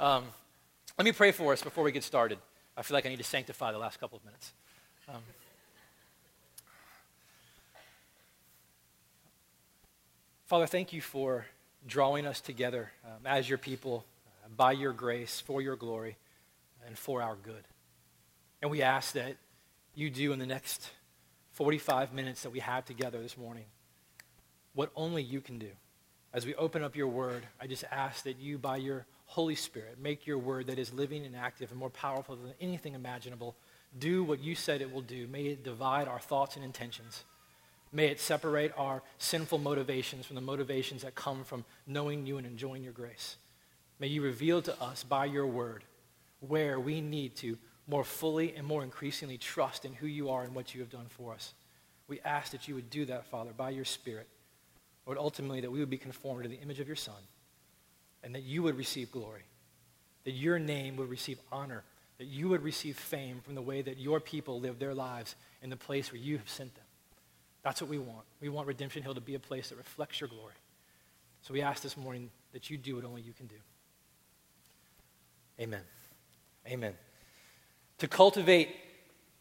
Um, 0.00 0.24
let 0.96 1.04
me 1.04 1.10
pray 1.10 1.32
for 1.32 1.52
us 1.52 1.60
before 1.60 1.82
we 1.82 1.90
get 1.90 2.04
started. 2.04 2.38
I 2.76 2.82
feel 2.82 2.94
like 2.94 3.04
I 3.04 3.08
need 3.08 3.18
to 3.18 3.24
sanctify 3.24 3.72
the 3.72 3.78
last 3.78 3.98
couple 3.98 4.16
of 4.16 4.24
minutes. 4.24 4.52
Um, 5.08 5.22
Father, 10.46 10.66
thank 10.66 10.92
you 10.92 11.00
for 11.00 11.46
drawing 11.86 12.26
us 12.26 12.40
together 12.40 12.92
um, 13.04 13.26
as 13.26 13.48
your 13.48 13.58
people 13.58 14.04
uh, 14.44 14.48
by 14.56 14.70
your 14.70 14.92
grace, 14.92 15.40
for 15.40 15.60
your 15.60 15.74
glory, 15.74 16.16
and 16.86 16.96
for 16.96 17.20
our 17.20 17.34
good. 17.34 17.64
And 18.62 18.70
we 18.70 18.82
ask 18.82 19.14
that 19.14 19.36
you 19.96 20.10
do 20.10 20.32
in 20.32 20.38
the 20.38 20.46
next 20.46 20.90
45 21.54 22.12
minutes 22.14 22.44
that 22.44 22.50
we 22.50 22.60
have 22.60 22.84
together 22.84 23.20
this 23.20 23.36
morning 23.36 23.64
what 24.74 24.92
only 24.94 25.24
you 25.24 25.40
can 25.40 25.58
do. 25.58 25.70
As 26.32 26.46
we 26.46 26.54
open 26.54 26.84
up 26.84 26.94
your 26.94 27.08
word, 27.08 27.42
I 27.60 27.66
just 27.66 27.82
ask 27.90 28.22
that 28.22 28.38
you, 28.38 28.58
by 28.58 28.76
your 28.76 29.06
Holy 29.28 29.54
Spirit, 29.54 29.98
make 30.00 30.26
your 30.26 30.38
word 30.38 30.68
that 30.68 30.78
is 30.78 30.92
living 30.92 31.26
and 31.26 31.36
active 31.36 31.70
and 31.70 31.78
more 31.78 31.90
powerful 31.90 32.34
than 32.34 32.54
anything 32.62 32.94
imaginable, 32.94 33.54
do 33.98 34.24
what 34.24 34.40
you 34.40 34.54
said 34.54 34.80
it 34.80 34.90
will 34.90 35.02
do. 35.02 35.26
May 35.28 35.48
it 35.48 35.62
divide 35.62 36.08
our 36.08 36.18
thoughts 36.18 36.56
and 36.56 36.64
intentions. 36.64 37.24
May 37.92 38.06
it 38.06 38.20
separate 38.20 38.72
our 38.76 39.02
sinful 39.18 39.58
motivations 39.58 40.24
from 40.24 40.34
the 40.34 40.40
motivations 40.40 41.02
that 41.02 41.14
come 41.14 41.44
from 41.44 41.66
knowing 41.86 42.26
you 42.26 42.38
and 42.38 42.46
enjoying 42.46 42.82
your 42.82 42.94
grace. 42.94 43.36
May 43.98 44.06
you 44.06 44.22
reveal 44.22 44.62
to 44.62 44.82
us 44.82 45.04
by 45.04 45.26
your 45.26 45.46
word 45.46 45.84
where 46.40 46.80
we 46.80 47.02
need 47.02 47.36
to 47.36 47.58
more 47.86 48.04
fully 48.04 48.54
and 48.54 48.66
more 48.66 48.82
increasingly 48.82 49.36
trust 49.36 49.84
in 49.84 49.92
who 49.92 50.06
you 50.06 50.30
are 50.30 50.42
and 50.42 50.54
what 50.54 50.74
you 50.74 50.80
have 50.80 50.90
done 50.90 51.06
for 51.10 51.34
us. 51.34 51.52
We 52.08 52.20
ask 52.20 52.52
that 52.52 52.66
you 52.66 52.74
would 52.76 52.88
do 52.88 53.04
that, 53.04 53.26
Father, 53.26 53.50
by 53.54 53.70
your 53.70 53.84
Spirit. 53.84 54.26
Lord, 55.04 55.18
ultimately, 55.18 55.60
that 55.60 55.70
we 55.70 55.80
would 55.80 55.90
be 55.90 55.98
conformed 55.98 56.44
to 56.44 56.48
the 56.48 56.60
image 56.60 56.80
of 56.80 56.86
your 56.86 56.96
Son 56.96 57.14
and 58.22 58.34
that 58.34 58.42
you 58.42 58.62
would 58.62 58.76
receive 58.76 59.10
glory, 59.10 59.42
that 60.24 60.32
your 60.32 60.58
name 60.58 60.96
would 60.96 61.08
receive 61.08 61.38
honor, 61.52 61.84
that 62.18 62.26
you 62.26 62.48
would 62.48 62.62
receive 62.62 62.96
fame 62.96 63.40
from 63.44 63.54
the 63.54 63.62
way 63.62 63.80
that 63.82 63.98
your 63.98 64.20
people 64.20 64.60
live 64.60 64.78
their 64.78 64.94
lives 64.94 65.36
in 65.62 65.70
the 65.70 65.76
place 65.76 66.12
where 66.12 66.20
you 66.20 66.38
have 66.38 66.48
sent 66.48 66.74
them. 66.74 66.84
That's 67.62 67.80
what 67.80 67.90
we 67.90 67.98
want. 67.98 68.24
We 68.40 68.48
want 68.48 68.66
Redemption 68.66 69.02
Hill 69.02 69.14
to 69.14 69.20
be 69.20 69.34
a 69.34 69.40
place 69.40 69.68
that 69.68 69.76
reflects 69.76 70.20
your 70.20 70.28
glory. 70.28 70.54
So 71.42 71.54
we 71.54 71.62
ask 71.62 71.82
this 71.82 71.96
morning 71.96 72.30
that 72.52 72.70
you 72.70 72.76
do 72.76 72.96
what 72.96 73.04
only 73.04 73.22
you 73.22 73.32
can 73.32 73.46
do. 73.46 73.56
Amen. 75.60 75.82
Amen. 76.66 76.94
To 77.98 78.08
cultivate 78.08 78.68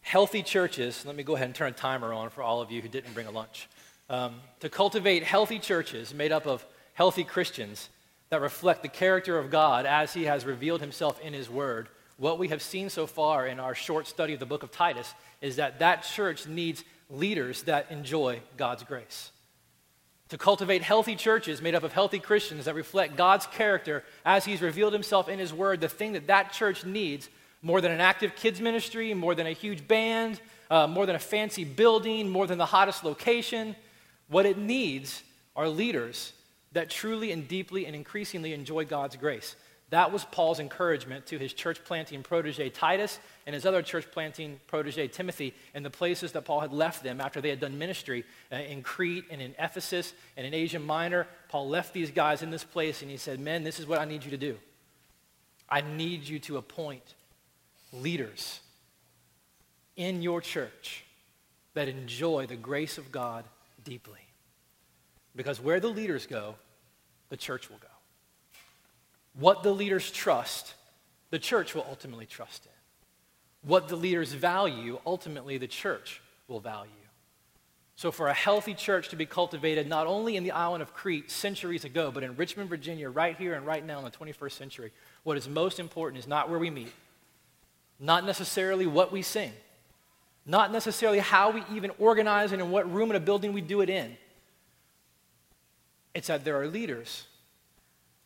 healthy 0.01 0.41
churches, 0.41 1.03
let 1.05 1.15
me 1.15 1.23
go 1.23 1.35
ahead 1.35 1.47
and 1.47 1.55
turn 1.55 1.69
a 1.69 1.75
timer 1.75 2.13
on 2.13 2.29
for 2.29 2.41
all 2.41 2.61
of 2.61 2.71
you 2.71 2.81
who 2.81 2.87
didn't 2.87 3.13
bring 3.13 3.27
a 3.27 3.31
lunch. 3.31 3.67
Um, 4.09 4.35
to 4.61 4.69
cultivate 4.69 5.23
healthy 5.23 5.59
churches 5.59 6.13
made 6.13 6.31
up 6.31 6.47
of 6.47 6.65
healthy 6.93 7.23
Christians 7.23 7.89
that 8.29 8.41
reflect 8.41 8.81
the 8.81 8.89
character 8.89 9.37
of 9.37 9.49
God 9.49 9.85
as 9.85 10.13
he 10.13 10.25
has 10.25 10.45
revealed 10.45 10.81
himself 10.81 11.19
in 11.21 11.33
his 11.33 11.49
word, 11.49 11.87
what 12.17 12.39
we 12.39 12.47
have 12.49 12.61
seen 12.61 12.89
so 12.89 13.07
far 13.07 13.45
in 13.45 13.59
our 13.59 13.75
short 13.75 14.07
study 14.07 14.33
of 14.33 14.39
the 14.39 14.45
book 14.45 14.63
of 14.63 14.71
Titus 14.71 15.13
is 15.41 15.57
that 15.57 15.79
that 15.79 16.03
church 16.03 16.47
needs 16.47 16.83
leaders 17.09 17.63
that 17.63 17.91
enjoy 17.91 18.41
God's 18.57 18.83
grace. 18.83 19.31
To 20.29 20.37
cultivate 20.37 20.81
healthy 20.81 21.15
churches 21.15 21.61
made 21.61 21.75
up 21.75 21.83
of 21.83 21.93
healthy 21.93 22.19
Christians 22.19 22.65
that 22.65 22.75
reflect 22.75 23.15
God's 23.15 23.45
character 23.47 24.03
as 24.25 24.43
he's 24.43 24.61
revealed 24.61 24.91
himself 24.91 25.29
in 25.29 25.39
his 25.39 25.53
word, 25.53 25.79
the 25.79 25.87
thing 25.87 26.13
that 26.13 26.27
that 26.27 26.51
church 26.51 26.83
needs 26.83 27.29
more 27.61 27.79
than 27.79 27.91
an 27.91 28.01
active 28.01 28.35
kids 28.35 28.59
ministry, 28.59 29.13
more 29.13 29.35
than 29.35 29.47
a 29.47 29.51
huge 29.51 29.87
band, 29.87 30.41
uh, 30.69 30.85
more 30.85 31.05
than 31.05 31.15
a 31.15 31.19
fancy 31.19 31.63
building, 31.63 32.27
more 32.27 32.45
than 32.45 32.57
the 32.57 32.65
hottest 32.65 33.03
location. 33.03 33.75
What 34.27 34.45
it 34.45 34.57
needs 34.57 35.23
are 35.55 35.69
leaders 35.69 36.33
that 36.77 36.89
truly 36.91 37.31
and 37.31 37.47
deeply 37.47 37.85
and 37.85 37.95
increasingly 37.95 38.53
enjoy 38.53 38.85
God's 38.85 39.15
grace. 39.15 39.55
That 39.89 40.11
was 40.11 40.25
Paul's 40.25 40.59
encouragement 40.59 41.25
to 41.27 41.39
his 41.39 41.53
church 41.53 41.83
planting 41.83 42.21
protege 42.21 42.69
Titus 42.69 43.19
and 43.45 43.53
his 43.53 43.65
other 43.65 43.81
church 43.81 44.11
planting 44.11 44.59
protege 44.67 45.07
Timothy 45.07 45.53
in 45.73 45.81
the 45.81 45.89
places 45.89 46.33
that 46.33 46.43
Paul 46.43 46.59
had 46.59 46.73
left 46.73 47.03
them 47.03 47.21
after 47.21 47.39
they 47.39 47.49
had 47.49 47.61
done 47.61 47.79
ministry 47.79 48.25
uh, 48.51 48.57
in 48.57 48.83
Crete 48.83 49.23
and 49.31 49.41
in 49.41 49.55
Ephesus 49.57 50.13
and 50.35 50.45
in 50.45 50.53
Asia 50.53 50.77
Minor. 50.77 51.25
Paul 51.47 51.67
left 51.69 51.93
these 51.93 52.11
guys 52.11 52.43
in 52.43 52.51
this 52.51 52.65
place 52.65 53.01
and 53.01 53.09
he 53.09 53.17
said, 53.17 53.39
Men, 53.39 53.63
this 53.63 53.79
is 53.79 53.87
what 53.87 53.99
I 53.99 54.05
need 54.05 54.23
you 54.25 54.31
to 54.31 54.37
do. 54.37 54.57
I 55.69 55.81
need 55.81 56.27
you 56.27 56.37
to 56.39 56.57
appoint 56.57 57.15
leaders 57.93 58.59
in 59.95 60.21
your 60.21 60.41
church 60.41 61.05
that 61.73 61.87
enjoy 61.87 62.45
the 62.45 62.55
grace 62.55 62.97
of 62.97 63.11
God 63.11 63.45
deeply. 63.83 64.19
Because 65.33 65.61
where 65.61 65.79
the 65.79 65.87
leaders 65.87 66.25
go, 66.25 66.55
the 67.29 67.37
church 67.37 67.69
will 67.69 67.77
go. 67.77 67.87
What 69.39 69.63
the 69.63 69.71
leaders 69.71 70.11
trust, 70.11 70.73
the 71.29 71.39
church 71.39 71.75
will 71.75 71.85
ultimately 71.89 72.25
trust 72.25 72.65
in. 72.65 73.69
What 73.69 73.87
the 73.87 73.95
leaders 73.95 74.33
value, 74.33 74.99
ultimately 75.05 75.57
the 75.57 75.67
church 75.67 76.21
will 76.47 76.59
value. 76.59 76.91
So, 77.95 78.11
for 78.11 78.27
a 78.27 78.33
healthy 78.33 78.75
church 78.75 79.09
to 79.09 79.15
be 79.15 79.25
cultivated 79.25 79.89
not 79.89 80.05
only 80.05 80.37
in 80.37 80.43
the 80.43 80.51
island 80.51 80.83
of 80.83 80.93
Crete 80.93 81.31
centuries 81.31 81.83
ago, 81.83 82.11
but 82.11 82.21
in 82.21 82.35
Richmond, 82.35 82.69
Virginia, 82.69 83.09
right 83.09 83.35
here 83.35 83.55
and 83.55 83.65
right 83.65 83.83
now 83.83 83.97
in 83.97 84.05
the 84.05 84.11
21st 84.11 84.51
century, 84.51 84.91
what 85.23 85.35
is 85.35 85.49
most 85.49 85.79
important 85.79 86.19
is 86.19 86.27
not 86.27 86.47
where 86.47 86.59
we 86.59 86.69
meet, 86.69 86.93
not 87.99 88.23
necessarily 88.23 88.85
what 88.85 89.11
we 89.11 89.23
sing, 89.23 89.51
not 90.45 90.71
necessarily 90.71 91.17
how 91.17 91.49
we 91.49 91.63
even 91.73 91.91
organize 91.97 92.51
and 92.51 92.61
in 92.61 92.69
what 92.69 92.91
room 92.91 93.09
in 93.09 93.15
a 93.15 93.19
building 93.19 93.51
we 93.51 93.61
do 93.61 93.81
it 93.81 93.89
in. 93.89 94.15
It's 96.17 96.29
that 96.29 96.43
there 96.43 96.59
are 96.59 96.65
leaders 96.65 97.27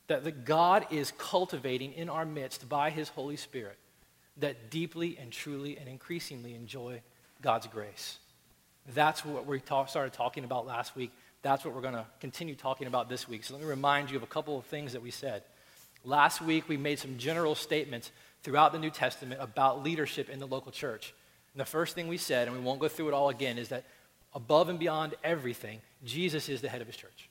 that 0.07 0.23
the 0.23 0.31
God 0.31 0.85
is 0.91 1.11
cultivating 1.17 1.91
in 1.91 2.07
our 2.07 2.25
midst 2.25 2.69
by 2.69 2.89
his 2.89 3.09
Holy 3.09 3.35
Spirit 3.35 3.77
that 4.37 4.71
deeply 4.71 5.17
and 5.19 5.29
truly 5.29 5.77
and 5.77 5.89
increasingly 5.89 6.55
enjoy 6.55 7.01
God's 7.41 7.67
grace. 7.67 8.17
That's 8.95 9.25
what 9.25 9.45
we 9.45 9.59
talk, 9.59 9.89
started 9.89 10.13
talking 10.13 10.45
about 10.45 10.65
last 10.65 10.95
week. 10.95 11.11
That's 11.41 11.65
what 11.65 11.75
we're 11.75 11.81
going 11.81 11.95
to 11.95 12.05
continue 12.21 12.55
talking 12.55 12.87
about 12.87 13.09
this 13.09 13.27
week. 13.27 13.43
So 13.43 13.55
let 13.55 13.61
me 13.61 13.67
remind 13.67 14.09
you 14.09 14.15
of 14.15 14.23
a 14.23 14.27
couple 14.27 14.57
of 14.57 14.63
things 14.67 14.93
that 14.93 15.01
we 15.01 15.11
said. 15.11 15.43
Last 16.05 16.41
week, 16.41 16.69
we 16.69 16.77
made 16.77 16.97
some 16.97 17.17
general 17.17 17.55
statements 17.55 18.09
throughout 18.41 18.71
the 18.71 18.79
New 18.79 18.89
Testament 18.89 19.41
about 19.43 19.83
leadership 19.83 20.29
in 20.29 20.39
the 20.39 20.47
local 20.47 20.71
church. 20.71 21.13
And 21.53 21.59
the 21.59 21.65
first 21.65 21.93
thing 21.93 22.07
we 22.07 22.15
said, 22.15 22.47
and 22.47 22.55
we 22.55 22.63
won't 22.63 22.79
go 22.79 22.87
through 22.87 23.09
it 23.09 23.13
all 23.13 23.27
again, 23.27 23.57
is 23.57 23.67
that 23.67 23.83
above 24.33 24.69
and 24.69 24.79
beyond 24.79 25.15
everything, 25.25 25.81
Jesus 26.05 26.47
is 26.47 26.61
the 26.61 26.69
head 26.69 26.79
of 26.79 26.87
his 26.87 26.95
church. 26.95 27.27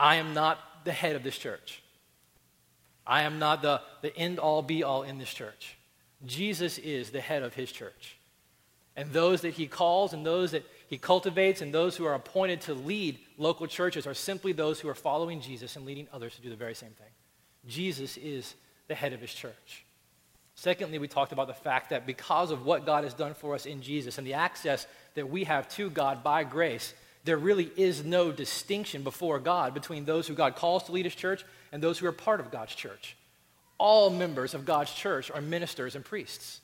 I 0.00 0.16
am 0.16 0.32
not 0.32 0.58
the 0.84 0.92
head 0.92 1.14
of 1.14 1.22
this 1.22 1.36
church. 1.36 1.82
I 3.06 3.22
am 3.22 3.38
not 3.38 3.60
the, 3.60 3.82
the 4.00 4.16
end 4.16 4.38
all 4.38 4.62
be 4.62 4.82
all 4.82 5.02
in 5.02 5.18
this 5.18 5.32
church. 5.32 5.76
Jesus 6.24 6.78
is 6.78 7.10
the 7.10 7.20
head 7.20 7.42
of 7.42 7.52
his 7.52 7.70
church. 7.70 8.16
And 8.96 9.12
those 9.12 9.42
that 9.42 9.50
he 9.54 9.66
calls 9.66 10.14
and 10.14 10.24
those 10.24 10.52
that 10.52 10.64
he 10.88 10.96
cultivates 10.96 11.60
and 11.60 11.72
those 11.72 11.96
who 11.96 12.06
are 12.06 12.14
appointed 12.14 12.62
to 12.62 12.74
lead 12.74 13.18
local 13.36 13.66
churches 13.66 14.06
are 14.06 14.14
simply 14.14 14.52
those 14.52 14.80
who 14.80 14.88
are 14.88 14.94
following 14.94 15.40
Jesus 15.40 15.76
and 15.76 15.84
leading 15.84 16.08
others 16.12 16.34
to 16.34 16.42
do 16.42 16.48
the 16.48 16.56
very 16.56 16.74
same 16.74 16.90
thing. 16.90 17.12
Jesus 17.66 18.16
is 18.16 18.54
the 18.88 18.94
head 18.94 19.12
of 19.12 19.20
his 19.20 19.32
church. 19.32 19.84
Secondly, 20.54 20.98
we 20.98 21.08
talked 21.08 21.32
about 21.32 21.46
the 21.46 21.54
fact 21.54 21.90
that 21.90 22.06
because 22.06 22.50
of 22.50 22.64
what 22.64 22.86
God 22.86 23.04
has 23.04 23.14
done 23.14 23.34
for 23.34 23.54
us 23.54 23.66
in 23.66 23.82
Jesus 23.82 24.18
and 24.18 24.26
the 24.26 24.34
access 24.34 24.86
that 25.14 25.28
we 25.28 25.44
have 25.44 25.68
to 25.70 25.90
God 25.90 26.22
by 26.22 26.44
grace, 26.44 26.94
there 27.24 27.36
really 27.36 27.70
is 27.76 28.04
no 28.04 28.32
distinction 28.32 29.02
before 29.02 29.38
God 29.38 29.74
between 29.74 30.04
those 30.04 30.26
who 30.26 30.34
God 30.34 30.56
calls 30.56 30.84
to 30.84 30.92
lead 30.92 31.04
his 31.04 31.14
church 31.14 31.44
and 31.72 31.82
those 31.82 31.98
who 31.98 32.06
are 32.06 32.12
part 32.12 32.40
of 32.40 32.50
God's 32.50 32.74
church. 32.74 33.16
All 33.78 34.10
members 34.10 34.54
of 34.54 34.64
God's 34.64 34.92
church 34.92 35.30
are 35.30 35.40
ministers 35.40 35.96
and 35.96 36.04
priests. 36.04 36.60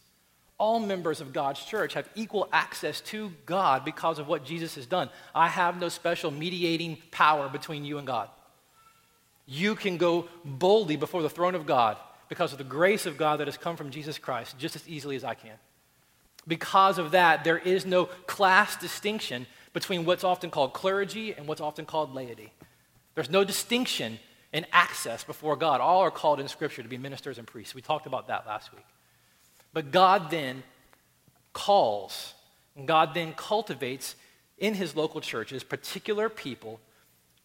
All 0.58 0.80
members 0.80 1.20
of 1.20 1.34
God's 1.34 1.62
church 1.62 1.94
have 1.94 2.08
equal 2.14 2.48
access 2.52 3.02
to 3.02 3.32
God 3.44 3.84
because 3.84 4.18
of 4.18 4.26
what 4.26 4.44
Jesus 4.44 4.74
has 4.76 4.86
done. 4.86 5.10
I 5.34 5.48
have 5.48 5.78
no 5.78 5.90
special 5.90 6.30
mediating 6.30 6.98
power 7.10 7.48
between 7.48 7.84
you 7.84 7.98
and 7.98 8.06
God. 8.06 8.30
You 9.46 9.74
can 9.74 9.98
go 9.98 10.28
boldly 10.44 10.96
before 10.96 11.22
the 11.22 11.30
throne 11.30 11.54
of 11.54 11.66
God 11.66 11.98
because 12.28 12.52
of 12.52 12.58
the 12.58 12.64
grace 12.64 13.06
of 13.06 13.18
God 13.18 13.40
that 13.40 13.46
has 13.46 13.58
come 13.58 13.76
from 13.76 13.90
Jesus 13.90 14.18
Christ 14.18 14.58
just 14.58 14.76
as 14.76 14.88
easily 14.88 15.16
as 15.16 15.24
I 15.24 15.34
can. 15.34 15.56
Because 16.46 16.98
of 16.98 17.10
that, 17.10 17.44
there 17.44 17.58
is 17.58 17.84
no 17.84 18.06
class 18.26 18.76
distinction 18.76 19.46
between 19.72 20.04
what's 20.04 20.24
often 20.24 20.50
called 20.50 20.72
clergy 20.72 21.32
and 21.32 21.46
what's 21.46 21.60
often 21.60 21.84
called 21.84 22.14
laity. 22.14 22.52
There's 23.14 23.30
no 23.30 23.44
distinction 23.44 24.18
in 24.52 24.64
access 24.72 25.24
before 25.24 25.56
God. 25.56 25.80
All 25.80 26.00
are 26.00 26.10
called 26.10 26.40
in 26.40 26.48
Scripture 26.48 26.82
to 26.82 26.88
be 26.88 26.98
ministers 26.98 27.38
and 27.38 27.46
priests. 27.46 27.74
We 27.74 27.82
talked 27.82 28.06
about 28.06 28.28
that 28.28 28.46
last 28.46 28.72
week. 28.72 28.84
But 29.72 29.90
God 29.90 30.30
then 30.30 30.62
calls, 31.52 32.34
and 32.76 32.86
God 32.86 33.12
then 33.12 33.32
cultivates 33.34 34.14
in 34.58 34.74
his 34.74 34.96
local 34.96 35.20
churches 35.20 35.64
particular 35.64 36.28
people 36.28 36.80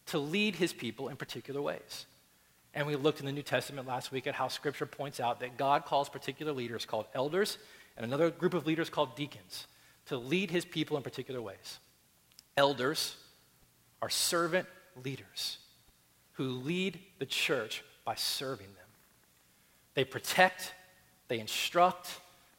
to 0.07 0.19
lead 0.19 0.55
his 0.55 0.73
people 0.73 1.09
in 1.09 1.17
particular 1.17 1.61
ways. 1.61 2.05
And 2.73 2.87
we 2.87 2.95
looked 2.95 3.19
in 3.19 3.25
the 3.25 3.31
New 3.31 3.41
Testament 3.41 3.87
last 3.87 4.11
week 4.11 4.27
at 4.27 4.35
how 4.35 4.47
Scripture 4.47 4.85
points 4.85 5.19
out 5.19 5.41
that 5.41 5.57
God 5.57 5.85
calls 5.85 6.07
particular 6.07 6.53
leaders 6.53 6.85
called 6.85 7.07
elders 7.13 7.57
and 7.97 8.05
another 8.05 8.29
group 8.29 8.53
of 8.53 8.65
leaders 8.65 8.89
called 8.89 9.15
deacons 9.15 9.67
to 10.07 10.17
lead 10.17 10.51
his 10.51 10.65
people 10.65 10.97
in 10.97 11.03
particular 11.03 11.41
ways. 11.41 11.79
Elders 12.57 13.15
are 14.01 14.09
servant 14.09 14.67
leaders 15.03 15.57
who 16.33 16.45
lead 16.49 16.99
the 17.19 17.25
church 17.25 17.83
by 18.03 18.15
serving 18.15 18.67
them. 18.67 18.75
They 19.93 20.03
protect, 20.03 20.73
they 21.27 21.39
instruct, 21.39 22.09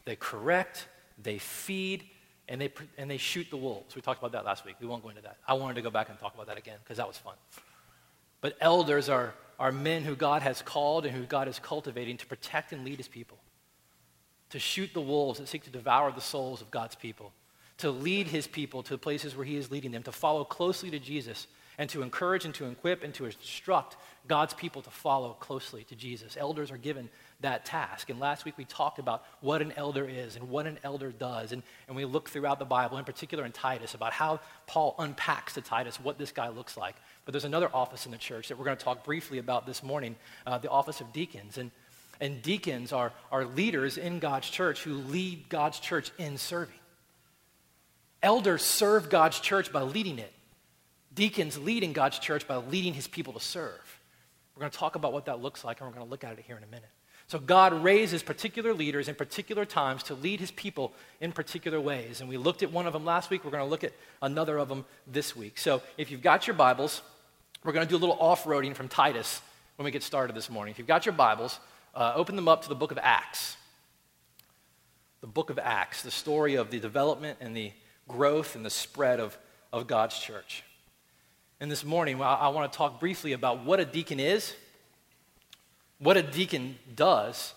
they 0.04 0.16
correct, 0.16 0.86
they 1.22 1.38
feed, 1.38 2.04
and 2.48 2.60
they, 2.60 2.72
and 2.98 3.10
they 3.10 3.16
shoot 3.16 3.48
the 3.50 3.56
wolves. 3.56 3.94
We 3.94 4.02
talked 4.02 4.20
about 4.20 4.32
that 4.32 4.44
last 4.44 4.64
week. 4.64 4.76
We 4.80 4.86
won't 4.86 5.02
go 5.02 5.08
into 5.08 5.22
that. 5.22 5.38
I 5.46 5.54
wanted 5.54 5.74
to 5.74 5.82
go 5.82 5.90
back 5.90 6.08
and 6.08 6.18
talk 6.18 6.34
about 6.34 6.46
that 6.46 6.58
again 6.58 6.78
because 6.82 6.98
that 6.98 7.08
was 7.08 7.16
fun. 7.16 7.34
But 8.40 8.56
elders 8.60 9.08
are, 9.08 9.34
are 9.58 9.72
men 9.72 10.02
who 10.02 10.14
God 10.14 10.42
has 10.42 10.60
called 10.60 11.06
and 11.06 11.16
who 11.16 11.24
God 11.24 11.48
is 11.48 11.58
cultivating 11.58 12.16
to 12.18 12.26
protect 12.26 12.72
and 12.72 12.84
lead 12.84 12.98
his 12.98 13.08
people, 13.08 13.38
to 14.52 14.58
shoot 14.58 14.92
the 14.92 15.00
wolves 15.00 15.38
that 15.38 15.48
seek 15.48 15.64
to 15.64 15.70
devour 15.70 16.12
the 16.12 16.20
souls 16.20 16.60
of 16.60 16.70
God's 16.70 16.94
people, 16.94 17.32
to 17.78 17.90
lead 17.90 18.28
his 18.28 18.46
people 18.46 18.82
to 18.84 18.98
places 18.98 19.34
where 19.34 19.46
he 19.46 19.56
is 19.56 19.70
leading 19.70 19.92
them, 19.92 20.02
to 20.02 20.12
follow 20.12 20.44
closely 20.44 20.90
to 20.90 20.98
Jesus, 20.98 21.46
and 21.78 21.88
to 21.88 22.02
encourage 22.02 22.44
and 22.44 22.54
to 22.54 22.66
equip 22.66 23.02
and 23.02 23.14
to 23.14 23.24
instruct 23.24 23.96
God's 24.28 24.52
people 24.52 24.82
to 24.82 24.90
follow 24.90 25.32
closely 25.40 25.84
to 25.84 25.96
Jesus. 25.96 26.36
Elders 26.38 26.70
are 26.70 26.76
given 26.76 27.08
that 27.40 27.64
task. 27.64 28.10
And 28.10 28.20
last 28.20 28.44
week 28.44 28.58
we 28.58 28.66
talked 28.66 28.98
about 28.98 29.24
what 29.40 29.62
an 29.62 29.72
elder 29.74 30.06
is 30.06 30.36
and 30.36 30.50
what 30.50 30.66
an 30.66 30.78
elder 30.84 31.10
does. 31.10 31.52
And, 31.52 31.62
and 31.88 31.96
we 31.96 32.04
looked 32.04 32.30
throughout 32.30 32.58
the 32.58 32.66
Bible, 32.66 32.98
in 32.98 33.04
particular 33.04 33.46
in 33.46 33.52
Titus, 33.52 33.94
about 33.94 34.12
how 34.12 34.40
Paul 34.66 34.94
unpacks 34.98 35.54
to 35.54 35.62
Titus 35.62 35.98
what 35.98 36.18
this 36.18 36.30
guy 36.30 36.50
looks 36.50 36.76
like. 36.76 36.96
But 37.24 37.32
there's 37.32 37.46
another 37.46 37.70
office 37.72 38.04
in 38.04 38.12
the 38.12 38.18
church 38.18 38.48
that 38.48 38.58
we're 38.58 38.66
going 38.66 38.76
to 38.76 38.84
talk 38.84 39.02
briefly 39.02 39.38
about 39.38 39.66
this 39.66 39.82
morning 39.82 40.14
uh, 40.46 40.58
the 40.58 40.70
office 40.70 41.00
of 41.00 41.10
deacons. 41.14 41.56
And, 41.56 41.70
and 42.20 42.42
deacons 42.42 42.92
are, 42.92 43.12
are 43.30 43.44
leaders 43.44 43.98
in 43.98 44.18
God's 44.18 44.48
church 44.48 44.82
who 44.82 44.94
lead 44.94 45.48
God's 45.48 45.80
church 45.80 46.10
in 46.18 46.38
serving. 46.38 46.74
Elders 48.22 48.62
serve 48.62 49.10
God's 49.10 49.40
church 49.40 49.72
by 49.72 49.82
leading 49.82 50.18
it. 50.18 50.32
Deacons 51.14 51.58
lead 51.58 51.82
in 51.82 51.92
God's 51.92 52.18
church 52.18 52.46
by 52.46 52.56
leading 52.56 52.94
his 52.94 53.06
people 53.06 53.32
to 53.32 53.40
serve. 53.40 53.98
We're 54.54 54.60
going 54.60 54.70
to 54.70 54.78
talk 54.78 54.94
about 54.94 55.12
what 55.12 55.26
that 55.26 55.40
looks 55.40 55.64
like, 55.64 55.80
and 55.80 55.88
we're 55.88 55.94
going 55.94 56.06
to 56.06 56.10
look 56.10 56.24
at 56.24 56.38
it 56.38 56.44
here 56.46 56.56
in 56.56 56.62
a 56.62 56.66
minute. 56.66 56.88
So, 57.28 57.38
God 57.38 57.82
raises 57.82 58.22
particular 58.22 58.74
leaders 58.74 59.08
in 59.08 59.14
particular 59.14 59.64
times 59.64 60.02
to 60.04 60.14
lead 60.14 60.40
his 60.40 60.50
people 60.50 60.92
in 61.20 61.32
particular 61.32 61.80
ways. 61.80 62.20
And 62.20 62.28
we 62.28 62.36
looked 62.36 62.62
at 62.62 62.70
one 62.70 62.86
of 62.86 62.92
them 62.92 63.04
last 63.04 63.30
week. 63.30 63.44
We're 63.44 63.50
going 63.50 63.64
to 63.64 63.70
look 63.70 63.84
at 63.84 63.92
another 64.20 64.58
of 64.58 64.68
them 64.68 64.84
this 65.06 65.34
week. 65.34 65.56
So, 65.58 65.82
if 65.96 66.10
you've 66.10 66.22
got 66.22 66.46
your 66.46 66.54
Bibles, 66.54 67.00
we're 67.64 67.72
going 67.72 67.86
to 67.86 67.90
do 67.90 67.96
a 67.96 68.02
little 68.04 68.18
off 68.20 68.44
roading 68.44 68.74
from 68.74 68.88
Titus 68.88 69.40
when 69.76 69.84
we 69.84 69.90
get 69.90 70.02
started 70.02 70.36
this 70.36 70.50
morning. 70.50 70.72
If 70.72 70.78
you've 70.78 70.86
got 70.86 71.06
your 71.06 71.14
Bibles, 71.14 71.58
uh, 71.94 72.12
open 72.14 72.36
them 72.36 72.48
up 72.48 72.62
to 72.62 72.68
the 72.68 72.74
book 72.74 72.92
of 72.92 72.98
Acts. 73.02 73.56
The 75.20 75.26
book 75.26 75.50
of 75.50 75.58
Acts, 75.58 76.02
the 76.02 76.10
story 76.10 76.56
of 76.56 76.70
the 76.70 76.80
development 76.80 77.38
and 77.40 77.56
the 77.56 77.72
growth 78.08 78.56
and 78.56 78.64
the 78.64 78.70
spread 78.70 79.20
of, 79.20 79.36
of 79.72 79.86
God's 79.86 80.18
church. 80.18 80.64
And 81.60 81.70
this 81.70 81.84
morning, 81.84 82.20
I, 82.20 82.34
I 82.34 82.48
want 82.48 82.72
to 82.72 82.76
talk 82.76 82.98
briefly 82.98 83.32
about 83.32 83.64
what 83.64 83.78
a 83.78 83.84
deacon 83.84 84.18
is, 84.18 84.54
what 85.98 86.16
a 86.16 86.22
deacon 86.22 86.76
does, 86.96 87.54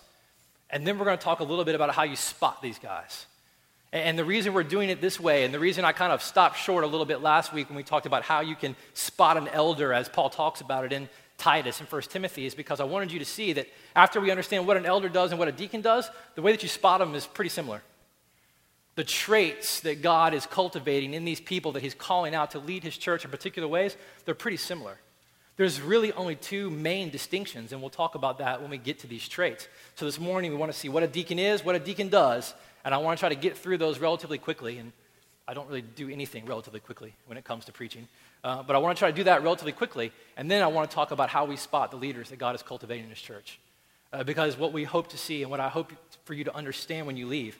and 0.70 0.86
then 0.86 1.00
we're 1.00 1.06
going 1.06 1.18
to 1.18 1.24
talk 1.24 1.40
a 1.40 1.44
little 1.44 1.66
bit 1.66 1.76
about 1.76 1.94
how 1.96 2.04
you 2.04 2.16
spot 2.16 2.62
these 2.62 2.78
guys. 2.78 3.26
And 3.92 4.20
the 4.20 4.26
reason 4.26 4.54
we're 4.54 4.64
doing 4.64 4.90
it 4.90 5.00
this 5.00 5.20
way, 5.20 5.46
and 5.46 5.54
the 5.54 5.60
reason 5.60 5.86
I 5.86 5.94
kind 5.94 6.12
of 6.12 6.22
stopped 6.22 6.58
short 6.58 6.84
a 6.84 6.88
little 6.88 7.06
bit 7.06 7.22
last 7.22 7.54
week 7.54 7.70
when 7.70 7.78
we 7.78 7.84
talked 7.84 8.06
about 8.06 8.24
how 8.24 8.42
you 8.42 8.56
can 8.56 8.76
spot 8.94 9.38
an 9.38 9.48
elder, 9.48 9.94
as 9.94 10.10
Paul 10.10 10.30
talks 10.30 10.60
about 10.60 10.84
it 10.84 10.92
in 10.92 11.08
Titus 11.38 11.80
and 11.80 11.90
1 11.90 12.02
Timothy, 12.04 12.46
is 12.46 12.56
because 12.56 12.80
I 12.80 12.86
wanted 12.86 13.12
you 13.12 13.20
to 13.20 13.26
see 13.26 13.54
that 13.54 13.68
after 13.96 14.22
we 14.22 14.32
understand 14.32 14.66
what 14.66 14.78
an 14.78 14.86
elder 14.86 15.10
does 15.10 15.32
and 15.32 15.40
what 15.40 15.48
a 15.48 15.52
deacon 15.52 15.82
does, 15.82 16.10
the 16.36 16.42
way 16.42 16.52
that 16.52 16.64
you 16.64 16.70
spot 16.70 17.00
them 17.00 17.14
is 17.16 17.26
pretty 17.26 17.50
similar 17.50 17.82
the 18.96 19.04
traits 19.04 19.82
that 19.82 20.02
God 20.02 20.34
is 20.34 20.46
cultivating 20.46 21.14
in 21.14 21.26
these 21.26 21.42
people 21.42 21.74
that 21.74 21.84
He's 21.84 21.94
calling 21.94 22.34
out 22.34 22.52
to 22.52 22.60
lead 22.60 22.84
His 22.84 22.98
church 22.98 23.26
in 23.26 23.32
particular 23.32 23.68
ways, 23.68 23.96
they're 24.24 24.34
pretty 24.34 24.58
similar. 24.58 24.98
There's 25.58 25.80
really 25.80 26.12
only 26.14 26.36
two 26.36 26.70
main 26.70 27.10
distinctions, 27.10 27.72
and 27.72 27.82
we'll 27.82 27.90
talk 27.90 28.16
about 28.16 28.40
that 28.40 28.62
when 28.62 28.72
we 28.72 28.78
get 28.78 29.00
to 29.00 29.08
these 29.08 29.28
traits. 29.28 29.68
So 29.96 30.06
this 30.06 30.20
morning, 30.20 30.52
we 30.52 30.58
want 30.58 30.72
to 30.72 30.78
see 30.78 30.90
what 30.90 31.04
a 31.04 31.08
deacon 31.08 31.40
is, 31.40 31.64
what 31.64 31.76
a 31.76 31.80
deacon 31.80 32.10
does, 32.10 32.54
and 32.84 32.94
I 32.94 32.98
want 32.98 33.18
to 33.18 33.22
try 33.22 33.30
to 33.30 33.36
get 33.36 33.58
through 33.58 33.78
those 33.78 34.00
relatively 34.00 34.38
quickly. 34.38 34.80
And 34.80 34.92
I 35.48 35.54
don't 35.54 35.68
really 35.68 35.82
do 35.82 36.10
anything 36.10 36.46
relatively 36.46 36.80
quickly 36.80 37.14
when 37.26 37.38
it 37.38 37.46
comes 37.46 37.66
to 37.66 37.72
preaching, 37.72 38.08
uh, 38.46 38.62
but 38.62 38.76
I 38.76 38.80
want 38.80 38.96
to 38.96 39.00
try 39.00 39.10
to 39.10 39.16
do 39.16 39.24
that 39.24 39.42
relatively 39.42 39.72
quickly, 39.72 40.12
and 40.38 40.52
then 40.52 40.62
I 40.62 40.68
want 40.68 40.88
to 40.88 40.94
talk 40.94 41.10
about 41.10 41.30
how 41.30 41.46
we 41.46 41.56
spot 41.56 41.90
the 41.90 41.98
leaders 41.98 42.30
that 42.30 42.38
God 42.38 42.54
is 42.54 42.62
cultivating 42.62 43.06
in 43.06 43.10
His 43.10 43.20
church. 43.20 43.60
Uh, 44.14 44.24
because 44.24 44.56
what 44.56 44.72
we 44.72 44.84
hope 44.84 45.08
to 45.10 45.18
see 45.18 45.42
and 45.42 45.50
what 45.50 45.60
I 45.60 45.68
hope 45.68 45.92
for 46.26 46.36
you 46.36 46.44
to 46.44 46.56
understand 46.56 47.08
when 47.08 47.18
you 47.18 47.26
leave 47.26 47.58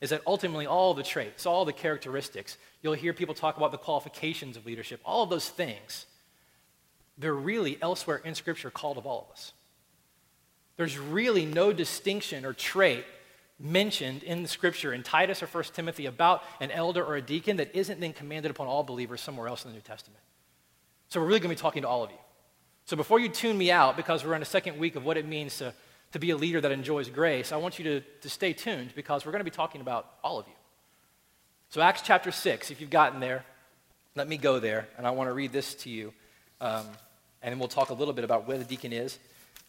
is 0.00 0.10
that 0.10 0.22
ultimately 0.28 0.64
all 0.64 0.94
the 0.94 1.02
traits, 1.02 1.44
all 1.44 1.64
the 1.64 1.72
characteristics, 1.72 2.56
you'll 2.82 2.92
hear 2.92 3.12
people 3.12 3.34
talk 3.34 3.56
about 3.56 3.72
the 3.72 3.78
qualifications 3.78 4.56
of 4.56 4.64
leadership, 4.64 5.00
all 5.04 5.24
of 5.24 5.30
those 5.30 5.48
things, 5.48 6.06
they're 7.18 7.34
really 7.34 7.76
elsewhere 7.82 8.22
in 8.24 8.36
Scripture 8.36 8.70
called 8.70 8.96
of 8.96 9.06
all 9.06 9.26
of 9.28 9.32
us. 9.32 9.52
There's 10.76 10.96
really 10.96 11.46
no 11.46 11.72
distinction 11.72 12.44
or 12.44 12.52
trait 12.52 13.04
mentioned 13.58 14.22
in 14.22 14.42
the 14.42 14.48
Scripture 14.48 14.92
in 14.92 15.02
Titus 15.02 15.42
or 15.42 15.46
1 15.46 15.64
Timothy 15.74 16.06
about 16.06 16.44
an 16.60 16.70
elder 16.70 17.04
or 17.04 17.16
a 17.16 17.22
deacon 17.22 17.56
that 17.56 17.74
isn't 17.74 17.98
then 17.98 18.12
commanded 18.12 18.52
upon 18.52 18.68
all 18.68 18.84
believers 18.84 19.20
somewhere 19.20 19.48
else 19.48 19.64
in 19.64 19.72
the 19.72 19.74
New 19.74 19.82
Testament. 19.82 20.22
So 21.08 21.20
we're 21.20 21.26
really 21.26 21.40
going 21.40 21.54
to 21.54 21.56
be 21.56 21.60
talking 21.60 21.82
to 21.82 21.88
all 21.88 22.04
of 22.04 22.10
you. 22.10 22.16
So 22.86 22.96
before 22.96 23.20
you 23.20 23.28
tune 23.28 23.56
me 23.56 23.70
out, 23.70 23.96
because 23.96 24.24
we're 24.24 24.34
in 24.34 24.42
a 24.42 24.46
second 24.46 24.78
week 24.78 24.96
of 24.96 25.04
what 25.04 25.16
it 25.16 25.26
means 25.26 25.58
to 25.58 25.74
to 26.12 26.18
be 26.18 26.30
a 26.30 26.36
leader 26.36 26.60
that 26.60 26.72
enjoys 26.72 27.08
grace, 27.08 27.52
I 27.52 27.56
want 27.56 27.78
you 27.78 27.84
to, 27.84 28.00
to 28.22 28.30
stay 28.30 28.52
tuned 28.52 28.92
because 28.94 29.26
we're 29.26 29.32
going 29.32 29.40
to 29.40 29.50
be 29.50 29.50
talking 29.50 29.80
about 29.80 30.10
all 30.24 30.38
of 30.38 30.46
you. 30.46 30.54
So, 31.70 31.82
Acts 31.82 32.00
chapter 32.02 32.30
6, 32.30 32.70
if 32.70 32.80
you've 32.80 32.90
gotten 32.90 33.20
there, 33.20 33.44
let 34.14 34.26
me 34.26 34.38
go 34.38 34.58
there, 34.58 34.88
and 34.96 35.06
I 35.06 35.10
want 35.10 35.28
to 35.28 35.34
read 35.34 35.52
this 35.52 35.74
to 35.76 35.90
you. 35.90 36.14
Um, 36.60 36.86
and 37.42 37.52
then 37.52 37.58
we'll 37.58 37.68
talk 37.68 37.90
a 37.90 37.94
little 37.94 38.14
bit 38.14 38.24
about 38.24 38.48
what 38.48 38.56
a 38.56 38.64
deacon 38.64 38.92
is 38.92 39.18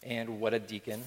and 0.02 0.40
what 0.40 0.54
a 0.54 0.58
deacon 0.58 1.02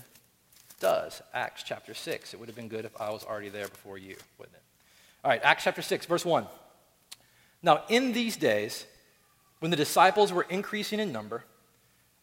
does. 0.79 1.21
Acts 1.33 1.63
chapter 1.63 1.93
6. 1.93 2.33
It 2.33 2.39
would 2.39 2.47
have 2.47 2.55
been 2.55 2.67
good 2.67 2.85
if 2.85 3.01
I 3.01 3.09
was 3.09 3.23
already 3.23 3.49
there 3.49 3.67
before 3.67 3.97
you, 3.97 4.15
wouldn't 4.37 4.55
it? 4.55 4.61
All 5.25 5.31
right, 5.31 5.41
Acts 5.43 5.63
chapter 5.63 5.81
6, 5.81 6.05
verse 6.05 6.23
1. 6.23 6.45
Now, 7.63 7.81
in 7.89 8.13
these 8.13 8.37
days, 8.37 8.85
when 9.63 9.71
the 9.71 9.77
disciples 9.77 10.33
were 10.33 10.45
increasing 10.49 10.99
in 10.99 11.13
number, 11.13 11.45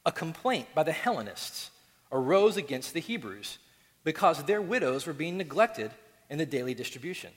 a 0.05 0.13
complaint 0.13 0.67
by 0.75 0.83
the 0.83 0.93
Hellenists 0.93 1.71
arose 2.13 2.59
against 2.59 2.93
the 2.93 3.01
Hebrews 3.01 3.57
because 4.05 4.45
their 4.45 4.61
widows 4.61 5.07
were 5.07 5.15
being 5.15 5.39
neglected 5.39 5.91
in 6.29 6.37
the 6.37 6.45
daily 6.45 6.75
distribution. 6.75 7.31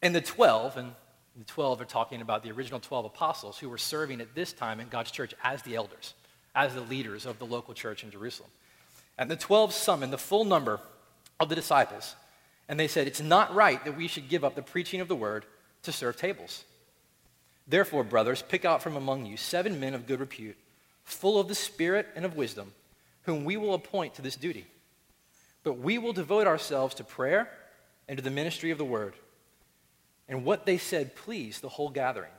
And 0.00 0.14
the 0.14 0.22
12, 0.22 0.78
and 0.78 0.92
the 1.36 1.44
12 1.44 1.82
are 1.82 1.84
talking 1.84 2.22
about 2.22 2.42
the 2.42 2.50
original 2.50 2.80
12 2.80 3.04
apostles 3.04 3.58
who 3.58 3.68
were 3.68 3.76
serving 3.76 4.22
at 4.22 4.34
this 4.34 4.54
time 4.54 4.80
in 4.80 4.88
God's 4.88 5.10
church 5.10 5.34
as 5.44 5.60
the 5.60 5.76
elders, 5.76 6.14
as 6.54 6.74
the 6.74 6.80
leaders 6.80 7.26
of 7.26 7.38
the 7.38 7.44
local 7.44 7.74
church 7.74 8.02
in 8.02 8.10
Jerusalem. 8.10 8.48
And 9.18 9.30
the 9.30 9.36
12 9.36 9.74
summoned 9.74 10.14
the 10.14 10.18
full 10.18 10.46
number 10.46 10.80
of 11.38 11.50
the 11.50 11.54
disciples, 11.54 12.14
and 12.70 12.80
they 12.80 12.88
said, 12.88 13.06
It's 13.06 13.20
not 13.20 13.54
right 13.54 13.84
that 13.84 13.98
we 13.98 14.08
should 14.08 14.30
give 14.30 14.44
up 14.44 14.54
the 14.54 14.62
preaching 14.62 15.02
of 15.02 15.08
the 15.08 15.14
word 15.14 15.44
to 15.82 15.92
serve 15.92 16.16
tables. 16.16 16.64
Therefore, 17.66 18.04
brothers, 18.04 18.42
pick 18.42 18.64
out 18.64 18.82
from 18.82 18.96
among 18.96 19.26
you 19.26 19.36
seven 19.36 19.78
men 19.78 19.94
of 19.94 20.06
good 20.06 20.20
repute, 20.20 20.56
full 21.04 21.38
of 21.38 21.48
the 21.48 21.54
Spirit 21.54 22.08
and 22.14 22.24
of 22.24 22.36
wisdom 22.36 22.72
whom 23.22 23.44
we 23.44 23.56
will 23.56 23.74
appoint 23.74 24.14
to 24.14 24.22
this 24.22 24.36
duty. 24.36 24.66
But 25.62 25.78
we 25.78 25.98
will 25.98 26.12
devote 26.12 26.46
ourselves 26.46 26.94
to 26.96 27.04
prayer 27.04 27.50
and 28.08 28.18
to 28.18 28.24
the 28.24 28.30
ministry 28.30 28.70
of 28.70 28.78
the 28.78 28.84
word. 28.84 29.14
And 30.28 30.44
what 30.44 30.66
they 30.66 30.78
said 30.78 31.14
pleased 31.14 31.62
the 31.62 31.68
whole 31.68 31.88
gathering. 31.88 32.32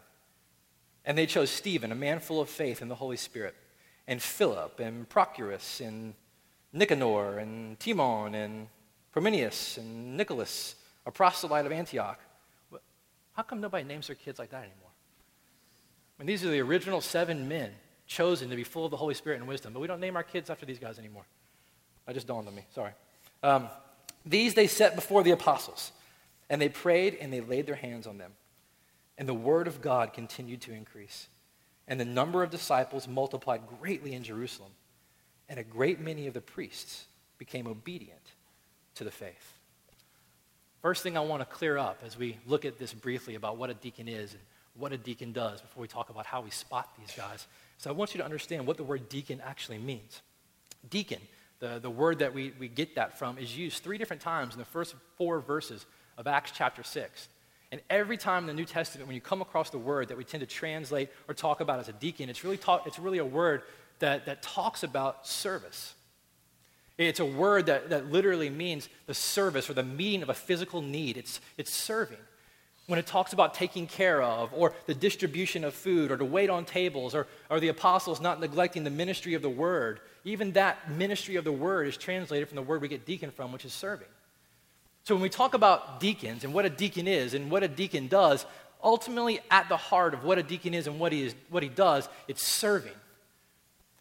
And 1.05 1.17
they 1.17 1.25
chose 1.25 1.49
Stephen, 1.49 1.91
a 1.91 1.95
man 1.95 2.19
full 2.19 2.41
of 2.41 2.49
faith 2.49 2.81
in 2.81 2.87
the 2.87 2.95
Holy 2.95 3.17
Spirit, 3.17 3.55
and 4.07 4.21
Philip, 4.21 4.79
and 4.79 5.07
Prochorus, 5.07 5.79
and 5.85 6.13
Nicanor, 6.71 7.39
and 7.39 7.79
Timon, 7.79 8.35
and 8.35 8.67
Parmenas, 9.13 9.77
and 9.77 10.17
Nicholas, 10.17 10.75
a 11.05 11.11
proselyte 11.11 11.65
of 11.65 11.71
Antioch. 11.71 12.19
How 13.33 13.43
come 13.43 13.61
nobody 13.61 13.83
names 13.83 14.07
their 14.07 14.15
kids 14.15 14.39
like 14.39 14.51
that 14.51 14.63
anymore? 14.63 14.92
I 16.23 16.25
mean, 16.25 16.35
these 16.35 16.45
are 16.45 16.51
the 16.51 16.61
original 16.61 17.01
seven 17.01 17.49
men 17.49 17.71
chosen 18.07 18.49
to 18.49 18.55
be 18.55 18.63
full 18.63 18.85
of 18.85 18.91
the 18.91 18.97
Holy 18.97 19.13
Spirit 19.13 19.39
and 19.39 19.47
wisdom. 19.47 19.73
But 19.73 19.81
we 19.81 19.87
don't 19.87 19.99
name 19.99 20.15
our 20.15 20.23
kids 20.23 20.49
after 20.49 20.65
these 20.65 20.79
guys 20.79 20.97
anymore. 20.97 21.25
That 22.05 22.13
just 22.13 22.27
dawned 22.27 22.47
on 22.47 22.55
me. 22.55 22.63
Sorry. 22.73 22.91
Um, 23.43 23.67
these 24.25 24.53
they 24.53 24.67
set 24.67 24.95
before 24.95 25.23
the 25.23 25.31
apostles, 25.31 25.91
and 26.49 26.61
they 26.61 26.69
prayed 26.69 27.17
and 27.19 27.33
they 27.33 27.41
laid 27.41 27.65
their 27.65 27.75
hands 27.75 28.07
on 28.07 28.19
them. 28.19 28.31
And 29.17 29.27
the 29.27 29.33
word 29.33 29.67
of 29.67 29.81
God 29.81 30.13
continued 30.13 30.61
to 30.61 30.71
increase. 30.71 31.27
And 31.89 31.99
the 31.99 32.05
number 32.05 32.41
of 32.41 32.49
disciples 32.49 33.05
multiplied 33.05 33.63
greatly 33.81 34.13
in 34.13 34.23
Jerusalem. 34.23 34.71
And 35.49 35.59
a 35.59 35.63
great 35.63 35.99
many 35.99 36.27
of 36.27 36.33
the 36.33 36.39
priests 36.39 37.03
became 37.37 37.67
obedient 37.67 38.31
to 38.95 39.03
the 39.03 39.11
faith. 39.11 39.57
First 40.81 41.03
thing 41.03 41.17
I 41.17 41.21
want 41.21 41.41
to 41.41 41.45
clear 41.45 41.77
up 41.77 42.01
as 42.01 42.17
we 42.17 42.37
look 42.47 42.63
at 42.63 42.79
this 42.79 42.93
briefly 42.93 43.35
about 43.35 43.57
what 43.57 43.69
a 43.69 43.73
deacon 43.73 44.07
is 44.07 44.31
and 44.31 44.41
what 44.77 44.91
a 44.91 44.97
deacon 44.97 45.31
does 45.31 45.61
before 45.61 45.81
we 45.81 45.87
talk 45.87 46.09
about 46.09 46.25
how 46.25 46.41
we 46.41 46.49
spot 46.49 46.89
these 46.97 47.15
guys 47.15 47.47
so 47.83 47.89
I 47.89 47.93
want 47.93 48.13
you 48.13 48.19
to 48.19 48.23
understand 48.23 48.65
what 48.65 48.77
the 48.77 48.83
word 48.83 49.09
deacon 49.09 49.41
actually 49.45 49.77
means. 49.77 50.21
Deacon, 50.89 51.19
the, 51.59 51.79
the 51.79 51.89
word 51.89 52.19
that 52.19 52.33
we, 52.33 52.53
we 52.57 52.69
get 52.69 52.95
that 52.95 53.19
from, 53.19 53.37
is 53.37 53.57
used 53.57 53.83
three 53.83 53.97
different 53.97 54.21
times 54.21 54.53
in 54.53 54.59
the 54.59 54.65
first 54.65 54.95
four 55.17 55.41
verses 55.41 55.85
of 56.17 56.25
Acts 56.25 56.51
chapter 56.55 56.81
6. 56.81 57.27
And 57.73 57.81
every 57.89 58.15
time 58.15 58.43
in 58.43 58.47
the 58.47 58.53
New 58.53 58.63
Testament, 58.63 59.07
when 59.07 59.15
you 59.15 59.21
come 59.21 59.41
across 59.41 59.69
the 59.69 59.77
word 59.77 60.07
that 60.07 60.17
we 60.17 60.23
tend 60.23 60.39
to 60.41 60.47
translate 60.47 61.09
or 61.27 61.33
talk 61.33 61.59
about 61.59 61.79
as 61.79 61.89
a 61.89 61.91
deacon, 61.91 62.29
it's 62.29 62.45
really, 62.45 62.55
talk, 62.55 62.87
it's 62.87 62.99
really 62.99 63.17
a 63.17 63.25
word 63.25 63.63
that, 63.99 64.27
that 64.27 64.41
talks 64.41 64.83
about 64.83 65.27
service. 65.27 65.95
It's 66.97 67.19
a 67.19 67.25
word 67.25 67.65
that, 67.65 67.89
that 67.89 68.11
literally 68.11 68.49
means 68.49 68.87
the 69.07 69.13
service 69.13 69.69
or 69.69 69.73
the 69.73 69.83
meeting 69.83 70.21
of 70.21 70.29
a 70.29 70.33
physical 70.33 70.81
need. 70.81 71.17
It's, 71.17 71.41
it's 71.57 71.73
serving. 71.73 72.17
When 72.87 72.99
it 72.99 73.07
talks 73.07 73.31
about 73.31 73.53
taking 73.53 73.87
care 73.87 74.21
of, 74.21 74.53
or 74.53 74.73
the 74.87 74.93
distribution 74.93 75.63
of 75.63 75.73
food, 75.73 76.11
or 76.11 76.17
to 76.17 76.25
wait 76.25 76.49
on 76.49 76.65
tables, 76.65 77.15
or, 77.15 77.27
or 77.49 77.59
the 77.59 77.69
apostles 77.69 78.19
not 78.19 78.41
neglecting 78.41 78.83
the 78.83 78.89
ministry 78.89 79.35
of 79.35 79.41
the 79.41 79.49
word, 79.49 80.01
even 80.25 80.51
that 80.53 80.91
ministry 80.91 81.37
of 81.37 81.45
the 81.45 81.51
word 81.51 81.87
is 81.87 81.95
translated 81.95 82.49
from 82.49 82.55
the 82.55 82.61
word 82.61 82.81
we 82.81 82.89
get 82.89 83.05
deacon 83.05 83.31
from, 83.31 83.51
which 83.51 83.63
is 83.63 83.73
serving. 83.73 84.07
So 85.05 85.15
when 85.15 85.21
we 85.21 85.29
talk 85.29 85.53
about 85.53 85.99
deacons 85.99 86.43
and 86.43 86.53
what 86.53 86.65
a 86.65 86.69
deacon 86.69 87.07
is 87.07 87.33
and 87.33 87.51
what 87.51 87.63
a 87.63 87.67
deacon 87.67 88.07
does, 88.07 88.45
ultimately 88.83 89.39
at 89.49 89.69
the 89.69 89.77
heart 89.77 90.13
of 90.13 90.23
what 90.23 90.37
a 90.37 90.43
deacon 90.43 90.73
is 90.73 90.87
and 90.87 90.99
what 90.99 91.11
he, 91.11 91.23
is, 91.23 91.35
what 91.49 91.63
he 91.63 91.69
does, 91.69 92.07
it's 92.27 92.43
serving. 92.43 92.93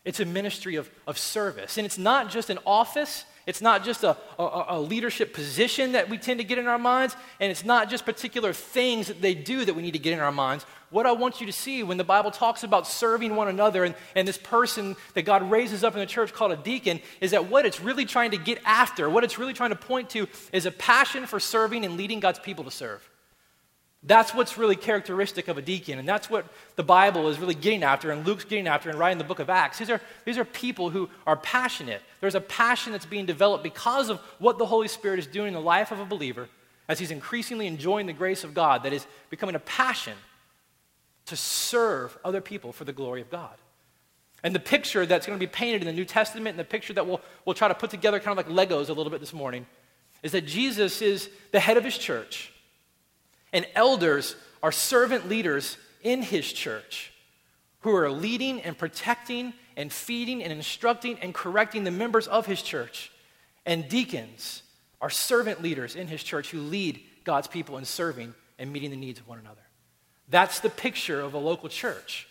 It's 0.04 0.20
a 0.20 0.24
ministry 0.24 0.76
of, 0.76 0.90
of 1.06 1.18
service. 1.18 1.76
And 1.76 1.86
it's 1.86 1.98
not 1.98 2.30
just 2.30 2.50
an 2.50 2.58
office, 2.66 3.24
it's 3.46 3.60
not 3.60 3.84
just 3.84 4.04
a, 4.04 4.16
a, 4.38 4.64
a, 4.68 4.80
leadership 4.80 5.34
position 5.34 5.92
that 5.92 6.08
we 6.08 6.18
tend 6.18 6.38
to 6.38 6.44
get 6.44 6.58
in 6.58 6.66
our 6.66 6.78
minds, 6.78 7.16
and 7.40 7.50
it's 7.50 7.64
not 7.64 7.90
just 7.90 8.04
particular 8.04 8.52
things 8.52 9.08
that 9.08 9.20
they 9.20 9.34
do 9.34 9.64
that 9.64 9.74
we 9.74 9.82
need 9.82 9.92
to 9.92 9.98
get 9.98 10.12
in 10.12 10.20
our 10.20 10.30
minds. 10.30 10.64
What 10.90 11.06
I 11.06 11.12
want 11.12 11.40
you 11.40 11.46
to 11.46 11.52
see 11.52 11.82
when 11.82 11.96
the 11.96 12.04
Bible 12.04 12.30
talks 12.30 12.62
about 12.62 12.86
serving 12.86 13.34
one 13.34 13.48
another 13.48 13.84
and, 13.84 13.94
and 14.14 14.28
this 14.28 14.38
person 14.38 14.94
that 15.14 15.22
God 15.22 15.50
raises 15.50 15.82
up 15.82 15.94
in 15.94 16.00
the 16.00 16.06
church 16.06 16.32
called 16.32 16.52
a 16.52 16.56
deacon 16.56 17.00
is 17.20 17.30
that 17.30 17.48
what 17.48 17.64
it's 17.66 17.80
really 17.80 18.04
trying 18.04 18.30
to 18.32 18.36
get 18.36 18.60
after, 18.64 19.08
what 19.08 19.24
it's 19.24 19.38
really 19.38 19.54
trying 19.54 19.70
to 19.70 19.76
point 19.76 20.10
to, 20.10 20.28
is 20.52 20.66
a 20.66 20.70
passion 20.70 21.26
for 21.26 21.40
serving 21.40 21.84
and 21.84 21.96
leading 21.96 22.20
God's 22.20 22.38
people 22.38 22.64
to 22.64 22.70
serve. 22.70 23.08
That's 24.04 24.34
what's 24.34 24.58
really 24.58 24.74
characteristic 24.74 25.46
of 25.46 25.58
a 25.58 25.62
deacon, 25.62 26.00
and 26.00 26.08
that's 26.08 26.28
what 26.28 26.46
the 26.74 26.82
Bible 26.82 27.28
is 27.28 27.38
really 27.38 27.54
getting 27.54 27.84
after, 27.84 28.10
and 28.10 28.26
Luke's 28.26 28.44
getting 28.44 28.66
after 28.66 28.90
in 28.90 28.98
writing 28.98 29.18
the 29.18 29.24
book 29.24 29.38
of 29.38 29.48
Acts. 29.48 29.78
These 29.78 29.90
are, 29.90 30.00
these 30.24 30.38
are 30.38 30.44
people 30.44 30.90
who 30.90 31.08
are 31.24 31.36
passionate. 31.36 32.02
There's 32.20 32.34
a 32.34 32.40
passion 32.40 32.90
that's 32.90 33.06
being 33.06 33.26
developed 33.26 33.62
because 33.62 34.10
of 34.10 34.18
what 34.40 34.58
the 34.58 34.66
Holy 34.66 34.88
Spirit 34.88 35.20
is 35.20 35.28
doing 35.28 35.48
in 35.48 35.54
the 35.54 35.60
life 35.60 35.92
of 35.92 36.00
a 36.00 36.04
believer 36.04 36.48
as 36.88 36.98
he's 36.98 37.12
increasingly 37.12 37.68
enjoying 37.68 38.06
the 38.06 38.12
grace 38.12 38.42
of 38.42 38.54
God, 38.54 38.82
that 38.82 38.92
is 38.92 39.06
becoming 39.30 39.54
a 39.54 39.60
passion 39.60 40.14
to 41.26 41.36
serve 41.36 42.18
other 42.24 42.40
people 42.40 42.72
for 42.72 42.84
the 42.84 42.92
glory 42.92 43.20
of 43.20 43.30
God. 43.30 43.56
And 44.42 44.52
the 44.52 44.60
picture 44.60 45.06
that's 45.06 45.26
going 45.26 45.38
to 45.38 45.40
be 45.40 45.50
painted 45.50 45.82
in 45.82 45.86
the 45.86 45.92
New 45.92 46.04
Testament, 46.04 46.48
and 46.48 46.58
the 46.58 46.64
picture 46.64 46.92
that 46.94 47.06
we'll, 47.06 47.20
we'll 47.44 47.54
try 47.54 47.68
to 47.68 47.74
put 47.74 47.90
together 47.90 48.18
kind 48.18 48.36
of 48.36 48.44
like 48.44 48.68
Legos 48.68 48.88
a 48.88 48.92
little 48.92 49.10
bit 49.10 49.20
this 49.20 49.32
morning, 49.32 49.64
is 50.24 50.32
that 50.32 50.44
Jesus 50.44 51.00
is 51.00 51.30
the 51.52 51.60
head 51.60 51.76
of 51.76 51.84
his 51.84 51.96
church 51.96 52.52
and 53.52 53.66
elders 53.74 54.36
are 54.62 54.72
servant 54.72 55.28
leaders 55.28 55.76
in 56.02 56.22
his 56.22 56.52
church 56.52 57.12
who 57.80 57.94
are 57.94 58.10
leading 58.10 58.60
and 58.62 58.76
protecting 58.78 59.52
and 59.76 59.92
feeding 59.92 60.42
and 60.42 60.52
instructing 60.52 61.18
and 61.20 61.34
correcting 61.34 61.84
the 61.84 61.90
members 61.90 62.28
of 62.28 62.46
his 62.46 62.62
church. 62.62 63.10
And 63.66 63.88
deacons 63.88 64.62
are 65.00 65.10
servant 65.10 65.62
leaders 65.62 65.96
in 65.96 66.06
his 66.06 66.22
church 66.22 66.50
who 66.50 66.60
lead 66.60 67.00
God's 67.24 67.48
people 67.48 67.78
in 67.78 67.84
serving 67.84 68.34
and 68.58 68.72
meeting 68.72 68.90
the 68.90 68.96
needs 68.96 69.20
of 69.20 69.28
one 69.28 69.38
another. 69.38 69.62
That's 70.28 70.60
the 70.60 70.70
picture 70.70 71.20
of 71.20 71.34
a 71.34 71.38
local 71.38 71.68
church. 71.68 72.28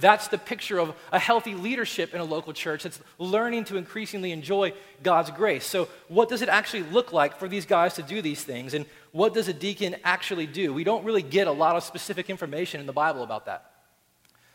That's 0.00 0.28
the 0.28 0.38
picture 0.38 0.78
of 0.78 0.94
a 1.12 1.18
healthy 1.18 1.54
leadership 1.54 2.14
in 2.14 2.20
a 2.20 2.24
local 2.24 2.52
church 2.52 2.84
that's 2.84 3.00
learning 3.18 3.64
to 3.64 3.76
increasingly 3.76 4.30
enjoy 4.30 4.72
God's 5.02 5.30
grace. 5.30 5.66
So, 5.66 5.88
what 6.08 6.28
does 6.28 6.40
it 6.42 6.48
actually 6.48 6.84
look 6.84 7.12
like 7.12 7.38
for 7.38 7.48
these 7.48 7.66
guys 7.66 7.94
to 7.94 8.02
do 8.02 8.22
these 8.22 8.44
things? 8.44 8.74
And 8.74 8.86
what 9.12 9.34
does 9.34 9.48
a 9.48 9.52
deacon 9.52 9.96
actually 10.04 10.46
do? 10.46 10.72
We 10.72 10.84
don't 10.84 11.04
really 11.04 11.22
get 11.22 11.48
a 11.48 11.52
lot 11.52 11.76
of 11.76 11.82
specific 11.82 12.30
information 12.30 12.80
in 12.80 12.86
the 12.86 12.92
Bible 12.92 13.22
about 13.22 13.46
that. 13.46 13.72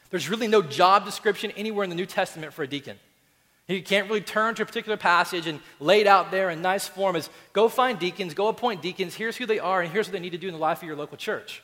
There's 0.10 0.30
really 0.30 0.48
no 0.48 0.62
job 0.62 1.06
description 1.06 1.52
anywhere 1.52 1.84
in 1.84 1.90
the 1.90 1.96
New 1.96 2.06
Testament 2.06 2.54
for 2.54 2.64
a 2.64 2.68
deacon. 2.68 2.98
You 3.68 3.82
can't 3.82 4.08
really 4.08 4.22
turn 4.22 4.56
to 4.56 4.64
a 4.64 4.66
particular 4.66 4.98
passage 4.98 5.48
and 5.48 5.60
lay 5.80 6.02
it 6.02 6.08
out 6.08 6.32
there 6.32 6.50
in 6.50 6.62
nice 6.62 6.88
form 6.88 7.16
as 7.16 7.30
go 7.54 7.70
find 7.70 7.98
deacons, 7.98 8.34
go 8.34 8.48
appoint 8.48 8.82
deacons, 8.82 9.16
here's 9.16 9.38
who 9.38 9.46
they 9.46 9.60
are, 9.60 9.82
and 9.82 9.92
here's 9.92 10.08
what 10.08 10.14
they 10.14 10.20
need 10.20 10.32
to 10.32 10.38
do 10.38 10.48
in 10.48 10.54
the 10.54 10.60
life 10.60 10.80
of 10.80 10.88
your 10.88 10.98
local 10.98 11.18
church. 11.18 11.64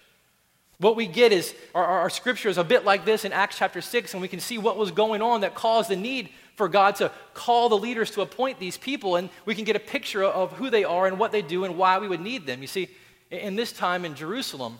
What 0.79 0.95
we 0.95 1.07
get 1.07 1.33
is 1.33 1.53
our, 1.75 1.83
our, 1.83 2.09
scripture 2.09 2.48
is 2.48 2.57
a 2.57 2.63
bit 2.63 2.86
like 2.86 3.03
this 3.03 3.25
in 3.25 3.33
Acts 3.33 3.57
chapter 3.57 3.81
6, 3.81 4.13
and 4.13 4.21
we 4.21 4.29
can 4.29 4.39
see 4.39 4.57
what 4.57 4.77
was 4.77 4.91
going 4.91 5.21
on 5.21 5.41
that 5.41 5.53
caused 5.53 5.89
the 5.89 5.98
need 5.98 6.29
for 6.55 6.69
God 6.69 6.95
to 6.95 7.12
call 7.33 7.67
the 7.67 7.77
leaders 7.77 8.12
to 8.12 8.21
appoint 8.21 8.59
these 8.59 8.77
people, 8.77 9.17
and 9.17 9.29
we 9.45 9.55
can 9.55 9.65
get 9.65 9.75
a 9.75 9.79
picture 9.79 10.24
of 10.24 10.53
who 10.53 10.69
they 10.69 10.86
are 10.86 11.05
and 11.05 11.19
what 11.19 11.33
they 11.33 11.41
do 11.41 11.65
and 11.65 11.77
why 11.77 12.00
we 12.00 12.07
would 12.07 12.21
need 12.21 12.45
them. 12.45 12.62
You 12.62 12.67
see, 12.67 12.89
in 13.29 13.57
this 13.57 13.74
time 13.74 14.05
in 14.05 14.15
Jerusalem, 14.15 14.79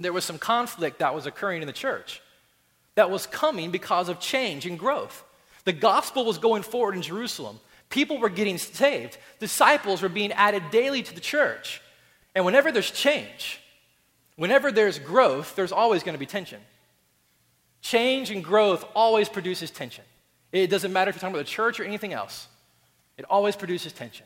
there 0.00 0.12
was 0.12 0.24
some 0.24 0.38
conflict 0.38 0.98
that 0.98 1.14
was 1.14 1.26
occurring 1.26 1.62
in 1.62 1.66
the 1.66 1.72
church 1.72 2.20
that 2.96 3.10
was 3.10 3.26
coming 3.26 3.70
because 3.70 4.08
of 4.08 4.18
change 4.18 4.66
and 4.66 4.76
growth. 4.76 5.22
The 5.64 5.72
gospel 5.72 6.24
was 6.24 6.38
going 6.38 6.64
forward 6.64 6.96
in 6.96 7.02
Jerusalem. 7.02 7.60
People 7.90 8.18
were 8.18 8.28
getting 8.28 8.58
saved. 8.58 9.18
Disciples 9.38 10.02
were 10.02 10.08
being 10.08 10.32
added 10.32 10.64
daily 10.72 11.04
to 11.04 11.14
the 11.14 11.20
church. 11.20 11.80
And 12.34 12.44
whenever 12.44 12.72
there's 12.72 12.90
change, 12.90 13.60
Whenever 14.38 14.70
there's 14.70 15.00
growth, 15.00 15.56
there's 15.56 15.72
always 15.72 16.04
going 16.04 16.14
to 16.14 16.18
be 16.18 16.24
tension. 16.24 16.60
Change 17.82 18.30
and 18.30 18.42
growth 18.44 18.84
always 18.94 19.28
produces 19.28 19.72
tension. 19.72 20.04
It 20.52 20.68
doesn't 20.68 20.92
matter 20.92 21.08
if 21.08 21.16
you're 21.16 21.20
talking 21.20 21.34
about 21.34 21.44
the 21.44 21.50
church 21.50 21.80
or 21.80 21.84
anything 21.84 22.12
else, 22.12 22.46
it 23.16 23.24
always 23.28 23.56
produces 23.56 23.92
tension. 23.92 24.24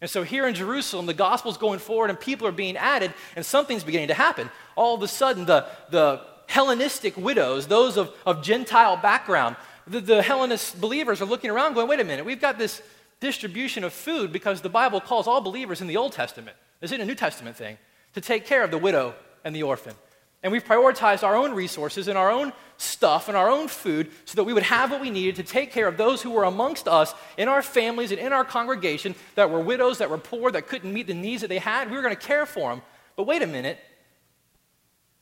And 0.00 0.10
so 0.10 0.24
here 0.24 0.48
in 0.48 0.54
Jerusalem, 0.54 1.06
the 1.06 1.14
gospel's 1.14 1.58
going 1.58 1.78
forward 1.78 2.10
and 2.10 2.18
people 2.18 2.48
are 2.48 2.52
being 2.52 2.76
added, 2.76 3.14
and 3.36 3.46
something's 3.46 3.84
beginning 3.84 4.08
to 4.08 4.14
happen. 4.14 4.50
All 4.74 4.96
of 4.96 5.02
a 5.02 5.08
sudden, 5.08 5.46
the, 5.46 5.64
the 5.90 6.22
Hellenistic 6.48 7.16
widows, 7.16 7.68
those 7.68 7.96
of, 7.96 8.12
of 8.26 8.42
Gentile 8.42 8.96
background, 8.96 9.54
the, 9.86 10.00
the 10.00 10.22
Hellenist 10.22 10.80
believers 10.80 11.22
are 11.22 11.24
looking 11.24 11.50
around 11.50 11.74
going, 11.74 11.86
wait 11.86 12.00
a 12.00 12.04
minute, 12.04 12.24
we've 12.24 12.40
got 12.40 12.58
this 12.58 12.82
distribution 13.20 13.84
of 13.84 13.92
food 13.92 14.32
because 14.32 14.60
the 14.60 14.68
Bible 14.68 15.00
calls 15.00 15.28
all 15.28 15.40
believers 15.40 15.80
in 15.80 15.86
the 15.86 15.96
Old 15.96 16.12
Testament, 16.12 16.56
this 16.80 16.90
isn't 16.90 17.00
a 17.00 17.06
New 17.06 17.14
Testament 17.14 17.56
thing, 17.56 17.78
to 18.14 18.20
take 18.20 18.44
care 18.44 18.64
of 18.64 18.72
the 18.72 18.78
widow 18.78 19.14
and 19.46 19.54
the 19.54 19.62
orphan. 19.62 19.94
And 20.42 20.52
we've 20.52 20.64
prioritized 20.64 21.22
our 21.22 21.36
own 21.36 21.54
resources 21.54 22.08
and 22.08 22.18
our 22.18 22.30
own 22.30 22.52
stuff 22.76 23.28
and 23.28 23.36
our 23.36 23.48
own 23.48 23.68
food 23.68 24.10
so 24.24 24.34
that 24.34 24.44
we 24.44 24.52
would 24.52 24.64
have 24.64 24.90
what 24.90 25.00
we 25.00 25.08
needed 25.08 25.36
to 25.36 25.44
take 25.44 25.72
care 25.72 25.86
of 25.86 25.96
those 25.96 26.20
who 26.20 26.32
were 26.32 26.44
amongst 26.44 26.88
us 26.88 27.14
in 27.38 27.48
our 27.48 27.62
families 27.62 28.10
and 28.10 28.20
in 28.20 28.32
our 28.32 28.44
congregation 28.44 29.14
that 29.36 29.48
were 29.48 29.60
widows, 29.60 29.98
that 29.98 30.10
were 30.10 30.18
poor, 30.18 30.50
that 30.50 30.66
couldn't 30.66 30.92
meet 30.92 31.06
the 31.06 31.14
needs 31.14 31.40
that 31.40 31.48
they 31.48 31.58
had. 31.58 31.88
We 31.88 31.96
were 31.96 32.02
going 32.02 32.14
to 32.14 32.20
care 32.20 32.44
for 32.44 32.70
them. 32.70 32.82
But 33.14 33.24
wait 33.24 33.40
a 33.42 33.46
minute. 33.46 33.78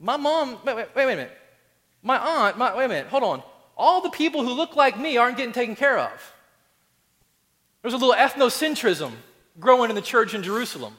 My 0.00 0.16
mom, 0.16 0.58
wait, 0.64 0.74
wait, 0.74 0.88
wait 0.96 1.04
a 1.04 1.06
minute. 1.06 1.32
My 2.02 2.18
aunt, 2.18 2.58
my, 2.58 2.74
wait 2.76 2.86
a 2.86 2.88
minute, 2.88 3.06
hold 3.06 3.22
on. 3.22 3.42
All 3.76 4.00
the 4.00 4.10
people 4.10 4.42
who 4.42 4.52
look 4.52 4.74
like 4.74 4.98
me 4.98 5.16
aren't 5.16 5.36
getting 5.36 5.52
taken 5.52 5.76
care 5.76 5.98
of. 5.98 6.34
There's 7.82 7.94
a 7.94 7.98
little 7.98 8.14
ethnocentrism 8.14 9.12
growing 9.60 9.90
in 9.90 9.96
the 9.96 10.02
church 10.02 10.34
in 10.34 10.42
Jerusalem. 10.42 10.96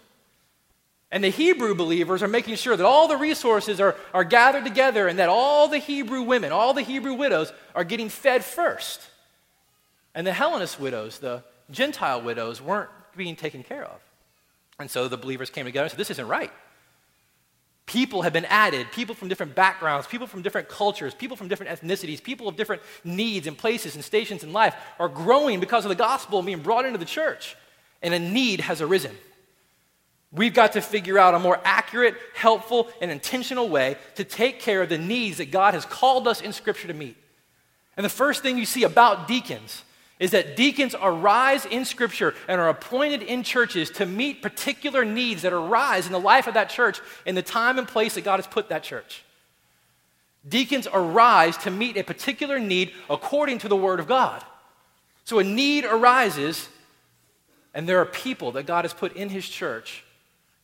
And 1.12 1.24
the 1.24 1.30
Hebrew 1.30 1.76
believers 1.76 2.24
are 2.24 2.28
making 2.28 2.56
sure 2.56 2.76
that 2.76 2.86
all 2.86 3.08
the 3.08 3.18
resources 3.18 3.80
are, 3.80 3.96
are 4.14 4.24
gathered 4.24 4.66
together 4.66 5.08
and 5.08 5.20
that 5.20 5.30
all 5.30 5.68
the 5.68 5.78
Hebrew 5.78 6.24
women, 6.24 6.52
all 6.52 6.74
the 6.74 6.82
Hebrew 6.82 7.14
widows, 7.14 7.54
are 7.74 7.84
getting 7.84 8.10
fed 8.10 8.44
first. 8.44 9.02
And 10.14 10.26
the 10.26 10.34
Hellenist 10.34 10.80
widows, 10.80 11.20
the 11.20 11.44
Gentile 11.70 12.22
widows, 12.22 12.62
weren't 12.62 12.90
being 13.16 13.36
taken 13.36 13.64
care 13.64 13.84
of. 13.84 14.00
And 14.80 14.90
so 14.90 15.08
the 15.08 15.18
believers 15.18 15.50
came 15.50 15.66
together 15.66 15.84
and 15.84 15.92
said, 15.92 16.00
This 16.00 16.12
isn't 16.12 16.28
right. 16.28 16.52
People 17.86 18.24
have 18.24 18.34
been 18.34 18.46
added, 18.46 18.92
people 18.92 19.14
from 19.14 19.28
different 19.28 19.54
backgrounds, 19.54 20.08
people 20.08 20.26
from 20.26 20.42
different 20.42 20.68
cultures, 20.68 21.14
people 21.14 21.38
from 21.38 21.48
different 21.48 21.80
ethnicities, 21.80 22.22
people 22.22 22.48
of 22.48 22.56
different 22.56 22.82
needs 23.04 23.46
and 23.46 23.56
places 23.56 23.94
and 23.94 24.04
stations 24.04 24.44
in 24.44 24.52
life 24.52 24.76
are 25.00 25.08
growing 25.08 25.60
because 25.60 25.86
of 25.86 25.90
the 25.90 25.96
gospel 25.96 26.42
being 26.42 26.62
brought 26.62 26.86
into 26.86 26.98
the 26.98 27.06
church. 27.06 27.56
And 28.02 28.14
a 28.14 28.20
need 28.20 28.62
has 28.62 28.82
arisen. 28.82 29.16
We've 30.36 30.54
got 30.54 30.74
to 30.74 30.82
figure 30.82 31.18
out 31.18 31.34
a 31.34 31.40
more 31.40 31.60
accurate, 31.64 32.16
helpful, 32.34 32.90
and 33.00 33.10
intentional 33.10 33.70
way 33.70 33.96
to 34.16 34.26
take 34.26 34.60
care 34.60 34.82
of 34.82 34.90
the 34.90 34.98
needs 34.98 35.38
that 35.38 35.50
God 35.50 35.74
has 35.74 35.86
called 35.86 36.28
us 36.28 36.42
in 36.42 36.52
Scripture 36.52 36.90
to 36.90 36.94
meet. 36.94 37.16
And 37.96 38.04
the 38.04 38.10
first 38.10 38.44
thing 38.44 38.58
you 38.58 38.66
see 38.66 38.84
about 38.84 39.30
deacons 39.30 39.84
is 40.20 40.32
that 40.32 40.58
deacons 40.58 40.94
arise 41.02 41.66
in 41.66 41.86
Scripture 41.86 42.34
and 42.50 42.60
are 42.60 42.68
appointed 42.68 43.22
in 43.22 43.44
churches 43.44 43.90
to 43.92 44.06
meet 44.06 44.42
particular 44.42 45.06
needs 45.06 45.44
that 45.44 45.54
arise 45.54 46.06
in 46.06 46.12
the 46.12 46.20
life 46.20 46.48
of 46.48 46.54
that 46.56 46.70
church 46.70 47.00
in 47.26 47.36
the 47.36 47.42
time 47.42 47.80
and 47.80 47.88
place 47.88 48.16
that 48.16 48.26
God 48.26 48.38
has 48.38 48.48
put 48.48 48.70
that 48.70 48.84
church. 48.84 49.24
Deacons 50.48 50.88
arise 50.94 51.58
to 51.60 51.72
meet 51.72 51.96
a 51.96 52.04
particular 52.04 52.60
need 52.60 52.92
according 53.10 53.60
to 53.60 53.70
the 53.70 53.76
Word 53.76 54.02
of 54.02 54.08
God. 54.08 54.44
So 55.24 55.40
a 55.40 55.44
need 55.44 55.86
arises, 55.86 56.68
and 57.74 57.88
there 57.88 58.00
are 58.00 58.06
people 58.06 58.52
that 58.54 58.66
God 58.66 58.84
has 58.84 58.94
put 58.94 59.16
in 59.16 59.30
His 59.30 59.48
church 59.48 60.05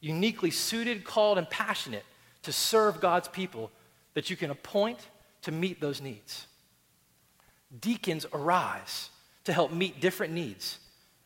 uniquely 0.02 0.52
suited, 0.52 1.06
called, 1.06 1.38
and 1.38 1.50
passionate 1.50 2.04
to 2.44 2.52
serve 2.52 3.00
God's 3.00 3.28
people 3.28 3.72
that 4.14 4.30
you 4.30 4.36
can 4.36 4.52
appoint 4.52 5.00
to 5.44 5.52
meet 5.52 5.80
those 5.80 6.02
needs. 6.02 6.48
Deacons 7.80 8.26
arise 8.34 9.10
to 9.46 9.54
help 9.54 9.72
meet 9.72 10.02
different 10.02 10.34
needs 10.34 10.80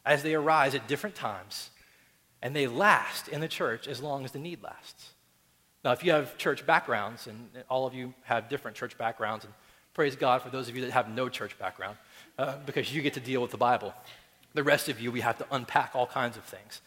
as 0.05 0.21
they 0.21 0.35
arise 0.35 0.75
at 0.75 0.87
different 0.87 1.15
times, 1.15 1.71
and 2.41 2.55
they 2.55 2.67
last 2.67 3.27
in 3.27 3.41
the 3.41 3.47
church 3.47 3.87
as 3.87 4.01
long 4.01 4.23
as 4.23 4.31
the 4.31 4.39
need 4.39 4.61
lasts. 4.61 5.09
Now, 5.83 5.91
if 5.91 6.03
you 6.03 6.11
have 6.11 6.37
church 6.37 6.65
backgrounds, 6.65 7.27
and 7.27 7.49
all 7.69 7.87
of 7.87 7.93
you 7.93 8.13
have 8.23 8.49
different 8.49 8.77
church 8.77 8.97
backgrounds, 8.97 9.45
and 9.45 9.53
praise 9.93 10.15
God 10.15 10.41
for 10.41 10.49
those 10.49 10.69
of 10.69 10.75
you 10.75 10.81
that 10.81 10.91
have 10.91 11.09
no 11.09 11.29
church 11.29 11.57
background, 11.57 11.97
uh, 12.37 12.57
because 12.65 12.93
you 12.93 13.01
get 13.01 13.13
to 13.13 13.19
deal 13.19 13.41
with 13.41 13.51
the 13.51 13.57
Bible. 13.57 13.93
The 14.53 14.63
rest 14.63 14.89
of 14.89 14.99
you, 14.99 15.11
we 15.11 15.21
have 15.21 15.37
to 15.39 15.45
unpack 15.51 15.91
all 15.95 16.07
kinds 16.07 16.37
of 16.37 16.43
things. 16.43 16.81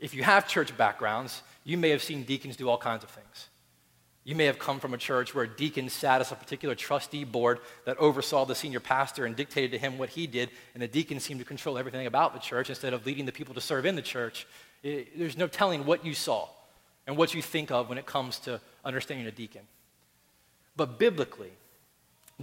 If 0.00 0.14
you 0.14 0.22
have 0.22 0.48
church 0.48 0.76
backgrounds, 0.76 1.42
you 1.62 1.76
may 1.76 1.90
have 1.90 2.02
seen 2.02 2.24
deacons 2.24 2.56
do 2.56 2.68
all 2.68 2.78
kinds 2.78 3.04
of 3.04 3.10
things. 3.10 3.48
You 4.24 4.34
may 4.34 4.44
have 4.46 4.58
come 4.58 4.80
from 4.80 4.94
a 4.94 4.98
church 4.98 5.34
where 5.34 5.44
a 5.44 5.48
deacon 5.48 5.88
sat 5.88 6.20
as 6.20 6.30
a 6.32 6.34
particular 6.34 6.74
trustee 6.74 7.24
board 7.24 7.60
that 7.84 7.96
oversaw 7.98 8.44
the 8.44 8.54
senior 8.54 8.80
pastor 8.80 9.24
and 9.24 9.34
dictated 9.34 9.72
to 9.72 9.78
him 9.78 9.98
what 9.98 10.10
he 10.10 10.26
did, 10.26 10.50
and 10.74 10.82
the 10.82 10.88
deacon 10.88 11.20
seemed 11.20 11.40
to 11.40 11.46
control 11.46 11.78
everything 11.78 12.06
about 12.06 12.34
the 12.34 12.40
church 12.40 12.68
instead 12.68 12.92
of 12.92 13.06
leading 13.06 13.26
the 13.26 13.32
people 13.32 13.54
to 13.54 13.60
serve 13.60 13.86
in 13.86 13.96
the 13.96 14.02
church. 14.02 14.46
It, 14.82 15.18
there's 15.18 15.36
no 15.36 15.46
telling 15.46 15.86
what 15.86 16.04
you 16.04 16.14
saw 16.14 16.48
and 17.06 17.16
what 17.16 17.34
you 17.34 17.42
think 17.42 17.70
of 17.70 17.88
when 17.88 17.98
it 17.98 18.06
comes 18.06 18.38
to 18.40 18.60
understanding 18.84 19.26
a 19.26 19.30
deacon. 19.30 19.62
But 20.76 20.98
biblically, 20.98 21.50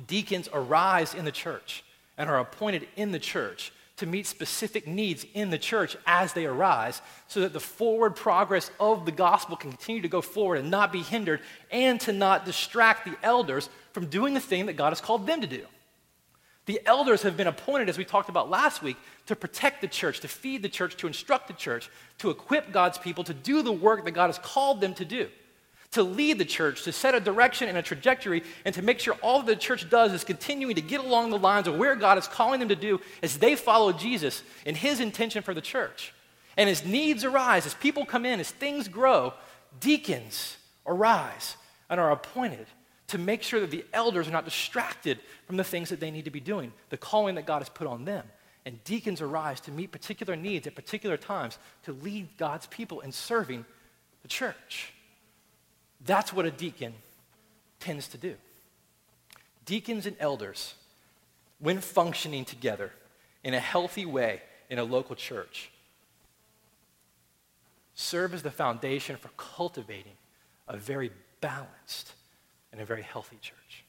deacons 0.07 0.49
arise 0.51 1.13
in 1.13 1.25
the 1.25 1.31
church 1.31 1.83
and 2.17 2.29
are 2.29 2.39
appointed 2.39 2.87
in 2.95 3.11
the 3.11 3.19
church 3.19 3.71
to 3.97 4.05
meet 4.05 4.25
specific 4.25 4.87
needs 4.87 5.25
in 5.33 5.49
the 5.49 5.57
church 5.57 5.97
as 6.05 6.33
they 6.33 6.45
arise 6.45 7.01
so 7.27 7.41
that 7.41 7.53
the 7.53 7.59
forward 7.59 8.15
progress 8.15 8.71
of 8.79 9.05
the 9.05 9.11
gospel 9.11 9.55
can 9.55 9.71
continue 9.71 10.01
to 10.01 10.07
go 10.07 10.21
forward 10.21 10.59
and 10.59 10.71
not 10.71 10.91
be 10.91 11.01
hindered 11.01 11.41
and 11.71 11.99
to 12.01 12.13
not 12.13 12.45
distract 12.45 13.05
the 13.05 13.17
elders 13.23 13.69
from 13.93 14.05
doing 14.05 14.33
the 14.33 14.39
thing 14.39 14.67
that 14.67 14.73
God 14.73 14.89
has 14.89 15.01
called 15.01 15.25
them 15.25 15.41
to 15.41 15.47
do. 15.47 15.65
The 16.67 16.81
elders 16.85 17.23
have 17.23 17.37
been 17.37 17.47
appointed, 17.47 17.89
as 17.89 17.97
we 17.97 18.05
talked 18.05 18.29
about 18.29 18.49
last 18.49 18.83
week, 18.83 18.97
to 19.27 19.35
protect 19.35 19.81
the 19.81 19.87
church, 19.87 20.19
to 20.19 20.27
feed 20.27 20.61
the 20.61 20.69
church, 20.69 20.97
to 20.97 21.07
instruct 21.07 21.47
the 21.47 21.53
church, 21.53 21.89
to 22.19 22.29
equip 22.29 22.71
God's 22.71 22.97
people 22.97 23.23
to 23.23 23.33
do 23.33 23.61
the 23.61 23.71
work 23.71 24.03
that 24.05 24.11
God 24.11 24.27
has 24.27 24.37
called 24.37 24.81
them 24.81 24.93
to 24.95 25.05
do 25.05 25.29
to 25.91 26.03
lead 26.03 26.37
the 26.37 26.45
church, 26.45 26.83
to 26.83 26.91
set 26.91 27.15
a 27.15 27.19
direction 27.19 27.69
and 27.69 27.77
a 27.77 27.81
trajectory, 27.81 28.43
and 28.65 28.75
to 28.75 28.81
make 28.81 28.99
sure 28.99 29.15
all 29.21 29.41
the 29.41 29.55
church 29.55 29.89
does 29.89 30.13
is 30.13 30.23
continuing 30.23 30.75
to 30.75 30.81
get 30.81 30.99
along 30.99 31.29
the 31.29 31.39
lines 31.39 31.67
of 31.67 31.77
where 31.77 31.95
God 31.95 32.17
is 32.17 32.27
calling 32.27 32.59
them 32.59 32.69
to 32.69 32.75
do 32.75 32.99
as 33.23 33.37
they 33.37 33.55
follow 33.55 33.93
Jesus 33.93 34.43
and 34.65 34.75
his 34.75 34.99
intention 34.99 35.41
for 35.41 35.53
the 35.53 35.61
church. 35.61 36.13
And 36.57 36.69
as 36.69 36.85
needs 36.85 37.23
arise, 37.23 37.65
as 37.65 37.73
people 37.75 38.05
come 38.05 38.25
in, 38.25 38.39
as 38.39 38.51
things 38.51 38.87
grow, 38.87 39.33
deacons 39.79 40.57
arise 40.85 41.55
and 41.89 41.99
are 41.99 42.11
appointed 42.11 42.67
to 43.07 43.17
make 43.17 43.41
sure 43.41 43.61
that 43.61 43.71
the 43.71 43.85
elders 43.93 44.27
are 44.27 44.31
not 44.31 44.45
distracted 44.45 45.19
from 45.45 45.55
the 45.55 45.63
things 45.63 45.89
that 45.89 45.99
they 45.99 46.11
need 46.11 46.25
to 46.25 46.31
be 46.31 46.41
doing, 46.41 46.73
the 46.89 46.97
calling 46.97 47.35
that 47.35 47.45
God 47.45 47.59
has 47.59 47.69
put 47.69 47.87
on 47.87 48.03
them. 48.03 48.25
And 48.65 48.83
deacons 48.83 49.21
arise 49.21 49.61
to 49.61 49.71
meet 49.71 49.93
particular 49.93 50.35
needs 50.35 50.67
at 50.67 50.75
particular 50.75 51.15
times 51.15 51.57
to 51.83 51.93
lead 51.93 52.27
God's 52.37 52.67
people 52.67 52.99
in 52.99 53.13
serving 53.13 53.65
the 54.23 54.27
church. 54.27 54.91
That's 56.07 56.31
what 56.33 56.45
a 56.45 56.51
deacon 56.51 56.93
tends 57.79 58.07
to 58.07 58.17
do. 58.17 58.35
Deacons 59.65 60.05
and 60.05 60.15
elders, 60.19 60.73
when 61.59 61.79
functioning 61.81 62.45
together 62.45 62.91
in 63.43 63.53
a 63.53 63.59
healthy 63.59 64.05
way 64.05 64.41
in 64.69 64.79
a 64.79 64.83
local 64.83 65.15
church, 65.15 65.69
serve 67.93 68.33
as 68.33 68.41
the 68.41 68.51
foundation 68.51 69.17
for 69.17 69.29
cultivating 69.35 70.13
a 70.69 70.77
very 70.77 71.11
balanced 71.41 72.13
and 72.71 72.79
a 72.79 72.85
very 72.85 73.01
healthy 73.01 73.37
church. 73.41 73.83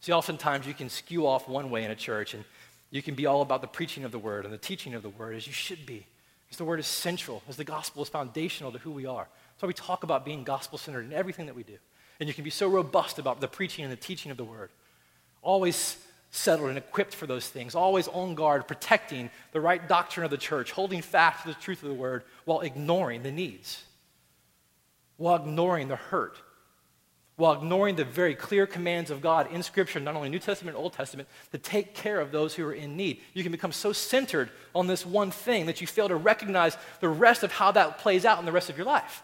See, 0.00 0.12
oftentimes 0.12 0.66
you 0.66 0.74
can 0.74 0.88
skew 0.88 1.26
off 1.26 1.46
one 1.46 1.70
way 1.70 1.84
in 1.84 1.90
a 1.90 1.96
church 1.96 2.32
and 2.32 2.44
you 2.90 3.02
can 3.02 3.14
be 3.14 3.26
all 3.26 3.42
about 3.42 3.60
the 3.60 3.68
preaching 3.68 4.04
of 4.04 4.12
the 4.12 4.18
word 4.18 4.44
and 4.44 4.52
the 4.52 4.58
teaching 4.58 4.94
of 4.94 5.02
the 5.02 5.10
word 5.10 5.36
as 5.36 5.46
you 5.46 5.52
should 5.52 5.84
be. 5.84 6.06
Because 6.46 6.58
the 6.58 6.64
word 6.64 6.80
is 6.80 6.86
central, 6.86 7.42
as 7.48 7.56
the 7.56 7.64
gospel 7.64 8.02
is 8.02 8.08
foundational 8.08 8.72
to 8.72 8.78
who 8.78 8.90
we 8.90 9.06
are. 9.06 9.28
So 9.62 9.68
we 9.68 9.74
talk 9.74 10.02
about 10.02 10.24
being 10.24 10.42
gospel 10.42 10.76
centered 10.76 11.04
in 11.04 11.12
everything 11.12 11.46
that 11.46 11.54
we 11.54 11.62
do. 11.62 11.76
And 12.18 12.28
you 12.28 12.34
can 12.34 12.42
be 12.42 12.50
so 12.50 12.68
robust 12.68 13.20
about 13.20 13.40
the 13.40 13.46
preaching 13.46 13.84
and 13.84 13.92
the 13.92 13.96
teaching 13.96 14.32
of 14.32 14.36
the 14.36 14.42
word. 14.42 14.70
Always 15.40 15.98
settled 16.32 16.70
and 16.70 16.78
equipped 16.78 17.14
for 17.14 17.28
those 17.28 17.48
things, 17.48 17.76
always 17.76 18.08
on 18.08 18.34
guard, 18.34 18.66
protecting 18.66 19.30
the 19.52 19.60
right 19.60 19.86
doctrine 19.86 20.24
of 20.24 20.32
the 20.32 20.36
church, 20.36 20.72
holding 20.72 21.00
fast 21.00 21.42
to 21.42 21.50
the 21.50 21.54
truth 21.54 21.80
of 21.84 21.90
the 21.90 21.94
word 21.94 22.24
while 22.44 22.58
ignoring 22.62 23.22
the 23.22 23.30
needs, 23.30 23.84
while 25.16 25.36
ignoring 25.36 25.86
the 25.86 25.94
hurt, 25.94 26.38
while 27.36 27.52
ignoring 27.52 27.94
the 27.94 28.04
very 28.04 28.34
clear 28.34 28.66
commands 28.66 29.12
of 29.12 29.20
God 29.20 29.48
in 29.52 29.62
Scripture, 29.62 30.00
not 30.00 30.16
only 30.16 30.28
New 30.28 30.40
Testament 30.40 30.76
and 30.76 30.82
Old 30.82 30.94
Testament, 30.94 31.28
to 31.52 31.58
take 31.58 31.94
care 31.94 32.18
of 32.18 32.32
those 32.32 32.52
who 32.52 32.66
are 32.66 32.74
in 32.74 32.96
need. 32.96 33.20
You 33.32 33.44
can 33.44 33.52
become 33.52 33.70
so 33.70 33.92
centered 33.92 34.50
on 34.74 34.88
this 34.88 35.06
one 35.06 35.30
thing 35.30 35.66
that 35.66 35.80
you 35.80 35.86
fail 35.86 36.08
to 36.08 36.16
recognize 36.16 36.76
the 36.98 37.08
rest 37.08 37.44
of 37.44 37.52
how 37.52 37.70
that 37.70 37.98
plays 37.98 38.24
out 38.24 38.40
in 38.40 38.44
the 38.44 38.50
rest 38.50 38.68
of 38.68 38.76
your 38.76 38.86
life. 38.86 39.22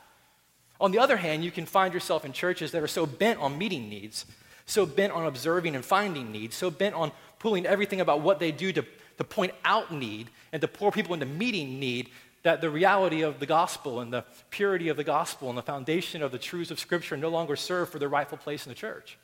On 0.81 0.93
the 0.93 0.99
other 0.99 1.17
hand, 1.17 1.45
you 1.45 1.51
can 1.51 1.67
find 1.67 1.93
yourself 1.93 2.25
in 2.25 2.33
churches 2.33 2.71
that 2.73 2.83
are 2.83 2.89
so 2.89 3.05
bent 3.05 3.41
on 3.41 3.59
meeting 3.59 3.89
needs, 3.89 4.27
so 4.67 4.87
bent 4.87 5.13
on 5.13 5.27
observing 5.27 5.75
and 5.75 5.85
finding 5.85 6.31
needs, 6.31 6.55
so 6.55 6.71
bent 6.71 6.95
on 6.95 7.11
pulling 7.39 7.67
everything 7.67 8.01
about 8.01 8.21
what 8.21 8.39
they 8.39 8.53
do 8.53 8.73
to, 8.73 8.85
to 9.17 9.25
point 9.25 9.53
out 9.65 9.93
need 9.93 10.29
and 10.53 10.61
to 10.61 10.69
pour 10.69 10.93
people 10.93 11.15
into 11.15 11.27
meeting 11.27 11.81
need 11.81 12.11
that 12.43 12.61
the 12.61 12.71
reality 12.71 13.23
of 13.23 13.41
the 13.41 13.47
gospel 13.47 14.01
and 14.01 14.13
the 14.13 14.25
purity 14.51 14.89
of 14.89 14.97
the 14.97 15.05
gospel 15.05 15.49
and 15.49 15.59
the 15.59 15.63
foundation 15.63 16.23
of 16.23 16.31
the 16.31 16.39
truths 16.39 16.71
of 16.71 16.79
Scripture 16.79 17.17
no 17.17 17.29
longer 17.29 17.57
serve 17.57 17.89
for 17.89 17.99
their 17.99 18.09
rightful 18.09 18.39
place 18.39 18.65
in 18.65 18.71
the 18.71 18.77
church. 18.77 19.19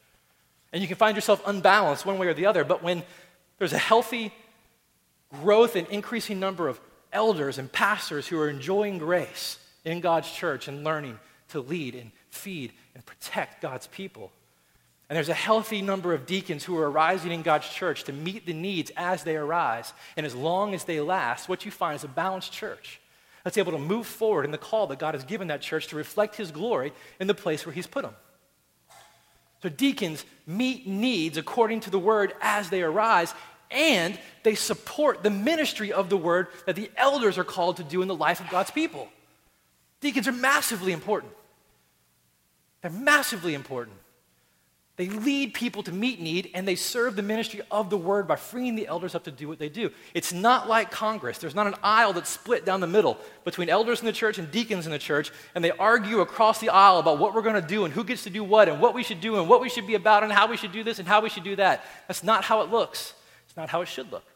And 0.72 0.82
you 0.82 0.88
can 0.88 0.96
find 0.96 1.16
yourself 1.16 1.40
unbalanced 1.46 2.04
one 2.04 2.18
way 2.18 2.26
or 2.26 2.34
the 2.34 2.46
other, 2.46 2.64
but 2.64 2.82
when 2.82 3.04
there's 3.58 3.72
a 3.72 3.78
healthy 3.78 4.32
growth 5.42 5.76
and 5.76 5.86
increasing 5.88 6.40
number 6.40 6.66
of 6.68 6.80
elders 7.12 7.58
and 7.58 7.70
pastors 7.70 8.26
who 8.26 8.38
are 8.40 8.50
enjoying 8.50 8.98
grace 8.98 9.58
in 9.84 10.00
God's 10.00 10.30
church 10.30 10.66
and 10.66 10.82
learning 10.82 11.18
to 11.48 11.60
lead 11.60 11.94
and 11.94 12.10
feed 12.30 12.72
and 12.94 13.04
protect 13.04 13.60
God's 13.60 13.86
people. 13.86 14.32
And 15.08 15.16
there's 15.16 15.28
a 15.28 15.34
healthy 15.34 15.82
number 15.82 16.14
of 16.14 16.26
deacons 16.26 16.64
who 16.64 16.78
are 16.78 16.90
arising 16.90 17.30
in 17.30 17.42
God's 17.42 17.68
church 17.68 18.04
to 18.04 18.12
meet 18.12 18.46
the 18.46 18.54
needs 18.54 18.90
as 18.96 19.22
they 19.22 19.36
arise. 19.36 19.92
And 20.16 20.24
as 20.24 20.34
long 20.34 20.74
as 20.74 20.84
they 20.84 21.00
last, 21.00 21.48
what 21.48 21.64
you 21.64 21.70
find 21.70 21.96
is 21.96 22.04
a 22.04 22.08
balanced 22.08 22.52
church 22.52 23.00
that's 23.44 23.58
able 23.58 23.72
to 23.72 23.78
move 23.78 24.06
forward 24.06 24.46
in 24.46 24.50
the 24.50 24.58
call 24.58 24.86
that 24.86 24.98
God 24.98 25.14
has 25.14 25.24
given 25.24 25.48
that 25.48 25.60
church 25.60 25.88
to 25.88 25.96
reflect 25.96 26.36
His 26.36 26.50
glory 26.50 26.92
in 27.20 27.26
the 27.26 27.34
place 27.34 27.66
where 27.66 27.74
He's 27.74 27.86
put 27.86 28.02
them. 28.02 28.14
So 29.62 29.68
deacons 29.68 30.24
meet 30.46 30.86
needs 30.86 31.36
according 31.36 31.80
to 31.80 31.90
the 31.90 31.98
word 31.98 32.32
as 32.40 32.70
they 32.70 32.82
arise, 32.82 33.34
and 33.70 34.18
they 34.42 34.54
support 34.54 35.22
the 35.22 35.30
ministry 35.30 35.92
of 35.92 36.08
the 36.08 36.16
word 36.16 36.48
that 36.66 36.76
the 36.76 36.90
elders 36.96 37.38
are 37.38 37.44
called 37.44 37.76
to 37.76 37.84
do 37.84 38.00
in 38.00 38.08
the 38.08 38.14
life 38.14 38.40
of 38.40 38.48
God's 38.50 38.70
people. 38.70 39.08
Deacons 40.04 40.28
are 40.28 40.32
massively 40.32 40.92
important. 40.92 41.32
They're 42.82 42.90
massively 42.90 43.54
important. 43.54 43.96
They 44.96 45.08
lead 45.08 45.54
people 45.54 45.82
to 45.82 45.92
meet 45.92 46.20
need 46.20 46.50
and 46.52 46.68
they 46.68 46.74
serve 46.74 47.16
the 47.16 47.22
ministry 47.22 47.62
of 47.70 47.88
the 47.88 47.96
word 47.96 48.28
by 48.28 48.36
freeing 48.36 48.74
the 48.74 48.86
elders 48.86 49.14
up 49.14 49.24
to 49.24 49.30
do 49.30 49.48
what 49.48 49.58
they 49.58 49.70
do. 49.70 49.90
It's 50.12 50.30
not 50.30 50.68
like 50.68 50.90
Congress. 50.90 51.38
There's 51.38 51.54
not 51.54 51.66
an 51.66 51.76
aisle 51.82 52.12
that's 52.12 52.28
split 52.28 52.66
down 52.66 52.80
the 52.80 52.86
middle 52.86 53.16
between 53.44 53.70
elders 53.70 54.00
in 54.00 54.04
the 54.04 54.12
church 54.12 54.36
and 54.36 54.50
deacons 54.50 54.84
in 54.84 54.92
the 54.92 54.98
church, 54.98 55.32
and 55.54 55.64
they 55.64 55.70
argue 55.70 56.20
across 56.20 56.60
the 56.60 56.68
aisle 56.68 56.98
about 56.98 57.18
what 57.18 57.34
we're 57.34 57.40
going 57.40 57.60
to 57.60 57.66
do 57.66 57.86
and 57.86 57.94
who 57.94 58.04
gets 58.04 58.24
to 58.24 58.30
do 58.30 58.44
what 58.44 58.68
and 58.68 58.82
what 58.82 58.92
we 58.94 59.02
should 59.02 59.22
do 59.22 59.38
and 59.38 59.48
what 59.48 59.62
we 59.62 59.70
should 59.70 59.86
be 59.86 59.94
about 59.94 60.22
and 60.22 60.30
how 60.30 60.46
we 60.46 60.58
should 60.58 60.72
do 60.72 60.84
this 60.84 60.98
and 60.98 61.08
how 61.08 61.22
we 61.22 61.30
should 61.30 61.44
do 61.44 61.56
that. 61.56 61.82
That's 62.08 62.22
not 62.22 62.44
how 62.44 62.60
it 62.60 62.70
looks. 62.70 63.14
It's 63.46 63.56
not 63.56 63.70
how 63.70 63.80
it 63.80 63.88
should 63.88 64.12
look. 64.12 64.26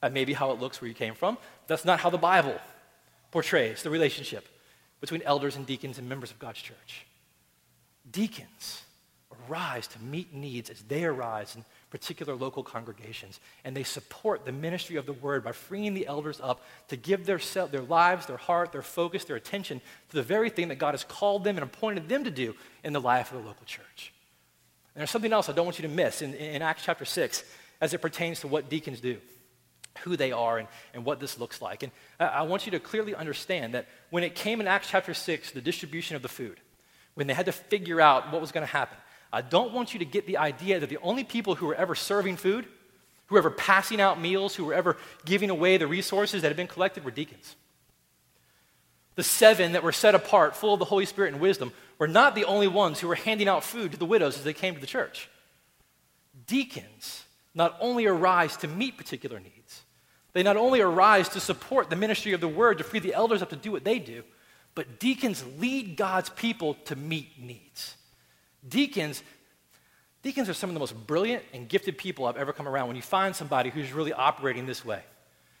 That 0.00 0.12
may 0.12 0.24
be 0.24 0.32
how 0.32 0.52
it 0.52 0.60
looks 0.60 0.80
where 0.80 0.86
you 0.86 0.94
came 0.94 1.16
from. 1.16 1.38
That's 1.66 1.84
not 1.84 1.98
how 1.98 2.10
the 2.10 2.18
Bible 2.18 2.56
portrays 3.30 3.82
the 3.82 3.90
relationship 3.90 4.46
between 5.00 5.22
elders 5.22 5.56
and 5.56 5.66
deacons 5.66 5.98
and 5.98 6.08
members 6.08 6.30
of 6.30 6.38
God's 6.38 6.60
church. 6.60 7.06
Deacons 8.10 8.82
arise 9.48 9.86
to 9.86 10.02
meet 10.02 10.32
needs 10.34 10.70
as 10.70 10.82
they 10.82 11.04
arise 11.04 11.54
in 11.54 11.64
particular 11.90 12.34
local 12.34 12.62
congregations, 12.62 13.40
and 13.64 13.76
they 13.76 13.82
support 13.82 14.44
the 14.44 14.52
ministry 14.52 14.96
of 14.96 15.06
the 15.06 15.12
word 15.12 15.44
by 15.44 15.52
freeing 15.52 15.94
the 15.94 16.06
elders 16.06 16.40
up 16.42 16.62
to 16.88 16.96
give 16.96 17.26
their, 17.26 17.38
their 17.70 17.82
lives, 17.82 18.26
their 18.26 18.36
heart, 18.36 18.72
their 18.72 18.82
focus, 18.82 19.24
their 19.24 19.36
attention 19.36 19.80
to 20.10 20.16
the 20.16 20.22
very 20.22 20.50
thing 20.50 20.68
that 20.68 20.78
God 20.78 20.92
has 20.92 21.04
called 21.04 21.44
them 21.44 21.56
and 21.56 21.64
appointed 21.64 22.08
them 22.08 22.24
to 22.24 22.30
do 22.30 22.54
in 22.84 22.92
the 22.92 23.00
life 23.00 23.32
of 23.32 23.42
the 23.42 23.46
local 23.46 23.64
church. 23.66 24.12
And 24.94 25.00
there's 25.00 25.10
something 25.10 25.32
else 25.32 25.48
I 25.48 25.52
don't 25.52 25.66
want 25.66 25.78
you 25.78 25.86
to 25.86 25.94
miss 25.94 26.22
in, 26.22 26.34
in 26.34 26.60
Acts 26.62 26.82
chapter 26.84 27.04
6 27.04 27.44
as 27.80 27.94
it 27.94 28.02
pertains 28.02 28.40
to 28.40 28.48
what 28.48 28.68
deacons 28.68 29.00
do 29.00 29.18
who 29.98 30.16
they 30.16 30.32
are 30.32 30.58
and, 30.58 30.68
and 30.94 31.04
what 31.04 31.20
this 31.20 31.38
looks 31.38 31.60
like. 31.62 31.82
And 31.82 31.92
I, 32.18 32.26
I 32.26 32.42
want 32.42 32.66
you 32.66 32.72
to 32.72 32.80
clearly 32.80 33.14
understand 33.14 33.74
that 33.74 33.86
when 34.10 34.22
it 34.22 34.34
came 34.34 34.60
in 34.60 34.66
Acts 34.66 34.88
chapter 34.90 35.14
6, 35.14 35.52
the 35.52 35.60
distribution 35.60 36.16
of 36.16 36.22
the 36.22 36.28
food, 36.28 36.60
when 37.14 37.26
they 37.26 37.34
had 37.34 37.46
to 37.46 37.52
figure 37.52 38.00
out 38.00 38.32
what 38.32 38.40
was 38.40 38.52
going 38.52 38.66
to 38.66 38.72
happen, 38.72 38.96
I 39.32 39.42
don't 39.42 39.72
want 39.72 39.92
you 39.92 39.98
to 39.98 40.04
get 40.04 40.26
the 40.26 40.38
idea 40.38 40.80
that 40.80 40.88
the 40.88 40.98
only 40.98 41.24
people 41.24 41.54
who 41.54 41.66
were 41.66 41.74
ever 41.74 41.94
serving 41.94 42.36
food, 42.36 42.66
who 43.26 43.34
were 43.34 43.40
ever 43.40 43.50
passing 43.50 44.00
out 44.00 44.20
meals, 44.20 44.54
who 44.54 44.64
were 44.64 44.74
ever 44.74 44.96
giving 45.24 45.50
away 45.50 45.76
the 45.76 45.86
resources 45.86 46.42
that 46.42 46.48
had 46.48 46.56
been 46.56 46.66
collected 46.66 47.04
were 47.04 47.10
deacons. 47.10 47.56
The 49.16 49.24
seven 49.24 49.72
that 49.72 49.82
were 49.82 49.92
set 49.92 50.14
apart, 50.14 50.56
full 50.56 50.74
of 50.74 50.78
the 50.78 50.84
Holy 50.86 51.04
Spirit 51.04 51.32
and 51.32 51.42
wisdom, 51.42 51.72
were 51.98 52.08
not 52.08 52.34
the 52.34 52.44
only 52.44 52.68
ones 52.68 53.00
who 53.00 53.08
were 53.08 53.16
handing 53.16 53.48
out 53.48 53.64
food 53.64 53.92
to 53.92 53.98
the 53.98 54.06
widows 54.06 54.38
as 54.38 54.44
they 54.44 54.52
came 54.52 54.74
to 54.74 54.80
the 54.80 54.86
church. 54.86 55.28
Deacons 56.46 57.24
not 57.54 57.76
only 57.80 58.06
arise 58.06 58.56
to 58.58 58.68
meet 58.68 58.96
particular 58.96 59.40
needs, 59.40 59.57
they 60.32 60.42
not 60.42 60.56
only 60.56 60.80
arise 60.80 61.28
to 61.30 61.40
support 61.40 61.90
the 61.90 61.96
ministry 61.96 62.32
of 62.32 62.40
the 62.40 62.48
word, 62.48 62.78
to 62.78 62.84
free 62.84 63.00
the 63.00 63.14
elders 63.14 63.42
up 63.42 63.50
to 63.50 63.56
do 63.56 63.72
what 63.72 63.84
they 63.84 63.98
do, 63.98 64.22
but 64.74 65.00
deacons 65.00 65.44
lead 65.58 65.96
God's 65.96 66.28
people 66.30 66.74
to 66.84 66.96
meet 66.96 67.40
needs. 67.40 67.96
Deacons, 68.68 69.22
deacons 70.22 70.48
are 70.48 70.54
some 70.54 70.70
of 70.70 70.74
the 70.74 70.80
most 70.80 71.06
brilliant 71.06 71.42
and 71.52 71.68
gifted 71.68 71.98
people 71.98 72.26
I've 72.26 72.36
ever 72.36 72.52
come 72.52 72.68
around 72.68 72.86
when 72.88 72.96
you 72.96 73.02
find 73.02 73.34
somebody 73.34 73.70
who's 73.70 73.92
really 73.92 74.12
operating 74.12 74.66
this 74.66 74.84
way. 74.84 75.02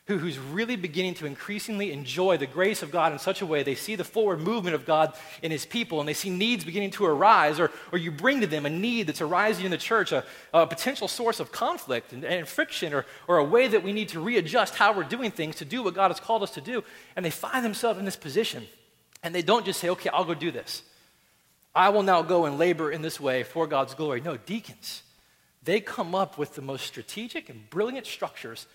Who, 0.08 0.16
who's 0.16 0.38
really 0.38 0.74
beginning 0.74 1.12
to 1.12 1.26
increasingly 1.26 1.92
enjoy 1.92 2.38
the 2.38 2.46
grace 2.46 2.82
of 2.82 2.90
God 2.90 3.12
in 3.12 3.18
such 3.18 3.42
a 3.42 3.46
way 3.46 3.62
they 3.62 3.74
see 3.74 3.94
the 3.94 4.04
forward 4.04 4.40
movement 4.40 4.74
of 4.74 4.86
God 4.86 5.14
in 5.42 5.50
his 5.50 5.66
people 5.66 6.00
and 6.00 6.08
they 6.08 6.14
see 6.14 6.30
needs 6.30 6.64
beginning 6.64 6.90
to 6.92 7.04
arise, 7.04 7.60
or, 7.60 7.70
or 7.92 7.98
you 7.98 8.10
bring 8.10 8.40
to 8.40 8.46
them 8.46 8.64
a 8.64 8.70
need 8.70 9.06
that's 9.06 9.20
arising 9.20 9.66
in 9.66 9.70
the 9.70 9.76
church, 9.76 10.10
a, 10.10 10.24
a 10.54 10.66
potential 10.66 11.08
source 11.08 11.40
of 11.40 11.52
conflict 11.52 12.14
and, 12.14 12.24
and 12.24 12.48
friction, 12.48 12.94
or, 12.94 13.04
or 13.28 13.36
a 13.36 13.44
way 13.44 13.68
that 13.68 13.82
we 13.82 13.92
need 13.92 14.08
to 14.08 14.18
readjust 14.18 14.74
how 14.74 14.94
we're 14.94 15.04
doing 15.04 15.30
things 15.30 15.56
to 15.56 15.66
do 15.66 15.82
what 15.82 15.94
God 15.94 16.08
has 16.08 16.20
called 16.20 16.42
us 16.42 16.52
to 16.52 16.62
do, 16.62 16.82
and 17.14 17.22
they 17.22 17.30
find 17.30 17.62
themselves 17.62 17.98
in 17.98 18.06
this 18.06 18.16
position. 18.16 18.66
And 19.22 19.34
they 19.34 19.42
don't 19.42 19.66
just 19.66 19.78
say, 19.78 19.90
okay, 19.90 20.08
I'll 20.08 20.24
go 20.24 20.34
do 20.34 20.50
this. 20.50 20.82
I 21.74 21.90
will 21.90 22.02
now 22.02 22.22
go 22.22 22.46
and 22.46 22.58
labor 22.58 22.90
in 22.90 23.02
this 23.02 23.20
way 23.20 23.42
for 23.42 23.66
God's 23.66 23.92
glory. 23.92 24.22
No, 24.22 24.38
deacons, 24.38 25.02
they 25.62 25.80
come 25.80 26.14
up 26.14 26.38
with 26.38 26.54
the 26.54 26.62
most 26.62 26.86
strategic 26.86 27.50
and 27.50 27.68
brilliant 27.68 28.06
structures 28.06 28.66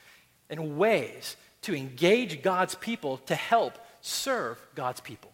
and 0.53 0.77
ways 0.77 1.35
to 1.63 1.75
engage 1.75 2.41
God's 2.41 2.75
people 2.75 3.17
to 3.25 3.35
help 3.35 3.77
serve 4.01 4.57
God's 4.75 5.01
people. 5.01 5.31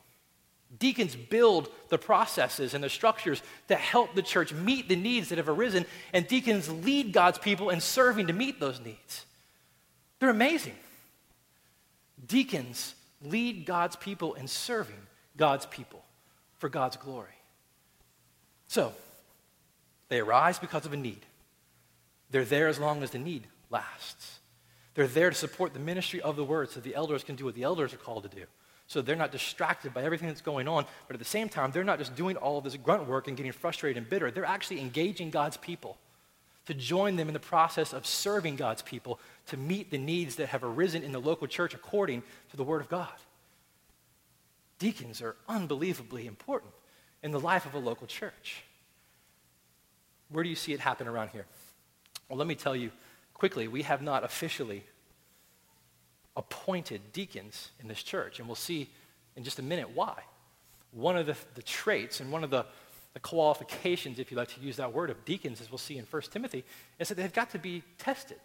Deacons 0.77 1.15
build 1.15 1.69
the 1.89 1.97
processes 1.97 2.73
and 2.73 2.83
the 2.83 2.89
structures 2.89 3.41
to 3.67 3.75
help 3.75 4.15
the 4.15 4.21
church 4.21 4.53
meet 4.53 4.87
the 4.87 4.95
needs 4.95 5.29
that 5.29 5.37
have 5.37 5.49
arisen, 5.49 5.85
and 6.13 6.27
deacons 6.27 6.69
lead 6.69 7.11
God's 7.11 7.39
people 7.39 7.69
in 7.69 7.81
serving 7.81 8.27
to 8.27 8.33
meet 8.33 8.59
those 8.59 8.79
needs. 8.79 9.25
They're 10.19 10.29
amazing. 10.29 10.75
Deacons 12.25 12.93
lead 13.23 13.65
God's 13.65 13.95
people 13.95 14.35
in 14.35 14.47
serving 14.47 14.95
God's 15.35 15.65
people 15.65 16.03
for 16.59 16.69
God's 16.69 16.97
glory. 16.97 17.27
So, 18.67 18.93
they 20.09 20.19
arise 20.19 20.59
because 20.59 20.85
of 20.85 20.93
a 20.93 20.97
need. 20.97 21.25
They're 22.29 22.45
there 22.45 22.67
as 22.67 22.79
long 22.79 23.01
as 23.01 23.11
the 23.11 23.19
need 23.19 23.47
lasts. 23.69 24.38
They're 24.95 25.07
there 25.07 25.29
to 25.29 25.35
support 25.35 25.73
the 25.73 25.79
ministry 25.79 26.21
of 26.21 26.35
the 26.35 26.43
word 26.43 26.69
so 26.71 26.79
the 26.79 26.95
elders 26.95 27.23
can 27.23 27.35
do 27.35 27.45
what 27.45 27.55
the 27.55 27.63
elders 27.63 27.93
are 27.93 27.97
called 27.97 28.23
to 28.23 28.29
do. 28.29 28.45
So 28.87 29.01
they're 29.01 29.15
not 29.15 29.31
distracted 29.31 29.93
by 29.93 30.03
everything 30.03 30.27
that's 30.27 30.41
going 30.41 30.67
on, 30.67 30.85
but 31.07 31.13
at 31.13 31.19
the 31.19 31.25
same 31.25 31.47
time, 31.47 31.71
they're 31.71 31.83
not 31.83 31.99
just 31.99 32.15
doing 32.15 32.35
all 32.37 32.57
of 32.57 32.63
this 32.63 32.75
grunt 32.75 33.07
work 33.07 33.27
and 33.27 33.37
getting 33.37 33.51
frustrated 33.51 33.97
and 33.97 34.09
bitter. 34.09 34.31
They're 34.31 34.45
actually 34.45 34.81
engaging 34.81 35.29
God's 35.29 35.57
people 35.57 35.97
to 36.65 36.73
join 36.73 37.15
them 37.15 37.27
in 37.27 37.33
the 37.33 37.39
process 37.39 37.93
of 37.93 38.05
serving 38.05 38.55
God's 38.55 38.81
people 38.81 39.19
to 39.47 39.57
meet 39.57 39.91
the 39.91 39.97
needs 39.97 40.35
that 40.37 40.49
have 40.49 40.63
arisen 40.63 41.03
in 41.03 41.11
the 41.11 41.19
local 41.19 41.47
church 41.47 41.73
according 41.73 42.23
to 42.49 42.57
the 42.57 42.63
Word 42.63 42.81
of 42.81 42.89
God. 42.89 43.13
Deacons 44.79 45.21
are 45.21 45.35
unbelievably 45.47 46.25
important 46.25 46.71
in 47.21 47.31
the 47.31 47.39
life 47.39 47.65
of 47.65 47.75
a 47.75 47.79
local 47.79 48.07
church. 48.07 48.63
Where 50.29 50.43
do 50.43 50.49
you 50.49 50.55
see 50.55 50.73
it 50.73 50.79
happen 50.79 51.07
around 51.07 51.29
here? 51.29 51.45
Well, 52.27 52.37
let 52.37 52.47
me 52.47 52.55
tell 52.55 52.75
you 52.75 52.91
quickly, 53.39 53.67
we 53.67 53.83
have 53.83 54.01
not 54.01 54.23
officially 54.23 54.83
appointed 56.35 57.01
deacons 57.13 57.71
in 57.79 57.87
this 57.87 58.03
church, 58.03 58.39
and 58.39 58.47
we'll 58.47 58.55
see 58.55 58.89
in 59.35 59.43
just 59.43 59.59
a 59.59 59.63
minute 59.63 59.89
why. 59.95 60.21
One 60.91 61.17
of 61.17 61.25
the, 61.25 61.35
the 61.55 61.61
traits 61.61 62.19
and 62.19 62.31
one 62.31 62.43
of 62.43 62.49
the, 62.49 62.65
the 63.13 63.19
qualifications, 63.21 64.19
if 64.19 64.29
you 64.29 64.37
like 64.37 64.49
to 64.49 64.61
use 64.61 64.75
that 64.75 64.93
word, 64.93 65.09
of 65.09 65.23
deacons, 65.23 65.61
as 65.61 65.71
we'll 65.71 65.77
see 65.77 65.97
in 65.97 66.05
1 66.05 66.21
Timothy, 66.31 66.65
is 66.99 67.07
that 67.07 67.15
they've 67.15 67.33
got 67.33 67.49
to 67.51 67.59
be 67.59 67.81
tested. 67.97 68.37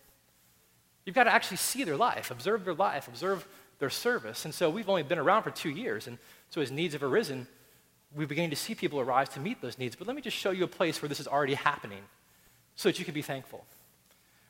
You've 1.04 1.16
got 1.16 1.24
to 1.24 1.34
actually 1.34 1.56
see 1.56 1.82
their 1.82 1.96
life, 1.96 2.30
observe 2.30 2.64
their 2.64 2.74
life, 2.74 3.08
observe 3.08 3.46
their 3.80 3.90
service. 3.90 4.44
And 4.44 4.54
so 4.54 4.70
we've 4.70 4.88
only 4.88 5.02
been 5.02 5.18
around 5.18 5.42
for 5.42 5.50
two 5.50 5.70
years, 5.70 6.06
and 6.06 6.18
so 6.50 6.60
as 6.60 6.70
needs 6.70 6.94
have 6.94 7.02
arisen, 7.02 7.48
we're 8.14 8.28
beginning 8.28 8.50
to 8.50 8.56
see 8.56 8.76
people 8.76 9.00
arise 9.00 9.28
to 9.30 9.40
meet 9.40 9.60
those 9.60 9.76
needs. 9.76 9.96
But 9.96 10.06
let 10.06 10.14
me 10.14 10.22
just 10.22 10.36
show 10.36 10.52
you 10.52 10.62
a 10.62 10.68
place 10.68 11.02
where 11.02 11.08
this 11.08 11.18
is 11.18 11.26
already 11.26 11.54
happening 11.54 12.02
so 12.76 12.88
that 12.88 12.98
you 13.00 13.04
can 13.04 13.14
be 13.14 13.22
thankful. 13.22 13.64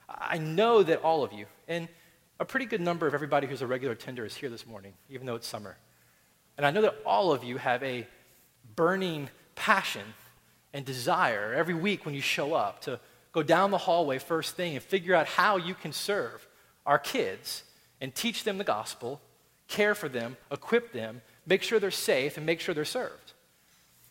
I 0.08 0.38
know 0.38 0.82
that 0.82 1.02
all 1.02 1.24
of 1.24 1.32
you, 1.32 1.46
and 1.68 1.88
a 2.40 2.44
pretty 2.44 2.66
good 2.66 2.80
number 2.80 3.06
of 3.06 3.14
everybody 3.14 3.46
who's 3.46 3.62
a 3.62 3.66
regular 3.66 3.94
attender 3.94 4.24
is 4.24 4.34
here 4.34 4.50
this 4.50 4.66
morning, 4.66 4.92
even 5.08 5.26
though 5.26 5.36
it's 5.36 5.46
summer. 5.46 5.76
And 6.56 6.66
I 6.66 6.70
know 6.70 6.82
that 6.82 6.96
all 7.04 7.32
of 7.32 7.44
you 7.44 7.56
have 7.56 7.82
a 7.82 8.06
burning 8.76 9.30
passion 9.54 10.02
and 10.72 10.84
desire 10.84 11.54
every 11.54 11.74
week 11.74 12.04
when 12.04 12.14
you 12.14 12.20
show 12.20 12.54
up 12.54 12.80
to 12.82 12.98
go 13.32 13.42
down 13.42 13.70
the 13.70 13.78
hallway 13.78 14.18
first 14.18 14.56
thing 14.56 14.74
and 14.74 14.82
figure 14.82 15.14
out 15.14 15.26
how 15.26 15.56
you 15.56 15.74
can 15.74 15.92
serve 15.92 16.46
our 16.86 16.98
kids 16.98 17.64
and 18.00 18.14
teach 18.14 18.44
them 18.44 18.58
the 18.58 18.64
gospel, 18.64 19.20
care 19.68 19.94
for 19.94 20.08
them, 20.08 20.36
equip 20.50 20.92
them, 20.92 21.22
make 21.46 21.62
sure 21.62 21.78
they're 21.78 21.90
safe, 21.90 22.36
and 22.36 22.44
make 22.44 22.60
sure 22.60 22.74
they're 22.74 22.84
served. 22.84 23.32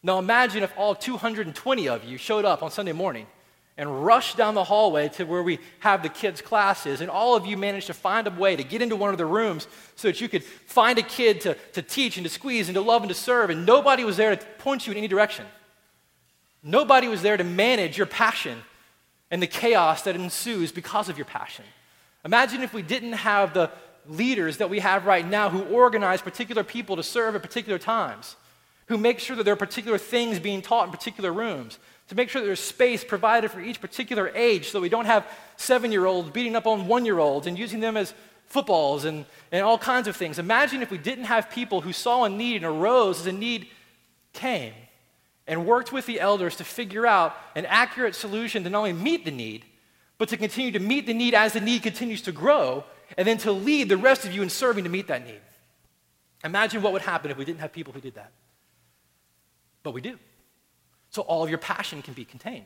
Now 0.02 0.20
imagine 0.20 0.64
if 0.64 0.74
all 0.78 0.96
220 0.96 1.88
of 1.88 2.04
you 2.04 2.18
showed 2.18 2.46
up 2.46 2.64
on 2.64 2.72
Sunday 2.72 2.92
morning 2.92 3.28
and 3.78 4.06
rush 4.06 4.36
down 4.36 4.54
the 4.54 4.64
hallway 4.64 5.10
to 5.10 5.24
where 5.24 5.42
we 5.42 5.60
have 5.80 6.04
the 6.04 6.10
kids' 6.10 6.42
classes, 6.42 7.02
and 7.02 7.10
all 7.10 7.36
of 7.36 7.46
you 7.46 7.58
managed 7.58 7.88
to 7.88 7.94
find 7.94 8.28
a 8.28 8.32
way 8.32 8.56
to 8.56 8.64
get 8.64 8.82
into 8.82 8.96
one 8.96 9.10
of 9.10 9.18
the 9.18 9.26
rooms 9.26 9.68
so 9.96 10.08
that 10.08 10.22
you 10.22 10.30
could 10.30 10.44
find 10.44 11.00
a 11.00 11.04
kid 11.04 11.42
to, 11.42 11.56
to 11.74 11.82
teach 11.82 12.18
and 12.18 12.24
to 12.24 12.30
squeeze 12.30 12.68
and 12.70 12.76
to 12.76 12.82
love 12.82 13.02
and 13.02 13.10
to 13.10 13.16
serve, 13.16 13.50
and 13.50 13.66
nobody 13.66 14.04
was 14.04 14.18
there 14.18 14.36
to 14.36 14.46
point 14.60 14.86
you 14.86 14.92
in 14.92 14.98
any 14.98 15.08
direction. 15.08 15.46
Nobody 16.62 17.08
was 17.08 17.22
there 17.22 17.36
to 17.36 17.44
manage 17.44 17.98
your 17.98 18.08
passion 18.08 18.62
and 19.32 19.42
the 19.42 19.48
chaos 19.48 20.04
that 20.04 20.16
ensues 20.16 20.72
because 20.72 21.10
of 21.10 21.18
your 21.18 21.26
passion. 21.26 21.66
Imagine 22.24 22.62
if 22.62 22.74
we 22.74 22.84
didn't 22.84 23.14
have 23.14 23.54
the 23.54 23.72
leaders 24.08 24.58
that 24.58 24.70
we 24.70 24.80
have 24.80 25.06
right 25.06 25.28
now 25.28 25.50
who 25.50 25.64
organize 25.64 26.22
particular 26.22 26.64
people 26.64 26.96
to 26.96 27.04
serve 27.04 27.36
at 27.36 27.42
particular 27.42 27.80
times, 27.80 28.36
who 28.88 28.98
make 28.98 29.20
sure 29.20 29.36
that 29.36 29.44
there 29.44 29.54
are 29.54 29.58
particular 29.58 29.98
things 29.98 30.40
being 30.40 30.62
taught 30.62 30.86
in 30.86 30.92
particular 30.92 31.34
rooms 31.34 31.80
to 32.14 32.18
make 32.18 32.30
sure 32.30 32.44
there's 32.44 32.60
space 32.60 33.04
provided 33.04 33.50
for 33.50 33.60
each 33.60 33.82
particular 33.82 34.32
age 34.36 34.70
so 34.70 34.80
we 34.80 34.88
don't 34.88 35.06
have 35.06 35.26
seven 35.58 35.92
year 35.92 36.06
olds 36.06 36.30
beating 36.30 36.56
up 36.56 36.68
on 36.68 36.88
one 36.88 37.06
year 37.06 37.18
olds 37.18 37.48
and 37.48 37.58
using 37.58 37.80
them 37.80 37.98
as 37.98 38.14
footballs 38.46 39.04
and, 39.04 39.26
and 39.52 39.64
all 39.64 39.80
kinds 39.80 40.08
of 40.08 40.16
things. 40.16 40.38
Imagine 40.38 40.84
if 40.84 40.92
we 40.92 41.00
didn't 41.00 41.24
have 41.24 41.50
people 41.50 41.82
who 41.82 41.92
saw 41.92 42.26
a 42.26 42.30
need 42.30 42.58
and 42.58 42.66
arose 42.66 43.22
as 43.22 43.26
a 43.26 43.32
need 43.32 43.68
came 44.32 44.74
and 45.48 45.66
worked 45.66 45.92
with 45.92 46.06
the 46.06 46.20
elders 46.20 46.56
to 46.58 46.64
figure 46.64 47.08
out 47.08 47.36
an 47.56 47.66
accurate 47.66 48.14
solution 48.14 48.64
to 48.64 48.70
not 48.70 48.78
only 48.78 48.94
meet 48.94 49.26
the 49.26 49.32
need, 49.32 49.66
but 50.20 50.30
to 50.30 50.38
continue 50.38 50.72
to 50.72 50.80
meet 50.80 51.08
the 51.08 51.16
need 51.16 51.34
as 51.34 51.54
the 51.54 51.62
need 51.62 51.82
continues 51.82 52.22
to 52.22 52.32
grow, 52.32 52.84
and 53.18 53.28
then 53.28 53.40
to 53.40 53.52
lead 53.52 53.90
the 53.90 53.98
rest 53.98 54.24
of 54.24 54.34
you 54.34 54.44
in 54.44 54.52
serving 54.52 54.84
to 54.84 54.90
meet 54.90 55.08
that 55.08 55.26
need. 55.26 55.42
Imagine 56.44 56.84
what 56.84 56.94
would 56.94 57.02
happen 57.02 57.32
if 57.32 57.38
we 57.38 57.44
didn't 57.44 57.60
have 57.60 57.74
people 57.74 57.92
who 57.92 58.00
did 58.00 58.14
that. 58.14 58.32
But 59.82 59.96
we 59.96 60.02
do 60.02 60.20
so 61.14 61.22
all 61.22 61.44
of 61.44 61.50
your 61.50 61.60
passion 61.60 62.02
can 62.02 62.16
be 62.16 62.26
contained. 62.26 62.66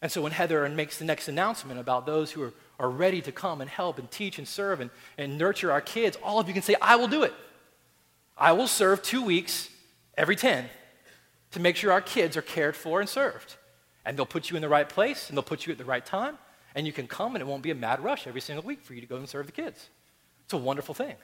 And 0.00 0.10
so 0.10 0.22
when 0.22 0.32
Heather 0.32 0.66
makes 0.70 0.98
the 0.98 1.04
next 1.04 1.28
announcement 1.28 1.78
about 1.78 2.06
those 2.06 2.30
who 2.30 2.42
are, 2.42 2.52
are 2.80 2.88
ready 2.88 3.20
to 3.22 3.30
come 3.30 3.60
and 3.60 3.68
help 3.68 3.98
and 3.98 4.10
teach 4.10 4.38
and 4.38 4.48
serve 4.48 4.80
and, 4.80 4.90
and 5.18 5.36
nurture 5.36 5.70
our 5.70 5.82
kids, 5.82 6.16
all 6.22 6.40
of 6.40 6.48
you 6.48 6.54
can 6.54 6.62
say, 6.62 6.76
I 6.80 6.96
will 6.96 7.08
do 7.08 7.24
it. 7.24 7.34
I 8.38 8.52
will 8.52 8.68
serve 8.68 9.02
two 9.02 9.22
weeks 9.22 9.68
every 10.16 10.34
10 10.34 10.64
to 11.50 11.60
make 11.60 11.76
sure 11.76 11.92
our 11.92 12.00
kids 12.00 12.38
are 12.38 12.42
cared 12.42 12.74
for 12.74 13.00
and 13.00 13.08
served. 13.08 13.56
And 14.06 14.16
they'll 14.16 14.24
put 14.24 14.48
you 14.48 14.56
in 14.56 14.62
the 14.62 14.68
right 14.68 14.88
place 14.88 15.28
and 15.28 15.36
they'll 15.36 15.42
put 15.42 15.66
you 15.66 15.72
at 15.72 15.78
the 15.78 15.84
right 15.84 16.06
time. 16.06 16.38
And 16.74 16.86
you 16.86 16.92
can 16.94 17.06
come 17.06 17.34
and 17.34 17.42
it 17.42 17.46
won't 17.46 17.62
be 17.62 17.70
a 17.70 17.74
mad 17.74 18.02
rush 18.02 18.26
every 18.26 18.40
single 18.40 18.64
week 18.64 18.82
for 18.82 18.94
you 18.94 19.02
to 19.02 19.06
go 19.06 19.16
and 19.16 19.28
serve 19.28 19.44
the 19.44 19.52
kids. 19.52 19.90
It's 20.44 20.54
a 20.54 20.56
wonderful 20.56 20.94
thing. 20.94 21.16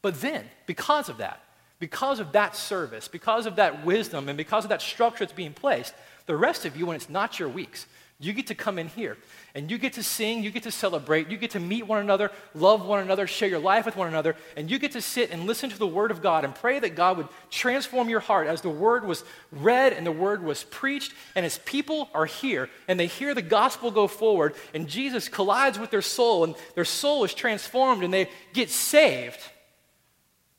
But 0.00 0.20
then, 0.20 0.44
because 0.66 1.08
of 1.08 1.16
that, 1.16 1.42
because 1.78 2.20
of 2.20 2.32
that 2.32 2.56
service, 2.56 3.08
because 3.08 3.46
of 3.46 3.56
that 3.56 3.84
wisdom, 3.84 4.28
and 4.28 4.36
because 4.36 4.64
of 4.64 4.70
that 4.70 4.82
structure 4.82 5.24
that's 5.24 5.32
being 5.32 5.52
placed, 5.52 5.94
the 6.26 6.36
rest 6.36 6.64
of 6.64 6.76
you, 6.76 6.86
when 6.86 6.96
it's 6.96 7.10
not 7.10 7.38
your 7.38 7.48
weeks, 7.48 7.86
you 8.18 8.32
get 8.32 8.46
to 8.46 8.54
come 8.54 8.78
in 8.78 8.88
here 8.88 9.18
and 9.54 9.70
you 9.70 9.76
get 9.76 9.92
to 9.94 10.02
sing, 10.02 10.42
you 10.42 10.50
get 10.50 10.62
to 10.62 10.70
celebrate, 10.70 11.28
you 11.28 11.36
get 11.36 11.50
to 11.50 11.60
meet 11.60 11.86
one 11.86 11.98
another, 11.98 12.30
love 12.54 12.86
one 12.86 13.00
another, 13.00 13.26
share 13.26 13.48
your 13.48 13.58
life 13.58 13.84
with 13.84 13.94
one 13.94 14.08
another, 14.08 14.36
and 14.56 14.70
you 14.70 14.78
get 14.78 14.92
to 14.92 15.02
sit 15.02 15.30
and 15.30 15.44
listen 15.44 15.68
to 15.68 15.78
the 15.78 15.86
Word 15.86 16.10
of 16.10 16.22
God 16.22 16.44
and 16.44 16.54
pray 16.54 16.78
that 16.78 16.94
God 16.94 17.18
would 17.18 17.28
transform 17.50 18.08
your 18.08 18.20
heart 18.20 18.46
as 18.46 18.62
the 18.62 18.70
Word 18.70 19.04
was 19.04 19.22
read 19.52 19.92
and 19.92 20.06
the 20.06 20.12
Word 20.12 20.42
was 20.42 20.64
preached. 20.64 21.12
And 21.34 21.44
as 21.44 21.58
people 21.58 22.08
are 22.14 22.24
here 22.24 22.70
and 22.88 22.98
they 22.98 23.06
hear 23.06 23.34
the 23.34 23.42
gospel 23.42 23.90
go 23.90 24.06
forward 24.06 24.54
and 24.72 24.88
Jesus 24.88 25.28
collides 25.28 25.78
with 25.78 25.90
their 25.90 26.02
soul 26.02 26.44
and 26.44 26.54
their 26.74 26.86
soul 26.86 27.22
is 27.24 27.34
transformed 27.34 28.02
and 28.02 28.14
they 28.14 28.30
get 28.54 28.70
saved 28.70 29.40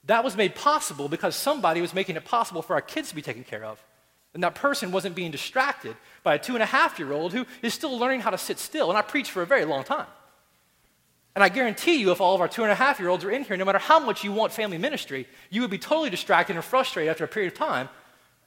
that 0.08 0.24
was 0.24 0.36
made 0.36 0.56
possible 0.56 1.10
because 1.10 1.36
somebody 1.36 1.82
was 1.82 1.94
making 1.94 2.16
it 2.16 2.26
possible 2.26 2.62
for 2.62 2.74
our 2.74 2.82
kids 2.82 3.10
to 3.10 3.16
be 3.16 3.22
taken 3.22 3.44
care 3.44 3.64
of. 3.64 3.82
And 4.34 4.44
that 4.44 4.56
person 4.56 4.92
wasn't 4.92 5.16
being 5.16 5.32
distracted 5.32 5.96
by 6.24 6.36
a 6.36 6.40
two 6.40 6.54
and 6.54 6.64
a 6.64 6.66
half 6.66 7.00
year 7.00 7.12
old 7.12 7.34
who 7.34 7.46
is 7.62 7.74
still 7.74 7.98
learning 7.98 8.22
how 8.22 8.30
to 8.30 8.38
sit 8.38 8.60
still. 8.60 8.90
And 8.90 8.98
I 8.98 9.02
preached 9.02 9.32
for 9.32 9.42
a 9.42 9.46
very 9.46 9.66
long 9.66 9.84
time. 9.84 10.08
And 11.36 11.44
I 11.44 11.50
guarantee 11.50 12.00
you, 12.00 12.12
if 12.12 12.20
all 12.20 12.34
of 12.34 12.42
our 12.42 12.48
two 12.48 12.64
and 12.64 12.72
a 12.72 12.76
half 12.76 13.00
year 13.00 13.10
olds 13.10 13.24
are 13.24 13.32
in 13.32 13.44
here, 13.44 13.58
no 13.58 13.66
matter 13.66 13.78
how 13.78 14.00
much 14.00 14.24
you 14.24 14.32
want 14.32 14.54
family 14.54 14.78
ministry, 14.78 15.28
you 15.50 15.62
would 15.62 15.70
be 15.70 15.78
totally 15.78 16.10
distracted 16.10 16.56
and 16.56 16.66
frustrated 16.66 17.12
after 17.12 17.26
a 17.26 17.28
period 17.28 17.54
of 17.54 17.60
time 17.60 17.90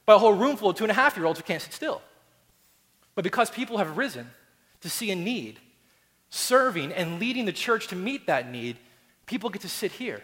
by 0.05 0.15
a 0.15 0.17
whole 0.17 0.33
room 0.33 0.57
full 0.57 0.71
of 0.71 0.75
two 0.75 0.83
and 0.83 0.91
a 0.91 0.95
half 0.95 1.15
year 1.15 1.25
olds 1.25 1.39
who 1.39 1.43
can't 1.43 1.61
sit 1.61 1.73
still. 1.73 2.01
But 3.13 3.23
because 3.23 3.49
people 3.49 3.77
have 3.77 3.97
risen 3.97 4.29
to 4.81 4.89
see 4.89 5.11
a 5.11 5.15
need, 5.15 5.59
serving 6.29 6.91
and 6.91 7.19
leading 7.19 7.45
the 7.45 7.53
church 7.53 7.87
to 7.87 7.95
meet 7.95 8.27
that 8.27 8.49
need, 8.49 8.77
people 9.25 9.49
get 9.49 9.61
to 9.61 9.69
sit 9.69 9.91
here 9.91 10.21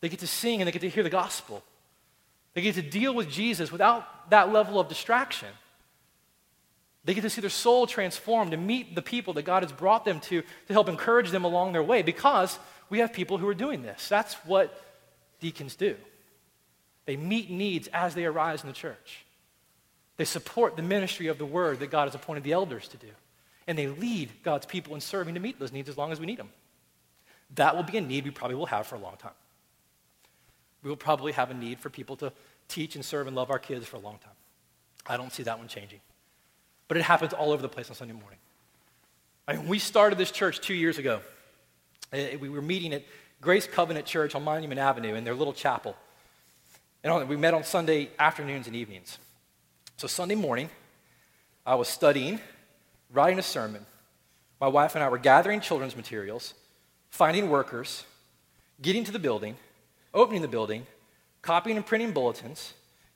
they 0.00 0.08
get 0.08 0.20
to 0.20 0.26
sing 0.26 0.60
and 0.60 0.68
they 0.68 0.72
get 0.72 0.82
to 0.82 0.88
hear 0.88 1.02
the 1.02 1.10
gospel. 1.10 1.62
They 2.54 2.62
get 2.62 2.76
to 2.76 2.82
deal 2.82 3.14
with 3.14 3.30
Jesus 3.30 3.72
without 3.72 4.30
that 4.30 4.52
level 4.52 4.78
of 4.78 4.88
distraction. 4.88 5.48
They 7.04 7.14
get 7.14 7.22
to 7.22 7.30
see 7.30 7.40
their 7.40 7.50
soul 7.50 7.86
transformed 7.86 8.54
and 8.54 8.66
meet 8.66 8.94
the 8.94 9.02
people 9.02 9.34
that 9.34 9.42
God 9.42 9.62
has 9.62 9.72
brought 9.72 10.04
them 10.04 10.20
to 10.20 10.42
to 10.42 10.72
help 10.72 10.88
encourage 10.88 11.30
them 11.30 11.44
along 11.44 11.72
their 11.72 11.82
way 11.82 12.02
because 12.02 12.58
we 12.88 13.00
have 13.00 13.12
people 13.12 13.38
who 13.38 13.48
are 13.48 13.54
doing 13.54 13.82
this. 13.82 14.08
That's 14.08 14.34
what 14.46 14.80
deacons 15.40 15.74
do. 15.76 15.96
They 17.06 17.16
meet 17.16 17.50
needs 17.50 17.88
as 17.92 18.14
they 18.14 18.24
arise 18.24 18.62
in 18.62 18.68
the 18.68 18.74
church. 18.74 19.24
They 20.16 20.24
support 20.24 20.76
the 20.76 20.82
ministry 20.82 21.26
of 21.26 21.38
the 21.38 21.46
word 21.46 21.80
that 21.80 21.90
God 21.90 22.06
has 22.06 22.14
appointed 22.14 22.44
the 22.44 22.52
elders 22.52 22.88
to 22.88 22.96
do. 22.96 23.08
And 23.66 23.76
they 23.76 23.88
lead 23.88 24.30
God's 24.42 24.66
people 24.66 24.94
in 24.94 25.00
serving 25.00 25.34
to 25.34 25.40
meet 25.40 25.58
those 25.58 25.72
needs 25.72 25.88
as 25.88 25.98
long 25.98 26.12
as 26.12 26.20
we 26.20 26.26
need 26.26 26.38
them. 26.38 26.50
That 27.56 27.76
will 27.76 27.82
be 27.82 27.98
a 27.98 28.00
need 28.00 28.24
we 28.24 28.30
probably 28.30 28.56
will 28.56 28.66
have 28.66 28.86
for 28.86 28.94
a 28.94 28.98
long 28.98 29.16
time. 29.16 29.32
We 30.84 30.90
will 30.90 30.96
probably 30.96 31.32
have 31.32 31.50
a 31.50 31.54
need 31.54 31.80
for 31.80 31.90
people 31.90 32.14
to 32.16 32.32
teach 32.68 32.94
and 32.94 33.04
serve 33.04 33.26
and 33.26 33.34
love 33.34 33.50
our 33.50 33.58
kids 33.58 33.86
for 33.86 33.96
a 33.96 34.00
long 34.00 34.18
time. 34.18 34.34
I 35.06 35.16
don't 35.16 35.32
see 35.32 35.42
that 35.42 35.58
one 35.58 35.66
changing. 35.66 36.00
But 36.86 36.98
it 36.98 37.02
happens 37.02 37.32
all 37.32 37.50
over 37.50 37.62
the 37.62 37.68
place 37.68 37.88
on 37.88 37.96
Sunday 37.96 38.14
morning. 38.14 38.38
I 39.48 39.56
mean, 39.56 39.66
we 39.66 39.78
started 39.78 40.18
this 40.18 40.30
church 40.30 40.60
two 40.60 40.74
years 40.74 40.98
ago. 40.98 41.20
Eh, 42.12 42.36
we 42.36 42.50
were 42.50 42.62
meeting 42.62 42.92
at 42.92 43.02
Grace 43.40 43.66
Covenant 43.66 44.06
Church 44.06 44.34
on 44.34 44.44
Monument 44.44 44.78
Avenue 44.78 45.14
in 45.14 45.24
their 45.24 45.34
little 45.34 45.52
chapel. 45.54 45.96
And 47.02 47.28
we 47.28 47.36
met 47.36 47.54
on 47.54 47.64
Sunday 47.64 48.10
afternoons 48.18 48.66
and 48.66 48.76
evenings. 48.76 49.18
So, 49.96 50.06
Sunday 50.06 50.34
morning, 50.34 50.70
I 51.66 51.74
was 51.74 51.88
studying, 51.88 52.40
writing 53.12 53.38
a 53.38 53.42
sermon. 53.42 53.84
My 54.60 54.68
wife 54.68 54.94
and 54.94 55.04
I 55.04 55.08
were 55.08 55.18
gathering 55.18 55.60
children's 55.60 55.96
materials, 55.96 56.54
finding 57.10 57.50
workers, 57.50 58.04
getting 58.80 59.04
to 59.04 59.12
the 59.12 59.18
building, 59.18 59.56
opening 60.14 60.40
the 60.40 60.48
building, 60.48 60.86
copying 61.42 61.76
and 61.76 61.84
printing 61.84 62.12
bulletins, 62.12 62.72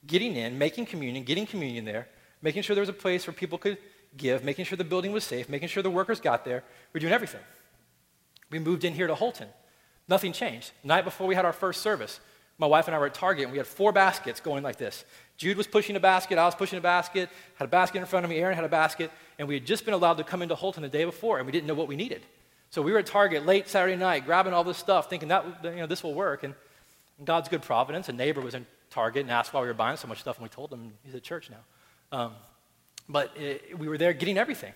getting 0.06 0.36
in, 0.36 0.58
making 0.58 0.86
communion, 0.86 1.24
getting 1.24 1.46
communion 1.46 1.84
there, 1.84 2.08
making 2.42 2.62
sure 2.62 2.74
there 2.74 2.82
was 2.82 2.88
a 2.88 2.92
place 2.92 3.26
where 3.26 3.34
people 3.34 3.56
could 3.56 3.78
give, 4.16 4.44
making 4.44 4.64
sure 4.64 4.76
the 4.76 4.84
building 4.84 5.12
was 5.12 5.24
safe, 5.24 5.48
making 5.48 5.68
sure 5.68 5.82
the 5.82 5.90
workers 5.90 6.20
got 6.20 6.44
there. 6.44 6.64
We're 6.92 7.00
doing 7.00 7.12
everything. 7.12 7.40
We 8.50 8.58
moved 8.58 8.84
in 8.84 8.92
here 8.92 9.06
to 9.06 9.14
Holton. 9.14 9.48
Nothing 10.08 10.32
changed. 10.32 10.72
Night 10.82 11.04
before 11.04 11.26
we 11.26 11.34
had 11.34 11.44
our 11.44 11.52
first 11.52 11.82
service, 11.82 12.20
my 12.56 12.66
wife 12.66 12.88
and 12.88 12.94
I 12.94 12.98
were 12.98 13.06
at 13.06 13.14
Target 13.14 13.44
and 13.44 13.52
we 13.52 13.58
had 13.58 13.66
four 13.66 13.92
baskets 13.92 14.40
going 14.40 14.62
like 14.62 14.76
this. 14.76 15.04
Jude 15.36 15.56
was 15.56 15.66
pushing 15.66 15.94
a 15.94 16.00
basket, 16.00 16.38
I 16.38 16.44
was 16.44 16.54
pushing 16.54 16.78
a 16.78 16.82
basket, 16.82 17.28
had 17.54 17.66
a 17.66 17.70
basket 17.70 17.98
in 17.98 18.06
front 18.06 18.24
of 18.24 18.30
me, 18.30 18.38
Aaron 18.38 18.56
had 18.56 18.64
a 18.64 18.68
basket, 18.68 19.12
and 19.38 19.46
we 19.46 19.54
had 19.54 19.64
just 19.64 19.84
been 19.84 19.94
allowed 19.94 20.16
to 20.16 20.24
come 20.24 20.42
into 20.42 20.56
Holton 20.56 20.82
the 20.82 20.88
day 20.88 21.04
before 21.04 21.38
and 21.38 21.46
we 21.46 21.52
didn't 21.52 21.66
know 21.66 21.74
what 21.74 21.86
we 21.86 21.94
needed. 21.94 22.22
So 22.70 22.82
we 22.82 22.92
were 22.92 22.98
at 22.98 23.06
Target 23.06 23.46
late 23.46 23.68
Saturday 23.68 23.96
night 23.96 24.26
grabbing 24.26 24.52
all 24.52 24.64
this 24.64 24.78
stuff, 24.78 25.08
thinking 25.08 25.28
that 25.28 25.44
you 25.62 25.76
know, 25.76 25.86
this 25.86 26.02
will 26.02 26.14
work. 26.14 26.42
And 26.42 26.54
God's 27.24 27.48
good 27.48 27.62
providence, 27.62 28.08
a 28.08 28.12
neighbor 28.12 28.40
was 28.40 28.54
in 28.54 28.66
Target 28.90 29.22
and 29.22 29.30
asked 29.30 29.52
why 29.52 29.60
we 29.60 29.66
were 29.66 29.74
buying 29.74 29.96
so 29.96 30.08
much 30.08 30.20
stuff, 30.20 30.36
and 30.36 30.42
we 30.44 30.48
told 30.48 30.72
him 30.72 30.92
he's 31.04 31.14
at 31.14 31.22
church 31.22 31.50
now. 31.50 32.18
Um, 32.18 32.32
but 33.08 33.36
it, 33.36 33.78
we 33.78 33.88
were 33.88 33.98
there 33.98 34.12
getting 34.12 34.38
everything. 34.38 34.72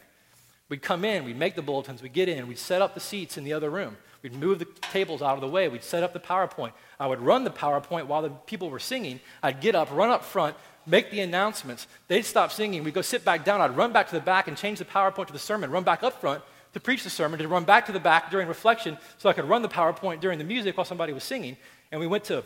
We'd 0.69 0.83
come 0.83 1.05
in, 1.05 1.25
we'd 1.25 1.39
make 1.39 1.55
the 1.55 1.63
bulletins, 1.63 2.03
we'd 2.03 2.13
get 2.13 2.29
in, 2.29 2.49
we'd 2.49 2.59
set 2.59 2.83
up 2.83 2.95
the 2.95 3.01
seats 3.01 3.37
in 3.37 3.45
the 3.45 3.53
other 3.53 3.71
room. 3.71 3.97
We'd 4.23 4.35
move 4.35 4.59
the 4.59 4.65
tables 4.65 5.21
out 5.21 5.35
of 5.35 5.41
the 5.41 5.49
way. 5.49 5.69
We'd 5.69 5.83
set 5.83 6.03
up 6.03 6.13
the 6.13 6.21
PowerPoint. 6.21 6.73
I 7.01 7.09
would 7.09 7.21
run 7.21 7.45
the 7.45 7.51
PowerPoint 7.51 8.07
while 8.07 8.23
the 8.23 8.31
people 8.31 8.71
were 8.71 8.79
singing. 8.79 9.21
I'd 9.43 9.61
get 9.61 9.75
up, 9.75 9.91
run 9.91 10.11
up 10.11 10.25
front, 10.25 10.57
make 10.87 11.11
the 11.11 11.21
announcements. 11.21 11.89
They'd 12.07 12.25
stop 12.25 12.53
singing. 12.53 12.85
We'd 12.85 12.95
go 12.95 13.03
sit 13.03 13.25
back 13.25 13.45
down. 13.45 13.61
I'd 13.61 13.77
run 13.77 13.93
back 13.93 14.09
to 14.09 14.15
the 14.15 14.21
back 14.21 14.47
and 14.47 14.57
change 14.57 14.79
the 14.79 14.85
PowerPoint 14.85 15.27
to 15.27 15.33
the 15.33 15.39
sermon, 15.39 15.71
run 15.71 15.83
back 15.83 16.05
up 16.05 16.21
front 16.21 16.43
to 16.73 16.81
preach 16.81 17.03
the 17.03 17.11
sermon, 17.11 17.39
to 17.41 17.49
run 17.49 17.65
back 17.65 17.87
to 17.87 17.93
the 17.93 18.01
back 18.01 18.31
during 18.31 18.47
reflection 18.47 18.97
so 19.19 19.29
I 19.29 19.33
could 19.33 19.49
run 19.49 19.63
the 19.63 19.69
PowerPoint 19.69 20.21
during 20.21 20.39
the 20.39 20.45
music 20.45 20.77
while 20.77 20.87
somebody 20.87 21.13
was 21.13 21.25
singing. 21.25 21.57
And 21.93 22.01
we 22.01 22.09
went 22.09 22.25
to 22.25 22.43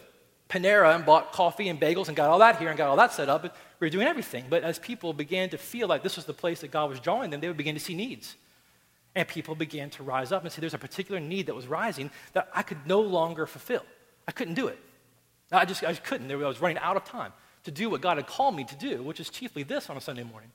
Panera 0.50 0.94
and 0.94 1.06
bought 1.06 1.32
coffee 1.32 1.68
and 1.68 1.80
bagels 1.80 2.08
and 2.08 2.16
got 2.16 2.28
all 2.28 2.40
that 2.40 2.58
here 2.58 2.68
and 2.68 2.76
got 2.76 2.88
all 2.88 2.96
that 2.96 3.12
set 3.12 3.28
up. 3.28 3.42
We 3.44 3.50
were 3.80 3.90
doing 3.90 4.06
everything. 4.06 4.44
But 4.50 4.62
as 4.62 4.78
people 4.78 5.12
began 5.12 5.48
to 5.50 5.58
feel 5.58 5.88
like 5.88 6.02
this 6.02 6.16
was 6.16 6.24
the 6.24 6.34
place 6.34 6.60
that 6.60 6.70
God 6.70 6.90
was 6.90 7.00
drawing 7.00 7.30
them, 7.30 7.40
they 7.40 7.48
would 7.48 7.56
begin 7.56 7.74
to 7.74 7.80
see 7.80 7.94
needs. 7.94 8.36
And 9.14 9.26
people 9.26 9.54
began 9.54 9.88
to 9.90 10.02
rise 10.02 10.30
up 10.30 10.42
and 10.42 10.52
say, 10.52 10.60
There's 10.60 10.74
a 10.74 10.78
particular 10.78 11.20
need 11.20 11.46
that 11.46 11.54
was 11.54 11.66
rising 11.66 12.10
that 12.34 12.48
I 12.54 12.62
could 12.62 12.86
no 12.86 13.00
longer 13.00 13.46
fulfill. 13.46 13.84
I 14.28 14.32
couldn't 14.32 14.54
do 14.54 14.66
it. 14.66 14.78
I 15.50 15.64
just, 15.64 15.82
I 15.82 15.88
just 15.88 16.04
couldn't. 16.04 16.30
I 16.30 16.34
was 16.34 16.60
running 16.60 16.78
out 16.78 16.96
of 16.96 17.04
time 17.04 17.32
to 17.64 17.70
do 17.70 17.88
what 17.88 18.00
God 18.00 18.16
had 18.16 18.26
called 18.26 18.54
me 18.54 18.64
to 18.64 18.76
do, 18.76 19.02
which 19.02 19.20
is 19.20 19.30
chiefly 19.30 19.62
this 19.62 19.88
on 19.88 19.96
a 19.96 20.00
Sunday 20.00 20.24
morning. 20.24 20.50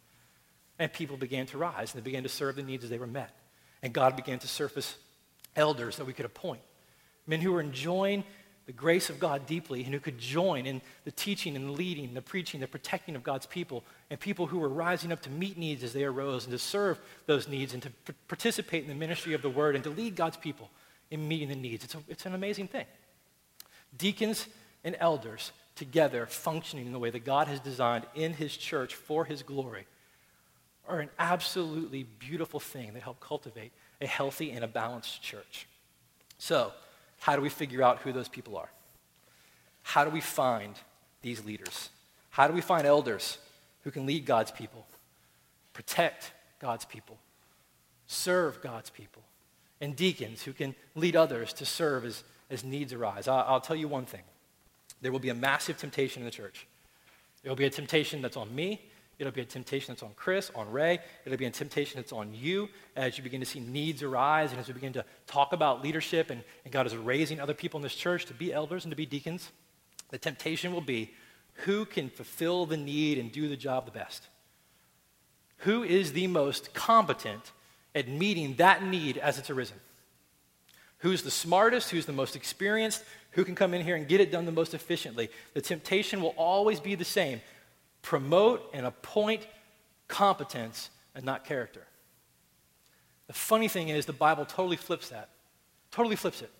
And 0.80 0.92
people 0.92 1.18
began 1.18 1.46
to 1.48 1.58
rise 1.58 1.94
and 1.94 2.02
they 2.02 2.06
began 2.06 2.24
to 2.24 2.30
serve 2.30 2.56
the 2.56 2.64
needs 2.64 2.84
as 2.84 2.90
they 2.90 2.98
were 2.98 3.08
met. 3.08 3.32
And 3.82 3.94
God 3.94 4.16
began 4.16 4.40
to 4.40 4.48
surface 4.48 4.96
elders 5.56 5.98
that 5.98 6.06
we 6.06 6.14
could 6.14 6.26
appoint, 6.26 6.62
men 7.28 7.42
who 7.42 7.52
were 7.52 7.62
enjoying 7.62 8.24
the 8.72 8.78
grace 8.78 9.10
of 9.10 9.20
God 9.20 9.46
deeply 9.46 9.84
and 9.84 9.94
who 9.94 10.00
could 10.00 10.18
join 10.18 10.66
in 10.66 10.80
the 11.04 11.12
teaching 11.12 11.58
and 11.58 11.72
leading, 11.72 12.14
the 12.14 12.22
preaching, 12.22 12.62
the 12.62 12.68
protecting 12.68 13.18
of 13.18 13.24
God's 13.24 13.46
people, 13.46 13.84
and 14.10 14.18
people 14.18 14.46
who 14.46 14.60
were 14.60 14.70
rising 14.70 15.12
up 15.12 15.22
to 15.24 15.30
meet 15.30 15.58
needs 15.58 15.84
as 15.84 15.92
they 15.92 16.06
arose 16.06 16.46
and 16.46 16.54
to 16.54 16.58
serve 16.58 16.98
those 17.26 17.50
needs 17.50 17.74
and 17.74 17.84
to 17.84 17.92
participate 18.30 18.84
in 18.84 18.88
the 18.88 18.96
ministry 18.96 19.34
of 19.34 19.42
the 19.42 19.50
word 19.50 19.76
and 19.76 19.84
to 19.84 19.90
lead 19.90 20.16
God's 20.16 20.38
people 20.38 20.70
in 21.10 21.28
meeting 21.28 21.50
the 21.50 21.56
needs. 21.56 21.84
It's, 21.84 21.96
a, 21.96 21.98
it's 22.08 22.26
an 22.26 22.34
amazing 22.34 22.70
thing. 22.70 22.86
Deacons 23.98 24.48
and 24.86 24.96
elders 25.02 25.52
together 25.76 26.26
functioning 26.26 26.86
in 26.86 26.94
the 26.94 27.00
way 27.00 27.10
that 27.10 27.26
God 27.26 27.50
has 27.50 27.60
designed 27.60 28.06
in 28.16 28.32
his 28.32 28.56
church 28.56 28.96
for 28.96 29.26
his 29.26 29.44
glory 29.44 29.86
are 30.88 31.02
an 31.02 31.10
absolutely 31.20 32.04
beautiful 32.20 32.62
thing 32.62 32.94
that 32.94 33.04
help 33.04 33.20
cultivate 33.20 33.74
a 34.00 34.08
healthy 34.08 34.50
and 34.52 34.64
a 34.64 34.68
balanced 34.68 35.22
church. 35.22 35.68
So, 36.38 36.72
how 37.22 37.36
do 37.36 37.42
we 37.42 37.50
figure 37.50 37.84
out 37.84 38.00
who 38.00 38.12
those 38.12 38.28
people 38.28 38.58
are? 38.58 38.70
How 39.84 40.04
do 40.04 40.10
we 40.10 40.22
find 40.22 40.74
these 41.22 41.46
leaders? 41.46 41.90
How 42.32 42.48
do 42.48 42.54
we 42.54 42.62
find 42.62 42.88
elders 42.88 43.38
who 43.84 43.92
can 43.92 44.08
lead 44.08 44.26
God's 44.26 44.50
people, 44.50 44.88
protect 45.72 46.32
God's 46.60 46.84
people, 46.84 47.20
serve 48.08 48.60
God's 48.62 48.90
people, 48.90 49.22
and 49.80 49.96
deacons 49.96 50.42
who 50.42 50.52
can 50.52 50.74
lead 50.96 51.16
others 51.16 51.54
to 51.54 51.66
serve 51.66 52.06
as, 52.06 52.24
as 52.50 52.64
needs 52.64 52.92
arise? 52.92 53.28
I'll, 53.28 53.46
I'll 53.48 53.62
tell 53.62 53.76
you 53.76 53.88
one 53.88 54.06
thing 54.06 54.24
there 55.02 55.12
will 55.12 55.20
be 55.20 55.30
a 55.30 55.36
massive 55.36 55.78
temptation 55.78 56.24
in 56.24 56.26
the 56.26 56.32
church. 56.32 56.66
There 57.44 57.52
will 57.52 57.58
be 57.58 57.66
a 57.66 57.70
temptation 57.70 58.24
that's 58.24 58.38
on 58.38 58.54
me, 58.56 58.82
It'll 59.22 59.32
be 59.32 59.42
a 59.42 59.46
temptation 59.46 59.94
that's 59.94 60.02
on 60.02 60.14
Chris, 60.16 60.50
on 60.56 60.72
Ray. 60.72 60.98
It'll 61.26 61.38
be 61.38 61.46
a 61.46 61.52
temptation 61.52 62.02
that's 62.02 62.12
on 62.12 62.34
you 62.34 62.70
as 62.96 63.20
you 63.20 63.24
begin 63.24 63.40
to 63.40 63.46
see 63.46 63.60
needs 63.60 64.02
arise 64.02 64.50
and 64.50 64.60
as 64.60 64.68
we 64.68 64.74
begin 64.74 64.94
to 64.94 65.06
talk 65.28 65.54
about 65.54 65.84
leadership 65.84 66.32
and, 66.32 66.42
and 66.66 66.74
God 66.74 66.88
is 66.88 66.96
raising 66.96 67.40
other 67.40 67.54
people 67.54 67.78
in 67.78 67.84
this 67.84 67.94
church 67.94 68.26
to 68.26 68.34
be 68.34 68.52
elders 68.52 68.84
and 68.84 68.92
to 68.92 68.96
be 68.96 69.06
deacons. 69.06 69.52
The 70.10 70.18
temptation 70.18 70.74
will 70.74 70.82
be 70.82 71.12
who 71.54 71.86
can 71.86 72.10
fulfill 72.10 72.66
the 72.66 72.78
need 72.78 73.20
and 73.20 73.32
do 73.32 73.48
the 73.48 73.56
job 73.56 73.86
the 73.86 73.92
best? 73.92 74.28
Who 75.58 75.84
is 75.84 76.14
the 76.14 76.26
most 76.26 76.74
competent 76.74 77.52
at 77.94 78.08
meeting 78.08 78.56
that 78.56 78.84
need 78.84 79.20
as 79.20 79.38
it's 79.38 79.52
arisen? 79.52 79.78
Who's 80.98 81.22
the 81.22 81.30
smartest? 81.30 81.92
Who's 81.92 82.08
the 82.08 82.12
most 82.12 82.36
experienced? 82.36 83.04
Who 83.32 83.46
can 83.46 83.54
come 83.54 83.76
in 83.76 83.84
here 83.84 83.96
and 83.96 84.08
get 84.08 84.20
it 84.20 84.32
done 84.32 84.46
the 84.46 84.52
most 84.52 84.74
efficiently? 84.74 85.30
The 85.54 85.62
temptation 85.62 86.22
will 86.22 86.34
always 86.38 86.80
be 86.80 86.96
the 86.96 87.06
same 87.06 87.42
promote 88.02 88.70
and 88.74 88.86
appoint 88.86 89.48
competence 90.08 90.90
and 91.16 91.26
not 91.26 91.46
character. 91.46 91.86
The 93.28 93.34
funny 93.34 93.68
thing 93.68 93.90
is, 93.90 94.06
the 94.06 94.14
Bible 94.14 94.46
totally 94.46 94.78
flips 94.78 95.10
that. 95.10 95.30
Totally 95.92 96.16
flips 96.16 96.42
it. 96.42 96.52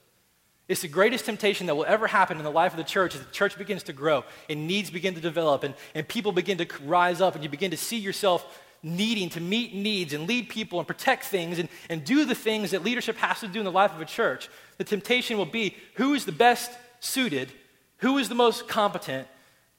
It's 0.68 0.82
the 0.82 0.88
greatest 0.88 1.26
temptation 1.26 1.68
that 1.68 1.76
will 1.76 1.86
ever 1.86 2.08
happen 2.08 2.38
in 2.38 2.44
the 2.44 2.52
life 2.52 2.72
of 2.72 2.78
the 2.78 2.86
church 2.86 3.14
as 3.14 3.22
the 3.22 3.32
church 3.32 3.58
begins 3.58 3.84
to 3.84 3.94
grow 3.94 4.24
and 4.50 4.68
needs 4.68 4.90
begin 4.90 5.14
to 5.16 5.22
develop 5.22 5.64
and, 5.64 5.74
and 5.94 6.08
people 6.08 6.32
begin 6.32 6.58
to 6.60 6.68
rise 6.86 7.20
up 7.20 7.36
and 7.36 7.44
you 7.44 7.50
begin 7.50 7.72
to 7.72 7.78
see 7.78 7.98
yourself 7.98 8.62
needing 8.84 9.30
to 9.30 9.42
meet 9.42 9.76
needs 9.76 10.14
and 10.14 10.28
lead 10.28 10.50
people 10.50 10.80
and 10.80 10.88
protect 10.88 11.26
things 11.26 11.60
and, 11.60 11.68
and 11.90 12.06
do 12.06 12.26
the 12.26 12.34
things 12.34 12.72
that 12.72 12.84
leadership 12.84 13.18
has 13.18 13.42
to 13.42 13.48
do 13.48 13.60
in 13.60 13.66
the 13.66 13.72
life 13.72 13.94
of 13.94 14.02
a 14.02 14.06
church. 14.06 14.50
The 14.78 14.84
temptation 14.84 15.38
will 15.38 15.46
be 15.46 15.76
who 15.96 16.14
is 16.14 16.26
the 16.26 16.32
best 16.32 16.72
suited, 17.00 17.52
who 17.98 18.18
is 18.18 18.30
the 18.30 18.36
most 18.36 18.68
competent, 18.68 19.28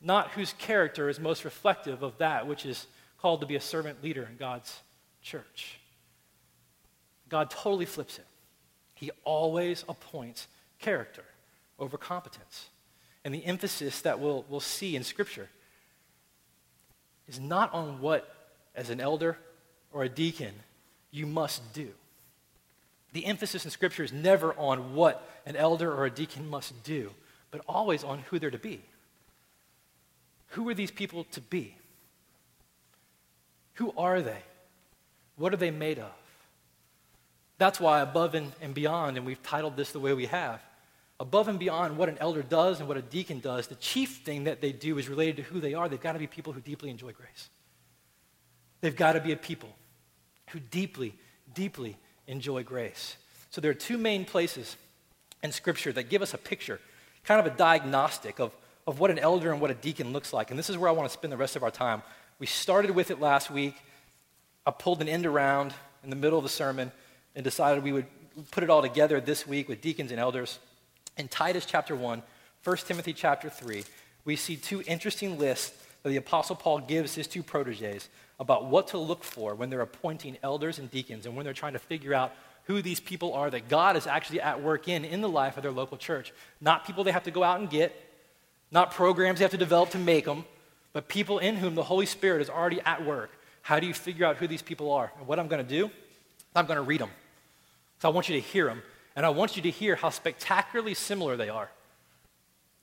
not 0.03 0.31
whose 0.33 0.53
character 0.55 1.09
is 1.09 1.21
most 1.21 1.45
reflective 1.45 2.03
of 2.03 2.19
that 2.19 2.47
which 2.47 2.67
is 2.67 2.87
called 3.21 3.41
to 3.41 3.47
be 3.47 3.57
a 3.57 3.61
servant 3.61 4.03
leader 4.03 4.27
in 4.29 4.37
God's 4.37 4.81
church. 5.23 5.79
God 7.29 7.51
totally 7.51 7.87
flips 7.87 8.19
it. 8.19 8.27
He 8.95 9.11
always 9.25 9.85
appoints 9.89 10.49
character 10.79 11.25
over 11.79 11.97
competence. 11.97 12.69
And 13.25 13.33
the 13.33 13.45
emphasis 13.45 14.01
that 14.03 14.21
we'll, 14.21 14.45
we'll 14.49 14.61
see 14.61 14.97
in 14.97 15.05
Scripture 15.05 15.49
is 17.29 17.39
not 17.39 17.73
on 17.73 18.01
what, 18.01 18.29
as 18.75 18.91
an 18.91 19.01
elder 19.01 19.39
or 19.93 20.03
a 20.03 20.09
deacon, 20.09 20.53
you 21.11 21.27
must 21.27 21.73
do. 21.73 21.89
The 23.13 23.25
emphasis 23.27 23.65
in 23.65 23.71
Scripture 23.71 24.03
is 24.03 24.13
never 24.13 24.53
on 24.55 24.95
what 24.95 25.29
an 25.47 25.57
elder 25.57 25.93
or 25.93 26.07
a 26.07 26.11
deacon 26.11 26.49
must 26.49 26.83
do, 26.83 27.11
but 27.51 27.63
always 27.69 28.03
on 28.03 28.21
who 28.21 28.39
they're 28.39 28.51
to 28.51 28.59
be. 28.59 28.83
Who 30.53 30.69
are 30.69 30.75
these 30.75 30.91
people 30.91 31.25
to 31.33 31.41
be? 31.41 31.75
Who 33.75 33.93
are 33.97 34.21
they? 34.21 34.43
What 35.37 35.55
are 35.55 35.57
they 35.57 35.71
made 35.71 35.99
of? 35.99 36.13
That's 37.59 37.81
why, 37.81 38.01
above 38.01 38.35
and, 38.35 38.53
and 38.61 38.75
beyond, 38.75 39.17
and 39.17 39.25
we've 39.25 39.43
titled 39.43 39.77
this 39.77 39.93
the 39.93 40.01
way 40.01 40.13
we 40.13 40.27
have, 40.27 40.61
above 41.19 41.49
and 41.49 41.59
beyond 41.59 41.97
what 41.97 42.09
an 42.09 42.19
elder 42.19 42.43
does 42.43 42.81
and 42.81 42.89
what 42.89 42.97
a 42.97 43.03
deacon 43.03 43.41
does, 43.41 43.69
the 43.69 43.77
chief 43.77 44.23
thing 44.25 44.45
that 44.45 44.61
they 44.61 44.73
do 44.73 44.99
is 44.99 45.09
related 45.09 45.37
to 45.37 45.43
who 45.43 45.61
they 45.61 45.73
are. 45.73 45.89
They've 45.89 46.01
got 46.01 46.13
to 46.13 46.19
be 46.19 46.27
people 46.27 46.53
who 46.53 46.61
deeply 46.61 46.91
enjoy 46.91 47.13
grace. 47.13 47.49
They've 48.81 48.97
got 48.97 49.13
to 49.13 49.21
be 49.21 49.33
a 49.33 49.37
people 49.37 49.71
who 50.51 50.59
deeply, 50.59 51.15
deeply 51.55 51.97
enjoy 52.27 52.63
grace. 52.65 53.17
So 53.51 53.61
there 53.61 53.71
are 53.71 53.75
two 53.75 53.97
main 53.97 54.25
places 54.25 54.77
in 55.43 55.53
Scripture 55.53 55.93
that 55.93 56.11
give 56.11 56.21
us 56.21 56.35
a 56.35 56.39
picture, 56.39 56.81
kind 57.25 57.41
of 57.41 57.47
a 57.53 57.57
diagnostic 57.57 58.39
of, 58.39 58.53
of 58.87 58.99
what 58.99 59.11
an 59.11 59.19
elder 59.19 59.53
and 59.53 59.61
what 59.61 59.71
a 59.71 59.75
deacon 59.75 60.13
looks 60.13 60.33
like. 60.33 60.51
And 60.51 60.59
this 60.59 60.71
is 60.71 60.77
where 60.77 60.89
I 60.89 60.93
want 60.93 61.09
to 61.09 61.13
spend 61.13 61.33
the 61.33 61.37
rest 61.37 61.57
of 61.57 61.63
our 61.63 61.71
time. 61.71 62.03
We 62.39 62.47
started 62.47 62.91
with 62.91 63.11
it 63.11 63.21
last 63.21 63.51
week. 63.51 63.77
I 64.67 64.71
pulled 64.71 65.01
an 65.01 65.09
end 65.09 65.27
around 65.27 65.75
in 66.03 66.11
the 66.11 66.17
middle 66.17 66.39
of 66.39 66.45
the 66.45 66.51
sermon 66.51 66.91
and 67.35 67.45
decided 67.45 67.85
we 67.85 67.93
would 67.93 68.07
put 68.51 68.65
it 68.65 68.71
all 68.71 68.83
together 68.83 69.21
this 69.21 69.47
week 69.47 69.69
with 69.69 69.81
deacons 69.81 70.11
and 70.11 70.19
elders. 70.19 70.59
In 71.17 71.29
Titus 71.29 71.67
chapter 71.67 71.95
1, 71.95 72.23
1 72.65 72.77
Timothy 72.79 73.13
chapter 73.13 73.49
3, 73.51 73.85
we 74.25 74.37
see 74.37 74.57
two 74.57 74.83
interesting 74.87 75.39
lists 75.39 75.77
that 76.03 76.09
the 76.09 76.17
Apostle 76.17 76.57
Paul 76.57 76.81
gives 76.81 77.15
his 77.15 77.27
two 77.27 77.43
proteges 77.43 78.09
about 78.41 78.67
what 78.67 78.89
to 78.89 78.99
look 78.99 79.23
for 79.23 79.55
when 79.55 79.71
they're 79.71 79.81
appointing 79.81 80.37
elders 80.43 80.79
and 80.79 80.91
deacons 80.91 81.27
and 81.27 81.37
when 81.37 81.45
they're 81.45 81.55
trying 81.55 81.75
to 81.75 81.79
figure 81.79 82.15
out 82.15 82.33
who 82.65 82.83
these 82.83 83.01
people 83.01 83.35
are 83.35 83.51
that 83.51 83.69
God 83.69 83.97
is 83.97 84.07
actually 84.07 84.41
at 84.41 84.63
work 84.63 84.89
in 84.89 85.05
in 85.05 85.21
the 85.21 85.29
life 85.29 85.57
of 85.57 85.63
their 85.63 85.73
local 85.73 85.97
church. 85.97 86.33
Not 86.61 86.87
people 86.87 87.05
they 87.05 87.13
have 87.13 87.25
to 87.25 87.31
go 87.31 87.43
out 87.43 87.61
and 87.61 87.69
get, 87.69 87.95
not 88.73 88.91
programs 88.91 89.39
you 89.39 89.45
have 89.45 89.53
to 89.53 89.59
develop 89.59 89.91
to 89.91 89.99
make 89.99 90.25
them, 90.25 90.45
but 90.93 91.07
people 91.07 91.39
in 91.39 91.57
whom 91.57 91.75
the 91.75 91.83
Holy 91.83 92.07
Spirit 92.07 92.43
is 92.43 92.51
already 92.51 92.81
at 92.81 93.05
work. 93.05 93.31
How 93.63 93.79
do 93.79 93.87
you 93.87 93.95
figure 93.95 94.27
out 94.27 94.37
who 94.37 94.49
these 94.49 94.63
people 94.63 94.91
are? 94.91 95.13
And 95.19 95.27
what 95.27 95.39
I'm 95.39 95.47
going 95.47 95.65
to 95.65 95.69
do, 95.69 95.91
I'm 96.57 96.67
going 96.67 96.77
to 96.77 96.83
read 96.83 97.01
them. 97.01 97.11
So 98.01 98.09
I 98.09 98.13
want 98.13 98.29
you 98.29 98.35
to 98.35 98.41
hear 98.41 98.67
them, 98.67 98.83
and 99.15 99.25
I 99.25 99.29
want 99.29 99.57
you 99.57 99.63
to 99.63 99.71
hear 99.71 99.95
how 99.95 100.11
spectacularly 100.11 100.95
similar 100.95 101.37
they 101.37 101.49
are. 101.49 101.71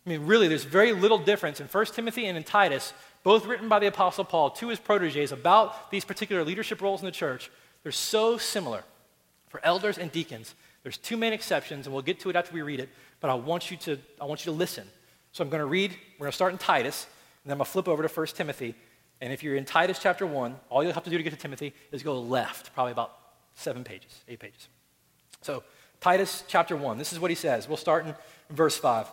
I 0.06 0.10
mean, 0.10 0.26
really, 0.26 0.48
there's 0.48 0.64
very 0.64 0.94
little 0.94 1.18
difference 1.18 1.60
in 1.60 1.68
1 1.68 1.86
Timothy 1.88 2.26
and 2.26 2.38
in 2.38 2.44
Titus, 2.44 2.94
both 3.24 3.46
written 3.46 3.68
by 3.68 3.80
the 3.80 3.88
Apostle 3.88 4.24
Paul 4.24 4.52
to 4.52 4.70
his 4.70 4.80
proteges 4.80 5.32
about 5.32 5.92
these 5.92 6.06
particular 6.06 6.46
leadership 6.46 6.82
roles 6.82 7.02
in 7.02 7.06
the 7.06 7.12
church. 7.12 7.52
They're 7.84 7.92
so 7.92 8.38
similar. 8.38 8.84
For 9.50 9.60
elders 9.64 9.98
and 9.98 10.12
deacons, 10.12 10.54
there's 10.84 10.98
two 10.98 11.18
main 11.18 11.34
exceptions, 11.34 11.88
and 11.88 11.94
we'll 11.94 12.04
get 12.04 12.20
to 12.22 12.30
it 12.30 12.36
after 12.36 12.54
we 12.54 12.62
read 12.62 12.80
it, 12.80 12.90
but 13.20 13.30
I 13.30 13.34
want 13.34 13.72
you 13.72 13.78
to, 13.78 13.98
I 14.22 14.26
want 14.26 14.46
you 14.46 14.52
to 14.52 14.58
listen. 14.58 14.88
So 15.32 15.44
I'm 15.44 15.50
going 15.50 15.60
to 15.60 15.66
read, 15.66 15.92
we're 16.18 16.26
going 16.26 16.32
to 16.32 16.36
start 16.36 16.52
in 16.52 16.58
Titus, 16.58 17.06
and 17.44 17.50
then 17.50 17.54
I'm 17.54 17.58
going 17.60 17.66
to 17.66 17.72
flip 17.72 17.88
over 17.88 18.08
to 18.08 18.14
1 18.14 18.28
Timothy. 18.28 18.76
And 19.22 19.34
if 19.34 19.44
you're 19.44 19.56
in 19.56 19.66
Titus 19.66 20.00
chapter 20.00 20.26
1, 20.26 20.56
all 20.70 20.84
you'll 20.84 20.94
have 20.94 21.04
to 21.04 21.10
do 21.10 21.18
to 21.18 21.24
get 21.24 21.34
to 21.34 21.40
Timothy 21.40 21.74
is 21.92 22.04
go 22.04 22.20
left, 22.20 22.74
probably 22.74 22.92
about 22.92 23.16
seven 23.56 23.84
pages, 23.84 24.24
eight 24.28 24.40
pages. 24.40 24.68
So, 25.42 25.64
Titus 26.02 26.44
chapter 26.48 26.78
1, 26.78 26.98
this 26.98 27.12
is 27.12 27.20
what 27.20 27.30
he 27.30 27.36
says. 27.36 27.68
We'll 27.68 27.78
start 27.78 28.06
in 28.06 28.16
verse 28.50 28.78
5. 28.78 29.08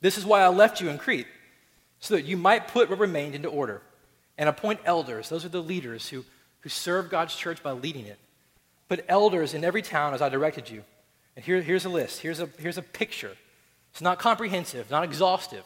This 0.00 0.18
is 0.18 0.26
why 0.26 0.40
I 0.40 0.48
left 0.48 0.80
you 0.80 0.88
in 0.88 0.98
Crete, 0.98 1.26
so 2.00 2.14
that 2.14 2.24
you 2.24 2.36
might 2.36 2.68
put 2.68 2.90
what 2.90 2.98
remained 2.98 3.34
into 3.34 3.48
order 3.48 3.82
and 4.36 4.48
appoint 4.48 4.80
elders. 4.84 5.28
Those 5.28 5.44
are 5.44 5.48
the 5.48 5.62
leaders 5.62 6.08
who, 6.08 6.24
who 6.60 6.68
serve 6.68 7.10
God's 7.10 7.34
church 7.34 7.62
by 7.62 7.72
leading 7.72 8.06
it. 8.06 8.18
Put 8.88 9.04
elders 9.08 9.54
in 9.54 9.64
every 9.64 9.82
town 9.82 10.14
as 10.14 10.22
I 10.22 10.28
directed 10.28 10.70
you. 10.70 10.84
And 11.36 11.44
here, 11.44 11.60
here's 11.60 11.84
a 11.84 11.88
list, 11.88 12.20
here's 12.20 12.40
a, 12.40 12.48
here's 12.58 12.78
a 12.78 12.82
picture. 12.82 13.36
It's 13.98 14.02
not 14.04 14.20
comprehensive, 14.20 14.92
not 14.92 15.02
exhaustive. 15.02 15.64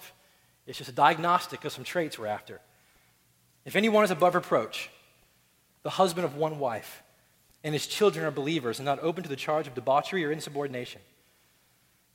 It's 0.67 0.79
just 0.79 0.89
a 0.89 0.95
diagnostic 0.95 1.67
of 1.67 1.73
some 1.73 1.85
traits 1.85 2.19
we're 2.19 2.29
after. 2.29 2.63
If 3.67 3.77
anyone 3.77 4.05
is 4.05 4.11
above 4.11 4.35
reproach, 4.35 4.89
the 5.83 5.91
husband 5.91 6.25
of 6.25 6.35
one 6.35 6.59
wife, 6.59 7.03
and 7.63 7.75
his 7.75 7.87
children 7.87 8.25
are 8.25 8.31
believers 8.31 8.79
and 8.79 8.87
not 8.87 9.01
open 9.03 9.23
to 9.23 9.29
the 9.29 9.37
charge 9.37 9.67
of 9.67 9.75
debauchery 9.75 10.25
or 10.25 10.33
insubordination. 10.33 11.03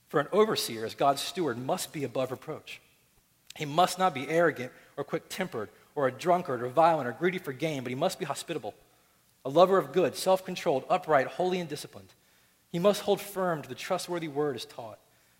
For 0.08 0.18
an 0.18 0.26
overseer, 0.32 0.84
as 0.84 0.96
God's 0.96 1.20
steward, 1.20 1.56
must 1.56 1.92
be 1.92 2.02
above 2.02 2.32
reproach. 2.32 2.80
He 3.54 3.64
must 3.64 3.96
not 3.96 4.12
be 4.12 4.28
arrogant 4.28 4.72
or 4.96 5.04
quick 5.04 5.28
tempered 5.28 5.68
or 5.94 6.08
a 6.08 6.12
drunkard 6.12 6.64
or 6.64 6.68
violent 6.68 7.06
or 7.06 7.12
greedy 7.12 7.38
for 7.38 7.52
gain, 7.52 7.84
but 7.84 7.90
he 7.90 7.94
must 7.94 8.18
be 8.18 8.24
hospitable, 8.24 8.74
a 9.44 9.50
lover 9.50 9.78
of 9.78 9.92
good, 9.92 10.16
self 10.16 10.44
controlled, 10.44 10.82
upright, 10.90 11.28
holy, 11.28 11.60
and 11.60 11.70
disciplined. 11.70 12.12
He 12.72 12.80
must 12.80 13.02
hold 13.02 13.20
firm 13.20 13.62
to 13.62 13.68
the 13.68 13.76
trustworthy 13.76 14.26
word 14.26 14.56
as 14.56 14.64
taught, 14.64 14.98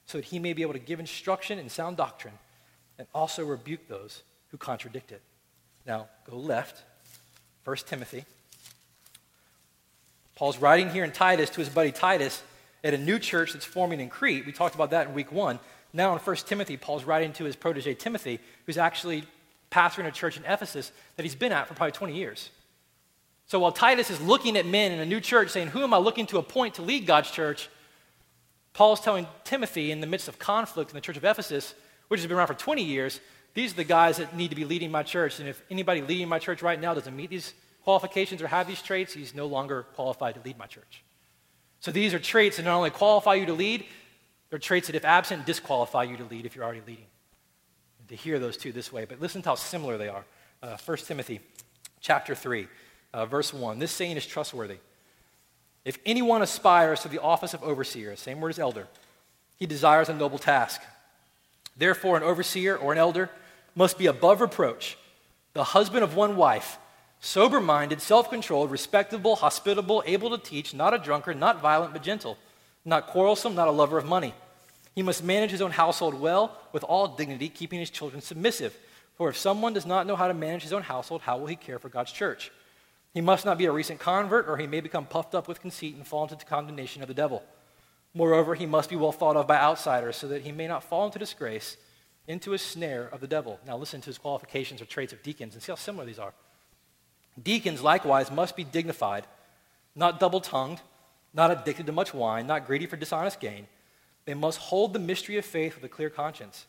so 0.09 0.19
that 0.19 0.25
he 0.25 0.41
may 0.41 0.53
be 0.53 0.63
able 0.63 0.73
to 0.73 0.81
give 0.81 0.99
instruction 0.99 1.61
in 1.61 1.69
sound 1.69 1.97
doctrine 1.97 2.35
and 2.99 3.07
also 3.15 3.45
rebuke 3.45 3.87
those 3.87 4.25
who 4.51 4.57
contradict 4.57 5.13
it. 5.13 5.23
Now, 5.87 6.09
go 6.29 6.37
left, 6.37 6.83
1 7.65 7.77
Timothy 7.87 8.25
Paul's 10.39 10.59
writing 10.59 10.89
here 10.91 11.03
in 11.03 11.11
Titus 11.11 11.51
to 11.51 11.59
his 11.59 11.69
buddy 11.69 11.91
Titus 11.91 12.45
at 12.85 12.95
a 12.95 12.97
new 12.97 13.19
church 13.19 13.55
that's 13.55 13.65
forming 13.65 13.99
in 13.99 14.09
Crete. 14.09 14.47
We 14.47 14.53
talked 14.53 14.77
about 14.77 14.93
that 14.93 15.09
in 15.09 15.15
week 15.15 15.33
one. 15.33 15.59
Now 15.93 16.13
in 16.13 16.21
1 16.21 16.37
Timothy, 16.47 16.77
Paul's 16.77 17.03
writing 17.03 17.33
to 17.33 17.45
his 17.45 17.57
protege 17.57 17.95
Timothy, 17.95 18.39
who's 18.65 18.79
actually 18.79 19.25
pastoring 19.73 20.07
a 20.07 20.13
church 20.13 20.37
in 20.37 20.45
Ephesus 20.45 20.93
that 21.17 21.25
he's 21.25 21.35
been 21.35 21.51
at 21.51 21.67
for 21.67 21.75
probably 21.75 21.91
20 21.91 22.15
years. 22.15 22.51
So 23.49 23.59
while 23.59 23.73
Titus 23.73 24.11
is 24.11 24.21
looking 24.21 24.57
at 24.57 24.65
men 24.65 24.93
in 24.93 25.01
a 25.01 25.07
new 25.07 25.21
church 25.21 25.51
saying, 25.51 25.69
Who 25.69 25.83
am 25.83 25.93
I 25.93 25.99
looking 25.99 26.27
to 26.27 26.39
appoint 26.39 26.75
to 26.75 26.83
lead 26.83 27.05
God's 27.05 27.33
church? 27.33 27.69
Paul's 28.79 29.01
telling 29.01 29.27
Timothy 29.43 29.91
in 29.91 30.01
the 30.01 30.07
midst 30.07 30.29
of 30.29 30.39
conflict 30.39 30.93
in 30.93 30.95
the 30.95 31.01
church 31.01 31.17
of 31.17 31.25
Ephesus, 31.25 31.75
which 32.07 32.21
has 32.21 32.29
been 32.29 32.37
around 32.37 32.47
for 32.47 32.55
20 32.55 32.81
years, 32.81 33.19
these 33.55 33.73
are 33.73 33.77
the 33.77 33.83
guys 33.83 34.19
that 34.19 34.37
need 34.37 34.51
to 34.51 34.55
be 34.55 34.65
leading 34.65 34.93
my 34.93 35.03
church. 35.03 35.41
And 35.41 35.49
if 35.49 35.61
anybody 35.69 36.01
leading 36.01 36.29
my 36.29 36.39
church 36.39 36.63
right 36.63 36.81
now 36.81 36.95
doesn't 36.95 37.17
meet 37.17 37.29
these 37.29 37.55
qualifications 37.83 38.41
or 38.41 38.47
have 38.47 38.69
these 38.69 38.81
traits, 38.81 39.15
he's 39.15 39.35
no 39.35 39.47
longer 39.47 39.83
qualified 39.97 40.37
to 40.37 40.41
lead 40.45 40.57
my 40.59 40.67
church. 40.67 41.03
So 41.81 41.91
these 41.91 42.15
are 42.15 42.21
traits 42.21 42.59
that 42.59 42.63
not 42.63 42.77
only 42.77 42.91
qualify 42.91 43.35
you 43.35 43.47
to 43.47 43.53
lead, 43.53 43.85
they're 44.49 44.61
traits 44.61 44.87
that, 44.87 44.95
if 44.95 45.05
absent, 45.05 45.45
disqualify 45.45 46.05
you 46.05 46.17
to 46.17 46.25
lead 46.27 46.47
if 46.47 46.55
you're 46.55 46.65
already 46.65 46.83
leading. 46.87 47.07
And 47.99 48.09
to 48.11 48.15
hear 48.15 48.39
those 48.39 48.57
two 48.57 48.71
this 48.71 48.93
way, 48.93 49.07
but 49.07 49.21
listen 49.21 49.43
to 49.43 49.49
how 49.49 49.55
similar 49.57 49.99
they 49.99 50.09
are. 50.09 50.25
Uh, 50.63 50.77
1 50.77 50.99
Timothy 50.99 51.41
chapter 52.01 52.37
3, 52.37 52.69
uh, 53.13 53.27
verse 53.27 53.53
1. 53.53 53.81
This 53.81 53.91
saying 53.91 54.17
is 54.17 54.25
trustworthy. 54.25 54.77
If 55.89 55.99
anyone 56.05 56.43
aspires 56.43 57.01
to 57.01 57.09
the 57.09 57.23
office 57.23 57.55
of 57.55 57.63
overseer, 57.63 58.15
same 58.15 58.43
word 58.43 58.51
as 58.51 58.59
elder, 58.59 58.87
he 59.59 59.65
desires 59.65 60.11
a 60.11 60.15
noble 60.15 60.37
task. 60.37 60.83
Therefore, 61.79 62.19
an 62.19 62.23
overseer 62.23 62.77
or 62.77 62.93
an 62.93 62.99
elder 62.99 63.31
must 63.75 63.97
be 63.97 64.05
above 64.05 64.43
reproach, 64.43 64.99
the 65.55 65.65
husband 65.65 66.05
of 66.05 66.15
one 66.15 66.37
wife 66.37 66.77
sober 67.21 67.59
minded, 67.59 68.03
self 68.03 68.29
controlled, 68.29 68.71
respectable, 68.71 69.37
hospitable, 69.37 70.03
able 70.05 70.29
to 70.29 70.37
teach, 70.37 70.75
not 70.75 70.93
a 70.93 70.99
drunkard, 70.99 71.39
not 71.41 71.63
violent, 71.63 71.95
but 71.95 72.03
gentle, 72.03 72.37
not 72.85 73.07
quarrelsome, 73.07 73.55
not 73.55 73.67
a 73.67 73.71
lover 73.71 73.97
of 73.97 74.05
money. 74.05 74.35
He 74.95 75.01
must 75.01 75.25
manage 75.25 75.53
his 75.53 75.63
own 75.63 75.71
household 75.71 76.13
well, 76.13 76.55
with 76.71 76.85
all 76.85 77.09
dignity, 77.09 77.49
keeping 77.49 77.81
his 77.81 77.89
children 77.89 78.21
submissive. 78.21 78.77
For 79.17 79.31
if 79.31 79.39
someone 79.39 79.73
does 79.73 79.87
not 79.87 80.07
know 80.07 80.17
how 80.17 80.29
to 80.29 80.35
manage 80.35 80.65
his 80.65 80.75
own 80.75 80.83
household, 80.83 81.23
how 81.23 81.39
will 81.39 81.47
he 81.47 81.57
care 81.57 81.79
for 81.79 81.89
God's 81.89 82.13
church? 82.13 82.53
He 83.19 83.23
must 83.23 83.45
not 83.45 83.59
be 83.59 83.65
a 83.65 83.73
recent 83.73 83.99
convert, 83.99 84.49
or 84.49 84.59
he 84.59 84.69
may 84.69 84.81
become 84.81 85.05
puffed 85.05 85.35
up 85.35 85.49
with 85.49 85.61
conceit 85.61 85.97
and 85.97 86.07
fall 86.07 86.23
into 86.23 86.37
the 86.37 86.45
condemnation 86.45 87.03
of 87.03 87.09
the 87.09 87.15
devil. 87.15 87.43
Moreover, 88.15 88.55
he 88.55 88.65
must 88.65 88.89
be 88.89 88.95
well 88.95 89.11
thought 89.11 89.35
of 89.35 89.49
by 89.49 89.57
outsiders, 89.57 90.15
so 90.15 90.29
that 90.29 90.43
he 90.43 90.53
may 90.53 90.69
not 90.69 90.85
fall 90.85 91.05
into 91.05 91.19
disgrace, 91.19 91.79
into 92.29 92.53
a 92.53 92.59
snare 92.59 93.09
of 93.09 93.21
the 93.21 93.27
devil. 93.27 93.59
Now, 93.67 93.77
listen 93.77 94.01
to 94.03 94.07
his 94.07 94.19
qualifications 94.19 94.81
or 94.81 94.85
traits 94.85 95.13
of 95.13 95.25
deacons 95.25 95.55
and 95.55 95.61
see 95.61 95.73
how 95.73 95.75
similar 95.75 96.05
these 96.05 96.21
are. 96.21 96.33
Deacons, 97.43 97.83
likewise, 97.83 98.31
must 98.31 98.55
be 98.55 98.63
dignified, 98.63 99.27
not 99.97 100.21
double 100.21 100.41
tongued, 100.41 100.81
not 101.35 101.51
addicted 101.51 101.87
to 101.87 101.93
much 101.93 102.15
wine, 102.15 102.47
not 102.47 102.69
greedy 102.69 102.87
for 102.87 102.97
dishonest 102.97 103.41
gain. 103.41 103.67
They 104.27 104.35
must 104.35 104.61
hold 104.61 104.93
the 104.93 105.01
mystery 105.01 105.39
of 105.39 105.45
faith 105.45 105.75
with 105.75 105.83
a 105.83 105.89
clear 105.89 106.09
conscience. 106.09 106.67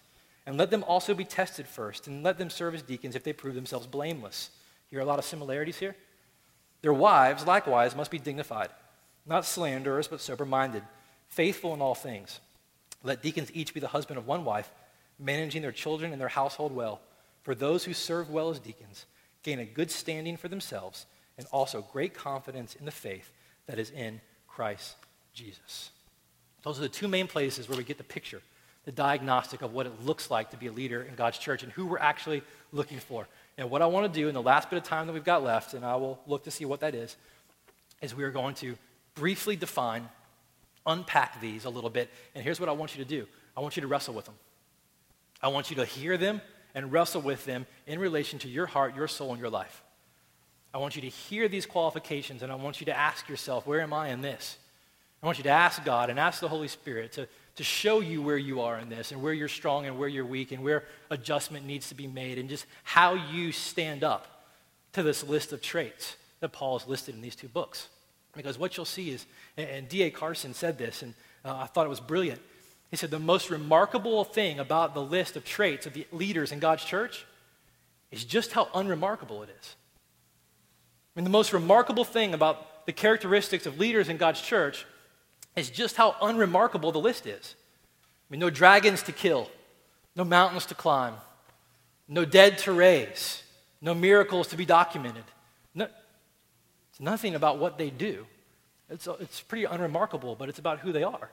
And 0.48 0.58
let 0.58 0.72
them 0.72 0.84
also 0.88 1.14
be 1.14 1.26
tested 1.26 1.68
first, 1.68 2.08
and 2.08 2.24
let 2.24 2.40
them 2.40 2.50
serve 2.50 2.74
as 2.74 2.82
deacons 2.82 3.16
if 3.16 3.24
they 3.24 3.34
prove 3.34 3.54
themselves 3.54 3.86
blameless. 3.86 4.50
Here 4.90 4.98
are 4.98 5.04
a 5.04 5.06
lot 5.06 5.20
of 5.20 5.26
similarities 5.26 5.78
here. 5.78 5.96
Their 6.82 6.94
wives, 6.94 7.46
likewise, 7.46 7.96
must 7.96 8.12
be 8.12 8.20
dignified, 8.20 8.70
not 9.26 9.46
slanderers, 9.46 10.08
but 10.08 10.22
sober 10.22 10.46
minded, 10.46 10.84
faithful 11.28 11.74
in 11.74 11.82
all 11.82 11.96
things. 11.96 12.40
Let 13.04 13.22
deacons 13.22 13.52
each 13.54 13.74
be 13.74 13.80
the 13.80 13.88
husband 13.88 14.18
of 14.18 14.28
one 14.28 14.46
wife, 14.46 14.72
managing 15.18 15.62
their 15.62 15.72
children 15.72 16.12
and 16.12 16.22
their 16.22 16.30
household 16.30 16.74
well. 16.74 17.02
For 17.44 17.56
those 17.56 17.84
who 17.84 17.94
serve 17.94 18.30
well 18.30 18.50
as 18.50 18.60
deacons, 18.60 19.06
gain 19.44 19.60
a 19.60 19.66
good 19.66 19.92
standing 19.92 20.38
for 20.38 20.48
themselves, 20.48 21.06
and 21.38 21.48
also 21.52 21.82
great 21.94 22.14
confidence 22.14 22.76
in 22.76 22.86
the 22.86 22.92
faith 22.92 23.32
that 23.68 23.80
is 23.80 23.92
in 23.92 24.20
Christ 24.48 24.96
Jesus. 25.34 25.92
Those 26.64 26.78
are 26.80 26.84
the 26.84 26.90
two 26.90 27.08
main 27.08 27.28
places 27.28 27.70
where 27.70 27.78
we 27.78 27.84
get 27.84 27.98
the 27.98 28.04
picture, 28.04 28.42
the 28.84 28.92
diagnostic 28.92 29.62
of 29.62 29.74
what 29.74 29.86
it 29.86 30.06
looks 30.06 30.30
like 30.30 30.52
to 30.52 30.58
be 30.58 30.68
a 30.68 30.72
leader 30.72 31.02
in 31.02 31.16
God's 31.16 31.38
church 31.38 31.64
and 31.64 31.72
who 31.72 31.86
we're 31.86 32.00
actually 32.00 32.42
looking 32.72 33.00
for. 33.00 33.28
And 33.60 33.70
what 33.70 33.82
I 33.82 33.88
want 33.88 34.12
to 34.12 34.20
do 34.20 34.30
in 34.30 34.34
the 34.34 34.42
last 34.42 34.70
bit 34.70 34.78
of 34.78 34.84
time 34.84 35.06
that 35.08 35.12
we've 35.12 35.22
got 35.22 35.44
left, 35.44 35.74
and 35.74 35.86
I 35.86 35.98
will 35.98 36.18
look 36.26 36.46
to 36.46 36.52
see 36.52 36.64
what 36.64 36.80
that 36.80 36.96
is, 36.96 37.18
is 38.02 38.16
we 38.16 38.24
are 38.24 38.32
going 38.32 38.56
to 38.56 38.78
briefly 39.16 39.58
define, 39.58 40.08
unpack 40.86 41.42
these 41.42 41.66
a 41.66 41.70
little 41.70 41.90
bit. 41.90 42.10
And 42.34 42.42
here's 42.42 42.58
what 42.58 42.70
I 42.70 42.72
want 42.72 42.98
you 42.98 43.04
to 43.04 43.10
do 43.10 43.28
I 43.58 43.60
want 43.60 43.76
you 43.76 43.82
to 43.82 43.88
wrestle 43.88 44.14
with 44.14 44.24
them. 44.24 44.36
I 45.44 45.50
want 45.50 45.70
you 45.70 45.76
to 45.76 45.86
hear 45.86 46.16
them 46.16 46.40
and 46.74 46.90
wrestle 46.90 47.22
with 47.22 47.44
them 47.44 47.66
in 47.86 48.00
relation 48.00 48.40
to 48.40 48.48
your 48.48 48.66
heart, 48.66 48.96
your 48.96 49.10
soul, 49.10 49.32
and 49.32 49.42
your 49.42 49.50
life. 49.50 49.84
I 50.74 50.78
want 50.78 50.96
you 50.96 51.02
to 51.02 51.10
hear 51.10 51.50
these 51.50 51.66
qualifications 51.66 52.42
and 52.42 52.54
I 52.54 52.56
want 52.56 52.80
you 52.80 52.86
to 52.86 52.98
ask 52.98 53.28
yourself, 53.28 53.68
where 53.68 53.82
am 53.82 53.92
I 53.92 54.10
in 54.10 54.22
this? 54.22 54.58
I 55.22 55.26
want 55.26 55.38
you 55.38 55.44
to 55.44 55.50
ask 55.50 55.84
God 55.84 56.10
and 56.10 56.18
ask 56.18 56.40
the 56.40 56.48
Holy 56.48 56.70
Spirit 56.70 57.12
to, 57.14 57.28
to 57.60 57.64
show 57.66 58.00
you 58.00 58.22
where 58.22 58.38
you 58.38 58.62
are 58.62 58.80
in 58.80 58.88
this 58.88 59.12
and 59.12 59.22
where 59.22 59.34
you're 59.34 59.50
strong 59.50 59.86
and 59.86 60.00
where 60.00 60.08
you're 60.08 60.26
weak 60.26 60.54
and 60.54 60.64
where 60.64 60.86
adjustment 61.10 61.66
needs 61.66 61.90
to 61.90 61.94
be 61.94 62.08
made 62.08 62.38
and 62.38 62.48
just 62.48 62.66
how 62.86 63.16
you 63.16 63.52
stand 63.52 64.02
up 64.02 64.46
to 64.94 65.04
this 65.04 65.26
list 65.26 65.52
of 65.52 65.62
traits 65.62 66.16
that 66.40 66.54
Paul 66.54 66.80
has 66.80 66.88
listed 66.88 67.16
in 67.16 67.22
these 67.22 67.36
two 67.36 67.50
books. 67.50 67.90
Because 68.34 68.58
what 68.58 68.78
you'll 68.78 68.86
see 68.86 69.10
is, 69.10 69.26
and 69.58 69.90
D.A. 69.90 70.10
Carson 70.10 70.54
said 70.54 70.78
this, 70.78 71.02
and 71.02 71.14
uh, 71.44 71.54
I 71.58 71.66
thought 71.66 71.86
it 71.86 71.90
was 71.90 72.00
brilliant. 72.00 72.40
He 72.92 72.96
said, 72.96 73.12
The 73.12 73.20
most 73.20 73.50
remarkable 73.50 74.24
thing 74.24 74.58
about 74.60 74.94
the 74.94 75.04
list 75.04 75.36
of 75.36 75.44
traits 75.44 75.86
of 75.86 75.92
the 75.92 76.08
leaders 76.14 76.54
in 76.54 76.60
God's 76.60 76.86
church 76.86 77.26
is 78.10 78.24
just 78.24 78.54
how 78.54 78.70
unremarkable 78.74 79.44
it 79.44 79.50
is. 79.60 79.76
I 81.14 81.20
mean, 81.20 81.26
the 81.26 81.30
most 81.30 81.52
remarkable 81.52 82.06
thing 82.06 82.34
about 82.34 82.86
the 82.86 82.94
characteristics 82.94 83.66
of 83.66 83.78
leaders 83.80 84.08
in 84.08 84.16
God's 84.16 84.40
church 84.40 84.86
is 85.56 85.70
just 85.70 85.96
how 85.96 86.16
unremarkable 86.22 86.92
the 86.92 87.00
list 87.00 87.26
is. 87.26 87.56
I 88.30 88.34
mean, 88.34 88.40
no 88.40 88.50
dragons 88.50 89.04
to 89.04 89.12
kill, 89.12 89.50
no 90.16 90.24
mountains 90.24 90.66
to 90.68 90.76
climb, 90.76 91.16
no 92.08 92.26
dead 92.26 92.58
to 92.60 92.72
raise, 92.72 93.44
no 93.82 93.94
miracles 93.94 94.48
to 94.48 94.58
be 94.58 94.66
documented. 94.66 95.24
No, 95.74 95.88
it's 96.92 97.00
nothing 97.00 97.36
about 97.36 97.58
what 97.60 97.78
they 97.78 97.90
do. 97.90 98.26
It's, 98.90 99.08
it's 99.20 99.42
pretty 99.42 99.66
unremarkable, 99.66 100.36
but 100.36 100.50
it's 100.50 100.60
about 100.60 100.80
who 100.80 100.92
they 100.92 101.04
are. 101.04 101.30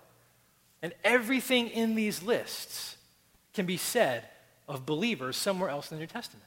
And 0.83 0.93
everything 1.05 1.69
in 1.69 1.95
these 1.95 2.23
lists 2.23 2.97
can 3.55 3.67
be 3.67 3.77
said 3.77 4.25
of 4.69 4.85
believers 4.85 5.37
somewhere 5.37 5.71
else 5.71 5.91
in 5.91 5.97
the 5.97 6.01
New 6.01 6.07
Testament. 6.07 6.45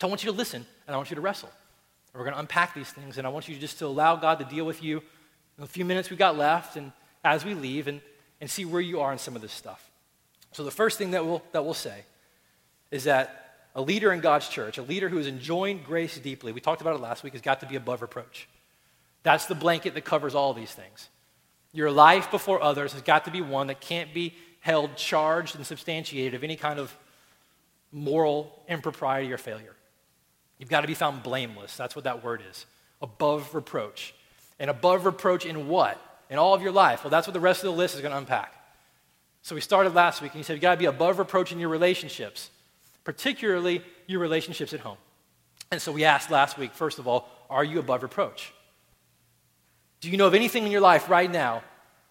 So 0.00 0.08
I 0.08 0.10
want 0.10 0.24
you 0.24 0.30
to 0.30 0.36
listen 0.36 0.66
and 0.86 0.94
I 0.94 0.96
want 0.96 1.10
you 1.10 1.14
to 1.14 1.20
wrestle. 1.20 1.50
And 2.12 2.18
we're 2.18 2.24
going 2.24 2.34
to 2.34 2.40
unpack 2.40 2.74
these 2.74 2.90
things, 2.90 3.18
and 3.18 3.26
I 3.26 3.30
want 3.30 3.48
you 3.48 3.56
just 3.56 3.78
to 3.78 3.86
allow 3.86 4.16
God 4.16 4.38
to 4.38 4.44
deal 4.44 4.64
with 4.64 4.82
you 4.82 5.02
a 5.58 5.66
few 5.66 5.84
minutes 5.84 6.10
we've 6.10 6.18
got 6.18 6.36
left 6.36 6.76
and 6.76 6.92
as 7.22 7.44
we 7.44 7.54
leave 7.54 7.86
and, 7.86 8.00
and 8.40 8.50
see 8.50 8.64
where 8.64 8.80
you 8.80 9.00
are 9.00 9.12
in 9.12 9.18
some 9.18 9.36
of 9.36 9.42
this 9.42 9.52
stuff. 9.52 9.90
So 10.52 10.64
the 10.64 10.70
first 10.70 10.98
thing 10.98 11.12
that 11.12 11.24
we'll, 11.24 11.42
that 11.52 11.64
we'll 11.64 11.74
say 11.74 12.04
is 12.90 13.04
that 13.04 13.40
a 13.74 13.82
leader 13.82 14.12
in 14.12 14.20
God's 14.20 14.48
church, 14.48 14.78
a 14.78 14.82
leader 14.82 15.08
who 15.08 15.18
is 15.18 15.26
enjoying 15.26 15.82
grace 15.84 16.18
deeply, 16.18 16.52
we 16.52 16.60
talked 16.60 16.80
about 16.80 16.94
it 16.94 17.00
last 17.00 17.22
week, 17.24 17.32
has 17.32 17.42
got 17.42 17.60
to 17.60 17.66
be 17.66 17.76
above 17.76 18.02
reproach. 18.02 18.48
That's 19.24 19.46
the 19.46 19.54
blanket 19.54 19.94
that 19.94 20.04
covers 20.04 20.34
all 20.34 20.54
these 20.54 20.72
things. 20.72 21.08
Your 21.72 21.90
life 21.90 22.30
before 22.30 22.62
others 22.62 22.92
has 22.92 23.02
got 23.02 23.24
to 23.24 23.32
be 23.32 23.40
one 23.40 23.66
that 23.66 23.80
can't 23.80 24.14
be 24.14 24.34
held 24.60 24.96
charged 24.96 25.56
and 25.56 25.66
substantiated 25.66 26.34
of 26.34 26.44
any 26.44 26.56
kind 26.56 26.78
of 26.78 26.96
moral 27.90 28.62
impropriety 28.68 29.32
or 29.32 29.38
failure. 29.38 29.74
You've 30.58 30.68
got 30.70 30.82
to 30.82 30.86
be 30.86 30.94
found 30.94 31.22
blameless. 31.22 31.76
That's 31.76 31.96
what 31.96 32.04
that 32.04 32.22
word 32.22 32.42
is. 32.48 32.66
Above 33.02 33.54
reproach. 33.54 34.14
And 34.58 34.70
above 34.70 35.04
reproach 35.04 35.46
in 35.46 35.68
what? 35.68 36.00
In 36.30 36.38
all 36.38 36.54
of 36.54 36.62
your 36.62 36.72
life. 36.72 37.04
Well, 37.04 37.10
that's 37.10 37.26
what 37.26 37.34
the 37.34 37.40
rest 37.40 37.64
of 37.64 37.70
the 37.70 37.76
list 37.76 37.94
is 37.94 38.00
going 38.00 38.12
to 38.12 38.18
unpack. 38.18 38.54
So 39.42 39.54
we 39.54 39.60
started 39.60 39.94
last 39.94 40.22
week 40.22 40.32
and 40.32 40.38
you 40.38 40.44
said 40.44 40.54
you 40.54 40.60
got 40.60 40.72
to 40.72 40.78
be 40.78 40.86
above 40.86 41.18
reproach 41.18 41.52
in 41.52 41.60
your 41.60 41.68
relationships, 41.68 42.50
particularly 43.04 43.82
your 44.06 44.20
relationships 44.20 44.72
at 44.72 44.80
home. 44.80 44.96
And 45.70 45.82
so 45.82 45.92
we 45.92 46.04
asked 46.04 46.30
last 46.30 46.56
week, 46.56 46.72
first 46.72 46.98
of 46.98 47.06
all, 47.06 47.28
are 47.50 47.64
you 47.64 47.78
above 47.78 48.02
reproach? 48.02 48.52
Do 50.00 50.10
you 50.10 50.16
know 50.16 50.26
of 50.26 50.34
anything 50.34 50.64
in 50.64 50.72
your 50.72 50.80
life 50.80 51.10
right 51.10 51.30
now 51.30 51.62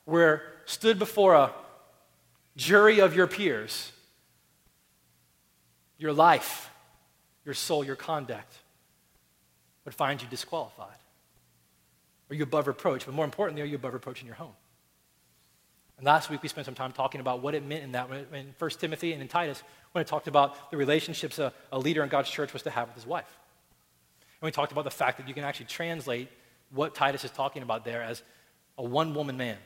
where 0.05 0.43
stood 0.65 0.99
before 0.99 1.33
a 1.35 1.51
jury 2.55 2.99
of 2.99 3.15
your 3.15 3.27
peers, 3.27 3.91
your 5.97 6.13
life, 6.13 6.69
your 7.45 7.53
soul, 7.53 7.83
your 7.83 7.95
conduct 7.95 8.53
would 9.85 9.93
find 9.93 10.21
you 10.21 10.27
disqualified? 10.27 10.97
Are 12.33 12.35
you 12.35 12.43
above 12.43 12.65
reproach? 12.65 13.05
But 13.05 13.13
more 13.13 13.25
importantly, 13.25 13.61
are 13.61 13.65
you 13.65 13.75
above 13.75 13.93
reproach 13.93 14.21
in 14.21 14.25
your 14.25 14.35
home? 14.35 14.53
And 15.97 16.05
last 16.05 16.31
week 16.31 16.41
we 16.41 16.49
spent 16.49 16.65
some 16.65 16.73
time 16.73 16.91
talking 16.91 17.21
about 17.21 17.43
what 17.43 17.53
it 17.53 17.63
meant 17.63 17.83
in 17.83 17.91
that 17.91 18.09
in 18.09 18.55
1 18.57 18.69
Timothy 18.71 19.13
and 19.13 19.21
in 19.21 19.27
Titus 19.27 19.61
when 19.91 20.01
it 20.01 20.07
talked 20.07 20.27
about 20.27 20.71
the 20.71 20.77
relationships 20.77 21.37
a, 21.37 21.53
a 21.71 21.77
leader 21.77 22.01
in 22.01 22.09
God's 22.09 22.31
church 22.31 22.51
was 22.51 22.63
to 22.63 22.71
have 22.71 22.87
with 22.87 22.95
his 22.95 23.05
wife. 23.05 23.29
And 24.41 24.47
we 24.47 24.51
talked 24.51 24.71
about 24.71 24.83
the 24.83 24.89
fact 24.89 25.19
that 25.19 25.27
you 25.27 25.35
can 25.35 25.43
actually 25.43 25.67
translate 25.67 26.27
what 26.71 26.95
Titus 26.95 27.23
is 27.23 27.29
talking 27.29 27.61
about 27.61 27.85
there 27.85 28.01
as 28.01 28.23
a 28.79 28.83
one 28.83 29.13
woman 29.13 29.37
man. 29.37 29.57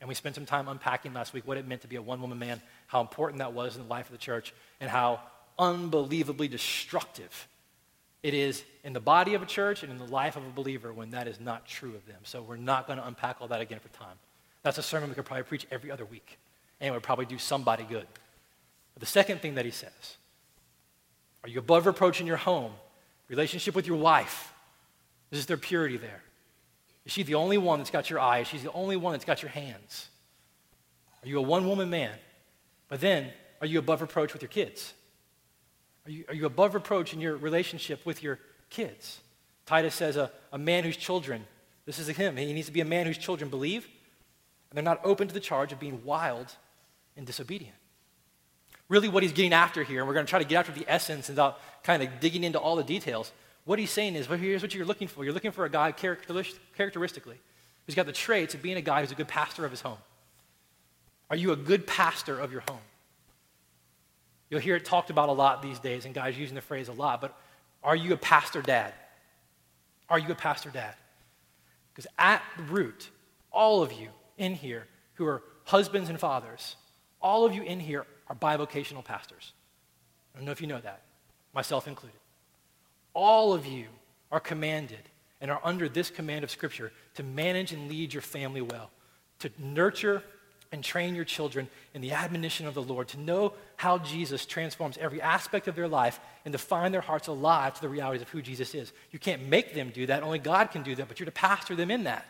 And 0.00 0.08
we 0.08 0.14
spent 0.14 0.34
some 0.34 0.46
time 0.46 0.66
unpacking 0.66 1.12
last 1.12 1.34
week 1.34 1.46
what 1.46 1.58
it 1.58 1.68
meant 1.68 1.82
to 1.82 1.88
be 1.88 1.96
a 1.96 2.02
one 2.02 2.22
woman 2.22 2.38
man, 2.38 2.62
how 2.86 3.02
important 3.02 3.40
that 3.40 3.52
was 3.52 3.76
in 3.76 3.82
the 3.82 3.88
life 3.88 4.06
of 4.06 4.12
the 4.12 4.18
church, 4.18 4.54
and 4.80 4.88
how 4.88 5.20
unbelievably 5.58 6.48
destructive 6.48 7.48
it 8.24 8.32
is 8.32 8.64
in 8.84 8.94
the 8.94 9.00
body 9.00 9.34
of 9.34 9.42
a 9.42 9.46
church 9.46 9.82
and 9.82 9.92
in 9.92 9.98
the 9.98 10.06
life 10.06 10.34
of 10.34 10.46
a 10.46 10.50
believer 10.50 10.94
when 10.94 11.10
that 11.10 11.28
is 11.28 11.38
not 11.38 11.66
true 11.66 11.94
of 11.94 12.06
them. 12.06 12.16
So 12.22 12.40
we're 12.40 12.56
not 12.56 12.86
going 12.86 12.98
to 12.98 13.06
unpack 13.06 13.36
all 13.40 13.48
that 13.48 13.60
again 13.60 13.78
for 13.80 13.88
time. 13.88 14.16
That's 14.62 14.78
a 14.78 14.82
sermon 14.82 15.10
we 15.10 15.14
could 15.14 15.26
probably 15.26 15.42
preach 15.42 15.66
every 15.70 15.90
other 15.90 16.06
week, 16.06 16.38
and 16.80 16.88
it 16.88 16.90
would 16.90 17.02
probably 17.02 17.26
do 17.26 17.36
somebody 17.36 17.84
good. 17.84 18.06
But 18.94 19.00
the 19.00 19.06
second 19.06 19.42
thing 19.42 19.56
that 19.56 19.66
he 19.66 19.70
says 19.70 20.16
are 21.44 21.50
you 21.50 21.58
above 21.58 21.84
reproach 21.84 22.22
in 22.22 22.26
your 22.26 22.38
home, 22.38 22.72
relationship 23.28 23.74
with 23.74 23.86
your 23.86 23.98
wife? 23.98 24.54
Is 25.30 25.44
there 25.44 25.58
purity 25.58 25.98
there? 25.98 26.22
Is 27.04 27.12
she 27.12 27.24
the 27.24 27.34
only 27.34 27.58
one 27.58 27.78
that's 27.78 27.90
got 27.90 28.08
your 28.08 28.20
eyes? 28.20 28.46
She's 28.46 28.62
the 28.62 28.72
only 28.72 28.96
one 28.96 29.12
that's 29.12 29.26
got 29.26 29.42
your 29.42 29.50
hands. 29.50 30.08
Are 31.22 31.28
you 31.28 31.38
a 31.38 31.42
one 31.42 31.68
woman 31.68 31.90
man? 31.90 32.12
But 32.88 33.02
then, 33.02 33.30
are 33.60 33.66
you 33.66 33.80
above 33.80 34.00
reproach 34.00 34.32
with 34.32 34.40
your 34.40 34.48
kids? 34.48 34.94
Are 36.06 36.10
you, 36.10 36.24
are 36.28 36.34
you 36.34 36.46
above 36.46 36.74
reproach 36.74 37.14
in 37.14 37.20
your 37.20 37.36
relationship 37.36 38.04
with 38.04 38.22
your 38.22 38.38
kids? 38.70 39.20
Titus 39.66 39.94
says 39.94 40.16
a, 40.16 40.30
a 40.52 40.58
man 40.58 40.84
whose 40.84 40.96
children, 40.96 41.44
this 41.86 41.98
is 41.98 42.08
him, 42.08 42.36
he 42.36 42.52
needs 42.52 42.66
to 42.66 42.72
be 42.72 42.80
a 42.80 42.84
man 42.84 43.06
whose 43.06 43.18
children 43.18 43.50
believe, 43.50 43.86
and 44.70 44.76
they're 44.76 44.84
not 44.84 45.00
open 45.04 45.28
to 45.28 45.34
the 45.34 45.40
charge 45.40 45.72
of 45.72 45.80
being 45.80 46.04
wild 46.04 46.54
and 47.16 47.26
disobedient. 47.26 47.76
Really, 48.88 49.08
what 49.08 49.22
he's 49.22 49.32
getting 49.32 49.54
after 49.54 49.82
here, 49.82 50.00
and 50.00 50.08
we're 50.08 50.14
going 50.14 50.26
to 50.26 50.30
try 50.30 50.38
to 50.38 50.44
get 50.44 50.58
after 50.58 50.72
the 50.72 50.84
essence 50.86 51.28
without 51.28 51.58
kind 51.82 52.02
of 52.02 52.20
digging 52.20 52.44
into 52.44 52.58
all 52.58 52.76
the 52.76 52.84
details, 52.84 53.32
what 53.64 53.78
he's 53.78 53.90
saying 53.90 54.14
is, 54.14 54.28
well, 54.28 54.38
here's 54.38 54.60
what 54.60 54.74
you're 54.74 54.84
looking 54.84 55.08
for. 55.08 55.24
You're 55.24 55.32
looking 55.32 55.52
for 55.52 55.64
a 55.64 55.70
guy 55.70 55.92
characteristically 55.92 57.38
who's 57.86 57.94
got 57.94 58.04
the 58.04 58.12
traits 58.12 58.52
of 58.54 58.60
being 58.60 58.76
a 58.76 58.82
guy 58.82 59.00
who's 59.00 59.10
a 59.10 59.14
good 59.14 59.28
pastor 59.28 59.64
of 59.64 59.70
his 59.70 59.80
home. 59.80 59.98
Are 61.30 61.36
you 61.36 61.52
a 61.52 61.56
good 61.56 61.86
pastor 61.86 62.38
of 62.38 62.52
your 62.52 62.62
home? 62.68 62.80
You'll 64.50 64.60
hear 64.60 64.76
it 64.76 64.84
talked 64.84 65.10
about 65.10 65.28
a 65.28 65.32
lot 65.32 65.62
these 65.62 65.78
days, 65.78 66.04
and 66.04 66.14
guys 66.14 66.38
using 66.38 66.54
the 66.54 66.60
phrase 66.60 66.88
a 66.88 66.92
lot, 66.92 67.20
but 67.20 67.36
are 67.82 67.96
you 67.96 68.12
a 68.12 68.16
pastor 68.16 68.62
dad? 68.62 68.92
Are 70.08 70.18
you 70.18 70.30
a 70.30 70.34
pastor 70.34 70.70
dad? 70.70 70.94
Because 71.92 72.10
at 72.18 72.42
the 72.56 72.64
root, 72.64 73.10
all 73.52 73.82
of 73.82 73.92
you 73.92 74.08
in 74.36 74.54
here 74.54 74.86
who 75.14 75.26
are 75.26 75.42
husbands 75.64 76.08
and 76.08 76.18
fathers, 76.18 76.76
all 77.20 77.44
of 77.44 77.54
you 77.54 77.62
in 77.62 77.80
here 77.80 78.06
are 78.28 78.36
bivocational 78.36 79.04
pastors. 79.04 79.52
I 80.34 80.38
don't 80.38 80.46
know 80.46 80.52
if 80.52 80.60
you 80.60 80.66
know 80.66 80.80
that, 80.80 81.02
myself 81.52 81.86
included 81.86 82.18
all 83.14 83.54
of 83.54 83.64
you 83.64 83.86
are 84.30 84.40
commanded 84.40 84.98
and 85.40 85.50
are 85.50 85.60
under 85.64 85.88
this 85.88 86.10
command 86.10 86.44
of 86.44 86.50
Scripture 86.50 86.92
to 87.14 87.22
manage 87.22 87.72
and 87.72 87.88
lead 87.88 88.12
your 88.12 88.22
family 88.22 88.60
well, 88.60 88.90
to 89.38 89.50
nurture 89.58 90.22
and 90.72 90.82
train 90.82 91.14
your 91.14 91.24
children 91.24 91.68
in 91.94 92.00
the 92.00 92.12
admonition 92.12 92.66
of 92.66 92.74
the 92.74 92.82
Lord, 92.82 93.08
to 93.08 93.20
know 93.20 93.52
how 93.76 93.98
Jesus 93.98 94.44
transforms 94.44 94.98
every 94.98 95.20
aspect 95.20 95.68
of 95.68 95.76
their 95.76 95.88
life 95.88 96.18
and 96.44 96.52
to 96.52 96.58
find 96.58 96.92
their 96.92 97.00
hearts 97.00 97.28
alive 97.28 97.74
to 97.74 97.80
the 97.80 97.88
realities 97.88 98.22
of 98.22 98.28
who 98.28 98.42
Jesus 98.42 98.74
is. 98.74 98.92
You 99.12 99.18
can't 99.18 99.48
make 99.48 99.74
them 99.74 99.90
do 99.94 100.06
that, 100.06 100.22
only 100.22 100.38
God 100.38 100.70
can 100.70 100.82
do 100.82 100.94
that, 100.96 101.08
but 101.08 101.20
you're 101.20 101.26
to 101.26 101.32
pastor 101.32 101.76
them 101.76 101.90
in 101.90 102.04
that. 102.04 102.26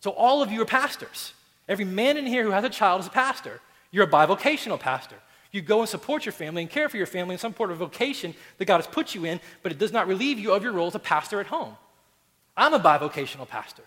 So 0.00 0.10
all 0.10 0.42
of 0.42 0.50
you 0.50 0.62
are 0.62 0.66
pastors. 0.66 1.32
Every 1.68 1.84
man 1.84 2.16
in 2.16 2.26
here 2.26 2.42
who 2.42 2.50
has 2.50 2.64
a 2.64 2.70
child 2.70 3.00
is 3.00 3.06
a 3.06 3.10
pastor. 3.10 3.60
You're 3.90 4.04
a 4.04 4.10
bivocational 4.10 4.78
pastor. 4.78 5.16
You 5.52 5.62
go 5.62 5.80
and 5.80 5.88
support 5.88 6.26
your 6.26 6.32
family 6.32 6.62
and 6.62 6.70
care 6.70 6.88
for 6.88 6.96
your 6.96 7.06
family 7.06 7.34
in 7.34 7.38
some 7.38 7.54
sort 7.54 7.70
of 7.70 7.78
vocation 7.78 8.34
that 8.58 8.66
God 8.66 8.76
has 8.76 8.86
put 8.86 9.14
you 9.14 9.24
in, 9.24 9.40
but 9.62 9.72
it 9.72 9.78
does 9.78 9.92
not 9.92 10.06
relieve 10.06 10.38
you 10.38 10.52
of 10.52 10.62
your 10.62 10.72
role 10.72 10.88
as 10.88 10.94
a 10.94 11.00
pastor 11.00 11.40
at 11.40 11.46
home. 11.46 11.76
I'm 12.56 12.74
a 12.74 12.80
bivocational 12.80 13.48
pastor. 13.48 13.82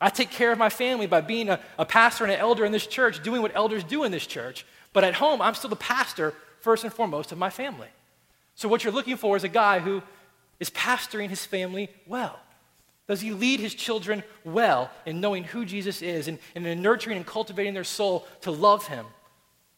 I 0.00 0.10
take 0.10 0.30
care 0.30 0.52
of 0.52 0.58
my 0.58 0.68
family 0.68 1.06
by 1.06 1.22
being 1.22 1.48
a, 1.48 1.60
a 1.78 1.86
pastor 1.86 2.24
and 2.24 2.32
an 2.32 2.38
elder 2.38 2.64
in 2.64 2.72
this 2.72 2.86
church, 2.86 3.22
doing 3.22 3.40
what 3.42 3.54
elders 3.54 3.82
do 3.82 4.04
in 4.04 4.12
this 4.12 4.26
church. 4.26 4.66
But 4.92 5.04
at 5.04 5.14
home, 5.14 5.40
I'm 5.40 5.54
still 5.54 5.70
the 5.70 5.76
pastor, 5.76 6.34
first 6.60 6.84
and 6.84 6.92
foremost, 6.92 7.32
of 7.32 7.38
my 7.38 7.50
family. 7.50 7.88
So, 8.54 8.68
what 8.68 8.84
you're 8.84 8.92
looking 8.92 9.16
for 9.16 9.36
is 9.36 9.44
a 9.44 9.48
guy 9.48 9.78
who 9.78 10.02
is 10.60 10.70
pastoring 10.70 11.28
his 11.28 11.44
family 11.44 11.88
well. 12.06 12.38
Does 13.06 13.20
he 13.20 13.32
lead 13.32 13.60
his 13.60 13.74
children 13.74 14.22
well 14.44 14.90
in 15.04 15.20
knowing 15.20 15.44
who 15.44 15.64
Jesus 15.64 16.02
is 16.02 16.28
and, 16.28 16.38
and 16.54 16.66
in 16.66 16.82
nurturing 16.82 17.16
and 17.16 17.26
cultivating 17.26 17.74
their 17.74 17.84
soul 17.84 18.26
to 18.40 18.50
love 18.50 18.86
him? 18.88 19.06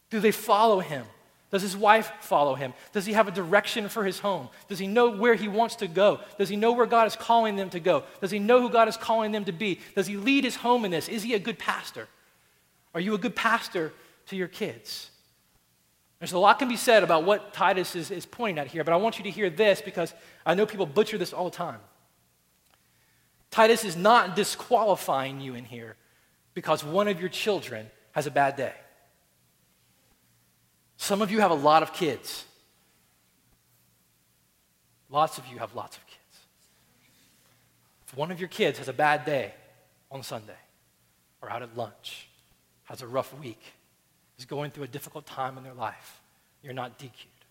Do 0.09 0.19
they 0.19 0.31
follow 0.31 0.79
him? 0.79 1.05
Does 1.51 1.63
his 1.63 1.75
wife 1.75 2.11
follow 2.21 2.53
him? 2.53 2.73
Does 2.91 3.05
he 3.05 3.13
have 3.13 3.27
a 3.27 3.31
direction 3.31 3.89
for 3.89 4.03
his 4.03 4.19
home? 4.19 4.49
Does 4.67 4.77
he 4.77 4.85
know 4.85 5.09
where 5.09 5.33
he 5.33 5.47
wants 5.47 5.77
to 5.77 5.87
go? 5.87 6.19
Does 6.37 6.49
he 6.49 6.55
know 6.55 6.73
where 6.73 6.85
God 6.85 7.07
is 7.07 7.15
calling 7.15 7.55
them 7.55 7.71
to 7.71 7.79
go? 7.79 8.03
Does 8.21 8.29
he 8.29 8.37
know 8.37 8.61
who 8.61 8.69
God 8.69 8.87
is 8.87 8.97
calling 8.97 9.31
them 9.31 9.45
to 9.45 9.51
be? 9.51 9.79
Does 9.95 10.05
he 10.05 10.15
lead 10.15 10.43
his 10.43 10.55
home 10.55 10.85
in 10.85 10.91
this? 10.91 11.09
Is 11.09 11.23
he 11.23 11.33
a 11.33 11.39
good 11.39 11.57
pastor? 11.57 12.07
Are 12.93 13.01
you 13.01 13.15
a 13.15 13.17
good 13.17 13.35
pastor 13.35 13.93
to 14.27 14.35
your 14.35 14.47
kids? 14.47 15.09
There's 16.19 16.33
a 16.33 16.39
lot 16.39 16.59
can 16.59 16.67
be 16.67 16.75
said 16.75 17.01
about 17.01 17.23
what 17.23 17.53
Titus 17.53 17.95
is, 17.95 18.11
is 18.11 18.25
pointing 18.25 18.59
at 18.59 18.67
here, 18.67 18.83
but 18.83 18.93
I 18.93 18.97
want 18.97 19.17
you 19.17 19.23
to 19.23 19.31
hear 19.31 19.49
this 19.49 19.81
because 19.81 20.13
I 20.45 20.53
know 20.53 20.65
people 20.65 20.85
butcher 20.85 21.17
this 21.17 21.33
all 21.33 21.45
the 21.45 21.55
time. 21.55 21.79
Titus 23.49 23.83
is 23.85 23.95
not 23.95 24.35
disqualifying 24.35 25.41
you 25.41 25.55
in 25.55 25.65
here 25.65 25.95
because 26.53 26.83
one 26.83 27.07
of 27.07 27.19
your 27.19 27.29
children 27.29 27.89
has 28.11 28.27
a 28.27 28.31
bad 28.31 28.55
day. 28.55 28.73
Some 30.99 31.21
of 31.21 31.31
you 31.31 31.39
have 31.39 31.49
a 31.49 31.55
lot 31.55 31.81
of 31.81 31.93
kids. 31.93 32.43
Lots 35.09 35.37
of 35.37 35.47
you 35.47 35.57
have 35.57 35.73
lots 35.73 35.95
of 35.95 36.05
kids. 36.05 36.19
If 38.05 38.17
one 38.17 38.31
of 38.31 38.39
your 38.39 38.49
kids 38.49 38.79
has 38.79 38.89
a 38.89 38.93
bad 38.93 39.23
day 39.23 39.53
on 40.11 40.23
Sunday, 40.23 40.59
or 41.41 41.49
out 41.49 41.61
at 41.61 41.75
lunch, 41.77 42.27
has 42.83 43.01
a 43.01 43.07
rough 43.07 43.33
week, 43.39 43.61
is 44.37 44.43
going 44.43 44.71
through 44.71 44.83
a 44.83 44.87
difficult 44.89 45.25
time 45.25 45.57
in 45.57 45.63
their 45.63 45.73
life, 45.73 46.19
you're 46.61 46.73
not 46.73 46.99
DQ'd. 46.99 47.45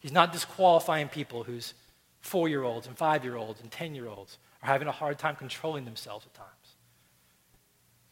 He's 0.00 0.12
not 0.12 0.32
disqualifying 0.32 1.08
people 1.08 1.44
whose 1.44 1.74
four 2.22 2.48
year 2.48 2.64
olds 2.64 2.88
and 2.88 2.98
five 2.98 3.22
year 3.22 3.36
olds 3.36 3.60
and 3.60 3.70
10 3.70 3.94
year 3.94 4.08
olds 4.08 4.36
are 4.64 4.66
having 4.66 4.88
a 4.88 4.92
hard 4.92 5.16
time 5.16 5.36
controlling 5.36 5.84
themselves 5.84 6.26
at 6.26 6.34
times. 6.34 6.48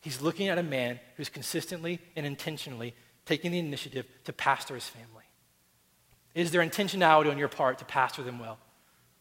He's 0.01 0.22
looking 0.22 0.47
at 0.47 0.57
a 0.57 0.62
man 0.62 1.01
who's 1.16 1.28
consistently 1.28 1.99
and 2.14 2.24
intentionally 2.24 2.94
taking 3.27 3.51
the 3.51 3.59
initiative 3.59 4.07
to 4.24 4.33
pastor 4.33 4.74
his 4.74 4.89
family. 4.89 5.24
Is 6.35 6.51
there 6.51 6.62
intentionality 6.62 7.31
on 7.31 7.39
your 7.39 7.49
part 7.49 7.79
to 7.79 7.85
pastor 7.85 8.22
them 8.22 8.39
well? 8.39 8.59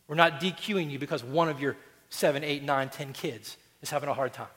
We're 0.07 0.15
not 0.15 0.39
DQing 0.39 0.91
you 0.91 0.99
because 0.99 1.23
one 1.23 1.49
of 1.49 1.59
your 1.59 1.75
seven, 2.09 2.43
eight, 2.43 2.63
nine, 2.63 2.89
ten 2.89 3.13
kids 3.13 3.57
is 3.81 3.89
having 3.89 4.09
a 4.09 4.13
hard 4.13 4.33
time. 4.33 4.47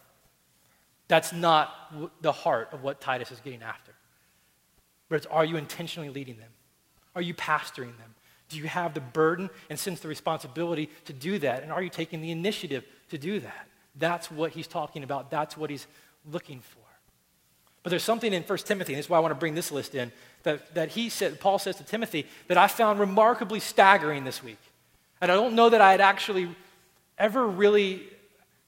That's 1.08 1.32
not 1.32 1.70
the 2.20 2.32
heart 2.32 2.68
of 2.72 2.82
what 2.82 3.00
Titus 3.00 3.30
is 3.30 3.40
getting 3.40 3.62
after. 3.62 3.92
But 5.08 5.16
it's 5.16 5.26
are 5.26 5.44
you 5.44 5.56
intentionally 5.56 6.10
leading 6.10 6.36
them? 6.36 6.50
Are 7.14 7.22
you 7.22 7.32
pastoring 7.34 7.96
them? 7.96 8.14
Do 8.48 8.58
you 8.58 8.66
have 8.66 8.94
the 8.94 9.00
burden 9.00 9.50
and 9.70 9.78
sense 9.78 10.00
the 10.00 10.08
responsibility 10.08 10.90
to 11.06 11.12
do 11.12 11.38
that? 11.38 11.62
And 11.62 11.72
are 11.72 11.82
you 11.82 11.90
taking 11.90 12.20
the 12.20 12.30
initiative 12.30 12.84
to 13.10 13.18
do 13.18 13.40
that? 13.40 13.68
That's 13.96 14.30
what 14.30 14.52
he's 14.52 14.66
talking 14.66 15.02
about. 15.02 15.30
That's 15.30 15.56
what 15.56 15.70
he's 15.70 15.86
looking 16.30 16.60
for. 16.60 16.87
But 17.88 17.92
there's 17.92 18.04
something 18.04 18.34
in 18.34 18.42
1 18.42 18.58
Timothy, 18.66 18.92
and 18.92 18.98
that's 18.98 19.08
why 19.08 19.16
I 19.16 19.20
want 19.20 19.30
to 19.30 19.40
bring 19.40 19.54
this 19.54 19.72
list 19.72 19.94
in, 19.94 20.12
that, 20.42 20.74
that 20.74 20.90
he 20.90 21.08
said, 21.08 21.40
Paul 21.40 21.58
says 21.58 21.76
to 21.76 21.84
Timothy, 21.84 22.26
that 22.48 22.58
I 22.58 22.66
found 22.66 23.00
remarkably 23.00 23.60
staggering 23.60 24.24
this 24.24 24.44
week. 24.44 24.58
And 25.22 25.32
I 25.32 25.34
don't 25.34 25.54
know 25.54 25.70
that 25.70 25.80
I 25.80 25.92
had 25.92 26.02
actually 26.02 26.54
ever 27.16 27.46
really 27.46 28.02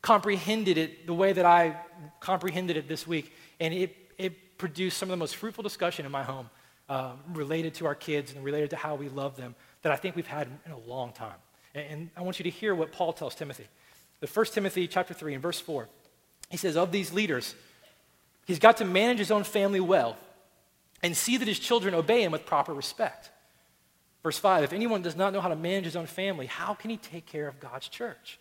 comprehended 0.01 0.79
it 0.79 1.07
the 1.07 1.13
way 1.13 1.35
that 1.35 1.45
I 1.45 1.77
comprehended 2.21 2.79
it 2.79 2.89
this 2.89 3.07
week. 3.07 3.31
And 3.61 3.75
it, 3.75 3.95
it 4.17 4.57
produced 4.57 4.97
some 4.97 5.11
of 5.11 5.11
the 5.11 5.19
most 5.19 5.37
fruitful 5.37 5.65
discussion 5.65 6.07
in 6.07 6.13
my 6.13 6.23
home 6.23 6.49
uh, 6.89 7.13
related 7.35 7.75
to 7.75 7.85
our 7.85 7.95
kids 7.95 8.33
and 8.33 8.43
related 8.43 8.71
to 8.71 8.77
how 8.77 8.95
we 8.95 9.11
love 9.11 9.37
them 9.37 9.55
that 9.83 9.93
I 9.93 9.97
think 9.97 10.17
we've 10.17 10.27
had 10.27 10.49
in 10.65 10.73
a 10.73 10.79
long 10.79 11.13
time. 11.13 11.37
And, 11.75 11.87
and 11.91 12.11
I 12.17 12.23
want 12.23 12.39
you 12.39 12.45
to 12.45 12.51
hear 12.51 12.75
what 12.75 12.91
Paul 12.91 13.13
tells 13.13 13.35
Timothy. 13.35 13.67
The 14.21 14.27
1 14.27 14.47
Timothy 14.47 14.89
chapter 14.89 15.13
3 15.13 15.35
and 15.35 15.43
verse 15.43 15.61
4. 15.61 15.91
He 16.49 16.57
says, 16.57 16.75
Of 16.75 16.91
these 16.91 17.13
leaders, 17.13 17.55
he's 18.51 18.59
got 18.59 18.79
to 18.79 18.85
manage 18.85 19.19
his 19.19 19.31
own 19.31 19.45
family 19.45 19.81
well 19.81 20.17
and 21.03 21.17
see 21.17 21.37
that 21.37 21.49
his 21.49 21.59
children 21.59 21.95
obey 21.95 22.23
him 22.23 22.33
with 22.33 22.45
proper 22.45 22.75
respect. 22.75 23.31
Verse 24.23 24.39
5 24.39 24.65
If 24.65 24.73
anyone 24.73 25.03
does 25.03 25.17
not 25.17 25.33
know 25.33 25.41
how 25.41 25.49
to 25.49 25.57
manage 25.57 25.85
his 25.85 25.97
own 25.97 26.07
family, 26.07 26.47
how 26.47 26.75
can 26.75 26.91
he 26.91 26.97
take 26.97 27.27
care 27.27 27.49
of 27.49 27.61
God's 27.61 27.89
church? 27.89 28.39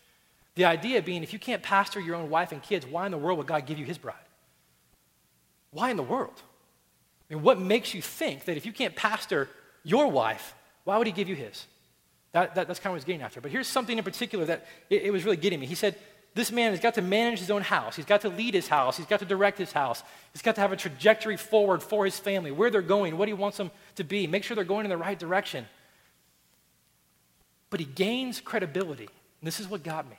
The 0.56 0.66
idea 0.66 1.02
being, 1.02 1.24
if 1.24 1.32
you 1.32 1.40
can't 1.40 1.62
pastor 1.62 2.00
your 2.00 2.16
own 2.16 2.30
wife 2.30 2.52
and 2.52 2.62
kids, 2.62 2.86
why 2.86 3.06
in 3.06 3.12
the 3.12 3.18
world 3.18 3.38
would 3.38 3.48
God 3.48 3.66
give 3.66 3.78
you 3.78 3.86
his 3.86 3.98
bride? 3.98 4.16
Why 5.72 5.92
in 5.92 5.98
the 5.98 6.04
world? 6.04 6.42
I 7.30 7.36
mean, 7.36 7.44
what 7.44 7.62
makes 7.62 7.94
you 7.94 8.02
think 8.02 8.46
that 8.46 8.58
if 8.58 8.66
you 8.66 8.74
can't 8.74 8.96
pastor 8.96 9.48
your 9.84 10.08
wife, 10.08 10.56
why 10.84 10.98
would 10.98 11.08
he 11.08 11.14
give 11.14 11.30
you 11.30 11.36
his? 11.36 11.66
That, 12.32 12.56
that, 12.56 12.68
that's 12.68 12.80
kind 12.80 12.88
of 12.88 12.94
what 12.94 12.98
he's 12.98 13.06
getting 13.06 13.22
after. 13.22 13.42
But 13.42 13.52
here's 13.52 13.68
something 13.68 13.98
in 13.98 14.04
particular 14.04 14.46
that 14.46 14.66
it, 14.90 15.04
it 15.04 15.12
was 15.12 15.24
really 15.24 15.38
getting 15.38 15.60
me. 15.60 15.68
He 15.68 15.76
said, 15.76 15.96
This 16.36 16.52
man 16.52 16.72
has 16.72 16.80
got 16.80 16.94
to 16.94 17.02
manage 17.02 17.40
his 17.40 17.52
own 17.52 17.62
house. 17.62 17.96
He's 17.96 18.06
got 18.06 18.22
to 18.22 18.30
lead 18.30 18.54
his 18.54 18.68
house. 18.68 18.98
He's 18.98 19.08
got 19.08 19.20
to 19.20 19.26
direct 19.26 19.58
his 19.58 19.72
house. 19.72 20.04
He's 20.32 20.42
got 20.42 20.56
to 20.56 20.62
have 20.62 20.72
a 20.72 20.78
trajectory 20.78 21.38
forward 21.38 21.82
for 21.82 22.06
his 22.06 22.20
family, 22.20 22.52
where 22.52 22.70
they're 22.70 22.82
going, 22.82 23.18
what 23.18 23.28
he 23.28 23.34
wants 23.34 23.58
them 23.58 23.72
to 23.96 24.04
be, 24.04 24.28
make 24.28 24.44
sure 24.44 24.56
they're 24.56 24.64
going 24.64 24.86
in 24.86 24.90
the 24.90 24.98
right 24.98 25.18
direction. 25.18 25.66
But 27.70 27.80
he 27.80 27.86
gains 27.86 28.42
credibility. 28.42 29.10
And 29.42 29.48
this 29.48 29.60
is 29.60 29.68
what 29.68 29.84
got 29.84 30.10
me. 30.10 30.18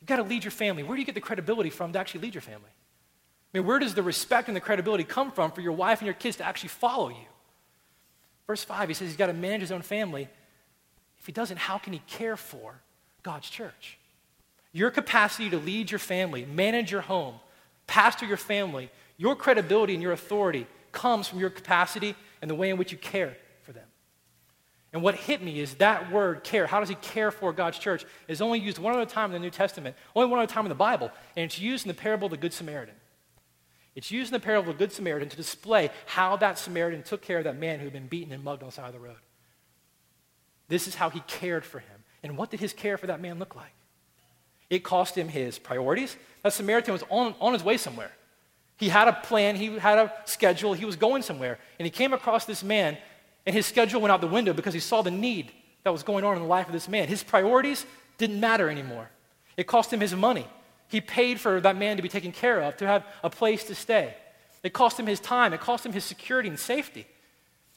You've 0.00 0.08
got 0.08 0.16
to 0.16 0.22
lead 0.22 0.44
your 0.44 0.50
family. 0.50 0.82
Where 0.82 0.96
do 0.96 1.00
you 1.00 1.06
get 1.06 1.14
the 1.14 1.20
credibility 1.20 1.70
from 1.70 1.92
to 1.92 1.98
actually 1.98 2.22
lead 2.22 2.34
your 2.34 2.42
family? 2.42 2.70
I 2.70 3.58
mean, 3.58 3.66
where 3.66 3.78
does 3.78 3.94
the 3.94 4.02
respect 4.02 4.48
and 4.48 4.56
the 4.56 4.60
credibility 4.60 5.04
come 5.04 5.32
from 5.32 5.50
for 5.50 5.60
your 5.60 5.72
wife 5.72 6.00
and 6.00 6.06
your 6.06 6.14
kids 6.14 6.36
to 6.36 6.44
actually 6.44 6.68
follow 6.68 7.08
you? 7.08 7.26
Verse 8.46 8.64
5, 8.64 8.88
he 8.88 8.94
says 8.94 9.08
he's 9.08 9.16
got 9.16 9.26
to 9.26 9.32
manage 9.32 9.62
his 9.62 9.72
own 9.72 9.82
family. 9.82 10.28
If 11.18 11.26
he 11.26 11.32
doesn't, 11.32 11.58
how 11.58 11.78
can 11.78 11.92
he 11.92 12.00
care 12.06 12.36
for 12.36 12.80
God's 13.22 13.50
church? 13.50 13.97
Your 14.72 14.90
capacity 14.90 15.50
to 15.50 15.58
lead 15.58 15.90
your 15.90 15.98
family, 15.98 16.44
manage 16.44 16.90
your 16.92 17.00
home, 17.00 17.34
pastor 17.86 18.26
your 18.26 18.36
family, 18.36 18.90
your 19.16 19.34
credibility 19.34 19.94
and 19.94 20.02
your 20.02 20.12
authority 20.12 20.66
comes 20.92 21.26
from 21.26 21.40
your 21.40 21.50
capacity 21.50 22.14
and 22.40 22.50
the 22.50 22.54
way 22.54 22.70
in 22.70 22.76
which 22.76 22.92
you 22.92 22.98
care 22.98 23.36
for 23.62 23.72
them. 23.72 23.86
And 24.92 25.02
what 25.02 25.14
hit 25.14 25.42
me 25.42 25.60
is 25.60 25.74
that 25.76 26.10
word 26.10 26.44
care. 26.44 26.66
How 26.66 26.80
does 26.80 26.88
he 26.88 26.94
care 26.96 27.30
for 27.30 27.52
God's 27.52 27.78
church? 27.78 28.04
Is 28.26 28.40
only 28.40 28.58
used 28.58 28.78
one 28.78 28.94
other 28.94 29.04
time 29.04 29.26
in 29.26 29.32
the 29.32 29.38
New 29.38 29.50
Testament, 29.50 29.96
only 30.14 30.30
one 30.30 30.38
other 30.38 30.52
time 30.52 30.64
in 30.64 30.70
the 30.70 30.74
Bible, 30.74 31.10
and 31.36 31.44
it's 31.44 31.58
used 31.58 31.84
in 31.84 31.88
the 31.88 31.94
parable 31.94 32.26
of 32.26 32.30
the 32.30 32.36
Good 32.36 32.52
Samaritan. 32.52 32.94
It's 33.94 34.10
used 34.10 34.32
in 34.32 34.40
the 34.40 34.44
parable 34.44 34.70
of 34.70 34.78
the 34.78 34.84
Good 34.84 34.92
Samaritan 34.92 35.28
to 35.28 35.36
display 35.36 35.90
how 36.06 36.36
that 36.36 36.58
Samaritan 36.58 37.02
took 37.02 37.20
care 37.20 37.38
of 37.38 37.44
that 37.44 37.58
man 37.58 37.80
who 37.80 37.84
had 37.86 37.92
been 37.92 38.06
beaten 38.06 38.32
and 38.32 38.44
mugged 38.44 38.62
on 38.62 38.68
the 38.68 38.72
side 38.72 38.86
of 38.86 38.92
the 38.92 39.00
road. 39.00 39.16
This 40.68 40.86
is 40.86 40.94
how 40.94 41.10
he 41.10 41.20
cared 41.20 41.64
for 41.64 41.80
him. 41.80 42.04
And 42.22 42.36
what 42.36 42.50
did 42.50 42.60
his 42.60 42.72
care 42.72 42.96
for 42.96 43.08
that 43.08 43.20
man 43.20 43.38
look 43.38 43.56
like? 43.56 43.72
It 44.70 44.84
cost 44.84 45.16
him 45.16 45.28
his 45.28 45.58
priorities. 45.58 46.16
That 46.42 46.52
Samaritan 46.52 46.92
was 46.92 47.04
on, 47.10 47.34
on 47.40 47.52
his 47.52 47.64
way 47.64 47.76
somewhere. 47.76 48.12
He 48.76 48.88
had 48.88 49.08
a 49.08 49.12
plan, 49.12 49.56
he 49.56 49.76
had 49.78 49.98
a 49.98 50.12
schedule, 50.24 50.72
he 50.72 50.84
was 50.84 50.96
going 50.96 51.22
somewhere. 51.22 51.58
And 51.78 51.86
he 51.86 51.90
came 51.90 52.12
across 52.12 52.44
this 52.44 52.62
man, 52.62 52.96
and 53.44 53.54
his 53.54 53.66
schedule 53.66 54.00
went 54.00 54.12
out 54.12 54.20
the 54.20 54.28
window 54.28 54.52
because 54.52 54.74
he 54.74 54.80
saw 54.80 55.02
the 55.02 55.10
need 55.10 55.50
that 55.82 55.90
was 55.90 56.02
going 56.02 56.24
on 56.24 56.36
in 56.36 56.42
the 56.42 56.48
life 56.48 56.66
of 56.66 56.72
this 56.72 56.88
man. 56.88 57.08
His 57.08 57.22
priorities 57.22 57.86
didn't 58.18 58.38
matter 58.38 58.68
anymore. 58.68 59.10
It 59.56 59.66
cost 59.66 59.92
him 59.92 60.00
his 60.00 60.14
money. 60.14 60.46
He 60.88 61.00
paid 61.00 61.40
for 61.40 61.60
that 61.60 61.76
man 61.76 61.96
to 61.96 62.02
be 62.02 62.08
taken 62.08 62.30
care 62.30 62.60
of, 62.60 62.76
to 62.78 62.86
have 62.86 63.04
a 63.24 63.30
place 63.30 63.64
to 63.64 63.74
stay. 63.74 64.14
It 64.62 64.72
cost 64.72 64.98
him 64.98 65.06
his 65.06 65.20
time, 65.20 65.52
it 65.52 65.60
cost 65.60 65.84
him 65.84 65.92
his 65.92 66.04
security 66.04 66.48
and 66.48 66.58
safety. 66.58 67.06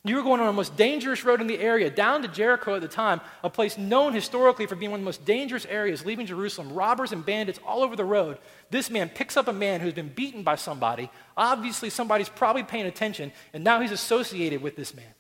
You 0.04 0.16
were 0.16 0.24
going 0.24 0.40
on 0.40 0.48
the 0.48 0.54
most 0.54 0.76
dangerous 0.76 1.24
road 1.24 1.42
in 1.42 1.48
the 1.48 1.60
area, 1.60 1.92
down 1.92 2.24
to 2.24 2.28
Jericho 2.28 2.74
at 2.74 2.82
the 2.82 2.88
time, 2.88 3.22
a 3.44 3.52
place 3.52 3.78
known 3.78 4.14
historically 4.14 4.66
for 4.66 4.76
being 4.76 4.90
one 4.90 5.00
of 5.00 5.04
the 5.04 5.06
most 5.06 5.26
dangerous 5.26 5.66
areas, 5.68 6.04
leaving 6.04 6.26
Jerusalem, 6.26 6.74
robbers 6.74 7.12
and 7.12 7.24
bandits 7.24 7.60
all 7.68 7.84
over 7.84 7.96
the 7.96 8.04
road. 8.04 8.40
This 8.72 8.90
man 8.90 9.10
picks 9.10 9.38
up 9.38 9.48
a 9.48 9.54
man 9.54 9.80
who's 9.80 9.94
been 9.94 10.10
beaten 10.10 10.42
by 10.42 10.56
somebody. 10.56 11.12
Obviously, 11.38 11.92
somebody's 11.92 12.30
probably 12.30 12.64
paying 12.64 12.88
attention, 12.88 13.32
and 13.54 13.64
now 13.64 13.80
he's 13.80 13.92
associated 13.92 14.64
with 14.64 14.76
this 14.76 14.96
man. 14.96 15.14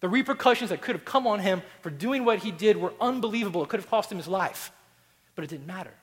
The 0.00 0.08
repercussions 0.08 0.70
that 0.70 0.82
could 0.82 0.96
have 0.96 1.04
come 1.04 1.28
on 1.28 1.38
him 1.38 1.62
for 1.82 1.90
doing 1.90 2.24
what 2.24 2.40
he 2.40 2.50
did 2.50 2.76
were 2.76 2.94
unbelievable. 3.00 3.62
It 3.62 3.68
could 3.68 3.80
have 3.80 3.90
cost 3.90 4.10
him 4.10 4.18
his 4.18 4.26
life, 4.26 4.72
but 5.36 5.44
it 5.44 5.48
didn't 5.48 5.68
matter. 5.68 5.94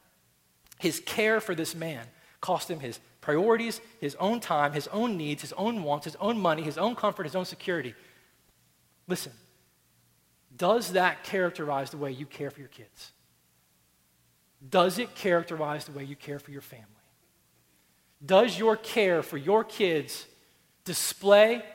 His 0.80 1.02
care 1.02 1.42
for 1.42 1.54
this 1.54 1.76
man 1.76 2.06
cost 2.40 2.70
him 2.70 2.80
his 2.80 3.00
priorities, 3.28 3.82
his 4.00 4.16
own 4.22 4.40
time, 4.40 4.72
his 4.72 4.88
own 4.88 5.18
needs, 5.18 5.42
his 5.42 5.52
own 5.58 5.84
wants, 5.84 6.06
his 6.06 6.16
own 6.16 6.40
money, 6.40 6.62
his 6.62 6.78
own 6.78 6.96
comfort, 6.96 7.26
his 7.26 7.36
own 7.36 7.44
security. 7.44 7.94
Listen, 9.06 9.34
does 10.56 10.94
that 10.94 11.26
characterize 11.26 11.90
the 11.90 11.98
way 11.98 12.10
you 12.10 12.26
care 12.26 12.50
for 12.50 12.62
your 12.62 12.70
kids? 12.70 13.12
Does 14.70 14.98
it 14.98 15.14
characterize 15.14 15.84
the 15.84 15.92
way 15.92 16.06
you 16.06 16.16
care 16.16 16.40
for 16.40 16.52
your 16.52 16.62
family? 16.62 16.86
Does 18.26 18.58
your 18.58 18.78
care 18.78 19.22
for 19.22 19.36
your 19.36 19.66
kids 19.66 20.26
display 20.86 21.66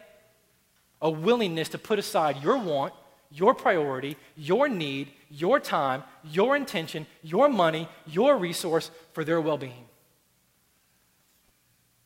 a 1.02 1.10
willingness 1.10 1.68
to 1.68 1.78
put 1.78 1.98
aside 1.98 2.42
your 2.42 2.56
want, 2.56 2.94
your 3.30 3.54
priority, 3.54 4.16
your 4.36 4.70
need, 4.70 5.10
your 5.28 5.60
time, 5.60 6.02
your 6.24 6.56
intention, 6.56 7.06
your 7.22 7.50
money, 7.50 7.90
your 8.06 8.38
resource 8.38 8.90
for 9.12 9.22
their 9.22 9.38
well 9.38 9.58
being? 9.58 9.81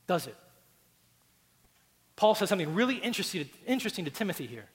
Does 0.07 0.27
it? 0.27 0.37
Paul 2.17 2.35
says 2.35 2.49
something 2.49 2.75
really 2.75 2.97
interesting, 2.97 3.49
interesting 3.67 4.05
to 4.07 4.11
Timothy 4.11 4.47
here. 4.47 4.67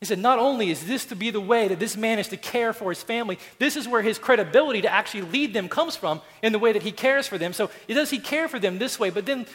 He 0.00 0.06
said, 0.06 0.18
Not 0.18 0.38
only 0.38 0.70
is 0.70 0.86
this 0.86 1.06
to 1.06 1.16
be 1.16 1.30
the 1.30 1.40
way 1.40 1.68
that 1.68 1.80
this 1.80 1.96
man 1.96 2.18
is 2.18 2.28
to 2.28 2.36
care 2.36 2.74
for 2.74 2.90
his 2.90 3.02
family, 3.02 3.38
this 3.58 3.76
is 3.76 3.88
where 3.88 4.02
his 4.02 4.18
credibility 4.18 4.82
to 4.82 4.92
actually 4.92 5.22
lead 5.22 5.54
them 5.54 5.68
comes 5.68 5.96
from 5.96 6.20
in 6.42 6.52
the 6.52 6.58
way 6.58 6.72
that 6.72 6.82
he 6.82 6.92
cares 6.92 7.26
for 7.26 7.38
them. 7.38 7.54
So, 7.54 7.70
does 7.88 8.10
he 8.10 8.18
care 8.18 8.46
for 8.46 8.58
them 8.58 8.78
this 8.78 9.00
way? 9.00 9.08
But 9.08 9.24
then, 9.24 9.46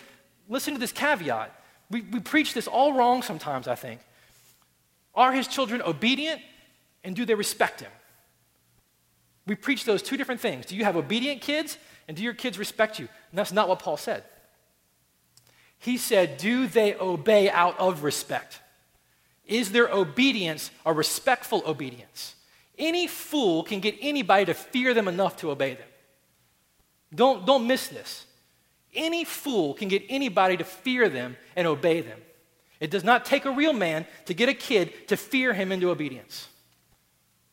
listen 0.48 0.74
to 0.74 0.80
this 0.80 0.92
caveat. 0.92 1.56
We, 1.92 2.02
we 2.02 2.20
preach 2.20 2.54
this 2.54 2.68
all 2.68 2.94
wrong 2.94 3.22
sometimes, 3.22 3.68
I 3.68 3.76
think. 3.76 4.02
Are 5.14 5.32
his 5.32 5.48
children 5.48 5.82
obedient 5.84 6.42
and 7.04 7.16
do 7.16 7.26
they 7.26 7.36
respect 7.36 7.82
him? 7.82 7.92
We 9.46 9.56
preach 9.56 9.86
those 9.86 10.02
two 10.02 10.18
different 10.18 10.42
things. 10.42 10.68
Do 10.68 10.76
you 10.76 10.84
have 10.84 10.96
obedient 10.96 11.42
kids 11.42 11.78
and 12.08 12.16
do 12.16 12.24
your 12.24 12.34
kids 12.34 12.60
respect 12.60 13.00
you? 13.00 13.08
And 13.32 13.38
that's 13.38 13.52
not 13.52 13.68
what 13.68 13.80
Paul 13.80 13.98
said. 13.98 14.24
He 15.80 15.98
said, 15.98 16.38
Do 16.38 16.68
they 16.68 16.96
obey 16.96 17.50
out 17.50 17.80
of 17.80 18.04
respect? 18.04 18.60
Is 19.46 19.72
their 19.72 19.88
obedience 19.90 20.70
a 20.86 20.94
respectful 20.94 21.64
obedience? 21.66 22.36
Any 22.78 23.08
fool 23.08 23.64
can 23.64 23.80
get 23.80 23.96
anybody 24.00 24.46
to 24.46 24.54
fear 24.54 24.94
them 24.94 25.08
enough 25.08 25.38
to 25.38 25.52
obey 25.52 25.74
them. 25.74 25.88
Don't, 27.14 27.46
don't 27.46 27.66
miss 27.66 27.88
this. 27.88 28.26
Any 28.94 29.26
fool 29.26 29.74
can 29.74 29.88
get 29.88 30.04
anybody 30.10 30.58
to 30.58 30.64
fear 30.64 31.10
them 31.10 31.36
and 31.56 31.68
obey 31.68 32.02
them. 32.02 32.20
It 32.80 32.92
does 32.92 33.04
not 33.04 33.26
take 33.26 33.46
a 33.46 33.52
real 33.52 33.74
man 33.74 34.06
to 34.26 34.34
get 34.34 34.50
a 34.50 34.54
kid 34.54 35.08
to 35.10 35.18
fear 35.18 35.54
him 35.54 35.72
into 35.72 35.90
obedience. 35.90 36.48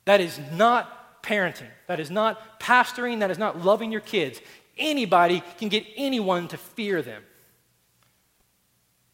That 0.05 0.21
is 0.21 0.39
not 0.53 1.23
parenting, 1.23 1.71
that 1.89 1.99
is 1.99 2.11
not 2.11 2.61
pastoring, 2.61 3.21
that 3.21 3.31
is 3.31 3.39
not 3.39 3.65
loving 3.65 3.91
your 3.91 4.01
kids, 4.01 4.41
anybody 4.79 5.43
can 5.59 5.69
get 5.69 5.85
anyone 5.97 6.47
to 6.49 6.57
fear 6.57 7.03
them. 7.03 7.23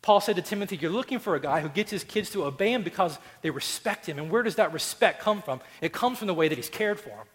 Paul 0.02 0.20
said 0.20 0.36
to 0.36 0.42
Timothy, 0.42 0.76
You're 0.76 0.90
looking 0.90 1.20
for 1.20 1.36
a 1.36 1.40
guy 1.40 1.60
who 1.60 1.68
gets 1.68 1.90
his 1.90 2.02
kids 2.04 2.30
to 2.30 2.44
obey 2.44 2.72
him 2.72 2.82
because 2.82 3.18
they 3.40 3.50
respect 3.50 4.06
him. 4.06 4.18
And 4.18 4.30
where 4.30 4.42
does 4.42 4.56
that 4.56 4.72
respect 4.72 5.20
come 5.20 5.40
from? 5.40 5.60
It 5.80 5.92
comes 5.92 6.18
from 6.18 6.26
the 6.26 6.34
way 6.34 6.48
that 6.48 6.58
he's 6.58 6.68
cared 6.68 6.98
for 6.98 7.10
them. 7.10 7.26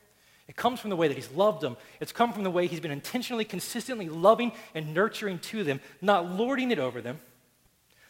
It 0.50 0.56
comes 0.56 0.80
from 0.80 0.90
the 0.90 0.96
way 0.96 1.08
that 1.08 1.16
he's 1.16 1.32
loved 1.32 1.62
them. 1.62 1.78
It's 2.00 2.12
come 2.12 2.34
from 2.34 2.44
the 2.44 2.52
way 2.52 2.68
he's 2.68 2.80
been 2.80 2.92
intentionally, 2.92 3.46
consistently 3.46 4.10
loving 4.10 4.52
and 4.76 4.94
nurturing 4.94 5.40
to 5.40 5.64
them, 5.64 5.82
not 6.02 6.30
lording 6.30 6.72
it 6.72 6.80
over 6.80 7.02
them, 7.02 7.20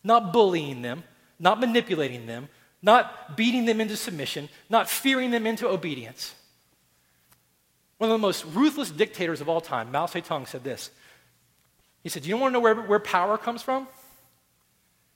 not 0.03 0.34
bullying 0.34 0.82
them, 0.82 1.03
not 1.39 1.60
manipulating 1.60 2.26
them, 2.26 2.49
not 2.82 3.36
beating 3.36 3.66
them 3.66 3.82
into 3.82 3.95
submission, 3.95 4.49
not 4.70 4.89
fearing 4.89 5.32
them 5.32 5.47
into 5.47 5.68
obedience. 5.68 6.36
One 7.97 8.12
of 8.12 8.14
the 8.14 8.22
most 8.22 8.45
ruthless 8.45 8.91
dictators 8.91 9.41
of 9.41 9.49
all 9.49 9.62
time, 9.62 9.91
Mao 9.91 10.05
Zedong, 10.05 10.47
said 10.47 10.64
this. 10.64 10.91
He 12.03 12.10
said, 12.10 12.24
Do 12.24 12.30
you 12.30 12.38
want 12.38 12.51
to 12.51 12.53
know 12.53 12.60
where, 12.60 12.76
where 12.76 12.99
power 12.99 13.38
comes 13.38 13.64
from? 13.64 13.88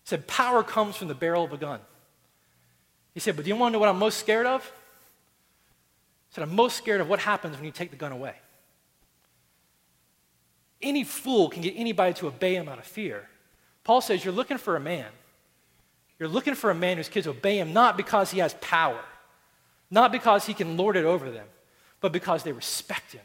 He 0.04 0.10
said, 0.10 0.28
Power 0.28 0.64
comes 0.64 0.96
from 0.96 1.08
the 1.08 1.16
barrel 1.16 1.44
of 1.44 1.54
a 1.54 1.58
gun. 1.58 1.80
He 3.14 3.20
said, 3.20 3.36
But 3.36 3.46
do 3.46 3.50
you 3.50 3.56
want 3.56 3.72
to 3.72 3.74
know 3.74 3.80
what 3.80 3.90
I'm 3.90 4.00
most 4.00 4.20
scared 4.20 4.46
of? 4.46 4.64
He 4.64 6.36
said, 6.36 6.44
I'm 6.44 6.56
most 6.56 6.78
scared 6.78 7.02
of 7.02 7.10
what 7.10 7.20
happens 7.20 7.56
when 7.56 7.66
you 7.66 7.72
take 7.72 7.92
the 7.92 7.98
gun 7.98 8.12
away. 8.12 8.36
Any 10.82 11.04
fool 11.04 11.50
can 11.50 11.62
get 11.62 11.74
anybody 11.76 12.14
to 12.16 12.28
obey 12.28 12.56
him 12.56 12.68
out 12.68 12.80
of 12.80 12.86
fear. 12.86 13.28
Paul 13.84 14.02
says, 14.02 14.24
You're 14.24 14.34
looking 14.34 14.58
for 14.58 14.76
a 14.76 14.80
man. 14.80 15.08
You're 16.20 16.30
looking 16.30 16.56
for 16.56 16.70
a 16.70 16.76
man 16.76 16.98
whose 16.98 17.10
kids 17.10 17.28
obey 17.28 17.60
him 17.60 17.74
not 17.74 17.98
because 17.98 18.30
he 18.32 18.40
has 18.40 18.54
power, 18.62 19.00
not 19.90 20.12
because 20.12 20.46
he 20.46 20.54
can 20.54 20.78
lord 20.78 20.96
it 20.96 21.04
over 21.04 21.32
them, 21.32 21.48
but 22.00 22.12
because 22.12 22.44
they 22.44 22.52
respect 22.52 23.12
him. 23.12 23.24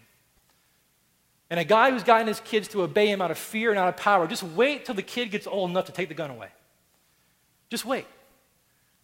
And 1.51 1.61
a 1.61 1.65
guy 1.65 1.91
who's 1.91 2.03
gotten 2.03 2.27
his 2.27 2.41
kids 2.41 2.69
to 2.69 2.83
obey 2.83 3.09
him 3.09 3.23
out 3.23 3.31
of 3.31 3.39
fear 3.39 3.71
and 3.71 3.79
out 3.79 3.89
of 3.89 3.97
power, 3.97 4.27
just 4.27 4.43
wait 4.43 4.85
till 4.85 4.95
the 4.95 5.03
kid 5.03 5.31
gets 5.31 5.47
old 5.47 5.71
enough 5.71 5.87
to 5.87 5.93
take 5.93 6.09
the 6.09 6.15
gun 6.15 6.31
away. 6.31 6.49
Just 7.71 7.85
wait. 7.85 8.07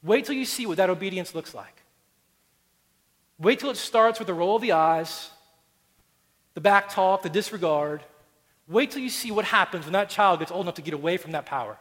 Wait 0.03 0.25
till 0.25 0.35
you 0.35 0.45
see 0.45 0.67
what 0.67 0.77
that 0.79 0.91
obedience 0.91 1.35
looks 1.35 1.55
like. 1.55 1.83
Wait 3.39 3.59
till 3.59 3.71
it 3.71 3.77
starts 3.77 4.19
with 4.19 4.27
the 4.27 4.35
roll 4.35 4.57
of 4.57 4.63
the 4.63 4.73
eyes, 4.73 5.31
the 6.55 6.61
back 6.61 6.91
talk, 6.91 7.23
the 7.23 7.29
disregard. 7.29 8.03
Wait 8.69 8.91
till 8.91 9.03
you 9.03 9.09
see 9.09 9.31
what 9.31 9.45
happens 9.45 9.85
when 9.85 9.93
that 9.93 10.09
child 10.09 10.39
gets 10.39 10.53
old 10.53 10.65
enough 10.65 10.75
to 10.75 10.83
get 10.83 10.95
away 10.95 11.17
from 11.17 11.33
that 11.33 11.47
power. 11.47 11.77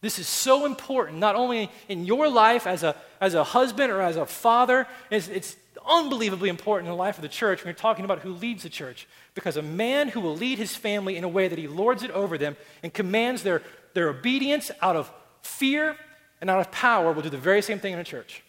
This 0.00 0.18
is 0.18 0.26
so 0.26 0.66
important, 0.66 1.18
not 1.18 1.36
only 1.36 1.70
in 1.88 2.06
your 2.06 2.28
life 2.28 2.66
as 2.66 2.82
a, 2.82 2.96
as 3.20 3.34
a 3.34 3.44
husband 3.44 3.92
or 3.92 4.00
as 4.00 4.16
a 4.16 4.26
father, 4.26 4.88
it's, 5.10 5.28
it's 5.28 5.56
unbelievably 5.88 6.48
important 6.48 6.88
in 6.88 6.92
the 6.92 6.98
life 6.98 7.18
of 7.18 7.22
the 7.22 7.28
church 7.28 7.60
when 7.60 7.68
you're 7.68 7.74
talking 7.74 8.04
about 8.04 8.18
who 8.18 8.32
leads 8.32 8.64
the 8.64 8.68
church. 8.68 9.06
Because 9.34 9.56
a 9.56 9.62
man 9.62 10.08
who 10.08 10.20
will 10.20 10.36
lead 10.36 10.58
his 10.58 10.74
family 10.74 11.16
in 11.16 11.22
a 11.22 11.28
way 11.28 11.46
that 11.46 11.58
he 11.58 11.68
lords 11.68 12.02
it 12.02 12.10
over 12.10 12.36
them 12.36 12.56
and 12.82 12.92
commands 12.92 13.44
their, 13.44 13.62
their 13.94 14.08
obedience 14.08 14.70
out 14.80 14.96
of 14.96 15.10
fear 15.42 15.96
and 16.40 16.50
out 16.50 16.60
of 16.60 16.70
power 16.70 17.12
will 17.12 17.22
do 17.22 17.30
the 17.30 17.36
very 17.36 17.62
same 17.62 17.78
thing 17.78 17.92
in 17.92 17.98
a 17.98 18.04
church. 18.04 18.42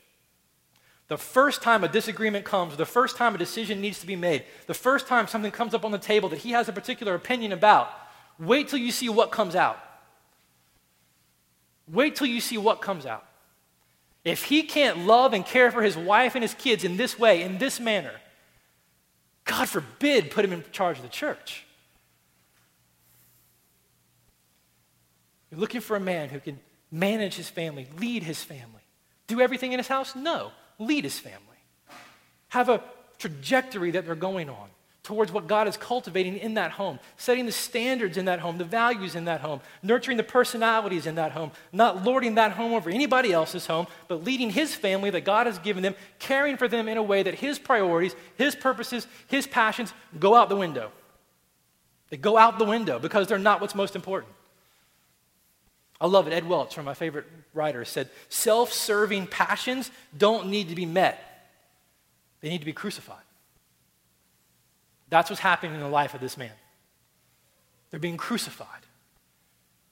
The 1.07 1.17
first 1.17 1.61
time 1.61 1.83
a 1.83 1.87
disagreement 1.87 2.45
comes, 2.45 2.75
the 2.75 2.85
first 2.85 3.17
time 3.17 3.35
a 3.35 3.37
decision 3.37 3.81
needs 3.81 3.99
to 3.99 4.07
be 4.07 4.15
made, 4.15 4.45
the 4.67 4.73
first 4.73 5.07
time 5.07 5.27
something 5.27 5.51
comes 5.51 5.73
up 5.73 5.85
on 5.85 5.91
the 5.91 5.97
table 5.97 6.29
that 6.29 6.39
he 6.39 6.51
has 6.51 6.69
a 6.69 6.73
particular 6.73 7.13
opinion 7.13 7.51
about, 7.51 7.89
wait 8.39 8.69
till 8.69 8.79
you 8.79 8.91
see 8.91 9.09
what 9.09 9.31
comes 9.31 9.55
out. 9.55 9.77
Wait 11.87 12.15
till 12.15 12.27
you 12.27 12.39
see 12.39 12.57
what 12.57 12.81
comes 12.81 13.05
out. 13.05 13.25
If 14.23 14.45
he 14.45 14.63
can't 14.63 14.99
love 14.99 15.33
and 15.33 15.45
care 15.45 15.69
for 15.69 15.81
his 15.81 15.97
wife 15.97 16.35
and 16.35 16.41
his 16.41 16.53
kids 16.53 16.83
in 16.83 16.95
this 16.95 17.19
way, 17.19 17.41
in 17.41 17.57
this 17.57 17.79
manner, 17.79 18.13
God 19.43 19.67
forbid 19.67 20.31
put 20.31 20.45
him 20.45 20.53
in 20.53 20.63
charge 20.71 20.97
of 20.97 21.03
the 21.03 21.09
church. 21.09 21.65
You're 25.53 25.59
looking 25.59 25.81
for 25.81 25.95
a 25.95 25.99
man 25.99 26.29
who 26.29 26.39
can 26.39 26.59
manage 26.91 27.35
his 27.35 27.47
family, 27.47 27.87
lead 27.99 28.23
his 28.23 28.43
family, 28.43 28.81
do 29.27 29.39
everything 29.39 29.71
in 29.71 29.77
his 29.77 29.87
house? 29.87 30.15
No, 30.15 30.51
lead 30.79 31.03
his 31.03 31.19
family. 31.19 31.39
Have 32.49 32.69
a 32.69 32.81
trajectory 33.19 33.91
that 33.91 34.07
they're 34.07 34.15
going 34.15 34.49
on 34.49 34.69
towards 35.03 35.31
what 35.31 35.45
God 35.45 35.67
is 35.67 35.77
cultivating 35.77 36.37
in 36.37 36.55
that 36.55 36.71
home, 36.71 36.97
setting 37.17 37.45
the 37.45 37.51
standards 37.51 38.17
in 38.17 38.25
that 38.25 38.39
home, 38.39 38.57
the 38.57 38.65
values 38.65 39.13
in 39.13 39.25
that 39.25 39.41
home, 39.41 39.61
nurturing 39.83 40.17
the 40.17 40.23
personalities 40.23 41.05
in 41.05 41.15
that 41.15 41.33
home, 41.33 41.51
not 41.71 42.03
lording 42.03 42.33
that 42.33 42.53
home 42.53 42.73
over 42.73 42.89
anybody 42.89 43.31
else's 43.31 43.67
home, 43.67 43.85
but 44.07 44.23
leading 44.23 44.49
his 44.49 44.73
family 44.73 45.11
that 45.11 45.23
God 45.23 45.45
has 45.45 45.59
given 45.59 45.83
them, 45.83 45.93
caring 46.17 46.57
for 46.57 46.67
them 46.67 46.87
in 46.87 46.97
a 46.97 47.03
way 47.03 47.21
that 47.21 47.35
his 47.35 47.59
priorities, 47.59 48.15
his 48.37 48.55
purposes, 48.55 49.05
his 49.27 49.45
passions 49.45 49.93
go 50.19 50.33
out 50.33 50.49
the 50.49 50.55
window. 50.55 50.91
They 52.09 52.17
go 52.17 52.39
out 52.39 52.57
the 52.57 52.65
window 52.65 52.97
because 52.97 53.27
they're 53.27 53.37
not 53.37 53.61
what's 53.61 53.75
most 53.75 53.95
important. 53.95 54.33
I 56.01 56.07
love 56.07 56.27
it. 56.27 56.33
Ed 56.33 56.47
Welch, 56.47 56.75
one 56.75 56.81
of 56.81 56.85
my 56.85 56.93
favorite 56.93 57.25
writers, 57.53 57.89
said 57.89 58.09
self 58.29 58.73
serving 58.73 59.27
passions 59.27 59.91
don't 60.17 60.47
need 60.47 60.69
to 60.69 60.75
be 60.75 60.85
met, 60.85 61.49
they 62.41 62.49
need 62.49 62.59
to 62.59 62.65
be 62.65 62.73
crucified. 62.73 63.17
That's 65.09 65.29
what's 65.29 65.41
happening 65.41 65.75
in 65.75 65.79
the 65.79 65.87
life 65.87 66.13
of 66.15 66.21
this 66.21 66.37
man. 66.37 66.51
They're 67.91 67.99
being 67.99 68.17
crucified 68.17 68.67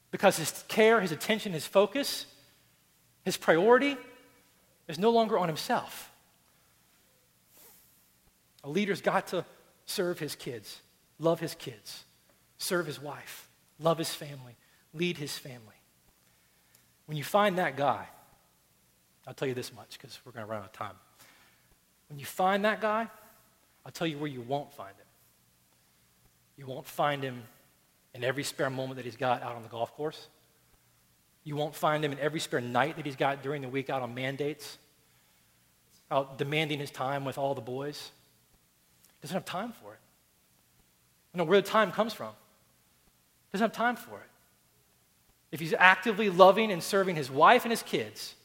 because 0.10 0.38
his 0.38 0.64
care, 0.68 0.99
his 0.99 1.12
attention, 1.12 1.54
his 1.54 1.68
focus, 1.68 2.26
his 3.24 3.38
priority 3.38 3.97
is 4.88 4.97
no 4.97 5.12
longer 5.12 5.38
on 5.38 5.47
himself. 5.47 6.12
A 8.64 8.70
leader's 8.70 9.02
got 9.02 9.28
to 9.28 9.45
serve 9.86 10.20
his 10.20 10.36
kids, 10.36 10.82
love 11.20 11.39
his 11.39 11.56
kids, 11.56 12.04
serve 12.58 12.86
his 12.86 13.02
wife, 13.02 13.47
love 13.80 13.97
his 13.97 14.14
family, 14.14 14.56
lead 14.93 15.18
his 15.18 15.38
family. 15.38 15.80
When 17.12 17.18
you 17.18 17.26
find 17.26 17.57
that 17.57 17.76
guy, 17.76 18.05
I'll 19.28 19.34
tell 19.34 19.49
you 19.49 19.53
this 19.53 19.74
much 19.74 19.97
because 19.99 20.18
we're 20.24 20.32
going 20.32 20.45
to 20.45 20.49
run 20.49 20.62
out 20.62 20.68
of 20.68 20.72
time. 20.72 20.95
When 22.07 22.18
you 22.18 22.26
find 22.26 22.64
that 22.64 22.80
guy, 22.80 23.05
I'll 23.86 23.91
tell 23.91 24.07
you 24.07 24.18
where 24.18 24.30
you 24.30 24.39
won't 24.39 24.72
find 24.72 24.91
him. 24.91 25.05
You 26.55 26.68
won't 26.68 26.86
find 26.86 27.22
him 27.22 27.43
in 28.14 28.24
every 28.24 28.45
spare 28.45 28.70
moment 28.70 28.95
that 28.95 29.03
he's 29.03 29.18
got 29.18 29.43
out 29.43 29.57
on 29.57 29.62
the 29.62 29.68
golf 29.68 29.93
course. 29.93 30.30
You 31.43 31.57
won't 31.57 31.76
find 31.76 32.05
him 32.05 32.14
in 32.14 32.20
every 32.20 32.39
spare 32.39 32.62
night 32.62 32.95
that 32.95 33.05
he's 33.05 33.18
got 33.18 33.43
during 33.43 33.62
the 33.62 33.68
week 33.68 33.89
out 33.89 34.01
on 34.01 34.16
mandates, 34.16 34.78
out 36.09 36.38
demanding 36.38 36.80
his 36.80 36.91
time 36.91 37.26
with 37.26 37.38
all 37.38 37.53
the 37.53 37.59
boys. 37.59 38.12
He 39.20 39.28
doesn't 39.28 39.36
have 39.36 39.43
time 39.43 39.74
for 39.74 39.91
it. 39.91 39.99
I 41.36 41.39
know 41.39 41.43
where 41.43 41.59
the 41.59 41.68
time 41.68 41.91
comes 41.91 42.14
from. 42.14 42.32
Doesn't 43.51 43.66
have 43.66 43.76
time 43.76 43.97
for 43.97 44.16
it. 44.16 44.30
If 45.52 45.60
he's 45.60 45.74
actively 45.78 46.30
loving 46.30 46.72
and 46.72 46.82
serving 46.82 47.16
his 47.16 47.30
wife 47.30 47.64
and 47.64 47.72
his 47.72 47.84
kids, 47.84 48.36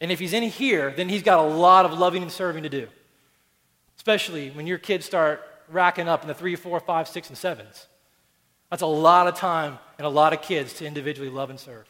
and 0.00 0.10
if 0.10 0.18
he's 0.18 0.32
in 0.32 0.42
here, 0.42 0.92
then 0.96 1.08
he's 1.08 1.22
got 1.22 1.38
a 1.38 1.48
lot 1.48 1.84
of 1.84 1.98
loving 1.98 2.22
and 2.22 2.32
serving 2.32 2.62
to 2.62 2.68
do. 2.68 2.88
Especially 3.96 4.50
when 4.50 4.66
your 4.66 4.78
kids 4.78 5.06
start 5.06 5.42
racking 5.68 6.08
up 6.08 6.22
in 6.22 6.28
the 6.28 6.34
three, 6.34 6.56
four, 6.56 6.80
five, 6.80 7.08
six, 7.08 7.28
and 7.28 7.38
sevens. 7.38 7.86
That's 8.70 8.82
a 8.82 8.86
lot 8.86 9.28
of 9.28 9.36
time 9.36 9.78
and 9.98 10.06
a 10.06 10.10
lot 10.10 10.32
of 10.32 10.42
kids 10.42 10.74
to 10.74 10.86
individually 10.86 11.30
love 11.30 11.50
and 11.50 11.60
serve. 11.60 11.86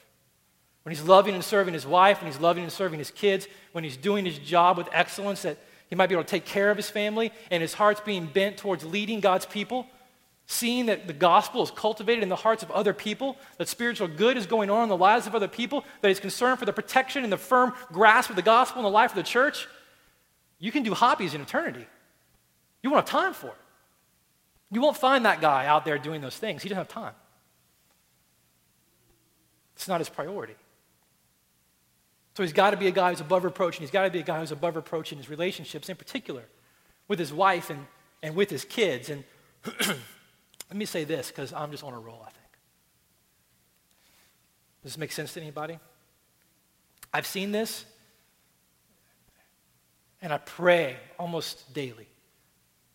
When 0.83 0.95
he's 0.95 1.05
loving 1.05 1.35
and 1.35 1.43
serving 1.43 1.73
his 1.73 1.87
wife, 1.87 2.21
when 2.21 2.31
he's 2.31 2.41
loving 2.41 2.63
and 2.63 2.73
serving 2.73 2.99
his 2.99 3.11
kids, 3.11 3.49
when 3.73 3.85
he's 3.85 3.97
doing 3.97 4.27
his 4.27 4.39
job 4.39 4.77
with 4.77 4.89
excellence, 4.93 5.43
that 5.43 5.57
he 5.89 5.97
might 5.97 6.09
be 6.09 6.15
able 6.15 6.25
to 6.25 6.31
take 6.31 6.45
care 6.45 6.71
of 6.71 6.77
his 6.77 6.91
family, 6.91 7.33
and 7.51 7.63
his 7.63 7.73
heart's 7.73 8.01
being 8.01 8.27
bent 8.27 8.59
towards 8.59 8.85
leading 8.85 9.21
God's 9.21 9.47
people, 9.47 9.87
seeing 10.47 10.87
that 10.87 11.07
the 11.07 11.13
gospel 11.13 11.63
is 11.63 11.71
cultivated 11.71 12.23
in 12.23 12.29
the 12.29 12.37
hearts 12.37 12.63
of 12.63 12.71
other 12.71 12.93
people, 12.93 13.37
that 13.59 13.69
spiritual 13.69 14.09
good 14.09 14.37
is 14.37 14.47
going 14.47 14.71
on 14.71 14.85
in 14.85 14.89
the 14.89 14.97
lives 14.97 15.27
of 15.27 15.35
other 15.35 15.49
people, 15.49 15.85
that 16.01 16.09
he's 16.09 16.21
concerned 16.21 16.59
for 16.59 16.67
the 16.67 16.73
protection 16.73 17.25
and 17.25 17.33
the 17.33 17.39
firm 17.39 17.73
grasp 17.93 18.31
of 18.31 18.37
the 18.37 18.43
gospel 18.43 18.81
in 18.81 18.85
the 18.85 18.91
life 18.91 19.11
of 19.11 19.17
the 19.17 19.23
church, 19.23 19.67
you 20.59 20.71
can 20.71 20.83
do 20.83 20.95
hobbies 20.95 21.35
in 21.35 21.41
eternity. 21.41 21.87
You 22.83 22.91
won't 22.91 23.09
have 23.09 23.21
time 23.21 23.33
for 23.33 23.49
it. 23.49 23.57
You 24.71 24.81
won't 24.81 24.97
find 24.97 25.25
that 25.25 25.41
guy 25.41 25.67
out 25.67 25.85
there 25.85 25.99
doing 25.99 26.21
those 26.21 26.37
things. 26.37 26.63
He 26.63 26.69
doesn't 26.69 26.79
have 26.79 26.89
time. 26.89 27.15
It's 29.77 29.89
not 29.89 30.01
his 30.01 30.09
priority. 30.09 30.57
So 32.37 32.43
he's 32.43 32.53
got 32.53 32.71
to 32.71 32.77
be 32.77 32.89
a 32.89 32.91
guy 32.91 33.11
who's 33.11 33.21
above 33.21 33.45
reproach, 33.45 33.77
and 33.77 33.83
he's 33.83 33.91
got 33.91 34.05
to 34.05 34.11
be 34.11 34.19
a 34.19 34.25
guy 34.25 34.41
who's 34.41 34.51
above 34.51 34.77
reproach 34.77 35.13
in 35.13 35.19
his 35.19 35.31
relationships, 35.31 35.89
in 35.89 35.97
particular 35.97 36.43
with 37.09 37.19
his 37.19 37.33
wife 37.33 37.71
and, 37.71 37.87
and 38.23 38.35
with 38.35 38.51
his 38.51 38.65
kids. 38.65 39.11
And 39.11 39.25
let 40.75 40.79
me 40.79 40.87
say 40.87 41.05
this, 41.05 41.29
because 41.29 41.53
I'm 41.53 41.71
just 41.71 41.85
on 41.85 41.93
a 41.93 41.99
roll, 42.01 42.21
I 42.27 42.31
think. 42.31 42.51
Does 44.83 44.95
this 44.95 44.99
make 44.99 45.13
sense 45.13 45.33
to 45.35 45.41
anybody? 45.41 45.79
I've 47.13 47.29
seen 47.29 47.53
this, 47.53 47.85
and 50.21 50.33
I 50.33 50.39
pray 50.39 50.97
almost 51.17 51.73
daily 51.73 52.09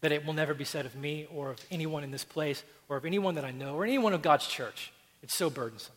that 0.01 0.11
it 0.11 0.25
will 0.25 0.33
never 0.33 0.53
be 0.53 0.65
said 0.65 0.85
of 0.85 0.93
me 0.97 1.25
or 1.33 1.51
of 1.51 1.65
anyone 1.71 2.03
in 2.03 2.11
this 2.11 2.25
place 2.25 2.65
or 2.89 2.97
of 2.97 3.05
anyone 3.05 3.35
that 3.35 3.45
I 3.45 3.51
know 3.51 3.75
or 3.75 3.85
anyone 3.85 4.11
of 4.11 4.21
God's 4.21 4.45
church. 4.45 4.91
It's 5.23 5.33
so 5.33 5.49
burdensome. 5.49 5.95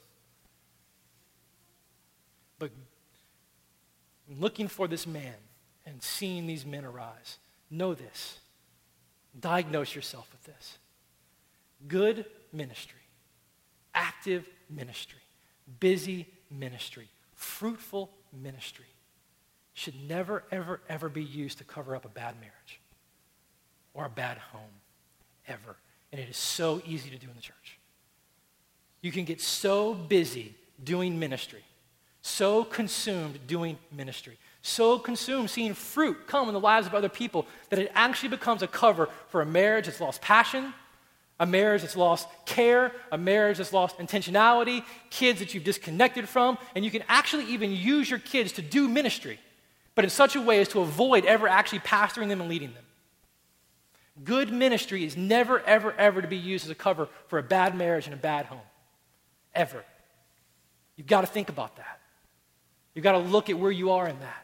But 2.61 2.70
looking 4.39 4.68
for 4.68 4.87
this 4.87 5.05
man 5.05 5.35
and 5.85 6.01
seeing 6.01 6.47
these 6.47 6.64
men 6.64 6.85
arise. 6.85 7.39
Know 7.72 7.93
this. 7.93 8.39
Diagnose 9.41 9.97
yourself 9.97 10.28
with 10.30 10.45
this. 10.45 10.78
Good 11.89 12.24
ministry, 12.53 13.01
active 13.95 14.49
ministry, 14.70 15.20
busy 15.80 16.26
ministry, 16.51 17.09
fruitful 17.35 18.11
ministry 18.33 18.87
should 19.74 19.95
never, 20.09 20.45
ever, 20.51 20.80
ever 20.89 21.09
be 21.09 21.24
used 21.24 21.59
to 21.59 21.64
cover 21.64 21.97
up 21.97 22.05
a 22.05 22.09
bad 22.09 22.35
marriage 22.37 22.80
or 23.95 24.07
a 24.07 24.11
bad 24.11 24.39
home, 24.39 24.80
ever. 25.49 25.76
And 26.12 26.20
it 26.20 26.28
is 26.28 26.37
so 26.37 26.83
easy 26.87 27.11
to 27.11 27.18
do 27.18 27.28
in 27.28 27.35
the 27.35 27.43
church. 27.43 27.78
You 29.01 29.11
can 29.12 29.24
get 29.24 29.41
so 29.41 29.95
busy 29.95 30.55
doing 30.83 31.18
ministry, 31.18 31.62
so 32.20 32.64
consumed 32.64 33.47
doing 33.47 33.78
ministry, 33.91 34.39
so 34.62 34.99
consumed 34.99 35.51
seeing 35.51 35.74
fruit 35.74 36.26
come 36.26 36.49
in 36.49 36.55
the 36.55 36.61
lives 36.61 36.87
of 36.87 36.95
other 36.95 37.09
people 37.09 37.47
that 37.70 37.78
it 37.78 37.91
actually 37.95 38.28
becomes 38.28 38.62
a 38.62 38.68
cover 38.68 39.09
for 39.28 39.41
a 39.41 39.47
marriage 39.47 39.87
that's 39.87 40.01
lost 40.01 40.20
passion, 40.20 40.72
a 41.43 41.47
marriage 41.47 41.82
that's 41.82 41.97
lost 41.97 42.28
care, 42.47 42.93
a 43.11 43.18
marriage 43.18 43.59
that's 43.59 43.72
lost 43.72 43.99
intentionality, 43.99 44.84
kids 45.11 45.40
that 45.40 45.53
you've 45.53 45.64
disconnected 45.64 46.28
from, 46.28 46.57
and 46.76 46.84
you 46.84 46.90
can 46.90 47.03
actually 47.09 47.47
even 47.47 47.72
use 47.72 48.09
your 48.09 48.20
kids 48.20 48.53
to 48.53 48.62
do 48.62 48.88
ministry, 48.88 49.40
but 49.97 50.05
in 50.05 50.11
such 50.11 50.36
a 50.36 50.40
way 50.40 50.61
as 50.61 50.68
to 50.68 50.78
avoid 50.78 51.24
ever 51.24 51.49
actually 51.49 51.80
pastoring 51.80 52.28
them 52.28 52.40
and 52.40 52.49
leading 52.49 52.72
them. 52.74 52.84
Good 54.22 54.53
ministry 54.53 55.05
is 55.05 55.16
never, 55.16 55.59
ever, 55.62 55.93
ever 55.99 56.22
to 56.22 56.28
be 56.28 56.36
used 56.36 56.64
as 56.64 56.70
a 56.70 56.76
cover 56.76 57.09
for 57.26 57.40
a 57.40 57.43
bad 57.43 57.76
marriage 57.76 58.07
and 58.07 58.14
a 58.14 58.18
bad 58.18 58.47
home. 58.47 58.61
Ever. 59.53 59.84
You've 60.95 61.09
got 61.09 61.22
to 61.22 61.26
think 61.26 61.49
about 61.49 61.74
that. 61.74 61.99
You've 62.95 63.03
got 63.03 63.12
to 63.12 63.18
look 63.18 63.51
at 63.51 63.59
where 63.59 63.72
you 63.72 63.90
are 63.90 64.07
in 64.07 64.20
that. 64.20 64.41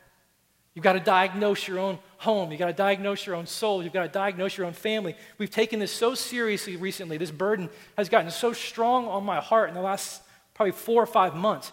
You've 0.79 0.85
got 0.85 0.93
to 0.93 1.01
diagnose 1.01 1.67
your 1.67 1.81
own 1.81 1.99
home. 2.19 2.53
You've 2.53 2.61
got 2.61 2.69
to 2.69 2.73
diagnose 2.73 3.27
your 3.27 3.35
own 3.35 3.49
soul. 3.49 3.83
You've 3.83 3.93
got 3.93 4.05
to 4.05 4.09
diagnose 4.09 4.57
your 4.57 4.65
own 4.65 4.75
family. 4.75 5.17
We've 5.37 5.51
taken 5.51 5.81
this 5.81 5.91
so 5.91 6.15
seriously 6.15 6.77
recently. 6.77 7.19
This 7.19 7.33
burden 7.33 7.69
has 7.97 8.09
gotten 8.09 8.31
so 8.31 8.53
strong 8.53 9.09
on 9.09 9.25
my 9.25 9.41
heart 9.41 9.71
in 9.71 9.75
the 9.75 9.81
last 9.81 10.23
probably 10.55 10.71
four 10.71 11.03
or 11.03 11.07
five 11.07 11.35
months 11.35 11.73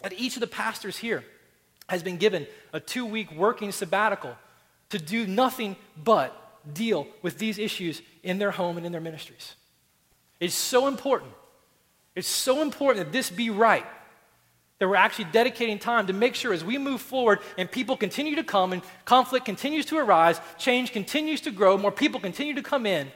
that 0.00 0.14
each 0.14 0.36
of 0.36 0.40
the 0.40 0.46
pastors 0.46 0.96
here 0.96 1.22
has 1.90 2.02
been 2.02 2.16
given 2.16 2.46
a 2.72 2.80
two 2.80 3.04
week 3.04 3.30
working 3.32 3.70
sabbatical 3.70 4.34
to 4.88 4.98
do 4.98 5.26
nothing 5.26 5.76
but 6.02 6.34
deal 6.72 7.06
with 7.20 7.36
these 7.36 7.58
issues 7.58 8.00
in 8.22 8.38
their 8.38 8.52
home 8.52 8.78
and 8.78 8.86
in 8.86 8.92
their 8.92 9.02
ministries. 9.02 9.56
It's 10.40 10.54
so 10.54 10.86
important. 10.86 11.32
It's 12.14 12.28
so 12.28 12.62
important 12.62 13.04
that 13.04 13.12
this 13.12 13.28
be 13.28 13.50
right 13.50 13.84
that 14.82 14.88
we're 14.88 14.96
actually 14.96 15.26
dedicating 15.26 15.78
time 15.78 16.08
to 16.08 16.12
make 16.12 16.34
sure 16.34 16.52
as 16.52 16.64
we 16.64 16.76
move 16.76 17.00
forward 17.00 17.38
and 17.56 17.70
people 17.70 17.96
continue 17.96 18.34
to 18.34 18.42
come 18.42 18.72
and 18.72 18.82
conflict 19.04 19.46
continues 19.46 19.86
to 19.86 19.96
arise, 19.96 20.40
change 20.58 20.92
continues 20.92 21.40
to 21.40 21.52
grow, 21.52 21.78
more 21.78 21.92
people 21.92 22.18
continue 22.18 22.52
to 22.52 22.62
come 22.62 22.84
in, 22.84 23.08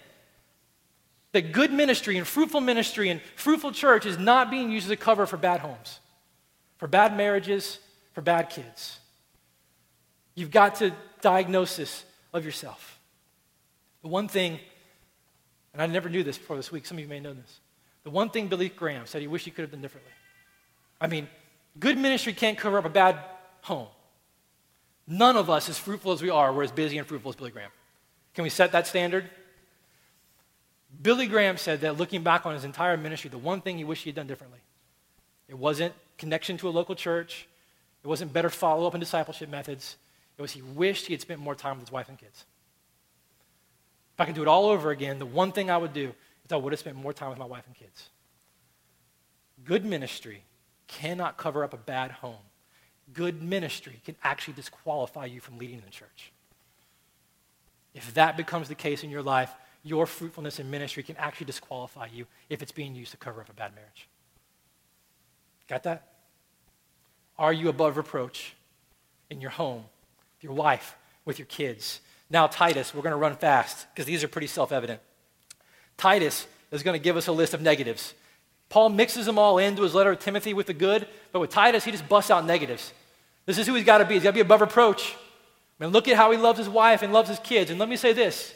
that 1.32 1.50
good 1.50 1.72
ministry 1.72 2.18
and 2.18 2.24
fruitful 2.24 2.60
ministry 2.60 3.08
and 3.08 3.20
fruitful 3.34 3.72
church 3.72 4.06
is 4.06 4.16
not 4.16 4.48
being 4.48 4.70
used 4.70 4.86
as 4.86 4.92
a 4.92 4.96
cover 4.96 5.26
for 5.26 5.36
bad 5.36 5.58
homes, 5.58 5.98
for 6.78 6.86
bad 6.86 7.16
marriages, 7.16 7.80
for 8.12 8.20
bad 8.20 8.48
kids. 8.48 9.00
You've 10.36 10.52
got 10.52 10.76
to 10.76 10.92
diagnose 11.20 11.74
this 11.74 12.04
of 12.32 12.44
yourself. 12.44 13.00
The 14.02 14.08
one 14.08 14.28
thing, 14.28 14.60
and 15.72 15.82
I 15.82 15.86
never 15.86 16.08
knew 16.08 16.22
this 16.22 16.38
before 16.38 16.56
this 16.56 16.70
week, 16.70 16.86
some 16.86 16.96
of 16.96 17.02
you 17.02 17.08
may 17.08 17.18
know 17.18 17.34
this. 17.34 17.58
The 18.04 18.10
one 18.10 18.30
thing 18.30 18.46
Billy 18.46 18.68
Graham 18.68 19.06
said 19.06 19.20
he 19.20 19.26
wished 19.26 19.46
he 19.46 19.50
could 19.50 19.62
have 19.62 19.72
done 19.72 19.82
differently. 19.82 20.12
I 21.00 21.08
mean, 21.08 21.26
Good 21.78 21.98
ministry 21.98 22.32
can't 22.32 22.56
cover 22.56 22.78
up 22.78 22.84
a 22.84 22.90
bad 22.90 23.18
home. 23.62 23.88
None 25.06 25.36
of 25.36 25.50
us, 25.50 25.68
as 25.68 25.78
fruitful 25.78 26.12
as 26.12 26.22
we 26.22 26.30
are, 26.30 26.52
were 26.52 26.62
as 26.62 26.72
busy 26.72 26.98
and 26.98 27.06
fruitful 27.06 27.30
as 27.30 27.36
Billy 27.36 27.50
Graham. 27.50 27.70
Can 28.34 28.44
we 28.44 28.50
set 28.50 28.72
that 28.72 28.86
standard? 28.86 29.30
Billy 31.02 31.26
Graham 31.26 31.56
said 31.56 31.82
that 31.82 31.96
looking 31.96 32.22
back 32.22 32.46
on 32.46 32.54
his 32.54 32.64
entire 32.64 32.96
ministry, 32.96 33.30
the 33.30 33.38
one 33.38 33.60
thing 33.60 33.76
he 33.76 33.84
wished 33.84 34.04
he 34.04 34.10
had 34.10 34.16
done 34.16 34.26
differently, 34.26 34.60
it 35.48 35.56
wasn't 35.58 35.94
connection 36.18 36.56
to 36.58 36.68
a 36.68 36.70
local 36.70 36.94
church, 36.94 37.46
it 38.02 38.08
wasn't 38.08 38.32
better 38.32 38.50
follow 38.50 38.86
up 38.86 38.94
and 38.94 39.00
discipleship 39.00 39.48
methods, 39.48 39.96
it 40.38 40.42
was 40.42 40.52
he 40.52 40.62
wished 40.62 41.06
he 41.06 41.12
had 41.12 41.20
spent 41.20 41.40
more 41.40 41.54
time 41.54 41.76
with 41.76 41.88
his 41.88 41.92
wife 41.92 42.08
and 42.08 42.18
kids. 42.18 42.44
If 44.14 44.20
I 44.20 44.24
could 44.24 44.34
do 44.34 44.42
it 44.42 44.48
all 44.48 44.66
over 44.66 44.90
again, 44.90 45.18
the 45.18 45.26
one 45.26 45.52
thing 45.52 45.70
I 45.70 45.76
would 45.76 45.92
do 45.92 46.14
is 46.44 46.52
I 46.52 46.56
would 46.56 46.72
have 46.72 46.80
spent 46.80 46.96
more 46.96 47.12
time 47.12 47.30
with 47.30 47.38
my 47.38 47.44
wife 47.44 47.64
and 47.66 47.74
kids. 47.74 48.08
Good 49.64 49.84
ministry 49.84 50.42
cannot 50.88 51.36
cover 51.36 51.64
up 51.64 51.72
a 51.72 51.78
bad 51.78 52.10
home. 52.10 52.36
Good 53.12 53.42
ministry 53.42 54.00
can 54.04 54.16
actually 54.22 54.54
disqualify 54.54 55.26
you 55.26 55.40
from 55.40 55.58
leading 55.58 55.80
the 55.84 55.90
church. 55.90 56.32
If 57.94 58.14
that 58.14 58.36
becomes 58.36 58.68
the 58.68 58.74
case 58.74 59.02
in 59.04 59.10
your 59.10 59.22
life, 59.22 59.50
your 59.82 60.06
fruitfulness 60.06 60.58
in 60.58 60.70
ministry 60.70 61.02
can 61.02 61.16
actually 61.16 61.46
disqualify 61.46 62.08
you 62.12 62.26
if 62.50 62.60
it's 62.62 62.72
being 62.72 62.94
used 62.94 63.12
to 63.12 63.16
cover 63.16 63.40
up 63.40 63.48
a 63.48 63.52
bad 63.52 63.74
marriage. 63.74 64.08
Got 65.68 65.84
that? 65.84 66.08
Are 67.38 67.52
you 67.52 67.68
above 67.68 67.96
reproach 67.96 68.54
in 69.30 69.40
your 69.40 69.50
home, 69.50 69.84
with 70.34 70.44
your 70.44 70.52
wife, 70.52 70.96
with 71.24 71.38
your 71.38 71.46
kids? 71.46 72.00
Now, 72.30 72.46
Titus, 72.46 72.94
we're 72.94 73.02
going 73.02 73.12
to 73.12 73.16
run 73.16 73.36
fast 73.36 73.86
because 73.92 74.06
these 74.06 74.24
are 74.24 74.28
pretty 74.28 74.46
self 74.46 74.72
evident. 74.72 75.00
Titus 75.96 76.46
is 76.70 76.82
going 76.82 76.98
to 76.98 77.02
give 77.02 77.16
us 77.16 77.26
a 77.28 77.32
list 77.32 77.54
of 77.54 77.62
negatives. 77.62 78.14
Paul 78.68 78.90
mixes 78.90 79.26
them 79.26 79.38
all 79.38 79.58
into 79.58 79.82
his 79.82 79.94
letter 79.94 80.14
to 80.14 80.20
Timothy 80.20 80.54
with 80.54 80.66
the 80.66 80.74
good, 80.74 81.06
but 81.32 81.40
with 81.40 81.50
Titus, 81.50 81.84
he 81.84 81.92
just 81.92 82.08
busts 82.08 82.30
out 82.30 82.44
negatives. 82.44 82.92
This 83.44 83.58
is 83.58 83.66
who 83.66 83.74
he's 83.74 83.84
got 83.84 83.98
to 83.98 84.04
be. 84.04 84.14
He's 84.14 84.24
got 84.24 84.30
to 84.30 84.34
be 84.34 84.40
above 84.40 84.60
reproach. 84.60 85.14
I 85.78 85.84
mean, 85.84 85.92
look 85.92 86.08
at 86.08 86.16
how 86.16 86.30
he 86.32 86.38
loves 86.38 86.58
his 86.58 86.68
wife 86.68 87.02
and 87.02 87.12
loves 87.12 87.28
his 87.28 87.38
kids. 87.38 87.70
And 87.70 87.78
let 87.78 87.88
me 87.88 87.96
say 87.96 88.12
this 88.12 88.52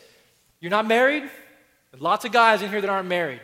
you're 0.61 0.70
not 0.70 0.86
married? 0.86 1.22
There's 1.90 2.02
lots 2.02 2.24
of 2.24 2.32
guys 2.32 2.62
in 2.62 2.70
here 2.70 2.80
that 2.80 2.90
aren't 2.90 3.08
married. 3.08 3.40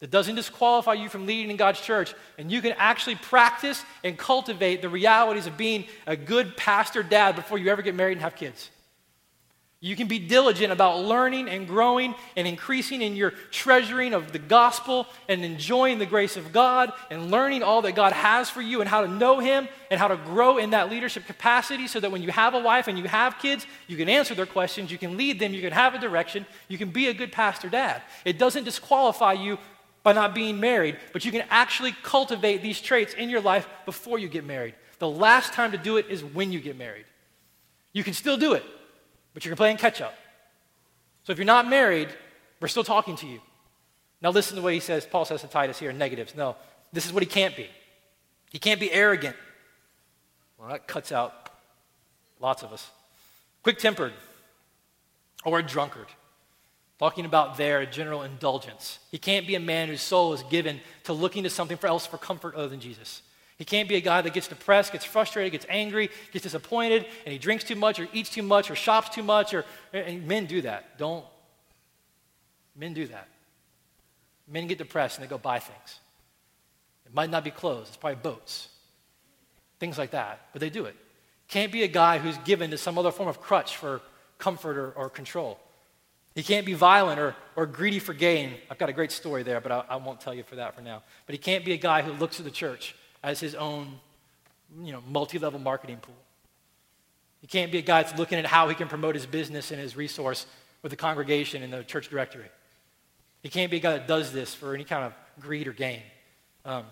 That 0.00 0.10
doesn't 0.10 0.34
disqualify 0.34 0.94
you 0.94 1.10
from 1.10 1.26
leading 1.26 1.50
in 1.50 1.56
God's 1.56 1.80
church. 1.80 2.14
And 2.38 2.50
you 2.50 2.62
can 2.62 2.72
actually 2.78 3.16
practice 3.16 3.84
and 4.02 4.16
cultivate 4.16 4.80
the 4.80 4.88
realities 4.88 5.46
of 5.46 5.58
being 5.58 5.84
a 6.06 6.16
good 6.16 6.56
pastor 6.56 7.02
dad 7.02 7.36
before 7.36 7.58
you 7.58 7.70
ever 7.70 7.82
get 7.82 7.94
married 7.94 8.12
and 8.12 8.22
have 8.22 8.34
kids. 8.34 8.70
You 9.82 9.96
can 9.96 10.08
be 10.08 10.18
diligent 10.18 10.72
about 10.72 11.00
learning 11.00 11.48
and 11.48 11.66
growing 11.66 12.14
and 12.36 12.46
increasing 12.46 13.00
in 13.00 13.16
your 13.16 13.30
treasuring 13.50 14.12
of 14.12 14.30
the 14.30 14.38
gospel 14.38 15.06
and 15.26 15.42
enjoying 15.42 15.98
the 15.98 16.04
grace 16.04 16.36
of 16.36 16.52
God 16.52 16.92
and 17.10 17.30
learning 17.30 17.62
all 17.62 17.80
that 17.82 17.94
God 17.94 18.12
has 18.12 18.50
for 18.50 18.60
you 18.60 18.82
and 18.82 18.90
how 18.90 19.00
to 19.00 19.08
know 19.08 19.38
Him 19.38 19.68
and 19.90 19.98
how 19.98 20.08
to 20.08 20.18
grow 20.18 20.58
in 20.58 20.70
that 20.70 20.90
leadership 20.90 21.24
capacity 21.24 21.86
so 21.86 21.98
that 21.98 22.12
when 22.12 22.22
you 22.22 22.30
have 22.30 22.52
a 22.52 22.58
wife 22.58 22.88
and 22.88 22.98
you 22.98 23.04
have 23.04 23.38
kids, 23.38 23.66
you 23.86 23.96
can 23.96 24.10
answer 24.10 24.34
their 24.34 24.44
questions, 24.44 24.92
you 24.92 24.98
can 24.98 25.16
lead 25.16 25.40
them, 25.40 25.54
you 25.54 25.62
can 25.62 25.72
have 25.72 25.94
a 25.94 25.98
direction, 25.98 26.44
you 26.68 26.76
can 26.76 26.90
be 26.90 27.06
a 27.08 27.14
good 27.14 27.32
pastor 27.32 27.70
dad. 27.70 28.02
It 28.26 28.38
doesn't 28.38 28.64
disqualify 28.64 29.32
you 29.32 29.56
by 30.02 30.12
not 30.12 30.34
being 30.34 30.60
married, 30.60 30.98
but 31.14 31.24
you 31.24 31.32
can 31.32 31.44
actually 31.48 31.92
cultivate 32.02 32.60
these 32.60 32.82
traits 32.82 33.14
in 33.14 33.30
your 33.30 33.40
life 33.40 33.66
before 33.86 34.18
you 34.18 34.28
get 34.28 34.44
married. 34.44 34.74
The 34.98 35.08
last 35.08 35.54
time 35.54 35.72
to 35.72 35.78
do 35.78 35.96
it 35.96 36.06
is 36.10 36.22
when 36.22 36.52
you 36.52 36.60
get 36.60 36.76
married. 36.76 37.06
You 37.94 38.04
can 38.04 38.12
still 38.12 38.36
do 38.36 38.52
it 38.52 38.64
but 39.34 39.44
you're 39.44 39.56
playing 39.56 39.76
catch 39.76 40.00
up. 40.00 40.14
So 41.24 41.32
if 41.32 41.38
you're 41.38 41.44
not 41.44 41.68
married, 41.68 42.08
we're 42.60 42.68
still 42.68 42.84
talking 42.84 43.16
to 43.16 43.26
you. 43.26 43.40
Now 44.22 44.30
listen 44.30 44.56
to 44.56 44.62
what 44.62 44.74
he 44.74 44.80
says, 44.80 45.06
Paul 45.06 45.24
says 45.24 45.40
to 45.42 45.48
Titus 45.48 45.78
here 45.78 45.90
in 45.90 45.98
negatives. 45.98 46.34
No, 46.34 46.56
this 46.92 47.06
is 47.06 47.12
what 47.12 47.22
he 47.22 47.28
can't 47.28 47.56
be. 47.56 47.68
He 48.50 48.58
can't 48.58 48.80
be 48.80 48.92
arrogant. 48.92 49.36
Well, 50.58 50.68
that 50.68 50.86
cuts 50.86 51.12
out 51.12 51.50
lots 52.40 52.62
of 52.62 52.72
us. 52.72 52.90
Quick 53.62 53.78
tempered 53.78 54.12
or 55.44 55.58
a 55.58 55.62
drunkard. 55.62 56.06
Talking 56.98 57.24
about 57.24 57.56
their 57.56 57.86
general 57.86 58.22
indulgence. 58.22 58.98
He 59.10 59.16
can't 59.16 59.46
be 59.46 59.54
a 59.54 59.60
man 59.60 59.88
whose 59.88 60.02
soul 60.02 60.34
is 60.34 60.42
given 60.44 60.80
to 61.04 61.14
looking 61.14 61.44
to 61.44 61.50
something 61.50 61.78
else 61.82 62.06
for 62.06 62.18
comfort 62.18 62.54
other 62.54 62.68
than 62.68 62.80
Jesus. 62.80 63.22
He 63.60 63.66
can't 63.66 63.90
be 63.90 63.96
a 63.96 64.00
guy 64.00 64.22
that 64.22 64.32
gets 64.32 64.48
depressed, 64.48 64.90
gets 64.90 65.04
frustrated, 65.04 65.52
gets 65.52 65.66
angry, 65.68 66.08
gets 66.32 66.44
disappointed, 66.44 67.04
and 67.26 67.32
he 67.32 67.36
drinks 67.36 67.62
too 67.62 67.74
much 67.74 68.00
or 68.00 68.08
eats 68.14 68.30
too 68.30 68.42
much 68.42 68.70
or 68.70 68.74
shops 68.74 69.10
too 69.10 69.22
much. 69.22 69.52
Or, 69.52 69.66
men 69.92 70.46
do 70.46 70.62
that. 70.62 70.96
Don't. 70.96 71.26
Men 72.74 72.94
do 72.94 73.06
that. 73.08 73.28
Men 74.48 74.66
get 74.66 74.78
depressed 74.78 75.18
and 75.18 75.26
they 75.26 75.28
go 75.28 75.36
buy 75.36 75.58
things. 75.58 76.00
It 77.04 77.14
might 77.14 77.28
not 77.28 77.44
be 77.44 77.50
clothes, 77.50 77.88
it's 77.88 77.98
probably 77.98 78.16
boats. 78.22 78.68
Things 79.78 79.98
like 79.98 80.12
that, 80.12 80.40
but 80.54 80.60
they 80.60 80.70
do 80.70 80.86
it. 80.86 80.96
Can't 81.46 81.70
be 81.70 81.82
a 81.82 81.88
guy 81.88 82.16
who's 82.16 82.38
given 82.38 82.70
to 82.70 82.78
some 82.78 82.96
other 82.96 83.10
form 83.10 83.28
of 83.28 83.42
crutch 83.42 83.76
for 83.76 84.00
comfort 84.38 84.78
or, 84.78 84.92
or 84.92 85.10
control. 85.10 85.60
He 86.34 86.42
can't 86.42 86.64
be 86.64 86.72
violent 86.72 87.20
or, 87.20 87.36
or 87.56 87.66
greedy 87.66 87.98
for 87.98 88.14
gain. 88.14 88.54
I've 88.70 88.78
got 88.78 88.88
a 88.88 88.94
great 88.94 89.12
story 89.12 89.42
there, 89.42 89.60
but 89.60 89.70
I, 89.70 89.84
I 89.90 89.96
won't 89.96 90.18
tell 90.18 90.32
you 90.32 90.44
for 90.44 90.56
that 90.56 90.74
for 90.74 90.80
now. 90.80 91.02
But 91.26 91.34
he 91.34 91.38
can't 91.38 91.62
be 91.62 91.72
a 91.72 91.76
guy 91.76 92.00
who 92.00 92.12
looks 92.12 92.40
at 92.40 92.46
the 92.46 92.50
church 92.50 92.94
as 93.22 93.40
his 93.40 93.54
own, 93.54 93.98
you 94.82 94.92
know, 94.92 95.02
multi-level 95.08 95.60
marketing 95.60 95.98
pool. 95.98 96.14
He 97.40 97.46
can't 97.46 97.72
be 97.72 97.78
a 97.78 97.82
guy 97.82 98.02
that's 98.02 98.18
looking 98.18 98.38
at 98.38 98.46
how 98.46 98.68
he 98.68 98.74
can 98.74 98.88
promote 98.88 99.14
his 99.14 99.26
business 99.26 99.70
and 99.70 99.80
his 99.80 99.96
resource 99.96 100.46
with 100.82 100.90
the 100.90 100.96
congregation 100.96 101.62
and 101.62 101.72
the 101.72 101.84
church 101.84 102.08
directory. 102.08 102.50
He 103.42 103.48
can't 103.48 103.70
be 103.70 103.78
a 103.78 103.80
guy 103.80 103.92
that 103.92 104.06
does 104.06 104.32
this 104.32 104.54
for 104.54 104.74
any 104.74 104.84
kind 104.84 105.04
of 105.04 105.14
greed 105.40 105.66
or 105.66 105.72
gain. 105.72 106.02
Um, 106.64 106.84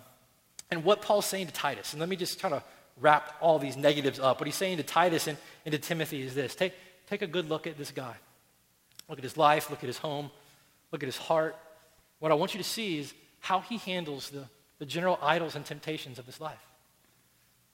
and 0.70 0.84
what 0.84 1.02
Paul's 1.02 1.26
saying 1.26 1.46
to 1.46 1.52
Titus, 1.52 1.92
and 1.92 2.00
let 2.00 2.08
me 2.08 2.16
just 2.16 2.40
kind 2.40 2.54
of 2.54 2.62
wrap 3.00 3.36
all 3.40 3.58
these 3.58 3.76
negatives 3.76 4.18
up. 4.18 4.40
What 4.40 4.46
he's 4.46 4.56
saying 4.56 4.78
to 4.78 4.82
Titus 4.82 5.26
and, 5.26 5.36
and 5.64 5.72
to 5.72 5.78
Timothy 5.78 6.22
is 6.22 6.34
this 6.34 6.54
take, 6.54 6.72
take 7.08 7.22
a 7.22 7.26
good 7.26 7.48
look 7.48 7.66
at 7.66 7.76
this 7.78 7.90
guy. 7.90 8.14
Look 9.08 9.18
at 9.18 9.24
his 9.24 9.36
life, 9.36 9.70
look 9.70 9.82
at 9.82 9.86
his 9.86 9.98
home, 9.98 10.30
look 10.92 11.02
at 11.02 11.06
his 11.06 11.16
heart. 11.16 11.56
What 12.18 12.32
I 12.32 12.34
want 12.34 12.54
you 12.54 12.58
to 12.58 12.68
see 12.68 12.98
is 12.98 13.14
how 13.40 13.60
he 13.60 13.78
handles 13.78 14.30
the, 14.30 14.44
the 14.78 14.86
general 14.86 15.18
idols 15.22 15.56
and 15.56 15.64
temptations 15.64 16.18
of 16.18 16.26
his 16.26 16.40
life. 16.40 16.58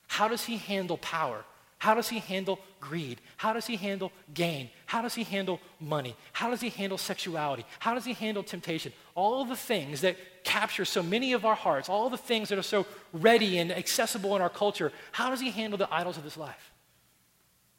How 0.07 0.29
does 0.29 0.45
he 0.45 0.57
handle 0.57 0.97
power? 0.99 1.45
How 1.79 1.95
does 1.95 2.09
he 2.09 2.19
handle 2.19 2.59
greed? 2.81 3.21
How 3.37 3.53
does 3.53 3.67
he 3.67 3.77
handle 3.77 4.11
gain? 4.33 4.71
How 4.87 5.03
does 5.03 5.15
he 5.15 5.23
handle 5.23 5.61
money? 5.81 6.17
How 6.33 6.49
does 6.49 6.63
he 6.63 6.71
handle 6.71 6.97
sexuality? 6.97 7.67
How 7.79 7.95
does 7.95 8.07
he 8.07 8.15
handle 8.15 8.43
temptation? 8.43 8.93
All 9.15 9.45
the 9.45 9.57
things 9.57 10.01
that 10.01 10.17
capture 10.45 10.87
so 10.87 11.03
many 11.03 11.35
of 11.35 11.45
our 11.45 11.55
hearts, 11.55 11.89
all 11.91 12.09
the 12.09 12.17
things 12.17 12.49
that 12.49 12.59
are 12.59 12.63
so 12.63 12.87
ready 13.13 13.59
and 13.59 13.71
accessible 13.71 14.35
in 14.35 14.41
our 14.41 14.49
culture, 14.49 14.93
how 15.13 15.29
does 15.29 15.41
he 15.41 15.51
handle 15.51 15.77
the 15.77 15.93
idols 15.93 16.17
of 16.17 16.25
his 16.25 16.39
life? 16.39 16.73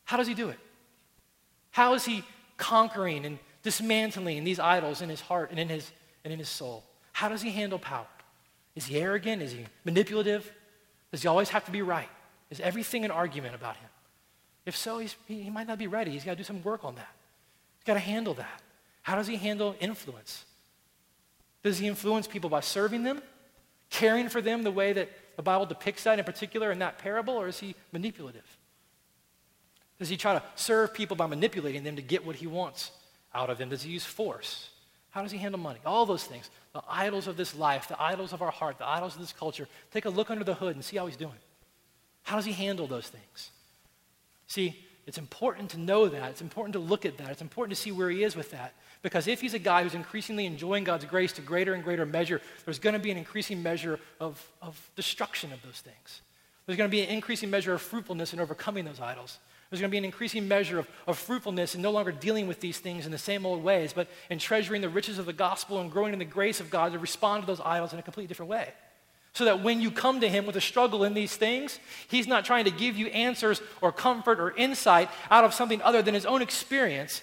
How 0.04 0.18
does 0.18 0.28
he 0.28 0.36
do 0.36 0.50
it? 0.50 0.60
How 1.72 1.96
is 1.96 2.06
he 2.06 2.24
conquering 2.58 3.26
and 3.26 3.40
dismantling 3.64 4.44
these 4.44 4.60
idols 4.60 5.02
in 5.02 5.10
his 5.10 5.22
heart 5.22 5.50
and 5.50 5.60
in 5.60 5.68
his, 5.68 5.92
and 6.24 6.32
in 6.32 6.38
his 6.38 6.50
soul? 6.50 6.84
How 7.12 7.28
does 7.28 7.42
he 7.42 7.50
handle 7.50 7.80
power? 7.80 8.06
Is 8.76 8.86
he 8.86 9.00
arrogant? 9.00 9.42
Is 9.42 9.54
he 9.54 9.66
manipulative? 9.84 10.52
Does 11.12 11.22
he 11.22 11.28
always 11.28 11.50
have 11.50 11.66
to 11.66 11.72
be 11.72 11.82
right? 11.82 12.10
Is 12.50 12.60
everything 12.60 13.06
an 13.06 13.12
argument 13.12 13.56
about 13.56 13.78
him? 13.78 13.90
If 14.66 14.76
so, 14.76 15.00
he, 15.00 15.10
he 15.28 15.50
might 15.50 15.68
not 15.68 15.78
be 15.78 15.88
ready. 15.88 16.12
He's 16.12 16.24
got 16.24 16.32
to 16.32 16.38
do 16.38 16.44
some 16.44 16.62
work 16.64 16.84
on 16.84 16.96
that. 16.96 17.10
He's 17.78 17.86
got 17.86 17.94
to 17.94 18.00
handle 18.00 18.34
that. 18.36 18.62
How 19.04 19.16
does 19.16 19.28
he 19.28 19.36
handle 19.36 19.76
influence? 19.80 20.46
Does 21.64 21.78
he 21.78 21.88
influence 21.88 22.28
people 22.28 22.50
by 22.50 22.60
serving 22.60 23.04
them, 23.04 23.22
caring 23.90 24.30
for 24.30 24.42
them 24.42 24.64
the 24.64 24.72
way 24.72 24.94
that 24.94 25.10
the 25.36 25.44
Bible 25.44 25.66
depicts 25.66 26.04
that 26.04 26.20
in 26.20 26.26
particular 26.26 26.72
in 26.72 26.80
that 26.80 26.98
parable, 26.98 27.36
or 27.36 27.48
is 27.48 27.60
he 27.60 27.76
manipulative? 27.92 28.58
Does 30.00 30.10
he 30.10 30.18
try 30.18 30.34
to 30.34 30.44
serve 30.56 30.94
people 30.94 31.16
by 31.16 31.28
manipulating 31.28 31.84
them 31.84 31.96
to 31.96 32.02
get 32.02 32.26
what 32.26 32.36
he 32.36 32.48
wants 32.48 32.92
out 33.34 33.50
of 33.50 33.58
them? 33.58 33.70
Does 33.70 33.84
he 33.84 33.92
use 33.92 34.06
force? 34.06 34.70
How 35.16 35.22
does 35.22 35.32
he 35.32 35.38
handle 35.38 35.62
money? 35.62 35.80
All 35.86 36.06
those 36.06 36.26
things. 36.26 36.50
The 36.74 36.84
idols 36.90 37.28
of 37.28 37.38
this 37.38 37.56
life, 37.56 37.88
the 37.88 38.00
idols 38.00 38.34
of 38.34 38.42
our 38.42 38.52
heart, 38.52 38.80
the 38.80 38.86
idols 38.86 39.16
of 39.16 39.22
this 39.22 39.32
culture. 39.32 39.66
Take 39.92 40.04
a 40.04 40.10
look 40.10 40.30
under 40.30 40.44
the 40.44 40.54
hood 40.54 40.76
and 40.76 40.84
see 40.84 40.98
how 40.98 41.08
he's 41.08 41.16
doing. 41.16 41.40
How 42.24 42.36
does 42.36 42.44
he 42.44 42.52
handle 42.52 42.86
those 42.86 43.08
things? 43.08 43.52
See, 44.48 44.78
it's 45.08 45.18
important 45.18 45.70
to 45.70 45.80
know 45.80 46.10
that. 46.10 46.32
It's 46.32 46.42
important 46.42 46.74
to 46.74 46.80
look 46.80 47.06
at 47.06 47.18
that. 47.20 47.30
It's 47.30 47.42
important 47.42 47.78
to 47.78 47.82
see 47.82 47.94
where 47.94 48.10
he 48.10 48.24
is 48.26 48.36
with 48.36 48.52
that. 48.52 48.74
Because 49.04 49.28
if 49.28 49.40
he's 49.40 49.54
a 49.54 49.60
guy 49.60 49.84
who's 49.84 49.94
increasingly 49.94 50.46
enjoying 50.46 50.84
God's 50.84 51.06
grace 51.06 51.32
to 51.34 51.42
greater 51.42 51.76
and 51.76 51.82
greater 51.82 52.06
measure, 52.06 52.42
there's 52.66 52.80
going 52.80 52.92
to 52.94 53.00
be 53.00 53.12
an 53.12 53.18
increasing 53.18 53.64
measure 53.64 54.02
of, 54.20 54.46
of 54.62 54.90
destruction 54.98 55.54
of 55.54 55.62
those 55.62 55.80
things. 55.80 56.24
There's 56.66 56.78
going 56.78 56.90
to 56.90 56.92
be 56.92 57.04
an 57.04 57.10
increasing 57.10 57.50
measure 57.50 57.74
of 57.74 57.82
fruitfulness 57.82 58.34
in 58.34 58.42
overcoming 58.42 58.84
those 58.84 59.00
idols. 59.00 59.38
There's 59.70 59.82
going 59.82 59.90
to 59.90 59.94
be 59.94 59.98
an 59.98 60.06
increasing 60.06 60.48
measure 60.48 60.78
of, 60.80 60.88
of 61.08 61.18
fruitfulness 61.18 61.74
and 61.74 61.82
no 61.82 61.92
longer 61.92 62.12
dealing 62.12 62.48
with 62.48 62.60
these 62.60 62.78
things 62.78 63.06
in 63.06 63.12
the 63.12 63.18
same 63.18 63.46
old 63.46 63.64
ways, 63.64 63.94
but 63.94 64.08
in 64.30 64.38
treasuring 64.38 64.82
the 64.82 64.90
riches 64.90 65.18
of 65.18 65.26
the 65.26 65.34
gospel 65.34 65.80
and 65.80 65.92
growing 65.92 66.14
in 66.14 66.20
the 66.20 66.26
grace 66.26 66.60
of 66.60 66.70
God 66.70 66.94
to 66.94 67.00
respond 67.00 67.44
to 67.44 67.48
those 67.48 67.62
idols 67.62 67.92
in 67.92 68.00
a 68.00 68.04
completely 68.04 68.28
different 68.28 68.52
way. 68.52 68.70
So 69.34 69.46
that 69.46 69.64
when 69.64 69.82
you 69.82 69.92
come 69.92 70.22
to 70.22 70.30
Him 70.30 70.46
with 70.46 70.56
a 70.56 70.62
struggle 70.62 71.04
in 71.04 71.14
these 71.14 71.36
things, 71.36 71.80
He's 72.08 72.28
not 72.28 72.46
trying 72.46 72.66
to 72.66 72.72
give 72.72 72.96
you 72.96 73.08
answers 73.08 73.62
or 73.82 73.92
comfort 73.92 74.40
or 74.40 74.56
insight 74.56 75.10
out 75.32 75.44
of 75.44 75.54
something 75.54 75.82
other 75.82 76.02
than 76.02 76.14
His 76.14 76.26
own 76.26 76.42
experience, 76.42 77.22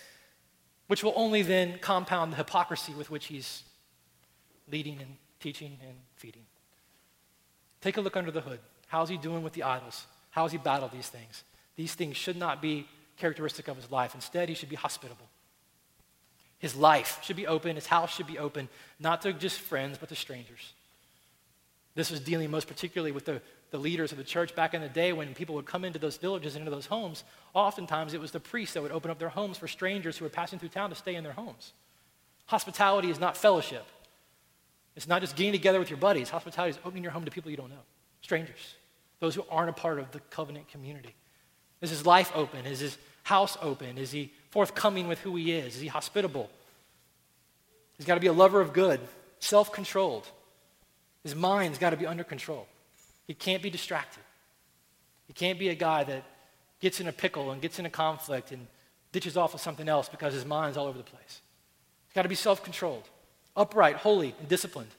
which 0.88 1.04
will 1.04 1.14
only 1.16 1.42
then 1.42 1.78
compound 1.80 2.32
the 2.32 2.36
hypocrisy 2.36 2.92
with 2.92 3.08
which 3.08 3.26
He's 3.26 3.62
leading 4.70 5.00
and 5.00 5.16
teaching 5.40 5.78
and 5.86 5.96
feeding. 6.16 6.42
Take 7.80 7.96
a 7.96 8.00
look 8.00 8.16
under 8.16 8.30
the 8.30 8.40
hood. 8.40 8.60
How's 8.88 9.08
He 9.08 9.16
doing 9.16 9.42
with 9.42 9.54
the 9.54 9.62
idols? 9.62 10.06
How 10.30 10.42
has 10.42 10.52
He 10.52 10.58
battled 10.58 10.92
these 10.92 11.08
things? 11.08 11.44
These 11.82 11.94
things 11.94 12.16
should 12.16 12.36
not 12.36 12.62
be 12.62 12.86
characteristic 13.16 13.66
of 13.66 13.76
His 13.76 13.90
life. 13.90 14.14
Instead, 14.14 14.48
He 14.48 14.54
should 14.54 14.68
be 14.68 14.76
hospitable. 14.76 15.26
His 16.60 16.76
life 16.76 17.18
should 17.24 17.34
be 17.34 17.48
open, 17.48 17.74
his 17.74 17.88
house 17.88 18.14
should 18.14 18.28
be 18.28 18.38
open, 18.38 18.68
not 19.00 19.22
to 19.22 19.32
just 19.32 19.58
friends, 19.58 19.98
but 19.98 20.08
to 20.10 20.14
strangers. 20.14 20.74
This 21.96 22.08
was 22.08 22.20
dealing 22.20 22.52
most 22.52 22.68
particularly 22.68 23.10
with 23.10 23.24
the, 23.24 23.42
the 23.72 23.78
leaders 23.78 24.12
of 24.12 24.18
the 24.18 24.22
church 24.22 24.54
back 24.54 24.74
in 24.74 24.80
the 24.80 24.88
day 24.88 25.12
when 25.12 25.34
people 25.34 25.56
would 25.56 25.66
come 25.66 25.84
into 25.84 25.98
those 25.98 26.18
villages 26.18 26.54
and 26.54 26.60
into 26.60 26.70
those 26.70 26.86
homes. 26.86 27.24
Oftentimes, 27.52 28.14
it 28.14 28.20
was 28.20 28.30
the 28.30 28.38
priests 28.38 28.74
that 28.74 28.82
would 28.84 28.92
open 28.92 29.10
up 29.10 29.18
their 29.18 29.28
homes 29.28 29.58
for 29.58 29.66
strangers 29.66 30.16
who 30.16 30.24
were 30.24 30.28
passing 30.28 30.60
through 30.60 30.68
town 30.68 30.90
to 30.90 30.94
stay 30.94 31.16
in 31.16 31.24
their 31.24 31.32
homes. 31.32 31.72
Hospitality 32.46 33.10
is 33.10 33.18
not 33.18 33.36
fellowship, 33.36 33.84
it's 34.94 35.08
not 35.08 35.20
just 35.20 35.34
getting 35.34 35.50
together 35.50 35.80
with 35.80 35.90
your 35.90 35.98
buddies. 35.98 36.30
Hospitality 36.30 36.78
is 36.78 36.78
opening 36.84 37.02
your 37.02 37.12
home 37.12 37.24
to 37.24 37.30
people 37.32 37.50
you 37.50 37.56
don't 37.56 37.70
know, 37.70 37.84
strangers, 38.20 38.76
those 39.18 39.34
who 39.34 39.44
aren't 39.50 39.70
a 39.70 39.72
part 39.72 39.98
of 39.98 40.12
the 40.12 40.20
covenant 40.30 40.68
community. 40.68 41.16
Is 41.82 41.90
his 41.90 42.06
life 42.06 42.32
open? 42.34 42.64
Is 42.64 42.80
his 42.80 42.96
house 43.24 43.58
open? 43.60 43.98
Is 43.98 44.12
he 44.12 44.32
forthcoming 44.50 45.08
with 45.08 45.18
who 45.18 45.36
he 45.36 45.52
is? 45.52 45.74
Is 45.74 45.80
he 45.80 45.88
hospitable? 45.88 46.48
He's 47.98 48.06
got 48.06 48.14
to 48.14 48.20
be 48.20 48.28
a 48.28 48.32
lover 48.32 48.60
of 48.60 48.72
good, 48.72 49.00
self 49.40 49.72
controlled. 49.72 50.26
His 51.22 51.34
mind's 51.34 51.78
got 51.78 51.90
to 51.90 51.96
be 51.96 52.06
under 52.06 52.24
control. 52.24 52.66
He 53.26 53.34
can't 53.34 53.62
be 53.62 53.70
distracted. 53.70 54.22
He 55.26 55.32
can't 55.32 55.58
be 55.58 55.68
a 55.68 55.74
guy 55.74 56.04
that 56.04 56.24
gets 56.80 57.00
in 57.00 57.06
a 57.06 57.12
pickle 57.12 57.50
and 57.50 57.62
gets 57.62 57.78
in 57.78 57.86
a 57.86 57.90
conflict 57.90 58.50
and 58.50 58.66
ditches 59.12 59.36
off 59.36 59.52
with 59.52 59.62
something 59.62 59.88
else 59.88 60.08
because 60.08 60.34
his 60.34 60.44
mind's 60.44 60.76
all 60.76 60.86
over 60.86 60.98
the 60.98 61.04
place. 61.04 61.40
He's 62.08 62.14
got 62.14 62.22
to 62.22 62.28
be 62.28 62.34
self 62.34 62.62
controlled, 62.64 63.08
upright, 63.56 63.96
holy, 63.96 64.34
and 64.38 64.48
disciplined. 64.48 64.90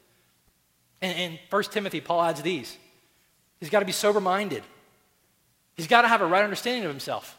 And 1.01 1.17
in 1.17 1.39
1 1.49 1.63
Timothy, 1.65 2.01
Paul 2.01 2.21
adds 2.21 2.41
these 2.41 2.77
He's 3.59 3.69
got 3.69 3.79
to 3.79 3.86
be 3.86 3.91
sober 3.91 4.19
minded. 4.19 4.63
He's 5.76 5.88
got 5.88 6.03
to 6.03 6.07
have 6.07 6.21
a 6.21 6.26
right 6.26 6.43
understanding 6.43 6.84
of 6.84 6.91
himself. 6.91 7.38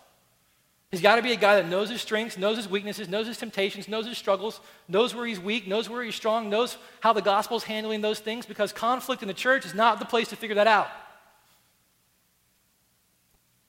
He's 0.90 1.00
got 1.00 1.16
to 1.16 1.22
be 1.22 1.32
a 1.32 1.36
guy 1.36 1.56
that 1.56 1.68
knows 1.68 1.90
his 1.90 2.00
strengths, 2.00 2.38
knows 2.38 2.56
his 2.56 2.68
weaknesses, 2.68 3.08
knows 3.08 3.26
his 3.26 3.36
temptations, 3.36 3.88
knows 3.88 4.06
his 4.06 4.16
struggles, 4.16 4.60
knows 4.86 5.12
where 5.12 5.26
he's 5.26 5.40
weak, 5.40 5.66
knows 5.66 5.88
where 5.90 6.04
he's 6.04 6.14
strong, 6.14 6.48
knows 6.48 6.78
how 7.00 7.12
the 7.12 7.20
gospel 7.20 7.56
is 7.56 7.64
handling 7.64 8.00
those 8.00 8.20
things 8.20 8.46
because 8.46 8.72
conflict 8.72 9.20
in 9.20 9.26
the 9.26 9.34
church 9.34 9.66
is 9.66 9.74
not 9.74 9.98
the 9.98 10.04
place 10.04 10.28
to 10.28 10.36
figure 10.36 10.54
that 10.54 10.68
out. 10.68 10.86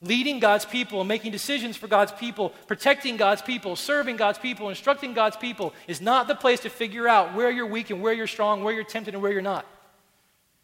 Leading 0.01 0.39
God's 0.39 0.65
people 0.65 1.01
and 1.01 1.07
making 1.07 1.31
decisions 1.31 1.75
for 1.75 1.87
God's 1.87 2.11
people, 2.11 2.49
protecting 2.67 3.17
God's 3.17 3.41
people, 3.41 3.75
serving 3.75 4.17
God's 4.17 4.37
people, 4.37 4.69
instructing 4.69 5.13
God's 5.13 5.35
people 5.37 5.73
is 5.87 6.01
not 6.01 6.27
the 6.27 6.35
place 6.35 6.59
to 6.59 6.69
figure 6.69 7.07
out 7.07 7.33
where 7.33 7.49
you're 7.49 7.65
weak 7.65 7.89
and 7.89 8.03
where 8.03 8.13
you're 8.13 8.27
strong, 8.27 8.63
where 8.63 8.73
you're 8.73 8.83
tempted 8.83 9.15
and 9.15 9.23
where 9.23 9.31
you're 9.31 9.41
not. 9.41 9.65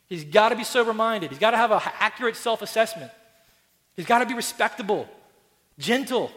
He's 0.07 0.25
got 0.25 0.49
to 0.49 0.55
be 0.55 0.63
sober 0.63 0.93
minded. 0.93 1.31
He's 1.31 1.39
got 1.39 1.51
to 1.51 1.57
have 1.57 1.71
an 1.71 1.81
accurate 1.99 2.35
self 2.35 2.61
assessment. 2.61 3.11
He's 4.01 4.07
got 4.07 4.17
to 4.17 4.25
be 4.25 4.33
respectable, 4.33 5.07
gentle, 5.77 6.31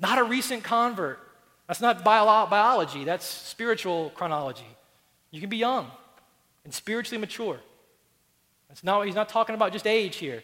not 0.00 0.18
a 0.18 0.24
recent 0.24 0.64
convert. 0.64 1.20
That's 1.66 1.82
not 1.82 2.02
bio- 2.02 2.46
biology, 2.46 3.04
that's 3.04 3.26
spiritual 3.26 4.12
chronology. 4.14 4.64
You 5.30 5.42
can 5.42 5.50
be 5.50 5.58
young 5.58 5.90
and 6.64 6.72
spiritually 6.72 7.20
mature. 7.20 7.60
That's 8.68 8.82
not, 8.82 9.04
he's 9.04 9.14
not 9.14 9.28
talking 9.28 9.54
about 9.54 9.74
just 9.74 9.86
age 9.86 10.16
here. 10.16 10.42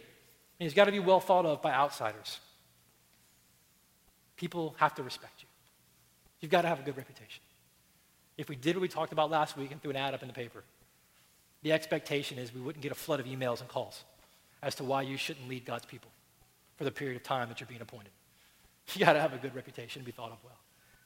He's 0.59 0.75
got 0.75 0.85
to 0.85 0.93
be 0.93 0.99
well 0.99 1.21
thought 1.21 1.47
of 1.47 1.63
by 1.63 1.73
outsiders. 1.73 2.39
People 4.37 4.75
have 4.77 4.95
to 4.97 5.03
respect 5.03 5.41
you. 5.41 5.49
You've 6.43 6.51
got 6.51 6.63
to 6.63 6.69
have 6.69 6.81
a 6.81 6.83
good 6.83 6.99
reputation. 6.99 7.43
If 8.37 8.51
we 8.51 8.57
did 8.57 8.77
what 8.77 8.83
we 8.83 8.89
talked 8.89 9.15
about 9.15 9.31
last 9.31 9.57
week 9.57 9.73
and 9.73 9.81
threw 9.81 9.93
an 9.93 9.97
ad 9.97 10.13
up 10.13 10.21
in 10.21 10.29
the 10.29 10.35
paper, 10.35 10.63
the 11.63 11.73
expectation 11.73 12.37
is 12.37 12.53
we 12.53 12.61
wouldn't 12.61 12.83
get 12.83 12.93
a 12.93 12.95
flood 12.95 13.21
of 13.21 13.25
emails 13.25 13.61
and 13.61 13.71
calls 13.71 14.05
as 14.63 14.75
to 14.75 14.85
why 14.85 15.01
you 15.01 15.17
shouldn't 15.17 15.49
lead 15.49 15.65
God's 15.65 15.87
people 15.87 16.11
for 16.83 16.87
the 16.87 16.91
period 16.91 17.15
of 17.15 17.23
time 17.23 17.49
that 17.49 17.61
you're 17.61 17.69
being 17.69 17.81
appointed. 17.81 18.11
You 18.95 19.05
got 19.07 19.13
to 19.13 19.21
have 19.21 19.33
a 19.33 19.39
good 19.39 19.55
reputation 19.55 20.03
to 20.03 20.05
be 20.07 20.11
thought 20.11 20.33
of 20.33 20.39
well. 20.43 20.59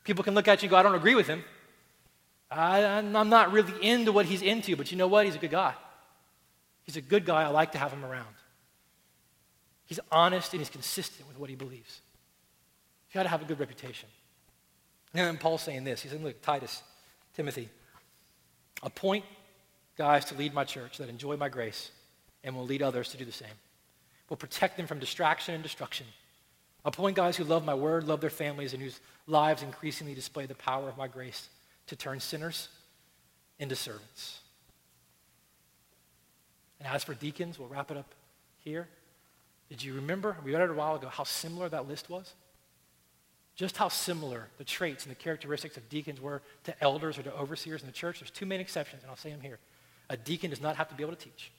People 0.04 0.24
can 0.24 0.34
look 0.34 0.48
at 0.48 0.62
you 0.62 0.68
and 0.68 0.70
go, 0.70 0.76
I 0.78 0.82
don't 0.82 0.94
agree 0.94 1.14
with 1.14 1.26
him. 1.26 1.44
I, 2.50 2.78
am 2.80 3.28
not 3.28 3.52
really 3.52 3.74
into 3.82 4.10
what 4.10 4.24
he's 4.24 4.40
into, 4.40 4.74
but 4.74 4.90
you 4.90 4.96
know 4.96 5.06
what? 5.06 5.26
He's 5.26 5.34
a 5.34 5.38
good 5.38 5.50
guy. 5.50 5.74
He's 6.84 6.96
a 6.96 7.02
good 7.02 7.26
guy. 7.26 7.42
I 7.42 7.48
like 7.48 7.72
to 7.72 7.78
have 7.78 7.92
him 7.92 8.06
around. 8.06 8.34
He's 9.84 10.00
honest 10.10 10.54
and 10.54 10.60
he's 10.62 10.70
consistent 10.70 11.28
with 11.28 11.38
what 11.38 11.50
he 11.50 11.56
believes. 11.56 12.00
You 13.10 13.18
got 13.18 13.24
to 13.24 13.28
have 13.28 13.42
a 13.42 13.44
good 13.44 13.60
reputation. 13.60 14.08
And 15.12 15.38
Paul's 15.38 15.60
saying 15.60 15.84
this. 15.84 16.00
He's 16.00 16.10
saying, 16.10 16.24
Look, 16.24 16.40
Titus, 16.40 16.82
Timothy, 17.34 17.68
appoint 18.82 19.26
guys 19.98 20.24
to 20.26 20.34
lead 20.36 20.54
my 20.54 20.64
church 20.64 20.96
that 20.96 21.10
enjoy 21.10 21.36
my 21.36 21.50
grace 21.50 21.90
and 22.42 22.56
will 22.56 22.64
lead 22.64 22.80
others 22.80 23.10
to 23.10 23.18
do 23.18 23.26
the 23.26 23.32
same. 23.32 23.48
Will 24.28 24.36
protect 24.36 24.76
them 24.76 24.86
from 24.86 24.98
distraction 24.98 25.54
and 25.54 25.62
destruction 25.62 26.06
Appoint 26.86 27.16
guys 27.16 27.36
who 27.36 27.42
love 27.42 27.64
my 27.64 27.74
word, 27.74 28.04
love 28.04 28.20
their 28.20 28.30
families, 28.30 28.72
and 28.72 28.80
whose 28.80 29.00
lives 29.26 29.64
increasingly 29.64 30.14
display 30.14 30.46
the 30.46 30.54
power 30.54 30.88
of 30.88 30.96
my 30.96 31.08
grace 31.08 31.48
to 31.88 31.96
turn 31.96 32.20
sinners 32.20 32.68
into 33.58 33.74
servants. 33.74 34.38
And 36.78 36.86
as 36.86 37.02
for 37.02 37.12
deacons, 37.12 37.58
we'll 37.58 37.68
wrap 37.68 37.90
it 37.90 37.96
up 37.96 38.14
here. 38.62 38.86
Did 39.68 39.82
you 39.82 39.94
remember, 39.94 40.36
we 40.44 40.52
read 40.52 40.62
it 40.62 40.70
a 40.70 40.74
while 40.74 40.94
ago, 40.94 41.08
how 41.08 41.24
similar 41.24 41.68
that 41.70 41.88
list 41.88 42.08
was? 42.08 42.34
Just 43.56 43.76
how 43.76 43.88
similar 43.88 44.46
the 44.58 44.64
traits 44.64 45.06
and 45.06 45.10
the 45.10 45.18
characteristics 45.18 45.76
of 45.76 45.88
deacons 45.88 46.20
were 46.20 46.40
to 46.64 46.84
elders 46.84 47.18
or 47.18 47.24
to 47.24 47.34
overseers 47.34 47.80
in 47.80 47.88
the 47.88 47.92
church. 47.92 48.20
There's 48.20 48.30
two 48.30 48.46
main 48.46 48.60
exceptions, 48.60 49.02
and 49.02 49.10
I'll 49.10 49.16
say 49.16 49.30
them 49.30 49.40
here. 49.40 49.58
A 50.08 50.16
deacon 50.16 50.50
does 50.50 50.60
not 50.60 50.76
have 50.76 50.88
to 50.90 50.94
be 50.94 51.02
able 51.02 51.16
to 51.16 51.24
teach. 51.24 51.50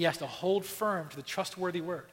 He 0.00 0.04
has 0.04 0.16
to 0.16 0.26
hold 0.26 0.64
firm 0.64 1.10
to 1.10 1.16
the 1.16 1.22
trustworthy 1.22 1.82
word. 1.82 2.06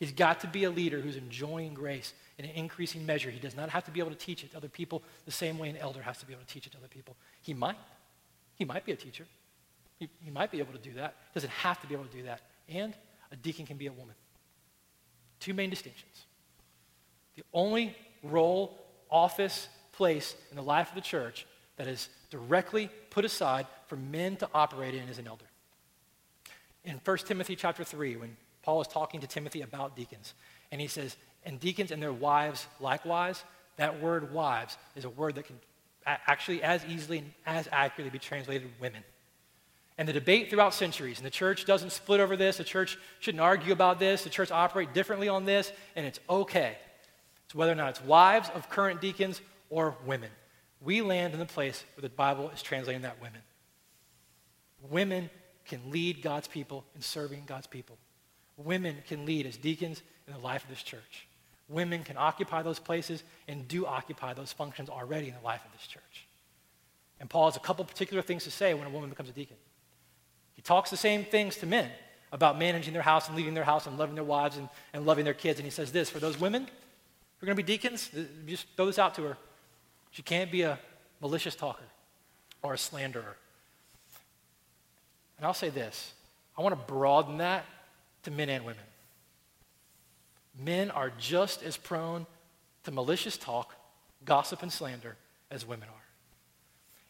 He's 0.00 0.10
got 0.10 0.40
to 0.40 0.48
be 0.48 0.64
a 0.64 0.70
leader 0.70 0.98
who's 1.00 1.14
enjoying 1.14 1.74
grace 1.74 2.12
in 2.38 2.44
an 2.44 2.50
increasing 2.56 3.06
measure. 3.06 3.30
He 3.30 3.38
does 3.38 3.54
not 3.54 3.70
have 3.70 3.84
to 3.84 3.92
be 3.92 4.00
able 4.00 4.10
to 4.10 4.16
teach 4.16 4.42
it 4.42 4.50
to 4.50 4.56
other 4.56 4.68
people 4.68 5.04
the 5.26 5.30
same 5.30 5.56
way 5.56 5.68
an 5.68 5.76
elder 5.76 6.02
has 6.02 6.18
to 6.18 6.26
be 6.26 6.32
able 6.32 6.42
to 6.42 6.52
teach 6.52 6.66
it 6.66 6.72
to 6.72 6.78
other 6.78 6.88
people. 6.88 7.14
He 7.40 7.54
might. 7.54 7.76
He 8.56 8.64
might 8.64 8.84
be 8.84 8.90
a 8.90 8.96
teacher. 8.96 9.28
He, 10.00 10.08
he 10.24 10.32
might 10.32 10.50
be 10.50 10.58
able 10.58 10.72
to 10.72 10.80
do 10.80 10.92
that. 10.94 11.14
He 11.32 11.38
doesn't 11.38 11.52
have 11.52 11.80
to 11.82 11.86
be 11.86 11.94
able 11.94 12.06
to 12.06 12.16
do 12.16 12.24
that. 12.24 12.40
And 12.68 12.94
a 13.30 13.36
deacon 13.36 13.64
can 13.64 13.76
be 13.76 13.86
a 13.86 13.92
woman. 13.92 14.16
Two 15.38 15.54
main 15.54 15.70
distinctions. 15.70 16.24
The 17.36 17.44
only 17.52 17.96
role, 18.24 18.76
office, 19.08 19.68
place 19.92 20.34
in 20.50 20.56
the 20.56 20.64
life 20.64 20.88
of 20.88 20.96
the 20.96 21.00
church 21.00 21.46
that 21.76 21.86
is 21.86 22.08
directly 22.28 22.90
put 23.10 23.24
aside 23.24 23.68
for 23.86 23.94
men 23.94 24.34
to 24.38 24.48
operate 24.52 24.96
in 24.96 25.08
is 25.08 25.20
an 25.20 25.28
elder. 25.28 25.44
In 26.84 27.00
1 27.04 27.18
Timothy 27.18 27.56
chapter 27.56 27.84
3, 27.84 28.16
when 28.16 28.36
Paul 28.62 28.80
is 28.80 28.88
talking 28.88 29.20
to 29.20 29.26
Timothy 29.26 29.62
about 29.62 29.96
deacons, 29.96 30.34
and 30.72 30.80
he 30.80 30.86
says, 30.86 31.16
and 31.44 31.58
deacons 31.60 31.90
and 31.90 32.02
their 32.02 32.12
wives 32.12 32.66
likewise, 32.80 33.44
that 33.76 34.00
word 34.00 34.32
wives 34.32 34.76
is 34.96 35.04
a 35.04 35.10
word 35.10 35.34
that 35.36 35.46
can 35.46 35.58
actually 36.06 36.62
as 36.62 36.84
easily 36.86 37.18
and 37.18 37.28
as 37.46 37.68
accurately 37.72 38.10
be 38.10 38.18
translated 38.18 38.68
women. 38.80 39.02
And 39.98 40.08
the 40.08 40.12
debate 40.14 40.48
throughout 40.48 40.72
centuries, 40.72 41.18
and 41.18 41.26
the 41.26 41.30
church 41.30 41.66
doesn't 41.66 41.92
split 41.92 42.20
over 42.20 42.36
this, 42.36 42.56
the 42.56 42.64
church 42.64 42.98
shouldn't 43.20 43.42
argue 43.42 43.72
about 43.72 43.98
this, 43.98 44.24
the 44.24 44.30
church 44.30 44.50
operate 44.50 44.94
differently 44.94 45.28
on 45.28 45.44
this, 45.44 45.72
and 45.94 46.06
it's 46.06 46.20
okay. 46.28 46.78
It's 47.44 47.54
whether 47.54 47.72
or 47.72 47.74
not 47.74 47.90
it's 47.90 48.04
wives 48.04 48.48
of 48.54 48.70
current 48.70 49.00
deacons 49.00 49.42
or 49.68 49.96
women. 50.06 50.30
We 50.80 51.02
land 51.02 51.34
in 51.34 51.38
the 51.38 51.46
place 51.46 51.84
where 51.94 52.02
the 52.02 52.08
Bible 52.08 52.50
is 52.54 52.62
translating 52.62 53.02
that 53.02 53.20
women. 53.20 53.42
Women 54.88 55.28
can 55.70 55.90
lead 55.90 56.20
God's 56.20 56.48
people 56.48 56.84
in 56.94 57.00
serving 57.00 57.44
God's 57.46 57.68
people. 57.68 57.96
Women 58.58 58.96
can 59.08 59.24
lead 59.24 59.46
as 59.46 59.56
deacons 59.56 60.02
in 60.26 60.34
the 60.34 60.40
life 60.40 60.64
of 60.64 60.68
this 60.68 60.82
church. 60.82 61.26
Women 61.68 62.02
can 62.02 62.16
occupy 62.18 62.62
those 62.62 62.80
places 62.80 63.22
and 63.48 63.66
do 63.68 63.86
occupy 63.86 64.34
those 64.34 64.52
functions 64.52 64.90
already 64.90 65.28
in 65.28 65.34
the 65.34 65.44
life 65.44 65.64
of 65.64 65.72
this 65.72 65.86
church. 65.86 66.26
And 67.20 67.30
Paul 67.30 67.48
has 67.48 67.56
a 67.56 67.60
couple 67.60 67.84
particular 67.84 68.22
things 68.22 68.44
to 68.44 68.50
say 68.50 68.74
when 68.74 68.86
a 68.86 68.90
woman 68.90 69.08
becomes 69.08 69.28
a 69.28 69.32
deacon. 69.32 69.56
He 70.54 70.62
talks 70.62 70.90
the 70.90 70.96
same 70.96 71.24
things 71.24 71.56
to 71.58 71.66
men 71.66 71.88
about 72.32 72.58
managing 72.58 72.92
their 72.92 73.02
house 73.02 73.28
and 73.28 73.36
leading 73.36 73.54
their 73.54 73.64
house 73.64 73.86
and 73.86 73.96
loving 73.96 74.16
their 74.16 74.24
wives 74.24 74.56
and, 74.56 74.68
and 74.92 75.06
loving 75.06 75.24
their 75.24 75.34
kids. 75.34 75.60
And 75.60 75.64
he 75.64 75.70
says 75.70 75.92
this 75.92 76.10
for 76.10 76.18
those 76.18 76.38
women 76.38 76.64
who 76.64 77.44
are 77.44 77.46
going 77.46 77.56
to 77.56 77.62
be 77.62 77.72
deacons, 77.72 78.10
just 78.46 78.66
throw 78.76 78.86
this 78.86 78.98
out 78.98 79.14
to 79.14 79.22
her. 79.22 79.36
She 80.10 80.22
can't 80.22 80.50
be 80.50 80.62
a 80.62 80.78
malicious 81.20 81.54
talker 81.54 81.84
or 82.62 82.74
a 82.74 82.78
slanderer. 82.78 83.36
And 85.40 85.46
I'll 85.46 85.54
say 85.54 85.70
this 85.70 86.12
I 86.56 86.60
want 86.60 86.78
to 86.78 86.92
broaden 86.92 87.38
that 87.38 87.64
to 88.24 88.30
men 88.30 88.50
and 88.50 88.62
women. 88.66 88.82
Men 90.62 90.90
are 90.90 91.10
just 91.18 91.62
as 91.62 91.78
prone 91.78 92.26
to 92.84 92.90
malicious 92.90 93.38
talk, 93.38 93.74
gossip, 94.26 94.62
and 94.62 94.70
slander 94.70 95.16
as 95.50 95.66
women 95.66 95.88
are. 95.88 96.04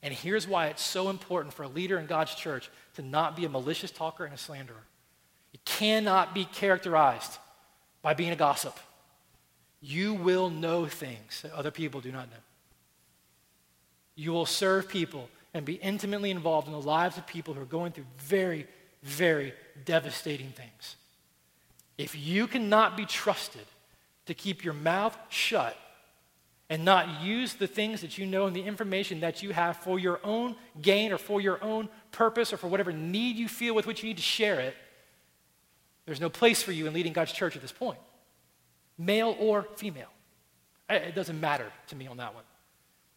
And 0.04 0.14
here's 0.14 0.46
why 0.46 0.68
it's 0.68 0.82
so 0.82 1.10
important 1.10 1.52
for 1.52 1.64
a 1.64 1.68
leader 1.68 1.98
in 1.98 2.06
God's 2.06 2.32
church 2.36 2.70
to 2.94 3.02
not 3.02 3.34
be 3.34 3.44
a 3.44 3.48
malicious 3.48 3.90
talker 3.90 4.24
and 4.24 4.32
a 4.32 4.38
slanderer. 4.38 4.84
You 5.52 5.58
cannot 5.64 6.32
be 6.32 6.44
characterized 6.44 7.38
by 8.00 8.14
being 8.14 8.30
a 8.30 8.36
gossip. 8.36 8.78
You 9.80 10.14
will 10.14 10.50
know 10.50 10.86
things 10.86 11.42
that 11.42 11.52
other 11.52 11.72
people 11.72 12.00
do 12.00 12.12
not 12.12 12.30
know. 12.30 12.36
You 14.14 14.30
will 14.30 14.46
serve 14.46 14.88
people 14.88 15.28
and 15.52 15.64
be 15.64 15.74
intimately 15.74 16.30
involved 16.30 16.66
in 16.66 16.72
the 16.72 16.80
lives 16.80 17.18
of 17.18 17.26
people 17.26 17.54
who 17.54 17.62
are 17.62 17.66
going 17.66 17.92
through 17.92 18.06
very, 18.18 18.66
very 19.02 19.52
devastating 19.84 20.50
things. 20.50 20.96
If 21.98 22.16
you 22.16 22.46
cannot 22.46 22.96
be 22.96 23.04
trusted 23.04 23.66
to 24.26 24.34
keep 24.34 24.64
your 24.64 24.74
mouth 24.74 25.16
shut 25.28 25.76
and 26.68 26.84
not 26.84 27.20
use 27.20 27.54
the 27.54 27.66
things 27.66 28.00
that 28.00 28.16
you 28.16 28.24
know 28.24 28.46
and 28.46 28.54
the 28.54 28.62
information 28.62 29.20
that 29.20 29.42
you 29.42 29.52
have 29.52 29.76
for 29.76 29.98
your 29.98 30.20
own 30.22 30.54
gain 30.80 31.12
or 31.12 31.18
for 31.18 31.40
your 31.40 31.62
own 31.62 31.88
purpose 32.12 32.52
or 32.52 32.56
for 32.56 32.68
whatever 32.68 32.92
need 32.92 33.36
you 33.36 33.48
feel 33.48 33.74
with 33.74 33.86
which 33.86 34.02
you 34.02 34.08
need 34.08 34.16
to 34.16 34.22
share 34.22 34.60
it, 34.60 34.76
there's 36.06 36.20
no 36.20 36.30
place 36.30 36.62
for 36.62 36.72
you 36.72 36.86
in 36.86 36.92
leading 36.92 37.12
God's 37.12 37.32
church 37.32 37.56
at 37.56 37.62
this 37.62 37.72
point, 37.72 37.98
male 38.96 39.36
or 39.38 39.66
female. 39.76 40.08
It 40.88 41.14
doesn't 41.14 41.40
matter 41.40 41.70
to 41.88 41.96
me 41.96 42.06
on 42.06 42.16
that 42.16 42.34
one. 42.34 42.44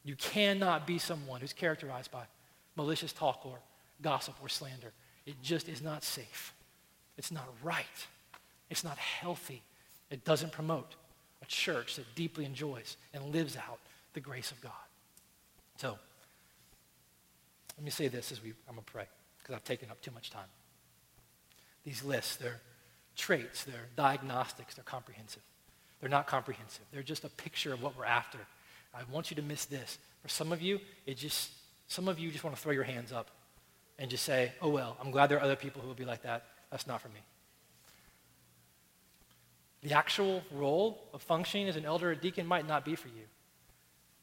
You 0.04 0.16
cannot 0.16 0.86
be 0.86 0.98
someone 0.98 1.42
who's 1.42 1.54
characterized 1.54 2.12
by 2.12 2.24
malicious 2.76 3.14
talk 3.14 3.46
or 3.46 3.60
gossip 4.02 4.36
or 4.42 4.50
slander. 4.50 4.92
It 5.26 5.36
just 5.42 5.70
is 5.70 5.82
not 5.82 6.04
safe. 6.04 6.54
It's 7.18 7.32
not 7.32 7.48
right. 7.64 7.86
It's 8.70 8.84
not 8.84 8.98
healthy. 8.98 9.62
It 10.10 10.26
doesn't 10.26 10.52
promote 10.52 10.96
a 11.42 11.46
church 11.46 11.96
that 11.96 12.06
deeply 12.16 12.46
enjoys 12.46 12.98
and 13.14 13.24
lives 13.32 13.56
out 13.56 13.80
the 14.14 14.20
grace 14.20 14.52
of 14.52 14.62
God. 14.62 14.72
So, 15.78 15.98
let 17.78 17.84
me 17.84 17.92
say 17.92 18.08
this 18.08 18.32
as 18.32 18.44
we, 18.44 18.50
I'm 18.68 18.76
going 18.76 18.86
to 18.86 18.92
pray 18.92 19.06
because 19.40 19.56
I've 19.56 19.64
taken 19.64 19.90
up 19.90 20.02
too 20.02 20.12
much 20.12 20.30
time. 20.30 20.48
These 21.84 22.04
lists, 22.04 22.36
they're 22.36 22.62
traits, 23.16 23.64
they're 23.64 23.88
diagnostics, 23.96 24.76
they're 24.76 24.84
comprehensive. 24.84 25.42
They're 26.00 26.10
not 26.10 26.28
comprehensive. 26.28 26.86
They're 26.92 27.04
just 27.04 27.24
a 27.24 27.30
picture 27.30 27.74
of 27.74 27.82
what 27.82 27.98
we're 27.98 28.06
after. 28.06 28.40
I 28.94 29.02
want 29.12 29.32
you 29.32 29.36
to 29.36 29.42
miss 29.42 29.66
this. 29.66 29.98
For 30.22 30.30
some 30.30 30.52
of 30.52 30.62
you, 30.62 30.80
it 31.06 31.18
just, 31.18 31.52
some 31.88 32.08
of 32.08 32.20
you 32.20 32.32
just 32.32 32.44
want 32.44 32.56
to 32.56 32.62
throw 32.62 32.72
your 32.72 32.84
hands 32.84 33.12
up 33.12 33.30
and 34.00 34.10
just 34.10 34.24
say, 34.24 34.52
oh, 34.62 34.70
well, 34.70 34.98
I'm 35.02 35.12
glad 35.12 35.28
there 35.28 35.38
are 35.38 35.44
other 35.44 35.56
people 35.56 35.82
who 35.82 35.88
will 35.88 35.96
be 35.96 36.06
like 36.06 36.24
that. 36.24 36.46
That's 36.72 36.88
not 36.88 37.02
for 37.02 37.10
me. 37.10 37.20
The 39.82 39.94
actual 39.94 40.42
role 40.52 41.04
of 41.14 41.22
functioning 41.22 41.68
as 41.68 41.76
an 41.76 41.86
elder 41.86 42.12
or 42.12 42.16
deacon 42.16 42.48
might 42.48 42.68
not 42.68 42.86
be 42.86 42.96
for 42.96 43.10
you. 43.10 43.26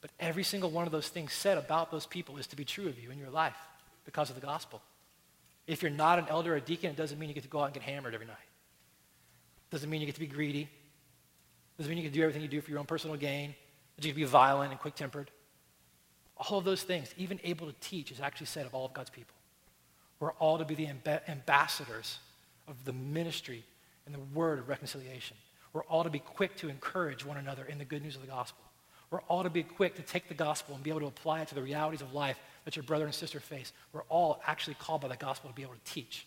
But 0.00 0.10
every 0.18 0.42
single 0.42 0.70
one 0.70 0.86
of 0.86 0.92
those 0.92 1.08
things 1.08 1.32
said 1.32 1.58
about 1.58 1.90
those 1.90 2.06
people 2.06 2.38
is 2.38 2.46
to 2.48 2.56
be 2.56 2.64
true 2.64 2.88
of 2.88 2.98
you 2.98 3.10
in 3.10 3.18
your 3.18 3.28
life 3.28 3.58
because 4.06 4.30
of 4.30 4.36
the 4.36 4.40
gospel. 4.40 4.80
If 5.66 5.82
you're 5.82 5.90
not 5.90 6.18
an 6.18 6.26
elder 6.28 6.56
or 6.56 6.60
deacon, 6.60 6.90
it 6.90 6.96
doesn't 6.96 7.18
mean 7.18 7.28
you 7.28 7.34
get 7.34 7.42
to 7.42 7.50
go 7.50 7.60
out 7.60 7.66
and 7.66 7.74
get 7.74 7.82
hammered 7.82 8.14
every 8.14 8.26
night. 8.26 8.36
Doesn't 9.70 9.88
mean 9.88 10.00
you 10.00 10.06
get 10.06 10.14
to 10.14 10.20
be 10.20 10.26
greedy. 10.26 10.68
Doesn't 11.76 11.90
mean 11.90 11.98
you 11.98 12.08
can 12.10 12.14
do 12.14 12.22
everything 12.22 12.42
you 12.42 12.48
do 12.48 12.60
for 12.60 12.70
your 12.70 12.80
own 12.80 12.86
personal 12.86 13.16
gain. 13.16 13.54
Can 14.00 14.14
be 14.14 14.24
violent 14.24 14.72
and 14.72 14.80
quick 14.80 14.94
tempered. 14.94 15.30
All 16.36 16.58
of 16.58 16.64
those 16.64 16.82
things, 16.82 17.14
even 17.18 17.38
able 17.44 17.66
to 17.66 17.74
teach, 17.80 18.10
is 18.10 18.20
actually 18.20 18.46
said 18.46 18.64
of 18.64 18.74
all 18.74 18.86
of 18.86 18.94
God's 18.94 19.10
people. 19.10 19.34
We're 20.20 20.32
all 20.32 20.58
to 20.58 20.64
be 20.64 20.74
the 20.74 20.86
amb- 20.86 21.28
ambassadors 21.28 22.18
of 22.68 22.84
the 22.84 22.92
ministry 22.92 23.62
and 24.06 24.14
the 24.14 24.20
word 24.34 24.58
of 24.58 24.68
reconciliation. 24.68 25.36
We're 25.72 25.84
all 25.84 26.04
to 26.04 26.10
be 26.10 26.18
quick 26.18 26.56
to 26.56 26.68
encourage 26.68 27.24
one 27.24 27.36
another 27.36 27.64
in 27.64 27.78
the 27.78 27.84
good 27.84 28.02
news 28.02 28.16
of 28.16 28.22
the 28.22 28.28
gospel. 28.28 28.64
We're 29.10 29.22
all 29.22 29.42
to 29.42 29.50
be 29.50 29.62
quick 29.62 29.96
to 29.96 30.02
take 30.02 30.28
the 30.28 30.34
gospel 30.34 30.74
and 30.74 30.84
be 30.84 30.90
able 30.90 31.00
to 31.00 31.06
apply 31.06 31.42
it 31.42 31.48
to 31.48 31.54
the 31.54 31.62
realities 31.62 32.00
of 32.00 32.14
life 32.14 32.38
that 32.64 32.76
your 32.76 32.82
brother 32.84 33.04
and 33.04 33.14
sister 33.14 33.40
face. 33.40 33.72
We're 33.92 34.02
all 34.08 34.40
actually 34.46 34.74
called 34.74 35.00
by 35.00 35.08
the 35.08 35.16
gospel 35.16 35.50
to 35.50 35.56
be 35.56 35.62
able 35.62 35.74
to 35.74 35.92
teach. 35.92 36.26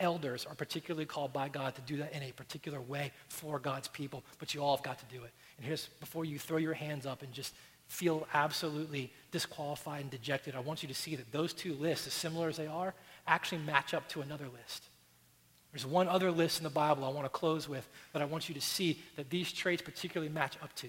Elders 0.00 0.44
are 0.44 0.54
particularly 0.54 1.06
called 1.06 1.32
by 1.32 1.48
God 1.48 1.74
to 1.76 1.80
do 1.82 1.96
that 1.98 2.12
in 2.12 2.22
a 2.22 2.32
particular 2.32 2.80
way 2.80 3.12
for 3.28 3.58
God's 3.58 3.88
people, 3.88 4.22
but 4.38 4.54
you 4.54 4.62
all 4.62 4.76
have 4.76 4.84
got 4.84 4.98
to 4.98 5.04
do 5.06 5.22
it. 5.24 5.30
And 5.56 5.66
here's 5.66 5.86
before 6.00 6.24
you 6.24 6.38
throw 6.38 6.58
your 6.58 6.74
hands 6.74 7.06
up 7.06 7.22
and 7.22 7.32
just 7.32 7.54
feel 7.88 8.26
absolutely 8.34 9.12
disqualified 9.30 10.02
and 10.02 10.10
dejected, 10.10 10.54
I 10.54 10.60
want 10.60 10.82
you 10.82 10.88
to 10.88 10.94
see 10.94 11.16
that 11.16 11.30
those 11.32 11.52
two 11.52 11.74
lists, 11.74 12.06
as 12.06 12.12
similar 12.12 12.48
as 12.48 12.56
they 12.56 12.66
are, 12.66 12.94
actually 13.26 13.62
match 13.62 13.94
up 13.94 14.08
to 14.10 14.20
another 14.20 14.46
list. 14.46 14.84
There's 15.72 15.86
one 15.86 16.08
other 16.08 16.30
list 16.30 16.58
in 16.58 16.64
the 16.64 16.70
Bible 16.70 17.04
I 17.04 17.10
want 17.10 17.26
to 17.26 17.30
close 17.30 17.68
with 17.68 17.86
that 18.12 18.22
I 18.22 18.24
want 18.24 18.48
you 18.48 18.54
to 18.54 18.60
see 18.60 18.98
that 19.16 19.30
these 19.30 19.52
traits 19.52 19.82
particularly 19.82 20.32
match 20.32 20.56
up 20.62 20.74
to. 20.76 20.88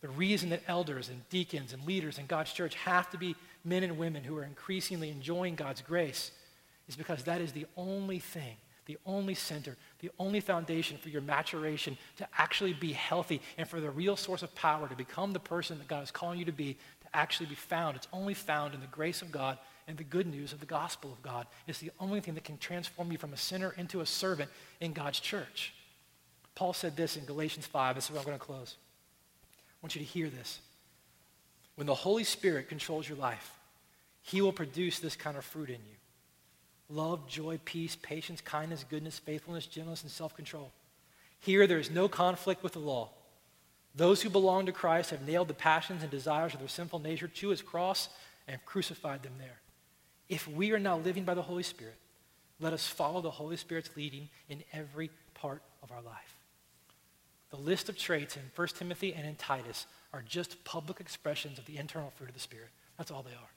The 0.00 0.08
reason 0.08 0.50
that 0.50 0.62
elders 0.68 1.08
and 1.08 1.28
deacons 1.30 1.72
and 1.72 1.84
leaders 1.84 2.18
in 2.18 2.26
God's 2.26 2.52
church 2.52 2.74
have 2.74 3.08
to 3.10 3.18
be 3.18 3.34
men 3.64 3.82
and 3.82 3.96
women 3.96 4.24
who 4.24 4.36
are 4.36 4.44
increasingly 4.44 5.10
enjoying 5.10 5.54
God's 5.54 5.82
grace 5.82 6.32
is 6.88 6.96
because 6.96 7.24
that 7.24 7.40
is 7.40 7.52
the 7.52 7.66
only 7.76 8.18
thing, 8.18 8.56
the 8.86 8.98
only 9.04 9.34
center, 9.34 9.76
the 9.98 10.10
only 10.18 10.40
foundation 10.40 10.96
for 10.96 11.08
your 11.08 11.20
maturation 11.20 11.98
to 12.16 12.26
actually 12.38 12.72
be 12.72 12.92
healthy 12.92 13.40
and 13.58 13.68
for 13.68 13.80
the 13.80 13.90
real 13.90 14.16
source 14.16 14.42
of 14.42 14.54
power 14.54 14.88
to 14.88 14.94
become 14.94 15.32
the 15.32 15.40
person 15.40 15.78
that 15.78 15.88
God 15.88 16.04
is 16.04 16.10
calling 16.10 16.38
you 16.38 16.44
to 16.44 16.52
be, 16.52 16.74
to 16.74 17.08
actually 17.12 17.46
be 17.46 17.54
found. 17.54 17.96
It's 17.96 18.08
only 18.12 18.34
found 18.34 18.74
in 18.74 18.80
the 18.80 18.86
grace 18.86 19.22
of 19.22 19.32
God 19.32 19.58
and 19.88 19.96
the 19.96 20.04
good 20.04 20.26
news 20.26 20.52
of 20.52 20.60
the 20.60 20.66
gospel 20.66 21.12
of 21.12 21.22
God. 21.22 21.46
It's 21.66 21.80
the 21.80 21.90
only 22.00 22.20
thing 22.20 22.34
that 22.34 22.44
can 22.44 22.58
transform 22.58 23.12
you 23.12 23.18
from 23.18 23.32
a 23.32 23.36
sinner 23.36 23.74
into 23.76 24.00
a 24.00 24.06
servant 24.06 24.50
in 24.80 24.92
God's 24.92 25.20
church. 25.20 25.74
Paul 26.54 26.72
said 26.72 26.96
this 26.96 27.16
in 27.16 27.24
Galatians 27.24 27.66
5. 27.66 27.96
This 27.96 28.04
is 28.04 28.10
where 28.10 28.20
I'm 28.20 28.26
going 28.26 28.38
to 28.38 28.44
close. 28.44 28.76
I 29.52 29.78
want 29.82 29.94
you 29.94 30.00
to 30.00 30.06
hear 30.06 30.30
this. 30.30 30.60
When 31.74 31.86
the 31.86 31.94
Holy 31.94 32.24
Spirit 32.24 32.68
controls 32.68 33.08
your 33.08 33.18
life, 33.18 33.52
he 34.22 34.40
will 34.40 34.52
produce 34.52 34.98
this 34.98 35.14
kind 35.14 35.36
of 35.36 35.44
fruit 35.44 35.68
in 35.68 35.76
you 35.76 35.95
love, 36.88 37.26
joy, 37.28 37.58
peace, 37.64 37.96
patience, 37.96 38.40
kindness, 38.40 38.84
goodness, 38.88 39.18
faithfulness, 39.18 39.66
gentleness, 39.66 40.02
and 40.02 40.10
self 40.10 40.34
control. 40.34 40.72
Here, 41.40 41.66
there 41.66 41.78
is 41.78 41.90
no 41.90 42.08
conflict 42.08 42.62
with 42.62 42.72
the 42.72 42.78
law. 42.78 43.10
Those 43.94 44.22
who 44.22 44.30
belong 44.30 44.66
to 44.66 44.72
Christ 44.72 45.10
have 45.10 45.26
nailed 45.26 45.48
the 45.48 45.54
passions 45.54 46.02
and 46.02 46.10
desires 46.10 46.52
of 46.52 46.60
their 46.60 46.68
sinful 46.68 46.98
nature 46.98 47.28
to 47.28 47.48
his 47.48 47.62
cross 47.62 48.08
and 48.46 48.62
crucified 48.64 49.22
them 49.22 49.32
there. 49.38 49.60
If 50.28 50.46
we 50.48 50.72
are 50.72 50.78
now 50.78 50.98
living 50.98 51.24
by 51.24 51.34
the 51.34 51.42
Holy 51.42 51.62
Spirit, 51.62 51.96
let 52.60 52.72
us 52.72 52.86
follow 52.86 53.20
the 53.20 53.30
Holy 53.30 53.56
Spirit's 53.56 53.90
leading 53.96 54.28
in 54.48 54.62
every 54.72 55.10
part 55.34 55.62
of 55.82 55.92
our 55.92 56.02
life. 56.02 56.36
The 57.50 57.56
list 57.56 57.88
of 57.88 57.96
traits 57.96 58.36
in 58.36 58.42
1 58.54 58.68
Timothy 58.78 59.14
and 59.14 59.26
in 59.26 59.36
Titus 59.36 59.86
are 60.12 60.22
just 60.22 60.62
public 60.64 61.00
expressions 61.00 61.58
of 61.58 61.66
the 61.66 61.78
internal 61.78 62.12
fruit 62.16 62.28
of 62.28 62.34
the 62.34 62.40
Spirit. 62.40 62.68
That's 62.98 63.10
all 63.10 63.22
they 63.22 63.30
are. 63.30 63.50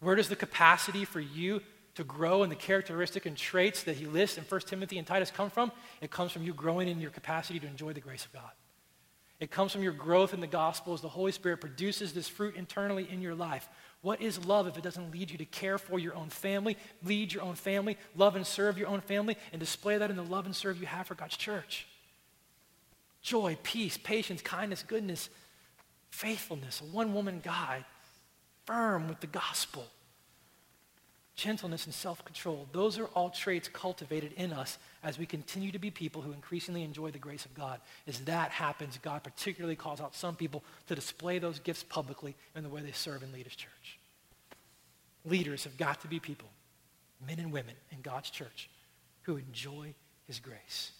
Where 0.00 0.14
does 0.14 0.28
the 0.28 0.36
capacity 0.36 1.04
for 1.04 1.20
you 1.20 1.60
to 1.94 2.04
grow 2.04 2.42
in 2.42 2.50
the 2.50 2.56
characteristic 2.56 3.26
and 3.26 3.36
traits 3.36 3.84
that 3.84 3.96
he 3.96 4.06
lists 4.06 4.38
in 4.38 4.44
1 4.44 4.60
Timothy 4.62 4.98
and 4.98 5.06
Titus 5.06 5.30
come 5.30 5.50
from? 5.50 5.70
It 6.00 6.10
comes 6.10 6.32
from 6.32 6.42
you 6.42 6.52
growing 6.52 6.88
in 6.88 7.00
your 7.00 7.10
capacity 7.10 7.60
to 7.60 7.66
enjoy 7.66 7.92
the 7.92 8.00
grace 8.00 8.24
of 8.24 8.32
God. 8.32 8.50
It 9.40 9.50
comes 9.50 9.72
from 9.72 9.82
your 9.82 9.92
growth 9.92 10.32
in 10.32 10.40
the 10.40 10.46
gospel 10.46 10.94
as 10.94 11.00
the 11.00 11.08
Holy 11.08 11.32
Spirit 11.32 11.60
produces 11.60 12.12
this 12.12 12.28
fruit 12.28 12.56
internally 12.56 13.08
in 13.10 13.20
your 13.20 13.34
life. 13.34 13.68
What 14.00 14.20
is 14.22 14.44
love 14.44 14.66
if 14.66 14.76
it 14.76 14.84
doesn't 14.84 15.12
lead 15.12 15.30
you 15.30 15.38
to 15.38 15.44
care 15.44 15.76
for 15.76 15.98
your 15.98 16.14
own 16.14 16.28
family, 16.28 16.76
lead 17.02 17.32
your 17.32 17.42
own 17.42 17.54
family, 17.54 17.96
love 18.16 18.36
and 18.36 18.46
serve 18.46 18.78
your 18.78 18.88
own 18.88 19.00
family, 19.00 19.36
and 19.52 19.60
display 19.60 19.98
that 19.98 20.10
in 20.10 20.16
the 20.16 20.22
love 20.22 20.46
and 20.46 20.54
serve 20.54 20.80
you 20.80 20.86
have 20.86 21.06
for 21.06 21.14
God's 21.14 21.36
church? 21.36 21.86
Joy, 23.22 23.56
peace, 23.62 23.96
patience, 23.96 24.40
kindness, 24.40 24.82
goodness, 24.82 25.30
faithfulness, 26.10 26.80
a 26.80 26.84
one 26.84 27.12
woman 27.12 27.40
God, 27.42 27.84
firm 28.66 29.08
with 29.08 29.20
the 29.20 29.26
gospel 29.26 29.86
gentleness, 31.36 31.84
and 31.84 31.94
self 31.94 32.24
control. 32.24 32.68
Those 32.72 32.98
are 32.98 33.06
all 33.06 33.30
traits 33.30 33.68
cultivated 33.68 34.32
in 34.36 34.52
us 34.52 34.78
as 35.02 35.18
we 35.18 35.26
continue 35.26 35.72
to 35.72 35.78
be 35.78 35.90
people 35.90 36.22
who 36.22 36.32
increasingly 36.32 36.82
enjoy 36.82 37.10
the 37.10 37.18
grace 37.18 37.44
of 37.44 37.54
God. 37.54 37.80
As 38.06 38.20
that 38.20 38.50
happens, 38.50 38.98
God 39.02 39.22
particularly 39.22 39.76
calls 39.76 40.00
out 40.00 40.14
some 40.14 40.36
people 40.36 40.62
to 40.86 40.94
display 40.94 41.38
those 41.38 41.58
gifts 41.58 41.82
publicly 41.82 42.34
in 42.54 42.62
the 42.62 42.68
way 42.68 42.82
they 42.82 42.92
serve 42.92 43.22
and 43.22 43.32
lead 43.32 43.46
His 43.46 43.56
church. 43.56 43.98
Leaders 45.24 45.64
have 45.64 45.76
got 45.76 46.00
to 46.02 46.08
be 46.08 46.20
people, 46.20 46.48
men 47.26 47.38
and 47.38 47.52
women 47.52 47.74
in 47.90 48.00
God's 48.00 48.30
church, 48.30 48.70
who 49.22 49.36
enjoy 49.36 49.94
His 50.26 50.38
grace. 50.38 50.92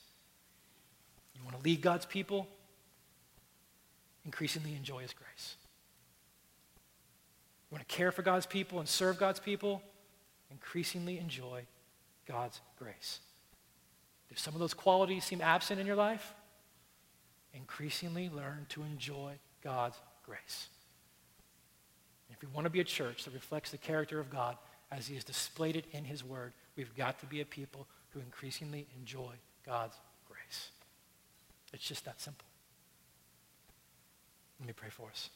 You 1.37 1.43
want 1.45 1.57
to 1.59 1.65
lead 1.65 1.81
God's 1.81 2.07
people? 2.07 2.49
Increasingly 4.25 4.75
enjoy 4.75 5.03
His 5.03 5.13
grace. 5.13 5.57
You 7.71 7.77
want 7.77 7.89
to 7.89 7.95
care 7.95 8.11
for 8.11 8.23
God's 8.23 8.47
people 8.47 8.81
and 8.81 8.89
serve 8.89 9.19
God's 9.19 9.41
people? 9.41 9.83
Increasingly 10.55 11.19
enjoy 11.19 11.65
God's 12.27 12.61
grace. 12.79 13.21
If 14.31 14.39
some 14.39 14.55
of 14.55 14.61
those 14.61 14.75
qualities 14.75 15.25
seem 15.25 15.41
absent 15.41 15.81
in 15.81 15.87
your 15.87 15.97
life, 15.97 16.35
increasingly 17.53 18.29
learn 18.29 18.67
to 18.71 18.83
enjoy 18.83 19.35
God's 19.63 19.97
grace. 20.25 20.69
if 22.31 22.43
we 22.43 22.49
want 22.49 22.65
to 22.65 22.71
be 22.71 22.81
a 22.81 22.85
church 22.85 23.25
that 23.25 23.35
reflects 23.35 23.71
the 23.71 23.79
character 23.79 24.19
of 24.19 24.29
God 24.29 24.57
as 24.91 25.07
he 25.07 25.15
has 25.15 25.23
displayed 25.23 25.77
it 25.77 25.85
in 25.93 26.05
his 26.05 26.25
word, 26.25 26.53
we've 26.77 26.95
got 26.97 27.21
to 27.21 27.27
be 27.27 27.41
a 27.41 27.45
people 27.45 27.87
who 28.11 28.21
increasingly 28.21 28.87
enjoy 28.99 29.33
God's 29.65 29.97
grace. 30.29 30.71
It's 31.73 31.85
just 31.85 32.05
that 32.07 32.21
simple. 32.21 32.47
Let 34.59 34.67
me 34.67 34.73
pray 34.73 34.89
for 34.91 35.09
us. 35.11 35.31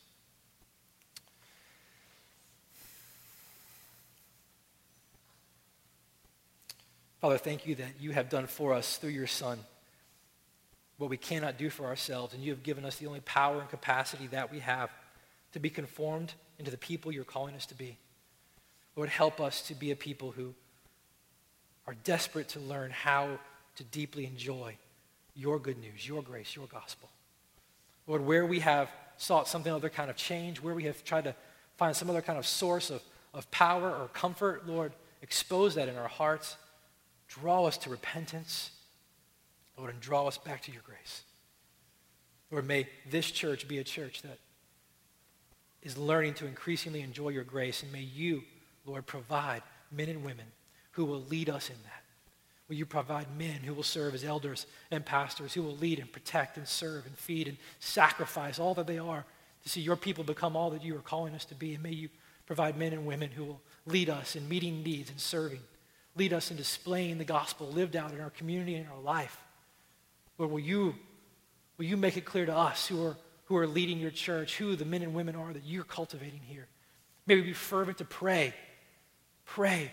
Father, 7.21 7.39
thank 7.39 7.67
you 7.67 7.75
that 7.75 7.95
you 7.99 8.13
have 8.13 8.29
done 8.29 8.47
for 8.47 8.73
us 8.73 8.97
through 8.97 9.11
your 9.11 9.27
Son 9.27 9.59
what 10.99 11.11
we 11.11 11.17
cannot 11.17 11.57
do 11.59 11.71
for 11.71 11.87
ourselves, 11.87 12.35
and 12.35 12.43
you 12.43 12.51
have 12.51 12.63
given 12.63 12.85
us 12.85 12.97
the 12.97 13.07
only 13.07 13.21
power 13.21 13.61
and 13.61 13.71
capacity 13.71 14.27
that 14.29 14.53
we 14.53 14.59
have 14.59 14.91
to 15.53 15.61
be 15.61 15.71
conformed 15.71 16.35
into 16.59 16.71
the 16.71 16.77
people 16.77 17.13
you're 17.13 17.25
calling 17.25 17.55
us 17.55 17.67
to 17.67 17.75
be. 17.75 17.97
Lord, 18.97 19.09
help 19.09 19.41
us 19.41 19.63
to 19.63 19.75
be 19.75 19.93
a 19.93 19.97
people 19.97 20.33
who 20.33 20.55
are 21.87 21.95
desperate 22.05 22.49
to 22.51 22.61
learn 22.61 22.91
how 22.91 23.39
to 23.77 23.85
deeply 23.85 24.27
enjoy 24.27 24.77
your 25.35 25.61
good 25.61 25.79
news, 25.79 26.07
your 26.07 26.21
grace, 26.21 26.55
your 26.57 26.67
gospel. 26.67 27.09
Lord, 28.09 28.27
where 28.27 28.45
we 28.45 28.59
have 28.61 28.91
sought 29.17 29.47
something 29.47 29.73
other 29.73 29.89
kind 29.89 30.11
of 30.11 30.17
change, 30.17 30.61
where 30.61 30.75
we 30.75 30.85
have 30.85 31.05
tried 31.05 31.25
to 31.25 31.35
find 31.77 31.95
some 31.95 32.11
other 32.11 32.23
kind 32.23 32.39
of 32.39 32.47
source 32.47 32.91
of, 32.91 33.03
of 33.33 33.49
power 33.53 33.89
or 33.89 34.09
comfort, 34.09 34.67
Lord, 34.67 34.93
expose 35.23 35.77
that 35.77 35.89
in 35.89 35.97
our 35.97 36.09
hearts 36.09 36.57
Draw 37.29 37.67
us 37.67 37.79
to 37.79 37.91
repentance, 37.91 38.71
Lord, 39.77 39.93
and 39.93 40.01
draw 40.01 40.27
us 40.27 40.39
back 40.39 40.63
to 40.63 40.73
your 40.73 40.83
grace. 40.83 41.23
Lord, 42.51 42.67
may 42.67 42.89
this 43.09 43.31
church 43.31 43.69
be 43.69 43.79
a 43.79 43.85
church 43.85 44.23
that 44.23 44.39
is 45.83 45.99
learning 45.99 46.35
to 46.35 46.47
increasingly 46.47 47.03
enjoy 47.03 47.29
your 47.29 47.45
grace, 47.45 47.83
and 47.83 47.93
may 47.93 48.01
you, 48.01 48.43
Lord, 48.87 49.07
provide 49.07 49.63
men 49.93 50.09
and 50.09 50.25
women 50.25 50.47
who 50.93 51.05
will 51.05 51.23
lead 51.23 51.49
us 51.49 51.69
in 51.69 51.77
that. 51.85 52.03
Will 52.69 52.77
you 52.77 52.87
provide 52.87 53.27
men 53.39 53.61
who 53.65 53.73
will 53.73 53.83
serve 53.83 54.15
as 54.15 54.25
elders 54.25 54.67
and 54.91 55.05
pastors, 55.05 55.55
who 55.55 55.63
will 55.63 55.77
lead 55.77 55.99
and 55.99 56.11
protect 56.13 56.57
and 56.57 56.67
serve 56.67 57.07
and 57.07 57.17
feed 57.17 57.49
and 57.49 57.57
sacrifice 57.79 58.59
all 58.59 58.75
that 58.75 58.87
they 58.87 58.99
are 58.99 59.25
to 59.63 59.69
see 59.69 59.81
your 59.81 59.97
people 59.97 60.25
become 60.25 60.57
all 60.57 60.71
that 60.71 60.85
you 60.85 60.97
are 60.97 61.01
calling 61.01 61.35
us 61.35 61.45
to 61.47 61.55
be? 61.55 61.75
And 61.75 61.83
may 61.83 61.93
you 61.93 62.09
provide 62.47 62.77
men 62.77 62.93
and 62.93 63.07
women 63.07 63.31
who 63.31 63.45
will 63.45 63.61
lead 63.87 64.11
us 64.11 64.37
in 64.37 64.49
meeting 64.49 64.83
needs 64.83 65.11
and 65.11 65.21
serving 65.21 65.61
lead 66.17 66.33
us 66.33 66.51
in 66.51 66.57
displaying 66.57 67.19
the 67.19 67.25
gospel 67.25 67.69
lived 67.69 67.97
out 67.97 68.13
in 68.13 68.21
our 68.21 68.31
community 68.31 68.75
and 68.75 68.87
in 68.87 68.91
our 68.91 69.01
life. 69.01 69.41
Lord, 70.37 70.53
will 70.53 70.61
you, 70.61 70.95
will 71.77 71.85
you 71.85 71.97
make 71.97 72.17
it 72.17 72.25
clear 72.25 72.47
to 72.47 72.57
us 72.57 72.87
who 72.87 73.05
are, 73.05 73.17
who 73.45 73.57
are 73.57 73.67
leading 73.67 73.99
your 73.99 74.11
church, 74.11 74.57
who 74.57 74.77
the 74.77 74.85
men 74.85 75.03
and 75.03 75.15
women 75.15 75.37
are 75.37 75.53
that 75.53 75.65
you're 75.65 75.85
cultivating 75.85 76.41
here? 76.41 76.67
May 77.27 77.37
we 77.37 77.43
be 77.43 77.53
fervent 77.53 77.99
to 77.99 78.05
pray, 78.05 78.55
pray 79.45 79.91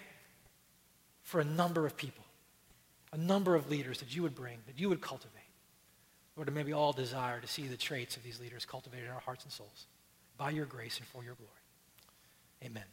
for 1.24 1.40
a 1.40 1.44
number 1.44 1.86
of 1.86 1.98
people, 1.98 2.24
a 3.12 3.18
number 3.18 3.56
of 3.56 3.70
leaders 3.70 4.00
that 4.00 4.16
you 4.16 4.22
would 4.24 4.36
bring, 4.36 4.58
that 4.68 4.80
you 4.80 4.90
would 4.90 5.02
cultivate. 5.02 5.32
Lord, 6.36 6.48
and 6.48 6.56
may 6.56 6.64
we 6.64 6.74
all 6.74 6.94
desire 6.94 7.40
to 7.40 7.48
see 7.48 7.68
the 7.68 7.78
traits 7.78 8.18
of 8.18 8.24
these 8.24 8.40
leaders 8.40 8.66
cultivated 8.66 9.06
in 9.06 9.12
our 9.12 9.22
hearts 9.22 9.44
and 9.44 9.54
souls 9.54 9.86
by 10.38 10.50
your 10.50 10.66
grace 10.66 10.98
and 10.98 11.08
for 11.08 11.24
your 11.24 11.36
glory. 11.36 11.52
Amen. 12.64 12.84